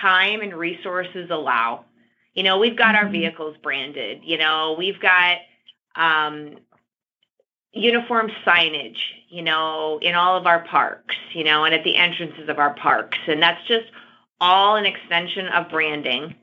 time 0.00 0.42
and 0.42 0.54
resources 0.54 1.30
allow. 1.30 1.84
You 2.34 2.44
know, 2.44 2.58
we've 2.58 2.76
got 2.76 2.94
mm-hmm. 2.94 3.06
our 3.06 3.10
vehicles 3.10 3.56
branded. 3.62 4.20
You 4.22 4.38
know, 4.38 4.76
we've 4.78 5.00
got 5.00 5.38
um, 5.96 6.56
uniform 7.72 8.30
signage. 8.46 8.98
You 9.30 9.42
know, 9.42 9.98
in 10.00 10.14
all 10.14 10.36
of 10.36 10.46
our 10.46 10.60
parks. 10.66 11.16
You 11.32 11.44
know, 11.44 11.64
and 11.64 11.74
at 11.74 11.82
the 11.82 11.96
entrances 11.96 12.48
of 12.48 12.58
our 12.58 12.74
parks, 12.74 13.18
and 13.26 13.42
that's 13.42 13.66
just 13.66 13.86
all 14.40 14.76
an 14.76 14.84
extension 14.84 15.48
of 15.48 15.70
branding. 15.70 16.34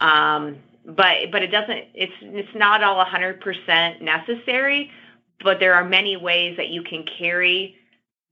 Um, 0.00 0.58
but 0.84 1.30
but 1.30 1.42
it 1.42 1.48
doesn't 1.48 1.84
it's 1.94 2.12
it's 2.20 2.54
not 2.54 2.82
all 2.82 3.02
100% 3.04 4.00
necessary 4.00 4.90
but 5.42 5.58
there 5.60 5.74
are 5.74 5.84
many 5.84 6.16
ways 6.16 6.56
that 6.56 6.68
you 6.68 6.82
can 6.82 7.04
carry 7.18 7.76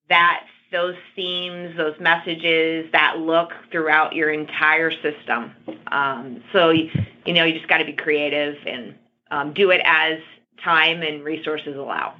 that 0.08 0.44
those 0.70 0.96
themes 1.14 1.76
those 1.76 1.98
messages 2.00 2.90
that 2.92 3.18
look 3.18 3.50
throughout 3.70 4.14
your 4.14 4.30
entire 4.30 4.90
system. 4.90 5.52
Um, 5.88 6.42
so 6.52 6.70
you, 6.70 6.90
you 7.26 7.34
know 7.34 7.44
you 7.44 7.54
just 7.54 7.68
got 7.68 7.78
to 7.78 7.84
be 7.84 7.92
creative 7.92 8.56
and 8.66 8.94
um, 9.30 9.52
do 9.52 9.70
it 9.70 9.82
as 9.84 10.18
time 10.64 11.02
and 11.02 11.22
resources 11.22 11.76
allow. 11.76 12.14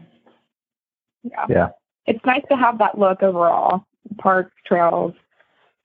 Yeah. 1.22 1.46
yeah. 1.48 1.68
It's 2.06 2.24
nice 2.26 2.42
to 2.50 2.56
have 2.56 2.78
that 2.78 2.98
look 2.98 3.22
overall. 3.22 3.86
Parks 4.18 4.52
trails 4.66 5.14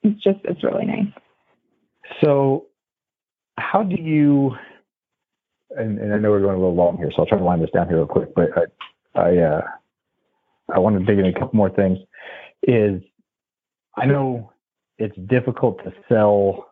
it's 0.04 0.22
just 0.22 0.40
it's 0.44 0.64
really 0.64 0.86
nice. 0.86 1.08
So 2.22 2.67
how 3.58 3.84
do 3.84 3.96
you 4.02 4.56
and, 5.72 6.00
and, 6.00 6.14
I 6.14 6.18
know 6.18 6.32
we're 6.32 6.42
going 6.42 6.56
a 6.56 6.60
little 6.60 6.76
long 6.76 6.98
here, 6.98 7.12
so 7.12 7.22
I'll 7.22 7.26
try 7.26 7.38
to 7.38 7.44
wind 7.44 7.62
this 7.62 7.70
down 7.72 7.88
here 7.88 7.98
real 7.98 8.06
quick. 8.06 8.34
But 8.36 8.50
I, 9.16 9.20
I, 9.20 9.38
uh, 9.38 9.62
I 10.74 10.80
want 10.80 10.98
to 10.98 11.06
dig 11.06 11.20
in 11.20 11.26
a 11.26 11.34
couple 11.34 11.56
more 11.56 11.70
things. 11.70 11.98
Is 12.64 13.02
I 13.96 14.06
know 14.06 14.52
it's 14.98 15.16
difficult 15.28 15.84
to 15.84 15.94
sell 16.10 16.72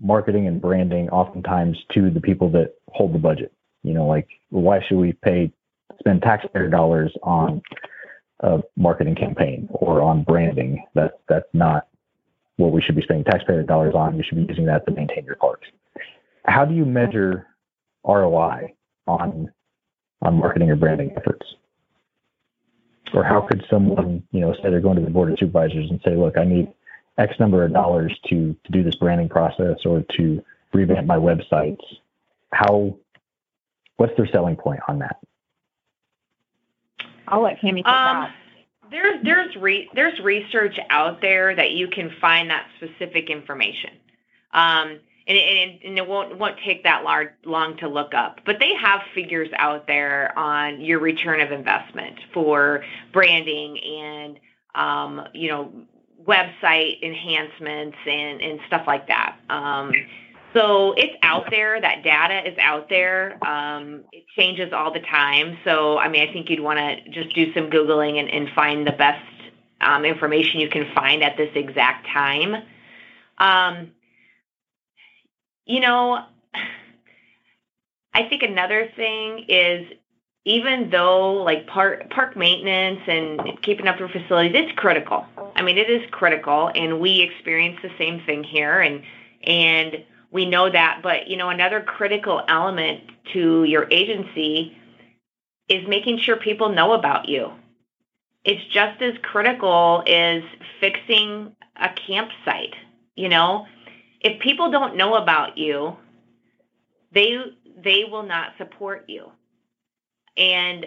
marketing 0.00 0.46
and 0.46 0.60
branding 0.60 1.08
oftentimes 1.10 1.76
to 1.94 2.10
the 2.10 2.20
people 2.20 2.50
that 2.52 2.74
hold 2.88 3.14
the 3.14 3.18
budget. 3.18 3.52
You 3.82 3.94
know, 3.94 4.06
like 4.06 4.28
why 4.50 4.80
should 4.86 4.98
we 4.98 5.12
pay 5.12 5.52
spend 5.98 6.22
taxpayer 6.22 6.68
dollars 6.68 7.12
on 7.22 7.62
a 8.40 8.60
marketing 8.76 9.16
campaign 9.16 9.68
or 9.72 10.02
on 10.02 10.22
branding? 10.22 10.84
That's 10.94 11.14
that's 11.28 11.48
not 11.52 11.88
what 12.56 12.72
we 12.72 12.80
should 12.80 12.96
be 12.96 13.02
spending 13.02 13.24
taxpayer 13.24 13.62
dollars 13.62 13.94
on. 13.94 14.16
We 14.16 14.22
should 14.22 14.36
be 14.36 14.46
using 14.48 14.66
that 14.66 14.86
to 14.86 14.92
maintain 14.92 15.24
your 15.24 15.36
parks 15.36 15.68
how 16.44 16.64
do 16.64 16.74
you 16.74 16.84
measure 16.84 17.46
ROI 18.04 18.74
on 19.06 19.52
on 20.22 20.38
marketing 20.38 20.70
or 20.70 20.76
branding 20.76 21.12
efforts? 21.16 21.46
Or 23.14 23.24
how 23.24 23.40
could 23.40 23.64
someone, 23.70 24.22
you 24.32 24.40
know, 24.40 24.52
say 24.54 24.64
they're 24.64 24.80
going 24.80 24.96
to 24.96 25.04
the 25.04 25.10
board 25.10 25.32
of 25.32 25.38
supervisors 25.38 25.90
and 25.90 26.00
say, 26.04 26.14
look, 26.14 26.36
I 26.36 26.44
need 26.44 26.68
X 27.16 27.34
number 27.40 27.64
of 27.64 27.72
dollars 27.72 28.16
to 28.28 28.54
to 28.64 28.72
do 28.72 28.82
this 28.82 28.94
branding 28.96 29.28
process 29.28 29.78
or 29.84 30.04
to 30.16 30.42
revamp 30.72 31.06
my 31.06 31.16
websites. 31.16 31.82
How 32.52 32.96
what's 33.96 34.12
their 34.16 34.28
selling 34.32 34.56
point 34.56 34.80
on 34.88 34.98
that? 35.00 35.16
I'll 37.26 37.42
let 37.42 37.60
Kami 37.60 37.82
take 37.82 37.92
um, 37.92 38.22
that. 38.22 38.34
There's 38.90 39.24
there's 39.24 39.56
re- 39.56 39.90
there's 39.94 40.18
research 40.20 40.78
out 40.90 41.20
there 41.20 41.54
that 41.54 41.72
you 41.72 41.88
can 41.88 42.10
find 42.20 42.50
that 42.50 42.66
specific 42.76 43.30
information. 43.30 43.90
Um, 44.52 45.00
and 45.28 45.36
it, 45.36 45.80
and 45.84 45.98
it 45.98 46.08
won't 46.08 46.38
won't 46.38 46.56
take 46.64 46.82
that 46.84 47.04
large, 47.04 47.28
long 47.44 47.76
to 47.78 47.88
look 47.88 48.14
up. 48.14 48.40
But 48.46 48.56
they 48.58 48.74
have 48.74 49.00
figures 49.14 49.50
out 49.58 49.86
there 49.86 50.36
on 50.38 50.80
your 50.80 50.98
return 50.98 51.40
of 51.40 51.52
investment 51.52 52.18
for 52.32 52.82
branding 53.12 53.78
and 53.78 54.40
um, 54.74 55.28
you 55.34 55.48
know 55.48 55.72
website 56.26 57.02
enhancements 57.02 57.98
and 58.06 58.40
and 58.40 58.60
stuff 58.66 58.84
like 58.86 59.06
that. 59.08 59.36
Um, 59.50 59.92
so 60.54 60.94
it's 60.96 61.14
out 61.22 61.50
there. 61.50 61.78
That 61.78 62.02
data 62.02 62.50
is 62.50 62.56
out 62.58 62.88
there. 62.88 63.38
Um, 63.46 64.04
it 64.12 64.24
changes 64.34 64.72
all 64.72 64.90
the 64.90 65.00
time. 65.00 65.58
So 65.62 65.98
I 65.98 66.08
mean, 66.08 66.26
I 66.26 66.32
think 66.32 66.48
you'd 66.48 66.60
want 66.60 66.78
to 66.78 67.10
just 67.10 67.34
do 67.34 67.52
some 67.52 67.68
googling 67.68 68.18
and, 68.18 68.30
and 68.30 68.48
find 68.54 68.86
the 68.86 68.92
best 68.92 69.22
um, 69.82 70.06
information 70.06 70.60
you 70.60 70.70
can 70.70 70.90
find 70.94 71.22
at 71.22 71.36
this 71.36 71.50
exact 71.54 72.06
time. 72.06 72.62
Um, 73.36 73.92
you 75.68 75.80
know, 75.80 76.24
I 78.14 78.28
think 78.28 78.42
another 78.42 78.90
thing 78.96 79.44
is 79.48 79.86
even 80.44 80.88
though 80.90 81.34
like 81.34 81.66
park 81.66 82.08
park 82.10 82.36
maintenance 82.36 83.00
and 83.06 83.40
keeping 83.62 83.86
up 83.86 83.98
your 83.98 84.08
facilities, 84.08 84.52
it's 84.54 84.72
critical. 84.78 85.26
I 85.54 85.62
mean, 85.62 85.76
it 85.76 85.90
is 85.90 86.02
critical, 86.10 86.70
and 86.74 87.00
we 87.00 87.20
experience 87.20 87.78
the 87.82 87.90
same 87.98 88.22
thing 88.24 88.42
here, 88.42 88.80
and 88.80 89.02
and 89.42 90.04
we 90.30 90.46
know 90.46 90.70
that. 90.70 91.00
But 91.02 91.28
you 91.28 91.36
know, 91.36 91.50
another 91.50 91.82
critical 91.82 92.42
element 92.48 93.02
to 93.34 93.64
your 93.64 93.86
agency 93.90 94.76
is 95.68 95.86
making 95.86 96.18
sure 96.20 96.36
people 96.36 96.70
know 96.70 96.94
about 96.94 97.28
you. 97.28 97.52
It's 98.42 98.64
just 98.72 99.02
as 99.02 99.14
critical 99.22 100.02
as 100.06 100.42
fixing 100.80 101.54
a 101.76 101.90
campsite. 101.90 102.74
You 103.16 103.28
know, 103.28 103.66
if 104.20 104.40
people 104.40 104.70
don't 104.70 104.96
know 104.96 105.14
about 105.14 105.58
you, 105.58 105.96
they 107.12 107.36
they 107.82 108.04
will 108.10 108.24
not 108.24 108.52
support 108.58 109.04
you. 109.08 109.30
And 110.36 110.86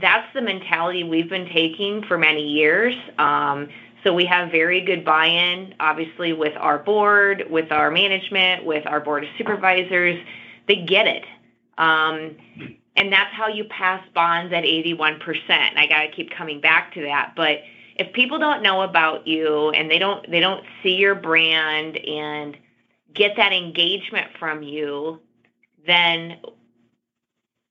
that's 0.00 0.32
the 0.34 0.42
mentality 0.42 1.04
we've 1.04 1.28
been 1.28 1.48
taking 1.52 2.02
for 2.04 2.18
many 2.18 2.46
years. 2.48 2.94
Um, 3.18 3.68
so 4.02 4.12
we 4.12 4.26
have 4.26 4.50
very 4.50 4.80
good 4.82 5.04
buy-in, 5.04 5.74
obviously, 5.80 6.32
with 6.32 6.54
our 6.58 6.78
board, 6.78 7.44
with 7.48 7.72
our 7.72 7.90
management, 7.90 8.64
with 8.64 8.86
our 8.86 9.00
board 9.00 9.24
of 9.24 9.30
supervisors. 9.38 10.20
They 10.68 10.76
get 10.76 11.06
it. 11.06 11.24
Um, 11.78 12.36
and 12.96 13.12
that's 13.12 13.32
how 13.34 13.48
you 13.48 13.64
pass 13.64 14.04
bonds 14.14 14.52
at 14.52 14.64
81%. 14.64 15.18
I 15.76 15.86
got 15.86 16.02
to 16.02 16.08
keep 16.08 16.30
coming 16.30 16.60
back 16.60 16.94
to 16.94 17.02
that. 17.02 17.32
But 17.34 17.60
if 17.96 18.12
people 18.12 18.38
don't 18.38 18.62
know 18.62 18.82
about 18.82 19.26
you 19.26 19.70
and 19.70 19.90
they 19.90 19.98
don't 19.98 20.28
they 20.30 20.40
don't 20.40 20.64
see 20.82 20.94
your 20.94 21.14
brand 21.14 21.96
and 21.96 22.56
get 23.12 23.36
that 23.36 23.52
engagement 23.52 24.28
from 24.38 24.62
you, 24.62 25.20
then 25.86 26.38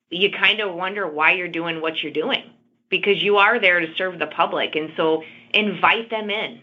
you 0.10 0.32
kind 0.32 0.60
of 0.62 0.74
wonder 0.74 1.08
why 1.08 1.34
you're 1.34 1.48
doing 1.48 1.82
what 1.82 2.02
you're 2.02 2.14
doing 2.14 2.44
because 2.90 3.22
you 3.22 3.38
are 3.38 3.60
there 3.60 3.80
to 3.80 3.88
serve 3.96 4.20
the 4.20 4.28
public. 4.28 4.76
And 4.76 4.92
so 4.96 5.24
invite 5.54 6.10
them 6.10 6.30
in. 6.30 6.62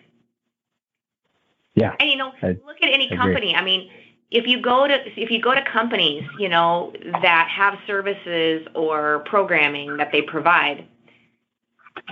Yeah. 1.74 1.94
And 1.98 2.08
you 2.08 2.16
know, 2.16 2.32
I, 2.42 2.48
look 2.66 2.82
at 2.82 2.90
any 2.90 3.08
company. 3.14 3.54
I 3.54 3.62
mean, 3.62 3.90
if 4.30 4.46
you 4.46 4.60
go 4.60 4.86
to 4.86 4.96
if 5.20 5.30
you 5.30 5.40
go 5.40 5.54
to 5.54 5.62
companies, 5.70 6.24
you 6.38 6.48
know, 6.48 6.92
that 7.22 7.48
have 7.54 7.78
services 7.86 8.66
or 8.74 9.20
programming 9.26 9.96
that 9.96 10.12
they 10.12 10.22
provide, 10.22 10.86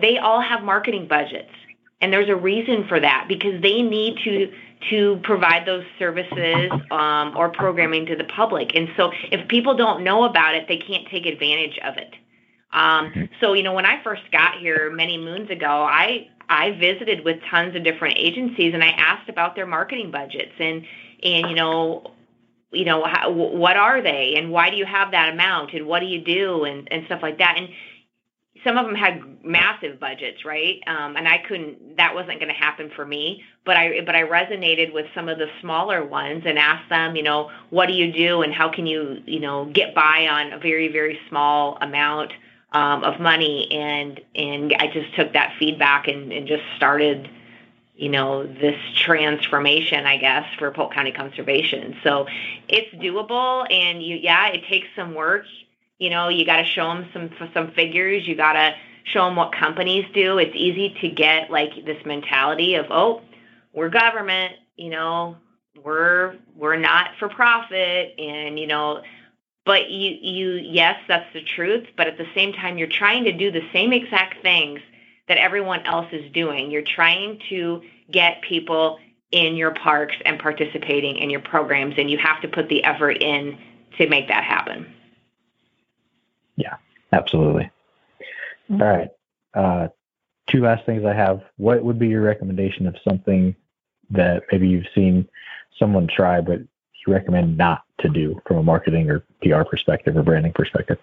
they 0.01 0.19
all 0.19 0.40
have 0.40 0.62
marketing 0.62 1.06
budgets. 1.09 1.51
And 2.01 2.12
there's 2.12 2.28
a 2.28 2.36
reason 2.36 2.86
for 2.89 3.01
that 3.01 3.27
because 3.28 3.60
they 3.60 3.82
need 3.82 4.19
to 4.24 4.52
to 4.90 5.19
provide 5.24 5.66
those 5.66 5.85
services 5.98 6.70
um, 6.93 7.36
or 7.36 7.48
programming 7.48 8.06
to 8.06 8.15
the 8.15 8.23
public. 8.23 8.77
And 8.77 8.89
so 8.97 9.10
if 9.32 9.48
people 9.48 9.77
don't 9.77 10.05
know 10.05 10.23
about 10.23 10.55
it, 10.55 10.69
they 10.69 10.77
can't 10.77 11.09
take 11.09 11.27
advantage 11.27 11.77
of 11.85 11.97
it. 11.97 12.15
Um, 12.73 13.28
so 13.40 13.55
you 13.55 13.65
know, 13.65 13.73
when 13.73 13.86
I 13.86 14.02
first 14.05 14.23
got 14.31 14.59
here 14.59 14.90
many 14.90 15.19
moons 15.19 15.51
ago, 15.51 15.66
I 15.66 16.28
I 16.48 16.73
visited 16.73 17.24
with 17.24 17.36
tons 17.51 17.77
of 17.77 17.85
different 17.85 18.16
agencies 18.19 18.73
and 18.74 18.82
I 18.82 18.89
asked 18.90 19.28
about 19.28 19.55
their 19.55 19.66
marketing 19.66 20.10
budgets 20.10 20.52
and 20.59 20.85
and 21.23 21.48
you 21.48 21.55
know 21.55 22.12
you 22.70 22.85
know 22.85 23.05
how, 23.05 23.31
what 23.31 23.77
are 23.77 24.02
they 24.02 24.35
and 24.36 24.51
why 24.51 24.70
do 24.70 24.77
you 24.77 24.86
have 24.86 25.10
that 25.10 25.32
amount 25.32 25.73
and 25.74 25.86
what 25.86 26.01
do 26.01 26.06
you 26.06 26.20
do 26.20 26.65
and 26.65 26.89
and 26.90 27.05
stuff 27.06 27.20
like 27.23 27.39
that 27.39 27.56
and 27.56 27.69
some 28.69 28.77
of 28.77 28.85
them 28.85 28.95
had 28.95 29.23
massive 29.43 29.99
budgets, 29.99 30.45
right? 30.45 30.82
Um, 30.86 31.16
and 31.16 31.27
I 31.27 31.39
couldn't. 31.39 31.97
That 31.97 32.15
wasn't 32.15 32.39
going 32.39 32.49
to 32.49 32.55
happen 32.55 32.90
for 32.95 33.07
me. 33.07 33.43
But 33.65 33.78
I 33.78 34.03
but 34.05 34.15
I 34.15 34.24
resonated 34.24 34.93
with 34.93 35.07
some 35.15 35.31
of 35.31 35.39
the 35.39 35.47
smaller 35.62 36.05
ones 36.05 36.43
and 36.45 36.59
asked 36.59 36.90
them, 36.90 37.16
you 37.16 37.23
know, 37.23 37.51
what 37.70 37.86
do 37.86 37.95
you 37.95 38.12
do 38.12 38.43
and 38.43 38.53
how 38.53 38.69
can 38.69 38.86
you, 38.86 39.23
you 39.24 39.40
know, 39.40 39.65
get 39.65 39.95
by 39.95 40.28
on 40.28 40.53
a 40.53 40.59
very 40.59 40.89
very 40.89 41.19
small 41.31 41.78
amount 41.81 42.32
um, 42.73 43.05
of 43.05 43.19
money? 43.20 43.73
And 43.73 44.20
and 44.35 44.74
I 44.78 44.89
just 44.89 45.15
took 45.16 45.32
that 45.32 45.55
feedback 45.59 46.07
and, 46.07 46.31
and 46.31 46.47
just 46.47 46.65
started, 46.77 47.31
you 47.97 48.11
know, 48.11 48.47
this 48.47 48.78
transformation, 48.97 50.05
I 50.05 50.19
guess, 50.19 50.45
for 50.59 50.70
Polk 50.73 50.93
County 50.93 51.12
Conservation. 51.12 51.97
So 52.03 52.27
it's 52.69 52.95
doable, 52.97 53.66
and 53.73 54.03
you, 54.03 54.16
yeah, 54.16 54.49
it 54.49 54.66
takes 54.66 54.89
some 54.95 55.15
work 55.15 55.47
you 55.99 56.11
know, 56.11 56.29
you 56.29 56.45
got 56.45 56.59
to 56.59 56.65
show 56.65 56.87
them 56.89 57.09
some 57.12 57.31
some 57.53 57.73
figures. 57.73 58.27
You 58.27 58.37
got 58.37 58.53
to 58.55 58.75
show 59.05 59.25
them 59.27 59.37
what 59.37 59.53
companies 59.53 60.05
do. 60.15 60.39
It's 60.39 60.55
easy 60.55 60.97
to 61.01 61.09
get 61.09 61.51
like 61.51 61.85
this 61.85 62.05
mentality 62.05 62.75
of, 62.75 62.87
oh, 62.91 63.23
we're 63.73 63.89
government, 63.89 64.55
you 64.77 64.91
know, 64.91 65.37
we're 65.83 66.37
we're 66.57 66.77
not 66.77 67.11
for 67.19 67.29
profit, 67.29 68.15
and 68.19 68.59
you 68.59 68.66
know, 68.66 69.03
but 69.65 69.91
you 69.91 70.16
you 70.20 70.51
yes, 70.55 70.97
that's 71.09 71.33
the 71.33 71.43
truth. 71.43 71.87
But 71.97 72.07
at 72.07 72.19
the 72.19 72.27
same 72.35 72.53
time, 72.53 72.79
you're 72.79 72.89
trying 72.89 73.25
to 73.25 73.33
do 73.33 73.51
the 73.51 73.62
same 73.73 73.93
exact 73.93 74.43
things 74.43 74.81
that 75.29 75.39
everyone 75.39 75.83
else 75.83 76.07
is 76.12 76.31
doing. 76.33 76.70
You're 76.70 76.83
trying 76.83 77.41
to 77.51 77.83
get 78.11 78.41
people 78.43 78.99
in 79.31 79.57
your 79.57 79.73
parks 79.73 80.16
and 80.25 80.39
participating 80.39 81.19
in 81.19 81.29
your 81.29 81.41
programs, 81.41 81.95
and 81.99 82.11
you 82.11 82.19
have 82.19 82.41
to 82.43 82.49
put 82.49 82.69
the 82.69 82.83
effort 82.85 83.19
in 83.23 83.59
to 83.99 84.09
make 84.09 84.29
that 84.29 84.45
happen. 84.45 84.87
Yeah, 86.59 86.74
absolutely. 87.12 87.70
Mm-hmm. 88.68 88.82
All 88.82 88.89
right. 88.89 89.09
Uh, 89.55 89.89
two 90.48 90.60
last 90.60 90.85
things 90.85 91.05
I 91.05 91.14
have. 91.14 91.40
What 91.56 91.85
would 91.85 91.98
be 91.98 92.09
your 92.09 92.22
recommendation 92.22 92.86
of 92.86 92.97
something 93.09 93.55
that 94.10 94.43
maybe 94.51 94.68
you've 94.68 94.89
seen 94.94 95.28
someone 95.78 96.09
try, 96.09 96.40
but 96.40 96.59
you 96.59 97.12
recommend 97.12 97.56
not 97.56 97.82
to 98.01 98.09
do 98.09 98.40
from 98.47 98.59
a 98.59 98.62
marketing 98.62 99.09
or 99.09 99.24
PR 99.40 99.62
perspective 99.62 100.16
or 100.16 100.22
branding 100.22 100.52
perspective? 100.52 100.98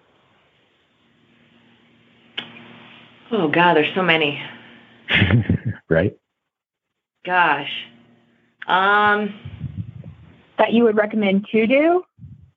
Oh 3.32 3.48
God, 3.48 3.74
there's 3.74 3.94
so 3.94 4.02
many. 4.02 4.40
right. 5.88 6.16
Gosh. 7.24 7.72
Um. 8.68 9.34
That 10.58 10.72
you 10.72 10.84
would 10.84 10.96
recommend 10.96 11.46
to 11.52 11.66
do? 11.66 12.02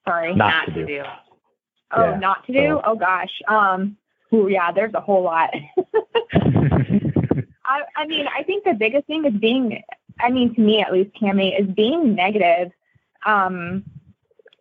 Sorry. 0.08 0.34
Not, 0.34 0.48
not 0.50 0.66
to, 0.68 0.72
do. 0.72 0.80
to 0.82 1.04
do. 1.04 1.04
Oh, 1.92 2.04
yeah, 2.04 2.20
not 2.20 2.46
to 2.48 2.54
do? 2.54 2.82
Oh 2.84 2.96
gosh. 2.96 3.42
Um. 3.48 3.98
Oh 4.32 4.48
yeah, 4.48 4.72
there's 4.72 4.94
a 4.94 5.02
whole 5.02 5.24
lot. 5.24 5.50
I, 7.66 7.82
I 7.96 8.08
mean, 8.08 8.26
I 8.36 8.44
think 8.44 8.64
the 8.64 8.74
biggest 8.74 9.06
thing 9.08 9.26
is 9.26 9.34
being. 9.34 9.84
I 10.20 10.30
mean, 10.30 10.54
to 10.56 10.62
me 10.62 10.82
at 10.82 10.92
least, 10.92 11.12
Kami, 11.20 11.54
is 11.54 11.68
being 11.68 12.16
negative. 12.16 12.72
Um, 13.26 13.84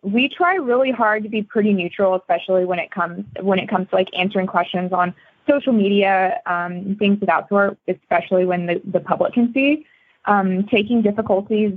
we 0.01 0.29
try 0.29 0.55
really 0.55 0.91
hard 0.91 1.23
to 1.23 1.29
be 1.29 1.41
pretty 1.41 1.73
neutral, 1.73 2.15
especially 2.15 2.65
when 2.65 2.79
it 2.79 2.91
comes 2.91 3.25
when 3.41 3.59
it 3.59 3.67
comes 3.67 3.89
to 3.89 3.95
like 3.95 4.09
answering 4.17 4.47
questions 4.47 4.93
on 4.93 5.13
social 5.49 5.73
media, 5.73 6.39
um, 6.45 6.95
things 6.99 7.21
of 7.21 7.27
that 7.27 7.49
sort, 7.49 7.77
especially 7.87 8.45
when 8.45 8.67
the, 8.67 8.81
the 8.85 8.99
public 8.99 9.33
can 9.33 9.51
see. 9.53 9.85
Um, 10.25 10.67
taking 10.67 11.01
difficulties 11.01 11.73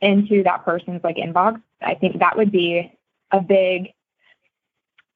into 0.00 0.42
that 0.42 0.64
person's 0.64 1.04
like 1.04 1.16
inbox, 1.16 1.62
I 1.80 1.94
think 1.94 2.18
that 2.18 2.36
would 2.36 2.50
be 2.50 2.92
a 3.30 3.40
big 3.40 3.92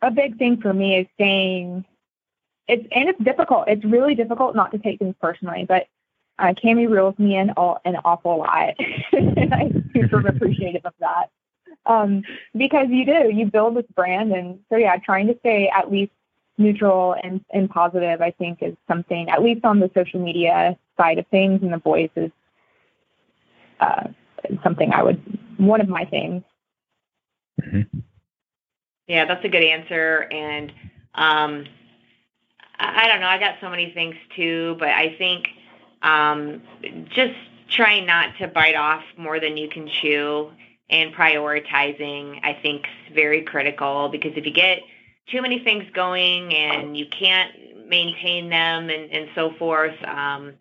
a 0.03 0.11
big 0.11 0.39
thing 0.39 0.61
for 0.61 0.73
me 0.73 0.97
is 0.97 1.07
saying 1.19 1.85
it's 2.69 2.87
and 2.93 3.09
it's 3.09 3.23
difficult. 3.23 3.69
It's 3.69 3.85
really 3.85 4.15
difficult 4.15 4.55
not 4.55 4.73
to 4.73 4.79
take 4.79 4.99
things 4.99 5.15
personally, 5.20 5.65
but 5.66 5.87
uh, 6.39 6.55
Kami 6.61 6.87
reels 6.87 7.19
me 7.19 7.37
in 7.37 7.51
all, 7.51 7.81
an 7.85 7.97
awful 8.05 8.39
lot, 8.39 8.75
and 9.12 9.53
I'm 9.53 9.91
super 9.93 10.27
appreciative 10.27 10.83
of 10.85 10.95
that. 11.01 11.31
Um, 11.87 12.23
because 12.55 12.89
you 12.91 13.07
do, 13.07 13.31
you 13.33 13.47
build 13.47 13.77
this 13.77 13.87
brand, 13.95 14.33
and 14.33 14.61
so 14.70 14.77
yeah, 14.77 14.97
trying 14.99 15.27
to 15.29 15.39
stay 15.41 15.70
at 15.75 15.91
least 15.91 16.12
neutral 16.59 17.16
and, 17.23 17.43
and 17.53 17.70
positive, 17.70 18.20
I 18.20 18.33
think, 18.33 18.59
is 18.62 18.75
something 18.87 19.31
at 19.31 19.43
least 19.43 19.65
on 19.65 19.81
the 19.81 19.91
social 19.95 20.20
media 20.20 20.77
side 20.97 21.19
of 21.19 21.27
things, 21.29 21.62
and 21.62 21.73
the 21.73 21.79
voice 21.79 22.11
is 22.15 22.31
uh, 23.81 24.09
something 24.62 24.93
I 24.93 25.03
would 25.03 25.39
one 25.57 25.81
of 25.81 25.89
my 25.89 26.05
things. 26.05 26.43
Mm-hmm. 27.61 27.99
Yeah, 29.09 29.24
that's 29.24 29.44
a 29.44 29.48
good 29.48 29.64
answer. 29.64 30.28
And 30.30 30.70
um, 31.14 31.64
I, 32.78 33.05
I 33.05 33.09
don't 33.09 33.20
know. 33.20 33.26
I 33.26 33.39
got 33.39 33.56
so 33.60 33.70
many 33.70 33.90
things 33.93 34.14
too, 34.36 34.76
but 34.78 34.90
I 34.90 35.16
think 35.16 35.48
um, 36.02 36.62
just 37.09 37.35
trying 37.70 38.06
not 38.06 38.36
to 38.39 38.48
bite 38.48 38.76
off 38.76 39.02
more 39.16 39.40
than 39.40 39.56
you 39.56 39.68
can 39.68 39.89
chew 39.89 40.51
and 40.90 41.14
prioritizing, 41.14 42.40
I 42.43 42.59
think, 42.62 42.85
is 43.09 43.14
very 43.14 43.43
critical 43.43 44.09
because 44.09 44.32
if 44.36 44.47
you 44.47 44.52
get 44.52 44.80
too 45.26 45.43
many 45.43 45.59
things 45.59 45.85
going 45.93 46.55
and 46.55 46.97
you 46.97 47.06
can't 47.06 47.52
maintain 47.89 48.48
them 48.48 48.89
and, 48.89 49.10
and 49.10 49.28
so 49.35 49.52
forth, 49.59 49.97
um, 50.05 50.55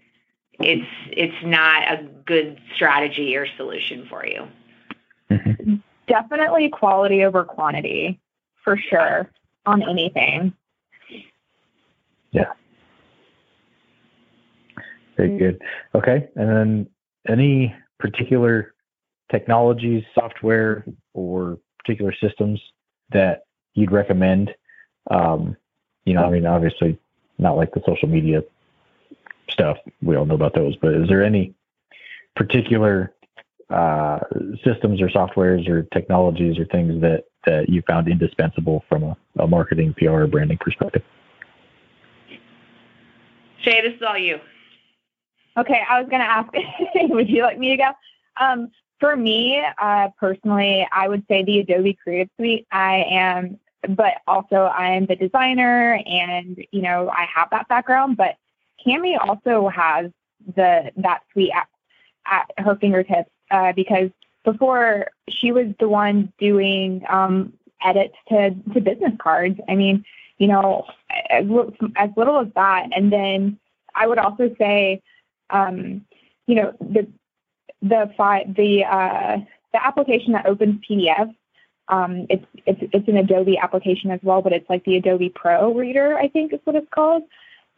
it's 0.60 0.88
it's 1.12 1.46
not 1.46 1.84
a 1.84 2.04
good 2.26 2.60
strategy 2.76 3.36
or 3.36 3.48
solution 3.58 4.08
for 4.10 4.26
you. 4.26 4.48
Mm-hmm. 5.30 5.76
Definitely 6.08 6.70
quality 6.70 7.24
over 7.24 7.44
quantity 7.44 8.20
for 8.68 8.78
sure 8.90 9.32
on 9.66 9.82
anything. 9.82 10.52
Yeah. 12.32 12.52
Very 15.16 15.38
good. 15.38 15.62
Okay. 15.96 16.28
And 16.36 16.50
then 16.50 16.88
any 17.30 17.74
particular 17.98 18.74
technologies, 19.32 20.04
software, 20.14 20.84
or 21.14 21.58
particular 21.80 22.14
systems 22.22 22.62
that 23.14 23.44
you'd 23.74 23.94
recommend? 23.94 24.54
Um, 25.10 25.56
you 26.04 26.14
know, 26.14 26.26
I 26.26 26.30
mean, 26.30 26.46
obviously 26.46 27.00
not 27.38 27.56
like 27.56 27.74
the 27.74 27.82
social 27.86 28.10
media 28.10 28.42
stuff. 29.50 29.78
We 30.02 30.18
all 30.18 30.26
know 30.26 30.36
about 30.36 30.56
those, 30.56 30.76
but 30.76 30.94
is 30.94 31.08
there 31.08 31.24
any 31.24 31.54
particular 32.36 33.14
uh, 33.70 34.20
systems 34.64 35.02
or 35.02 35.10
softwares 35.10 35.68
or 35.68 35.84
technologies 35.94 36.58
or 36.58 36.66
things 36.66 37.02
that, 37.02 37.26
that 37.46 37.70
you 37.70 37.82
found 37.88 38.08
indispensable 38.08 38.84
from 38.88 39.04
a, 39.04 39.18
a 39.40 39.48
marketing, 39.48 39.94
PR, 39.98 40.10
or 40.10 40.28
branding 40.28 40.58
perspective? 40.58 41.04
Shae, 43.66 43.84
this 43.84 43.96
is 43.96 44.02
all 44.08 44.18
you. 44.18 44.40
Okay, 45.58 45.82
I 45.90 46.00
was 46.00 46.10
going 46.10 46.22
to 46.22 46.30
ask, 46.30 46.50
would 47.10 47.30
you 47.30 47.42
like 47.42 47.58
me 47.58 47.70
to 47.72 47.78
go? 47.78 47.92
Um, 48.40 48.72
for 49.00 49.16
me, 49.16 49.62
uh, 49.80 50.10
personally, 50.20 50.88
I 50.92 51.08
would 51.08 51.24
say 51.28 51.44
the 51.44 51.60
Adobe 51.60 51.98
Creative 52.02 52.30
Suite. 52.38 52.68
I 52.72 53.06
am, 53.10 53.60
but 53.90 54.16
also 54.28 54.56
I 54.56 54.92
am 54.92 55.06
the 55.06 55.16
designer, 55.16 56.00
and 56.06 56.64
you 56.72 56.82
know 56.82 57.10
I 57.10 57.28
have 57.34 57.50
that 57.52 57.68
background. 57.68 58.18
But 58.18 58.36
Kami 58.84 59.16
also 59.16 59.68
has 59.68 60.12
the 60.56 60.92
that 60.98 61.22
suite 61.32 61.52
at, 61.54 61.68
at 62.26 62.66
her 62.66 62.76
fingertips 62.76 63.30
uh, 63.52 63.74
because 63.74 64.10
before 64.44 65.08
she 65.30 65.52
was 65.52 65.68
the 65.80 65.90
one 65.90 66.32
doing 66.40 67.04
um, 67.10 67.54
edits 67.84 68.16
to 68.30 68.52
to 68.74 68.82
business 68.82 69.14
cards. 69.20 69.60
I 69.68 69.76
mean, 69.76 70.06
you 70.38 70.48
know, 70.48 70.86
as, 71.30 71.46
as 71.96 72.10
little 72.16 72.40
as 72.40 72.48
that, 72.56 72.88
and 72.96 73.12
then 73.12 73.60
I 73.96 74.08
would 74.08 74.18
also 74.18 74.54
say, 74.58 75.02
um, 75.50 76.06
you 76.46 76.56
know, 76.56 76.74
the 76.80 77.08
the 77.82 78.12
fi- 78.18 78.46
the 78.48 78.86
uh, 78.86 79.38
the 79.74 79.86
application 79.86 80.34
that 80.34 80.46
opens 80.46 80.82
PDF. 80.90 81.34
Um, 81.90 82.28
it's 82.30 82.46
it's 82.66 82.82
it's 82.94 83.08
an 83.08 83.18
Adobe 83.18 83.58
application 83.58 84.12
as 84.12 84.20
well, 84.24 84.42
but 84.42 84.54
it's 84.54 84.70
like 84.70 84.84
the 84.86 84.98
Adobe 84.98 85.30
Pro 85.30 85.74
Reader, 85.74 86.18
I 86.18 86.28
think 86.28 86.54
is 86.54 86.60
what 86.64 86.76
it's 86.76 86.90
called. 86.94 87.24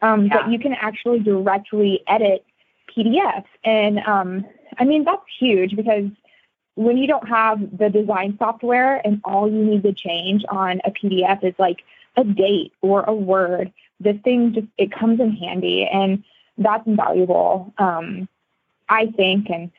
Um, 0.02 0.26
yeah. 0.26 0.42
But 0.42 0.50
you 0.50 0.58
can 0.58 0.74
actually 0.74 1.20
directly 1.20 2.02
edit 2.08 2.44
PDFs, 2.90 3.46
and 3.64 4.00
um, 4.00 4.44
I 4.78 4.84
mean 4.84 5.04
that's 5.04 5.22
huge 5.38 5.76
because 5.76 6.10
when 6.74 6.96
you 6.96 7.06
don't 7.06 7.28
have 7.28 7.76
the 7.76 7.90
design 7.90 8.36
software 8.38 9.00
and 9.04 9.20
all 9.24 9.50
you 9.50 9.62
need 9.62 9.82
to 9.82 9.92
change 9.92 10.44
on 10.48 10.80
a 10.84 10.90
PDF 10.90 11.44
is 11.44 11.54
like 11.58 11.82
a 12.16 12.24
date 12.24 12.72
or 12.80 13.02
a 13.02 13.14
word, 13.14 13.72
this 13.98 14.16
thing 14.24 14.54
just 14.54 14.66
it 14.78 14.92
comes 14.92 15.20
in 15.20 15.32
handy, 15.32 15.86
and 15.86 16.24
that's 16.58 16.86
invaluable. 16.86 17.72
Um, 17.78 18.28
I 18.88 19.06
think, 19.06 19.50
and 19.50 19.70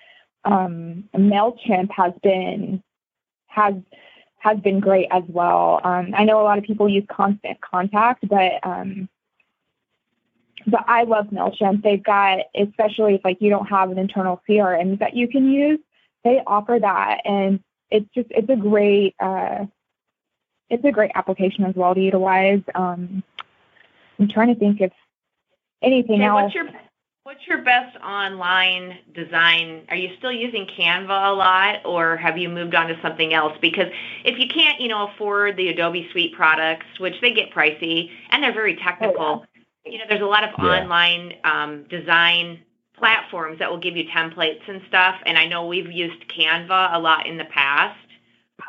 um, 0.45 1.09
Mailchimp 1.15 1.91
has 1.91 2.13
been 2.23 2.81
has 3.47 3.75
has 4.37 4.59
been 4.59 4.79
great 4.79 5.07
as 5.11 5.23
well. 5.27 5.79
Um, 5.83 6.13
I 6.15 6.23
know 6.23 6.41
a 6.41 6.43
lot 6.43 6.57
of 6.57 6.63
people 6.63 6.89
use 6.89 7.05
Constant 7.09 7.61
Contact, 7.61 8.27
but 8.27 8.53
um, 8.63 9.07
but 10.67 10.83
I 10.87 11.03
love 11.03 11.27
Mailchimp. 11.27 11.83
They've 11.83 12.03
got 12.03 12.39
especially 12.55 13.15
if 13.15 13.25
like 13.25 13.41
you 13.41 13.49
don't 13.49 13.67
have 13.67 13.91
an 13.91 13.97
internal 13.97 14.41
CRM 14.47 14.99
that 14.99 15.15
you 15.15 15.27
can 15.27 15.51
use, 15.51 15.79
they 16.23 16.41
offer 16.45 16.77
that, 16.79 17.21
and 17.25 17.59
it's 17.89 18.07
just 18.13 18.27
it's 18.31 18.49
a 18.49 18.55
great 18.55 19.15
uh, 19.19 19.65
it's 20.69 20.85
a 20.85 20.91
great 20.91 21.11
application 21.15 21.65
as 21.65 21.75
well 21.75 21.93
to 21.93 22.01
utilize. 22.01 22.61
Um, 22.75 23.23
I'm 24.19 24.27
trying 24.27 24.53
to 24.53 24.59
think 24.59 24.81
if 24.81 24.91
anything 25.81 26.21
okay, 26.21 26.25
else. 26.25 26.43
What's 26.43 26.55
your 26.55 26.69
What's 27.23 27.45
your 27.47 27.59
best 27.59 27.95
online 27.97 28.97
design? 29.13 29.85
Are 29.89 29.95
you 29.95 30.09
still 30.17 30.31
using 30.31 30.65
Canva 30.65 31.29
a 31.29 31.33
lot 31.33 31.85
or 31.85 32.17
have 32.17 32.35
you 32.35 32.49
moved 32.49 32.73
on 32.73 32.87
to 32.87 32.99
something 33.03 33.31
else? 33.31 33.55
Because 33.61 33.91
if 34.25 34.39
you 34.39 34.47
can't, 34.47 34.81
you 34.81 34.87
know, 34.87 35.07
afford 35.07 35.55
the 35.55 35.67
Adobe 35.67 36.09
Suite 36.11 36.33
products, 36.33 36.87
which 36.97 37.13
they 37.21 37.31
get 37.31 37.51
pricey 37.51 38.09
and 38.31 38.41
they're 38.41 38.51
very 38.51 38.75
technical, 38.75 39.23
oh, 39.23 39.45
yeah. 39.50 39.50
You 39.85 39.97
know, 39.97 40.05
there's 40.07 40.21
a 40.21 40.25
lot 40.25 40.43
of 40.43 40.51
yeah. 40.57 40.65
online 40.65 41.33
um, 41.43 41.83
design 41.89 42.59
platforms 42.97 43.59
that 43.59 43.69
will 43.69 43.79
give 43.79 43.97
you 43.97 44.05
templates 44.05 44.67
and 44.67 44.81
stuff. 44.87 45.15
And 45.25 45.37
I 45.37 45.47
know 45.47 45.65
we've 45.65 45.91
used 45.91 46.27
Canva 46.27 46.93
a 46.93 46.99
lot 46.99 47.25
in 47.25 47.37
the 47.37 47.45
past. 47.45 47.97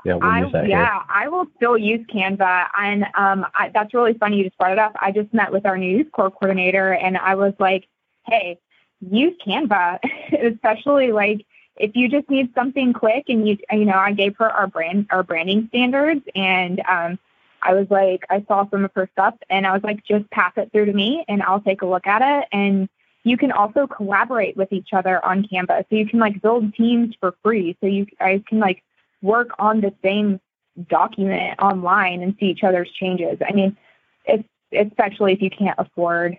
Yeah, 0.04 0.14
we'll 0.14 0.56
I, 0.56 0.64
yeah. 0.66 1.02
I 1.08 1.28
will 1.28 1.46
still 1.56 1.76
use 1.76 2.04
Canva, 2.12 2.68
and 2.76 3.04
um, 3.14 3.46
I, 3.54 3.70
that's 3.72 3.92
really 3.94 4.14
funny 4.14 4.38
you 4.38 4.44
just 4.44 4.58
brought 4.58 4.72
it 4.72 4.78
up. 4.78 4.92
I 5.00 5.12
just 5.12 5.32
met 5.34 5.52
with 5.52 5.66
our 5.66 5.76
new 5.76 5.98
youth 5.98 6.10
corps 6.12 6.30
coordinator, 6.30 6.94
and 6.94 7.16
I 7.18 7.34
was 7.34 7.52
like, 7.60 7.86
hey, 8.26 8.58
use 9.00 9.34
Canva, 9.46 9.98
especially 10.54 11.12
like 11.12 11.44
if 11.76 11.94
you 11.94 12.08
just 12.08 12.28
need 12.30 12.52
something 12.54 12.92
quick 12.92 13.24
and 13.28 13.48
you 13.48 13.58
you 13.70 13.84
know, 13.84 13.96
I 13.96 14.12
gave 14.12 14.36
her 14.38 14.50
our 14.50 14.66
brand 14.66 15.06
our 15.10 15.22
branding 15.22 15.66
standards 15.68 16.22
and 16.34 16.80
um 16.88 17.18
I 17.62 17.74
was 17.74 17.86
like 17.90 18.24
I 18.30 18.44
saw 18.48 18.68
some 18.70 18.84
of 18.84 18.90
her 18.94 19.08
stuff 19.12 19.34
and 19.50 19.66
I 19.66 19.72
was 19.72 19.82
like 19.82 20.04
just 20.04 20.28
pass 20.30 20.52
it 20.56 20.70
through 20.72 20.86
to 20.86 20.92
me 20.92 21.24
and 21.28 21.42
I'll 21.42 21.60
take 21.60 21.82
a 21.82 21.86
look 21.86 22.06
at 22.06 22.22
it 22.22 22.48
and 22.52 22.88
you 23.24 23.36
can 23.36 23.52
also 23.52 23.86
collaborate 23.86 24.56
with 24.56 24.72
each 24.72 24.92
other 24.92 25.24
on 25.24 25.44
Canva. 25.44 25.84
So 25.88 25.96
you 25.96 26.06
can 26.08 26.18
like 26.18 26.42
build 26.42 26.74
teams 26.74 27.14
for 27.20 27.34
free. 27.42 27.76
So 27.80 27.86
you 27.86 28.06
guys 28.18 28.42
can 28.48 28.58
like 28.58 28.82
work 29.22 29.50
on 29.60 29.80
the 29.80 29.94
same 30.02 30.40
document 30.88 31.60
online 31.60 32.22
and 32.22 32.34
see 32.40 32.46
each 32.46 32.64
other's 32.64 32.90
changes. 32.90 33.38
I 33.48 33.52
mean, 33.52 33.76
it's 34.24 34.48
especially 34.72 35.32
if 35.34 35.42
you 35.42 35.50
can't 35.50 35.78
afford 35.78 36.38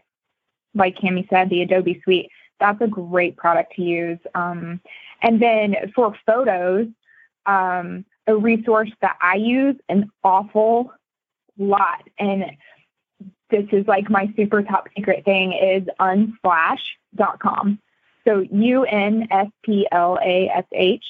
like 0.76 1.00
Kami 1.00 1.28
said, 1.30 1.50
the 1.50 1.62
Adobe 1.62 2.02
Suite. 2.04 2.30
That's 2.60 2.82
a 2.82 2.88
great 2.88 3.36
product 3.38 3.76
to 3.76 3.82
use. 3.82 4.20
Um, 4.36 4.80
and 5.22 5.42
then 5.42 5.76
for 5.96 6.16
photos, 6.26 6.88
um, 7.46 8.06
a 8.28 8.36
resource 8.36 8.92
that 9.02 9.18
I 9.22 9.36
use 9.36 9.76
an 9.90 10.10
awful 10.24 10.92
lot, 11.58 12.08
and 12.18 12.46
this 13.50 13.66
is 13.72 13.88
like 13.88 14.10
my 14.10 14.32
super 14.36 14.64
top 14.64 14.88
secret 14.96 15.26
thing 15.26 15.54
is 15.54 15.84
unsplash.com. 16.00 17.80
So 18.26 18.46
U 18.52 18.84
N 18.86 19.28
S 19.32 19.48
P 19.64 19.88
L 19.92 20.18
A 20.24 20.50
S 20.50 20.66
H 20.72 21.06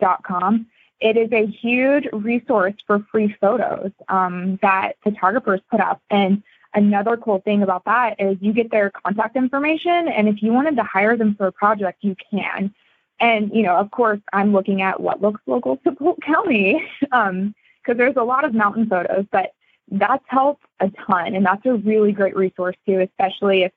dot 0.00 0.22
com. 0.24 0.66
It 1.00 1.16
is 1.16 1.30
a 1.32 1.46
huge 1.46 2.06
resource 2.12 2.74
for 2.86 3.06
free 3.10 3.34
photos 3.40 3.90
um, 4.08 4.58
that 4.62 4.96
photographers 5.02 5.60
put 5.70 5.80
up. 5.80 6.00
And 6.10 6.42
another 6.76 7.16
cool 7.16 7.40
thing 7.40 7.62
about 7.62 7.84
that 7.86 8.14
is 8.18 8.36
you 8.40 8.52
get 8.52 8.70
their 8.70 8.90
contact 8.90 9.34
information 9.34 10.08
and 10.08 10.28
if 10.28 10.42
you 10.42 10.52
wanted 10.52 10.76
to 10.76 10.82
hire 10.82 11.16
them 11.16 11.34
for 11.34 11.46
a 11.46 11.52
project 11.52 11.98
you 12.02 12.14
can 12.30 12.72
and 13.18 13.50
you 13.52 13.62
know 13.62 13.76
of 13.76 13.90
course 13.90 14.20
i'm 14.34 14.52
looking 14.52 14.82
at 14.82 15.00
what 15.00 15.22
looks 15.22 15.40
local 15.46 15.78
to 15.78 15.92
polk 15.92 16.20
county 16.20 16.86
because 17.00 17.12
um, 17.12 17.54
there's 17.96 18.16
a 18.16 18.22
lot 18.22 18.44
of 18.44 18.52
mountain 18.52 18.86
photos 18.86 19.24
but 19.32 19.52
that's 19.90 20.24
helped 20.28 20.64
a 20.80 20.90
ton 21.06 21.34
and 21.34 21.46
that's 21.46 21.64
a 21.66 21.74
really 21.74 22.12
great 22.12 22.36
resource 22.36 22.76
too 22.86 23.00
especially 23.00 23.62
if 23.62 23.72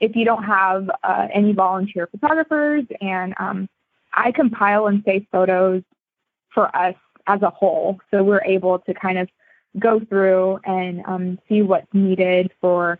if 0.00 0.14
you 0.16 0.24
don't 0.24 0.42
have 0.42 0.90
uh, 1.02 1.28
any 1.32 1.52
volunteer 1.52 2.06
photographers 2.06 2.84
and 3.00 3.34
um, 3.38 3.68
i 4.12 4.30
compile 4.30 4.86
and 4.86 5.02
save 5.04 5.26
photos 5.32 5.82
for 6.52 6.74
us 6.76 6.94
as 7.26 7.40
a 7.42 7.50
whole 7.50 7.98
so 8.10 8.22
we're 8.22 8.44
able 8.44 8.78
to 8.80 8.92
kind 8.92 9.18
of 9.18 9.28
go 9.78 10.00
through 10.00 10.58
and 10.64 11.02
um, 11.06 11.38
see 11.48 11.62
what's 11.62 11.92
needed 11.92 12.50
for 12.60 12.98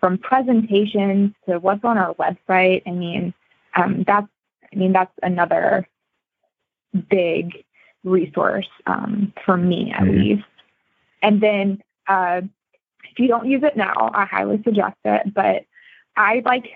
from 0.00 0.18
presentations 0.18 1.32
to 1.48 1.58
what's 1.58 1.84
on 1.84 1.98
our 1.98 2.14
website. 2.14 2.82
I 2.86 2.90
mean, 2.90 3.34
um, 3.74 4.04
that's 4.06 4.28
I 4.72 4.76
mean 4.76 4.92
that's 4.92 5.12
another 5.22 5.88
big 7.08 7.64
resource 8.04 8.68
um, 8.86 9.32
for 9.44 9.56
me 9.56 9.92
at 9.92 10.02
mm-hmm. 10.02 10.18
least. 10.18 10.44
And 11.22 11.40
then 11.40 11.82
uh, 12.08 12.42
if 13.10 13.18
you 13.18 13.28
don't 13.28 13.46
use 13.46 13.62
it 13.62 13.76
now, 13.76 14.10
I 14.12 14.24
highly 14.24 14.62
suggest 14.62 14.96
it. 15.04 15.32
But 15.32 15.64
I 16.16 16.42
like 16.44 16.68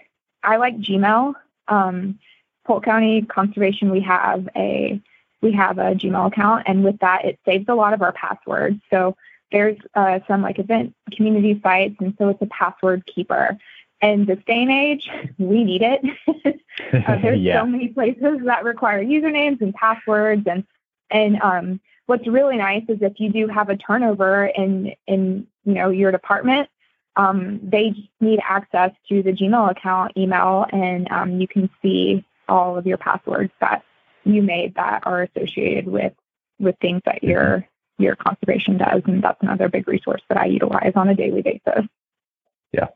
I 0.42 0.56
like 0.56 0.78
Gmail. 0.78 1.34
Um, 1.68 2.18
Polk 2.66 2.84
County 2.84 3.22
Conservation, 3.22 3.90
we 3.90 4.00
have 4.00 4.48
a 4.56 5.00
we 5.42 5.52
have 5.52 5.78
a 5.78 5.94
Gmail 5.94 6.28
account, 6.28 6.64
and 6.66 6.84
with 6.84 6.98
that, 6.98 7.24
it 7.24 7.38
saves 7.44 7.66
a 7.68 7.74
lot 7.74 7.94
of 7.94 8.02
our 8.02 8.12
passwords. 8.12 8.80
So 8.90 9.16
there's 9.52 9.78
uh, 9.94 10.20
some 10.28 10.42
like 10.42 10.58
event 10.58 10.94
community 11.12 11.58
sites, 11.62 11.96
and 12.00 12.14
so 12.18 12.28
it's 12.28 12.42
a 12.42 12.46
password 12.46 13.06
keeper. 13.06 13.58
And 14.02 14.26
this 14.26 14.38
day 14.46 14.62
and 14.62 14.70
age, 14.70 15.10
we 15.38 15.64
need 15.64 15.82
it. 15.82 16.00
uh, 16.92 17.16
there's 17.20 17.40
yeah. 17.40 17.60
so 17.60 17.66
many 17.66 17.88
places 17.88 18.40
that 18.44 18.64
require 18.64 19.04
usernames 19.04 19.60
and 19.60 19.74
passwords, 19.74 20.46
and 20.46 20.64
and 21.10 21.40
um, 21.42 21.80
what's 22.10 22.26
really 22.26 22.56
nice 22.56 22.82
is 22.88 22.98
if 23.02 23.20
you 23.20 23.30
do 23.30 23.46
have 23.46 23.68
a 23.68 23.76
turnover 23.76 24.46
in 24.46 24.92
in 25.06 25.46
you 25.64 25.74
know 25.74 25.90
your 25.90 26.10
department, 26.10 26.68
um, 27.14 27.60
they 27.62 27.94
need 28.20 28.40
access 28.42 28.90
to 29.08 29.22
the 29.22 29.30
Gmail 29.30 29.70
account 29.70 30.16
email, 30.16 30.66
and 30.72 31.08
um, 31.12 31.40
you 31.40 31.46
can 31.46 31.70
see 31.80 32.24
all 32.48 32.76
of 32.76 32.84
your 32.84 32.96
passwords 32.96 33.52
that 33.60 33.84
you 34.24 34.42
made 34.42 34.74
that 34.74 35.06
are 35.06 35.22
associated 35.22 35.86
with 35.86 36.12
with 36.58 36.74
things 36.80 37.00
that 37.06 37.22
you're 37.22 37.64
your 37.98 38.16
conservation 38.16 38.76
does. 38.76 39.02
And 39.06 39.22
that's 39.22 39.40
another 39.40 39.68
big 39.68 39.86
resource 39.86 40.22
that 40.28 40.38
I 40.38 40.46
utilize 40.46 40.92
on 40.96 41.08
a 41.08 41.14
daily 41.14 41.42
basis. 41.42 41.86
Yeah. 42.72 42.88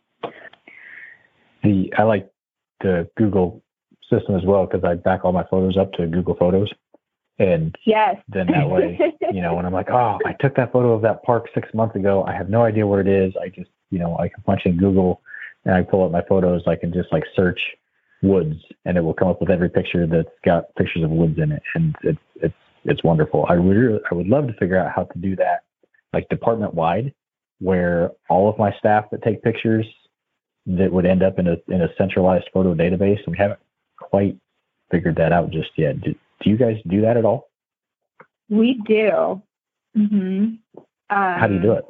The 1.63 1.93
I 1.97 2.03
like 2.03 2.29
the 2.81 3.09
Google 3.17 3.63
system 4.11 4.35
as 4.35 4.45
well 4.45 4.67
because 4.67 4.83
I 4.83 4.97
back 4.97 5.25
all 5.25 5.33
my 5.33 5.45
photos 5.49 5.77
up 5.77 5.93
to 5.93 6.09
Google 6.09 6.35
Photos. 6.35 6.73
And 7.39 7.77
yes, 7.85 8.17
then 8.29 8.47
that 8.49 8.69
way, 8.71 8.99
you 9.33 9.43
know, 9.43 9.55
when 9.55 9.67
I'm 9.67 9.73
like, 9.73 9.91
oh, 9.91 10.19
I 10.25 10.35
took 10.41 10.55
that 10.57 10.73
photo 10.73 10.93
of 10.93 11.03
that 11.03 11.23
park 11.25 11.47
six 11.53 11.69
months 11.75 11.97
ago. 11.97 12.25
I 12.25 12.33
have 12.33 12.49
no 12.49 12.63
idea 12.63 12.87
where 12.87 13.01
it 13.01 13.09
is. 13.09 13.35
I 13.41 13.49
just, 13.49 13.71
you 13.91 13.99
know, 13.99 14.17
I 14.19 14.29
can 14.29 14.43
punch 14.45 14.63
in 14.67 14.77
Google 14.77 15.21
and 15.65 15.75
I 15.75 15.83
pull 15.83 16.05
up 16.05 16.13
my 16.13 16.23
photos. 16.29 16.63
I 16.67 16.77
can 16.77 16.93
just 16.93 17.13
like 17.13 17.25
search 17.35 17.61
woods 18.23 18.55
and 18.85 18.97
it 18.97 19.01
will 19.01 19.15
come 19.15 19.29
up 19.29 19.41
with 19.41 19.51
every 19.51 19.69
picture 19.69 20.07
that's 20.07 20.29
got 20.45 20.75
pictures 20.77 21.03
of 21.03 21.11
woods 21.11 21.39
in 21.39 21.51
it. 21.51 21.63
And 21.75 21.97
it's, 22.05 22.19
it's, 22.37 22.55
it's 22.85 23.05
wonderful. 23.05 23.47
I 23.49 23.57
would, 23.57 24.01
I 24.11 24.15
would 24.15 24.29
love 24.29 24.47
to 24.47 24.53
figure 24.55 24.79
out 24.79 24.93
how 24.95 25.05
to 25.05 25.19
do 25.19 25.35
that 25.37 25.65
like 26.13 26.29
department 26.29 26.75
wide 26.75 27.13
where 27.59 28.13
all 28.29 28.49
of 28.49 28.59
my 28.59 28.73
staff 28.79 29.07
that 29.11 29.23
take 29.23 29.43
pictures 29.43 29.87
that 30.67 30.93
would 30.93 31.05
end 31.05 31.23
up 31.23 31.39
in 31.39 31.49
a, 31.49 31.57
in 31.69 31.83
a 31.83 31.89
centralized 31.99 32.49
photo 32.53 32.75
database. 32.75 33.19
And 33.27 33.33
we 33.33 33.39
haven't 33.39 33.61
quite 33.99 34.37
figured 34.91 35.17
that 35.17 35.33
out 35.33 35.51
just 35.51 35.71
yet. 35.77 35.97
Do, 36.45 36.51
you 36.51 36.57
guys 36.57 36.77
do 36.87 37.01
that 37.03 37.17
at 37.17 37.25
all? 37.25 37.51
We 38.49 38.75
do. 38.87 39.43
Mm-hmm. 39.97 40.17
Um, 40.17 40.59
How 41.09 41.47
do 41.47 41.55
you 41.55 41.61
do 41.61 41.73
it? 41.73 41.85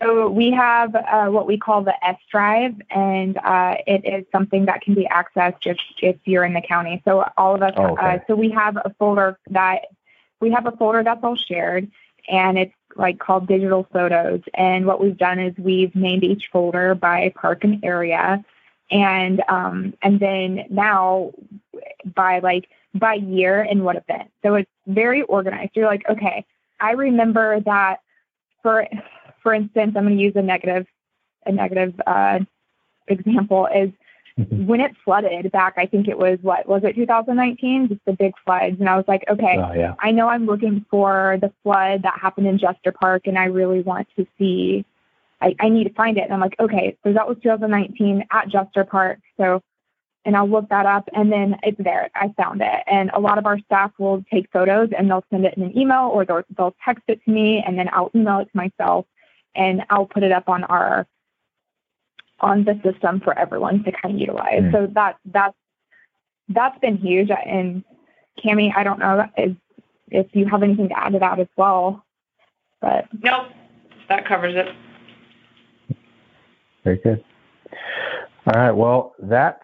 So 0.00 0.28
we 0.28 0.52
have 0.52 0.94
uh, 0.94 1.26
what 1.26 1.46
we 1.46 1.58
call 1.58 1.82
the 1.82 1.94
S 2.06 2.16
drive, 2.30 2.74
and 2.90 3.36
uh, 3.38 3.76
it 3.86 4.04
is 4.04 4.24
something 4.30 4.66
that 4.66 4.80
can 4.80 4.94
be 4.94 5.08
accessed 5.10 5.66
if, 5.66 5.76
if 6.00 6.16
you're 6.24 6.44
in 6.44 6.52
the 6.54 6.60
county. 6.60 7.02
So 7.04 7.28
all 7.36 7.54
of 7.54 7.62
us, 7.62 7.72
Oh, 7.76 7.92
okay. 7.92 8.14
uh, 8.14 8.18
so 8.26 8.36
we 8.36 8.50
have 8.50 8.76
a 8.76 8.94
folder 8.98 9.38
that 9.50 9.86
we 10.40 10.52
have 10.52 10.66
a 10.66 10.72
folder 10.72 11.02
that's 11.02 11.22
all 11.24 11.36
shared, 11.36 11.90
and 12.28 12.58
it's 12.58 12.74
like 12.94 13.18
called 13.18 13.48
digital 13.48 13.88
photos. 13.92 14.40
And 14.54 14.86
what 14.86 15.00
we've 15.02 15.18
done 15.18 15.40
is 15.40 15.54
we've 15.58 15.94
named 15.96 16.22
each 16.22 16.48
folder 16.52 16.94
by 16.94 17.32
park 17.34 17.64
and 17.64 17.84
area, 17.84 18.44
and 18.92 19.42
um, 19.48 19.94
and 20.00 20.20
then 20.20 20.66
now 20.70 21.32
by 22.14 22.38
like 22.38 22.68
by 22.94 23.14
year 23.14 23.62
and 23.62 23.84
what 23.84 23.96
event. 23.96 24.30
So 24.42 24.54
it's 24.56 24.70
very 24.86 25.22
organized. 25.22 25.72
You're 25.74 25.86
like, 25.86 26.08
okay, 26.08 26.44
I 26.80 26.92
remember 26.92 27.60
that 27.60 28.00
for 28.62 28.86
for 29.42 29.54
instance, 29.54 29.94
I'm 29.96 30.04
going 30.04 30.16
to 30.16 30.22
use 30.22 30.34
a 30.36 30.42
negative 30.42 30.86
a 31.46 31.52
negative 31.52 32.00
uh, 32.06 32.40
example 33.06 33.66
is 33.74 33.90
when 34.50 34.80
it 34.80 34.92
flooded 35.04 35.50
back. 35.50 35.74
I 35.76 35.86
think 35.86 36.06
it 36.06 36.16
was 36.16 36.38
what 36.42 36.68
was 36.68 36.84
it 36.84 36.94
2019, 36.94 37.88
just 37.88 38.00
the 38.04 38.12
big 38.12 38.34
floods, 38.44 38.76
and 38.78 38.88
I 38.88 38.96
was 38.96 39.04
like, 39.08 39.24
okay, 39.28 39.58
Oh, 39.58 39.72
yeah. 39.72 39.94
I 39.98 40.12
know 40.12 40.28
I'm 40.28 40.46
looking 40.46 40.84
for 40.90 41.38
the 41.40 41.52
flood 41.62 42.02
that 42.02 42.18
happened 42.20 42.46
in 42.46 42.58
Jester 42.58 42.92
Park, 42.92 43.26
and 43.26 43.38
I 43.38 43.44
really 43.46 43.80
want 43.80 44.08
to 44.16 44.26
see. 44.38 44.84
I, 45.40 45.54
I 45.60 45.68
need 45.68 45.84
to 45.84 45.94
find 45.94 46.18
it, 46.18 46.22
and 46.22 46.32
I'm 46.32 46.40
like, 46.40 46.56
okay, 46.58 46.96
so 47.04 47.12
that 47.12 47.28
was 47.28 47.36
2019 47.42 48.24
at 48.32 48.48
Jester 48.48 48.84
Park. 48.84 49.20
So, 49.36 49.62
and 50.24 50.36
I'll 50.36 50.48
look 50.48 50.68
that 50.68 50.86
up, 50.86 51.08
and 51.14 51.32
then 51.32 51.56
it's 51.62 51.78
there. 51.78 52.10
I 52.14 52.32
found 52.36 52.60
it, 52.60 52.82
and 52.86 53.10
a 53.14 53.20
lot 53.20 53.38
of 53.38 53.46
our 53.46 53.58
staff 53.60 53.92
will 53.98 54.24
take 54.32 54.50
photos 54.52 54.90
and 54.96 55.08
they'll 55.08 55.24
send 55.30 55.44
it 55.44 55.54
in 55.56 55.62
an 55.62 55.78
email 55.78 56.10
or 56.12 56.24
they'll, 56.24 56.42
they'll 56.56 56.76
text 56.84 57.04
it 57.08 57.24
to 57.24 57.30
me, 57.30 57.62
and 57.66 57.78
then 57.78 57.88
I'll 57.92 58.10
email 58.14 58.40
it 58.40 58.46
to 58.46 58.56
myself, 58.56 59.06
and 59.54 59.82
I'll 59.90 60.06
put 60.06 60.22
it 60.22 60.32
up 60.32 60.48
on 60.48 60.64
our 60.64 61.06
on 62.40 62.64
the 62.64 62.80
system 62.84 63.20
for 63.20 63.36
everyone 63.36 63.82
to 63.84 63.92
kind 63.92 64.14
of 64.14 64.20
utilize. 64.20 64.62
Hmm. 64.62 64.72
So 64.72 64.86
that 64.92 65.16
that's 65.24 65.56
that's 66.48 66.78
been 66.78 66.96
huge. 66.96 67.30
And 67.30 67.84
Kami, 68.42 68.72
I 68.76 68.84
don't 68.84 68.98
know 68.98 69.26
if 69.36 69.56
if 70.10 70.26
you 70.32 70.46
have 70.46 70.62
anything 70.62 70.88
to 70.88 70.98
add 70.98 71.12
to 71.12 71.18
that 71.18 71.38
as 71.38 71.48
well, 71.56 72.04
but 72.80 73.06
Nope, 73.22 73.48
that 74.08 74.26
covers 74.26 74.54
it. 74.56 74.68
Very 76.84 76.98
good. 76.98 77.24
All 78.46 78.60
right. 78.60 78.70
Well, 78.70 79.14
that 79.18 79.60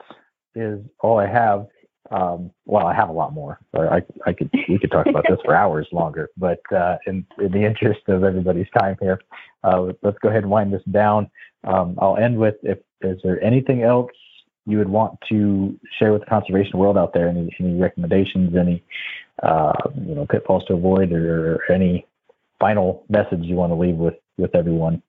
is 0.55 0.81
all 1.01 1.19
I 1.19 1.27
have. 1.27 1.67
Um, 2.11 2.51
well, 2.67 2.87
I 2.87 2.95
have 2.95 3.09
a 3.09 3.13
lot 3.13 3.33
more. 3.33 3.59
I, 3.75 4.03
I 4.27 4.33
could 4.33 4.51
we 4.69 4.79
could 4.79 4.91
talk 4.91 5.07
about 5.07 5.25
this 5.29 5.39
for 5.45 5.55
hours 5.63 5.89
longer. 5.91 6.29
But 6.37 6.61
uh, 6.71 6.99
in, 7.07 7.27
in 7.39 7.51
the 7.51 7.65
interest 7.65 8.01
of 8.09 8.25
everybody's 8.25 8.69
time 8.79 8.97
here, 9.01 9.21
uh, 9.63 9.93
let's 10.03 10.19
go 10.19 10.29
ahead 10.29 10.43
and 10.43 10.51
wind 10.51 10.73
this 10.73 10.83
down. 10.91 11.31
Um, 11.65 11.99
I'll 11.99 12.17
end 12.17 12.37
with 12.37 12.57
if 12.63 12.79
is 13.01 13.19
there 13.25 13.43
anything 13.43 13.83
else 13.83 14.11
you 14.67 14.79
would 14.79 14.89
want 14.89 15.19
to 15.29 15.79
share 15.99 16.13
with 16.13 16.21
the 16.21 16.27
conservation 16.27 16.79
world 16.79 16.99
out 16.99 17.15
there? 17.15 17.29
Any 17.29 17.55
any 17.59 17.81
recommendations? 17.81 18.55
Any 18.55 18.83
uh, 19.43 19.73
you 19.95 20.15
know 20.15 20.27
pitfalls 20.27 20.65
to 20.67 20.75
avoid, 20.75 21.13
or 21.13 21.61
any 21.71 22.07
final 22.61 23.05
message 23.09 23.41
you 23.43 23.57
want 23.57 23.71
to 23.71 23.77
leave 23.77 23.97
with 23.97 24.15
with 24.37 24.55
everyone 24.55 25.03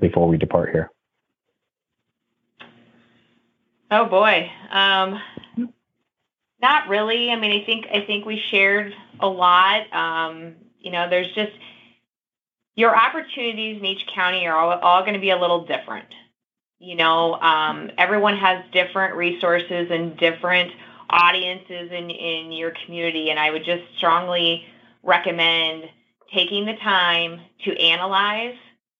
before 0.00 0.28
we 0.28 0.36
depart 0.36 0.70
here? 0.70 0.90
Oh 3.90 4.06
boy. 4.06 4.50
Um, 4.70 5.20
not 6.60 6.88
really. 6.88 7.30
I 7.30 7.36
mean, 7.36 7.62
I 7.62 7.64
think 7.64 7.86
I 7.92 8.00
think 8.06 8.24
we 8.24 8.42
shared 8.50 8.94
a 9.20 9.28
lot. 9.28 9.92
Um, 9.92 10.54
you 10.80 10.90
know, 10.90 11.08
there's 11.08 11.32
just 11.34 11.52
your 12.74 12.96
opportunities 12.96 13.78
in 13.78 13.84
each 13.84 14.06
county 14.14 14.46
are 14.46 14.56
all, 14.56 14.78
all 14.80 15.02
going 15.02 15.14
to 15.14 15.20
be 15.20 15.30
a 15.30 15.38
little 15.38 15.64
different. 15.66 16.08
You 16.78 16.96
know, 16.96 17.34
um, 17.34 17.90
everyone 17.98 18.36
has 18.36 18.64
different 18.72 19.14
resources 19.14 19.88
and 19.90 20.16
different 20.16 20.72
audiences 21.08 21.92
in, 21.92 22.10
in 22.10 22.52
your 22.52 22.72
community, 22.84 23.30
and 23.30 23.38
I 23.38 23.50
would 23.50 23.64
just 23.64 23.82
strongly 23.96 24.64
recommend 25.02 25.84
taking 26.32 26.66
the 26.66 26.76
time 26.82 27.40
to 27.64 27.80
analyze 27.80 28.56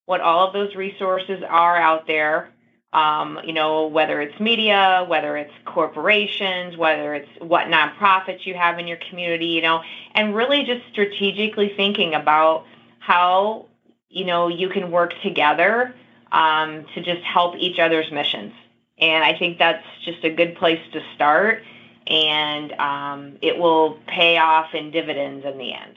what 0.07 0.21
all 0.21 0.47
of 0.47 0.53
those 0.53 0.75
resources 0.77 1.43
are 1.49 1.77
out 1.77 2.07
there 2.07 2.54
um, 2.95 3.41
you 3.45 3.53
know, 3.53 3.89
whether 3.89 4.21
it's 4.21 4.39
media, 4.39 5.05
whether 5.09 5.37
it's 5.37 5.53
corporations, 5.65 6.77
whether 6.77 7.15
it's 7.15 7.29
what 7.41 7.67
nonprofits 7.67 8.47
you 8.47 8.55
have 8.55 8.79
in 8.79 8.87
your 8.87 8.99
community, 9.11 9.47
you 9.47 9.63
know, 9.63 9.83
and 10.15 10.35
really 10.35 10.65
just 10.65 10.83
strategically 10.93 11.73
thinking 11.77 12.15
about 12.15 12.65
how, 13.01 13.67
you 14.09 14.25
know, 14.25 14.47
you 14.47 14.69
can 14.69 14.93
work 14.93 15.13
together 15.23 15.93
um, 16.31 16.87
to 16.95 17.03
just 17.03 17.23
help 17.23 17.57
each 17.57 17.81
other's 17.81 18.11
missions. 18.13 18.53
And 18.99 19.25
I 19.25 19.37
think 19.37 19.59
that's 19.59 19.85
just 20.05 20.25
a 20.25 20.31
good 20.31 20.55
place 20.55 20.81
to 20.93 21.01
start, 21.17 21.65
and 22.07 22.73
um, 22.75 23.39
it 23.43 23.59
will 23.59 23.99
pay 24.07 24.39
off 24.39 24.73
in 24.73 24.93
dividends 24.93 25.45
in 25.45 25.59
the 25.59 25.75
end. 25.75 25.97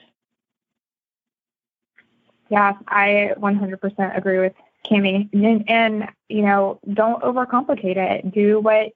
yeah, 2.50 2.74
I 2.88 3.34
100% 3.38 4.18
agree 4.18 4.40
with 4.40 4.54
Kami. 4.88 5.30
And, 5.34 5.70
and 5.70 6.10
you 6.30 6.42
know, 6.42 6.80
don't 6.94 7.22
overcomplicate 7.22 7.98
it. 7.98 8.32
Do 8.34 8.60
what 8.60 8.92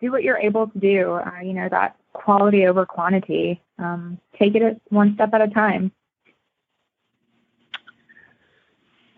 do 0.00 0.12
what 0.12 0.22
you're 0.22 0.38
able 0.38 0.68
to 0.68 0.78
do. 0.78 1.12
Uh, 1.12 1.40
you 1.42 1.54
know, 1.54 1.68
that 1.70 1.96
quality 2.12 2.66
over 2.66 2.84
quantity. 2.84 3.62
Um, 3.78 4.18
take 4.38 4.54
it 4.54 4.80
one 4.88 5.14
step 5.14 5.32
at 5.34 5.40
a 5.40 5.48
time. 5.48 5.92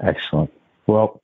Excellent. 0.01 0.53
Well, 0.87 1.23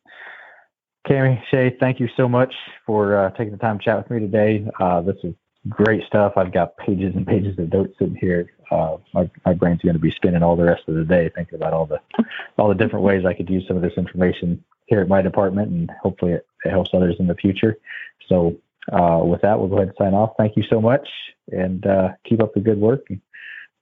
Kami, 1.06 1.42
Shae, 1.52 1.78
thank 1.78 2.00
you 2.00 2.08
so 2.16 2.28
much 2.28 2.52
for 2.86 3.16
uh, 3.16 3.30
taking 3.30 3.52
the 3.52 3.58
time 3.58 3.78
to 3.78 3.84
chat 3.84 3.96
with 3.98 4.10
me 4.10 4.20
today. 4.20 4.66
Uh, 4.80 5.00
this 5.02 5.16
is 5.22 5.34
great 5.68 6.02
stuff. 6.06 6.32
I've 6.36 6.52
got 6.52 6.76
pages 6.78 7.14
and 7.14 7.26
pages 7.26 7.58
of 7.58 7.72
notes 7.72 7.94
sitting 7.98 8.16
here. 8.16 8.50
Uh, 8.74 8.98
my, 9.12 9.30
my 9.46 9.52
brain's 9.52 9.80
going 9.82 9.94
to 9.94 10.00
be 10.00 10.10
spinning 10.10 10.42
all 10.42 10.56
the 10.56 10.64
rest 10.64 10.82
of 10.88 10.96
the 10.96 11.04
day 11.04 11.30
thinking 11.34 11.54
about 11.54 11.72
all 11.72 11.86
the 11.86 12.00
all 12.58 12.68
the 12.68 12.74
different 12.74 13.04
ways 13.04 13.24
I 13.24 13.32
could 13.32 13.48
use 13.48 13.64
some 13.68 13.76
of 13.76 13.82
this 13.82 13.92
information 13.96 14.64
here 14.86 15.00
at 15.00 15.08
my 15.08 15.22
department, 15.22 15.70
and 15.70 15.90
hopefully 16.02 16.32
it, 16.32 16.46
it 16.64 16.70
helps 16.70 16.90
others 16.92 17.14
in 17.20 17.28
the 17.28 17.36
future. 17.36 17.78
So, 18.28 18.56
uh, 18.92 19.20
with 19.24 19.42
that, 19.42 19.58
we'll 19.58 19.68
go 19.68 19.76
ahead 19.76 19.88
and 19.88 19.96
sign 19.96 20.14
off. 20.14 20.32
Thank 20.36 20.56
you 20.56 20.64
so 20.64 20.80
much, 20.80 21.08
and 21.52 21.86
uh, 21.86 22.08
keep 22.24 22.42
up 22.42 22.52
the 22.54 22.60
good 22.60 22.78
work. 22.78 23.06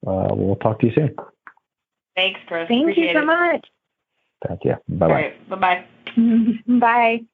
Uh, 0.07 0.29
we'll 0.33 0.57
talk 0.57 0.79
to 0.81 0.87
you 0.87 0.93
soon. 0.95 1.17
Thanks, 2.15 2.41
Chris. 2.47 2.69
Thank 2.69 2.83
Appreciate 2.83 3.15
you 3.15 3.15
so 3.15 3.23
it. 3.23 3.27
much. 3.27 3.67
Thank 4.47 4.61
you. 4.65 4.75
Bye 4.89 5.09
bye. 5.09 5.15
right. 5.15 5.49
Bye 5.49 5.57
bye. 5.57 5.85
Bye. 6.67 7.25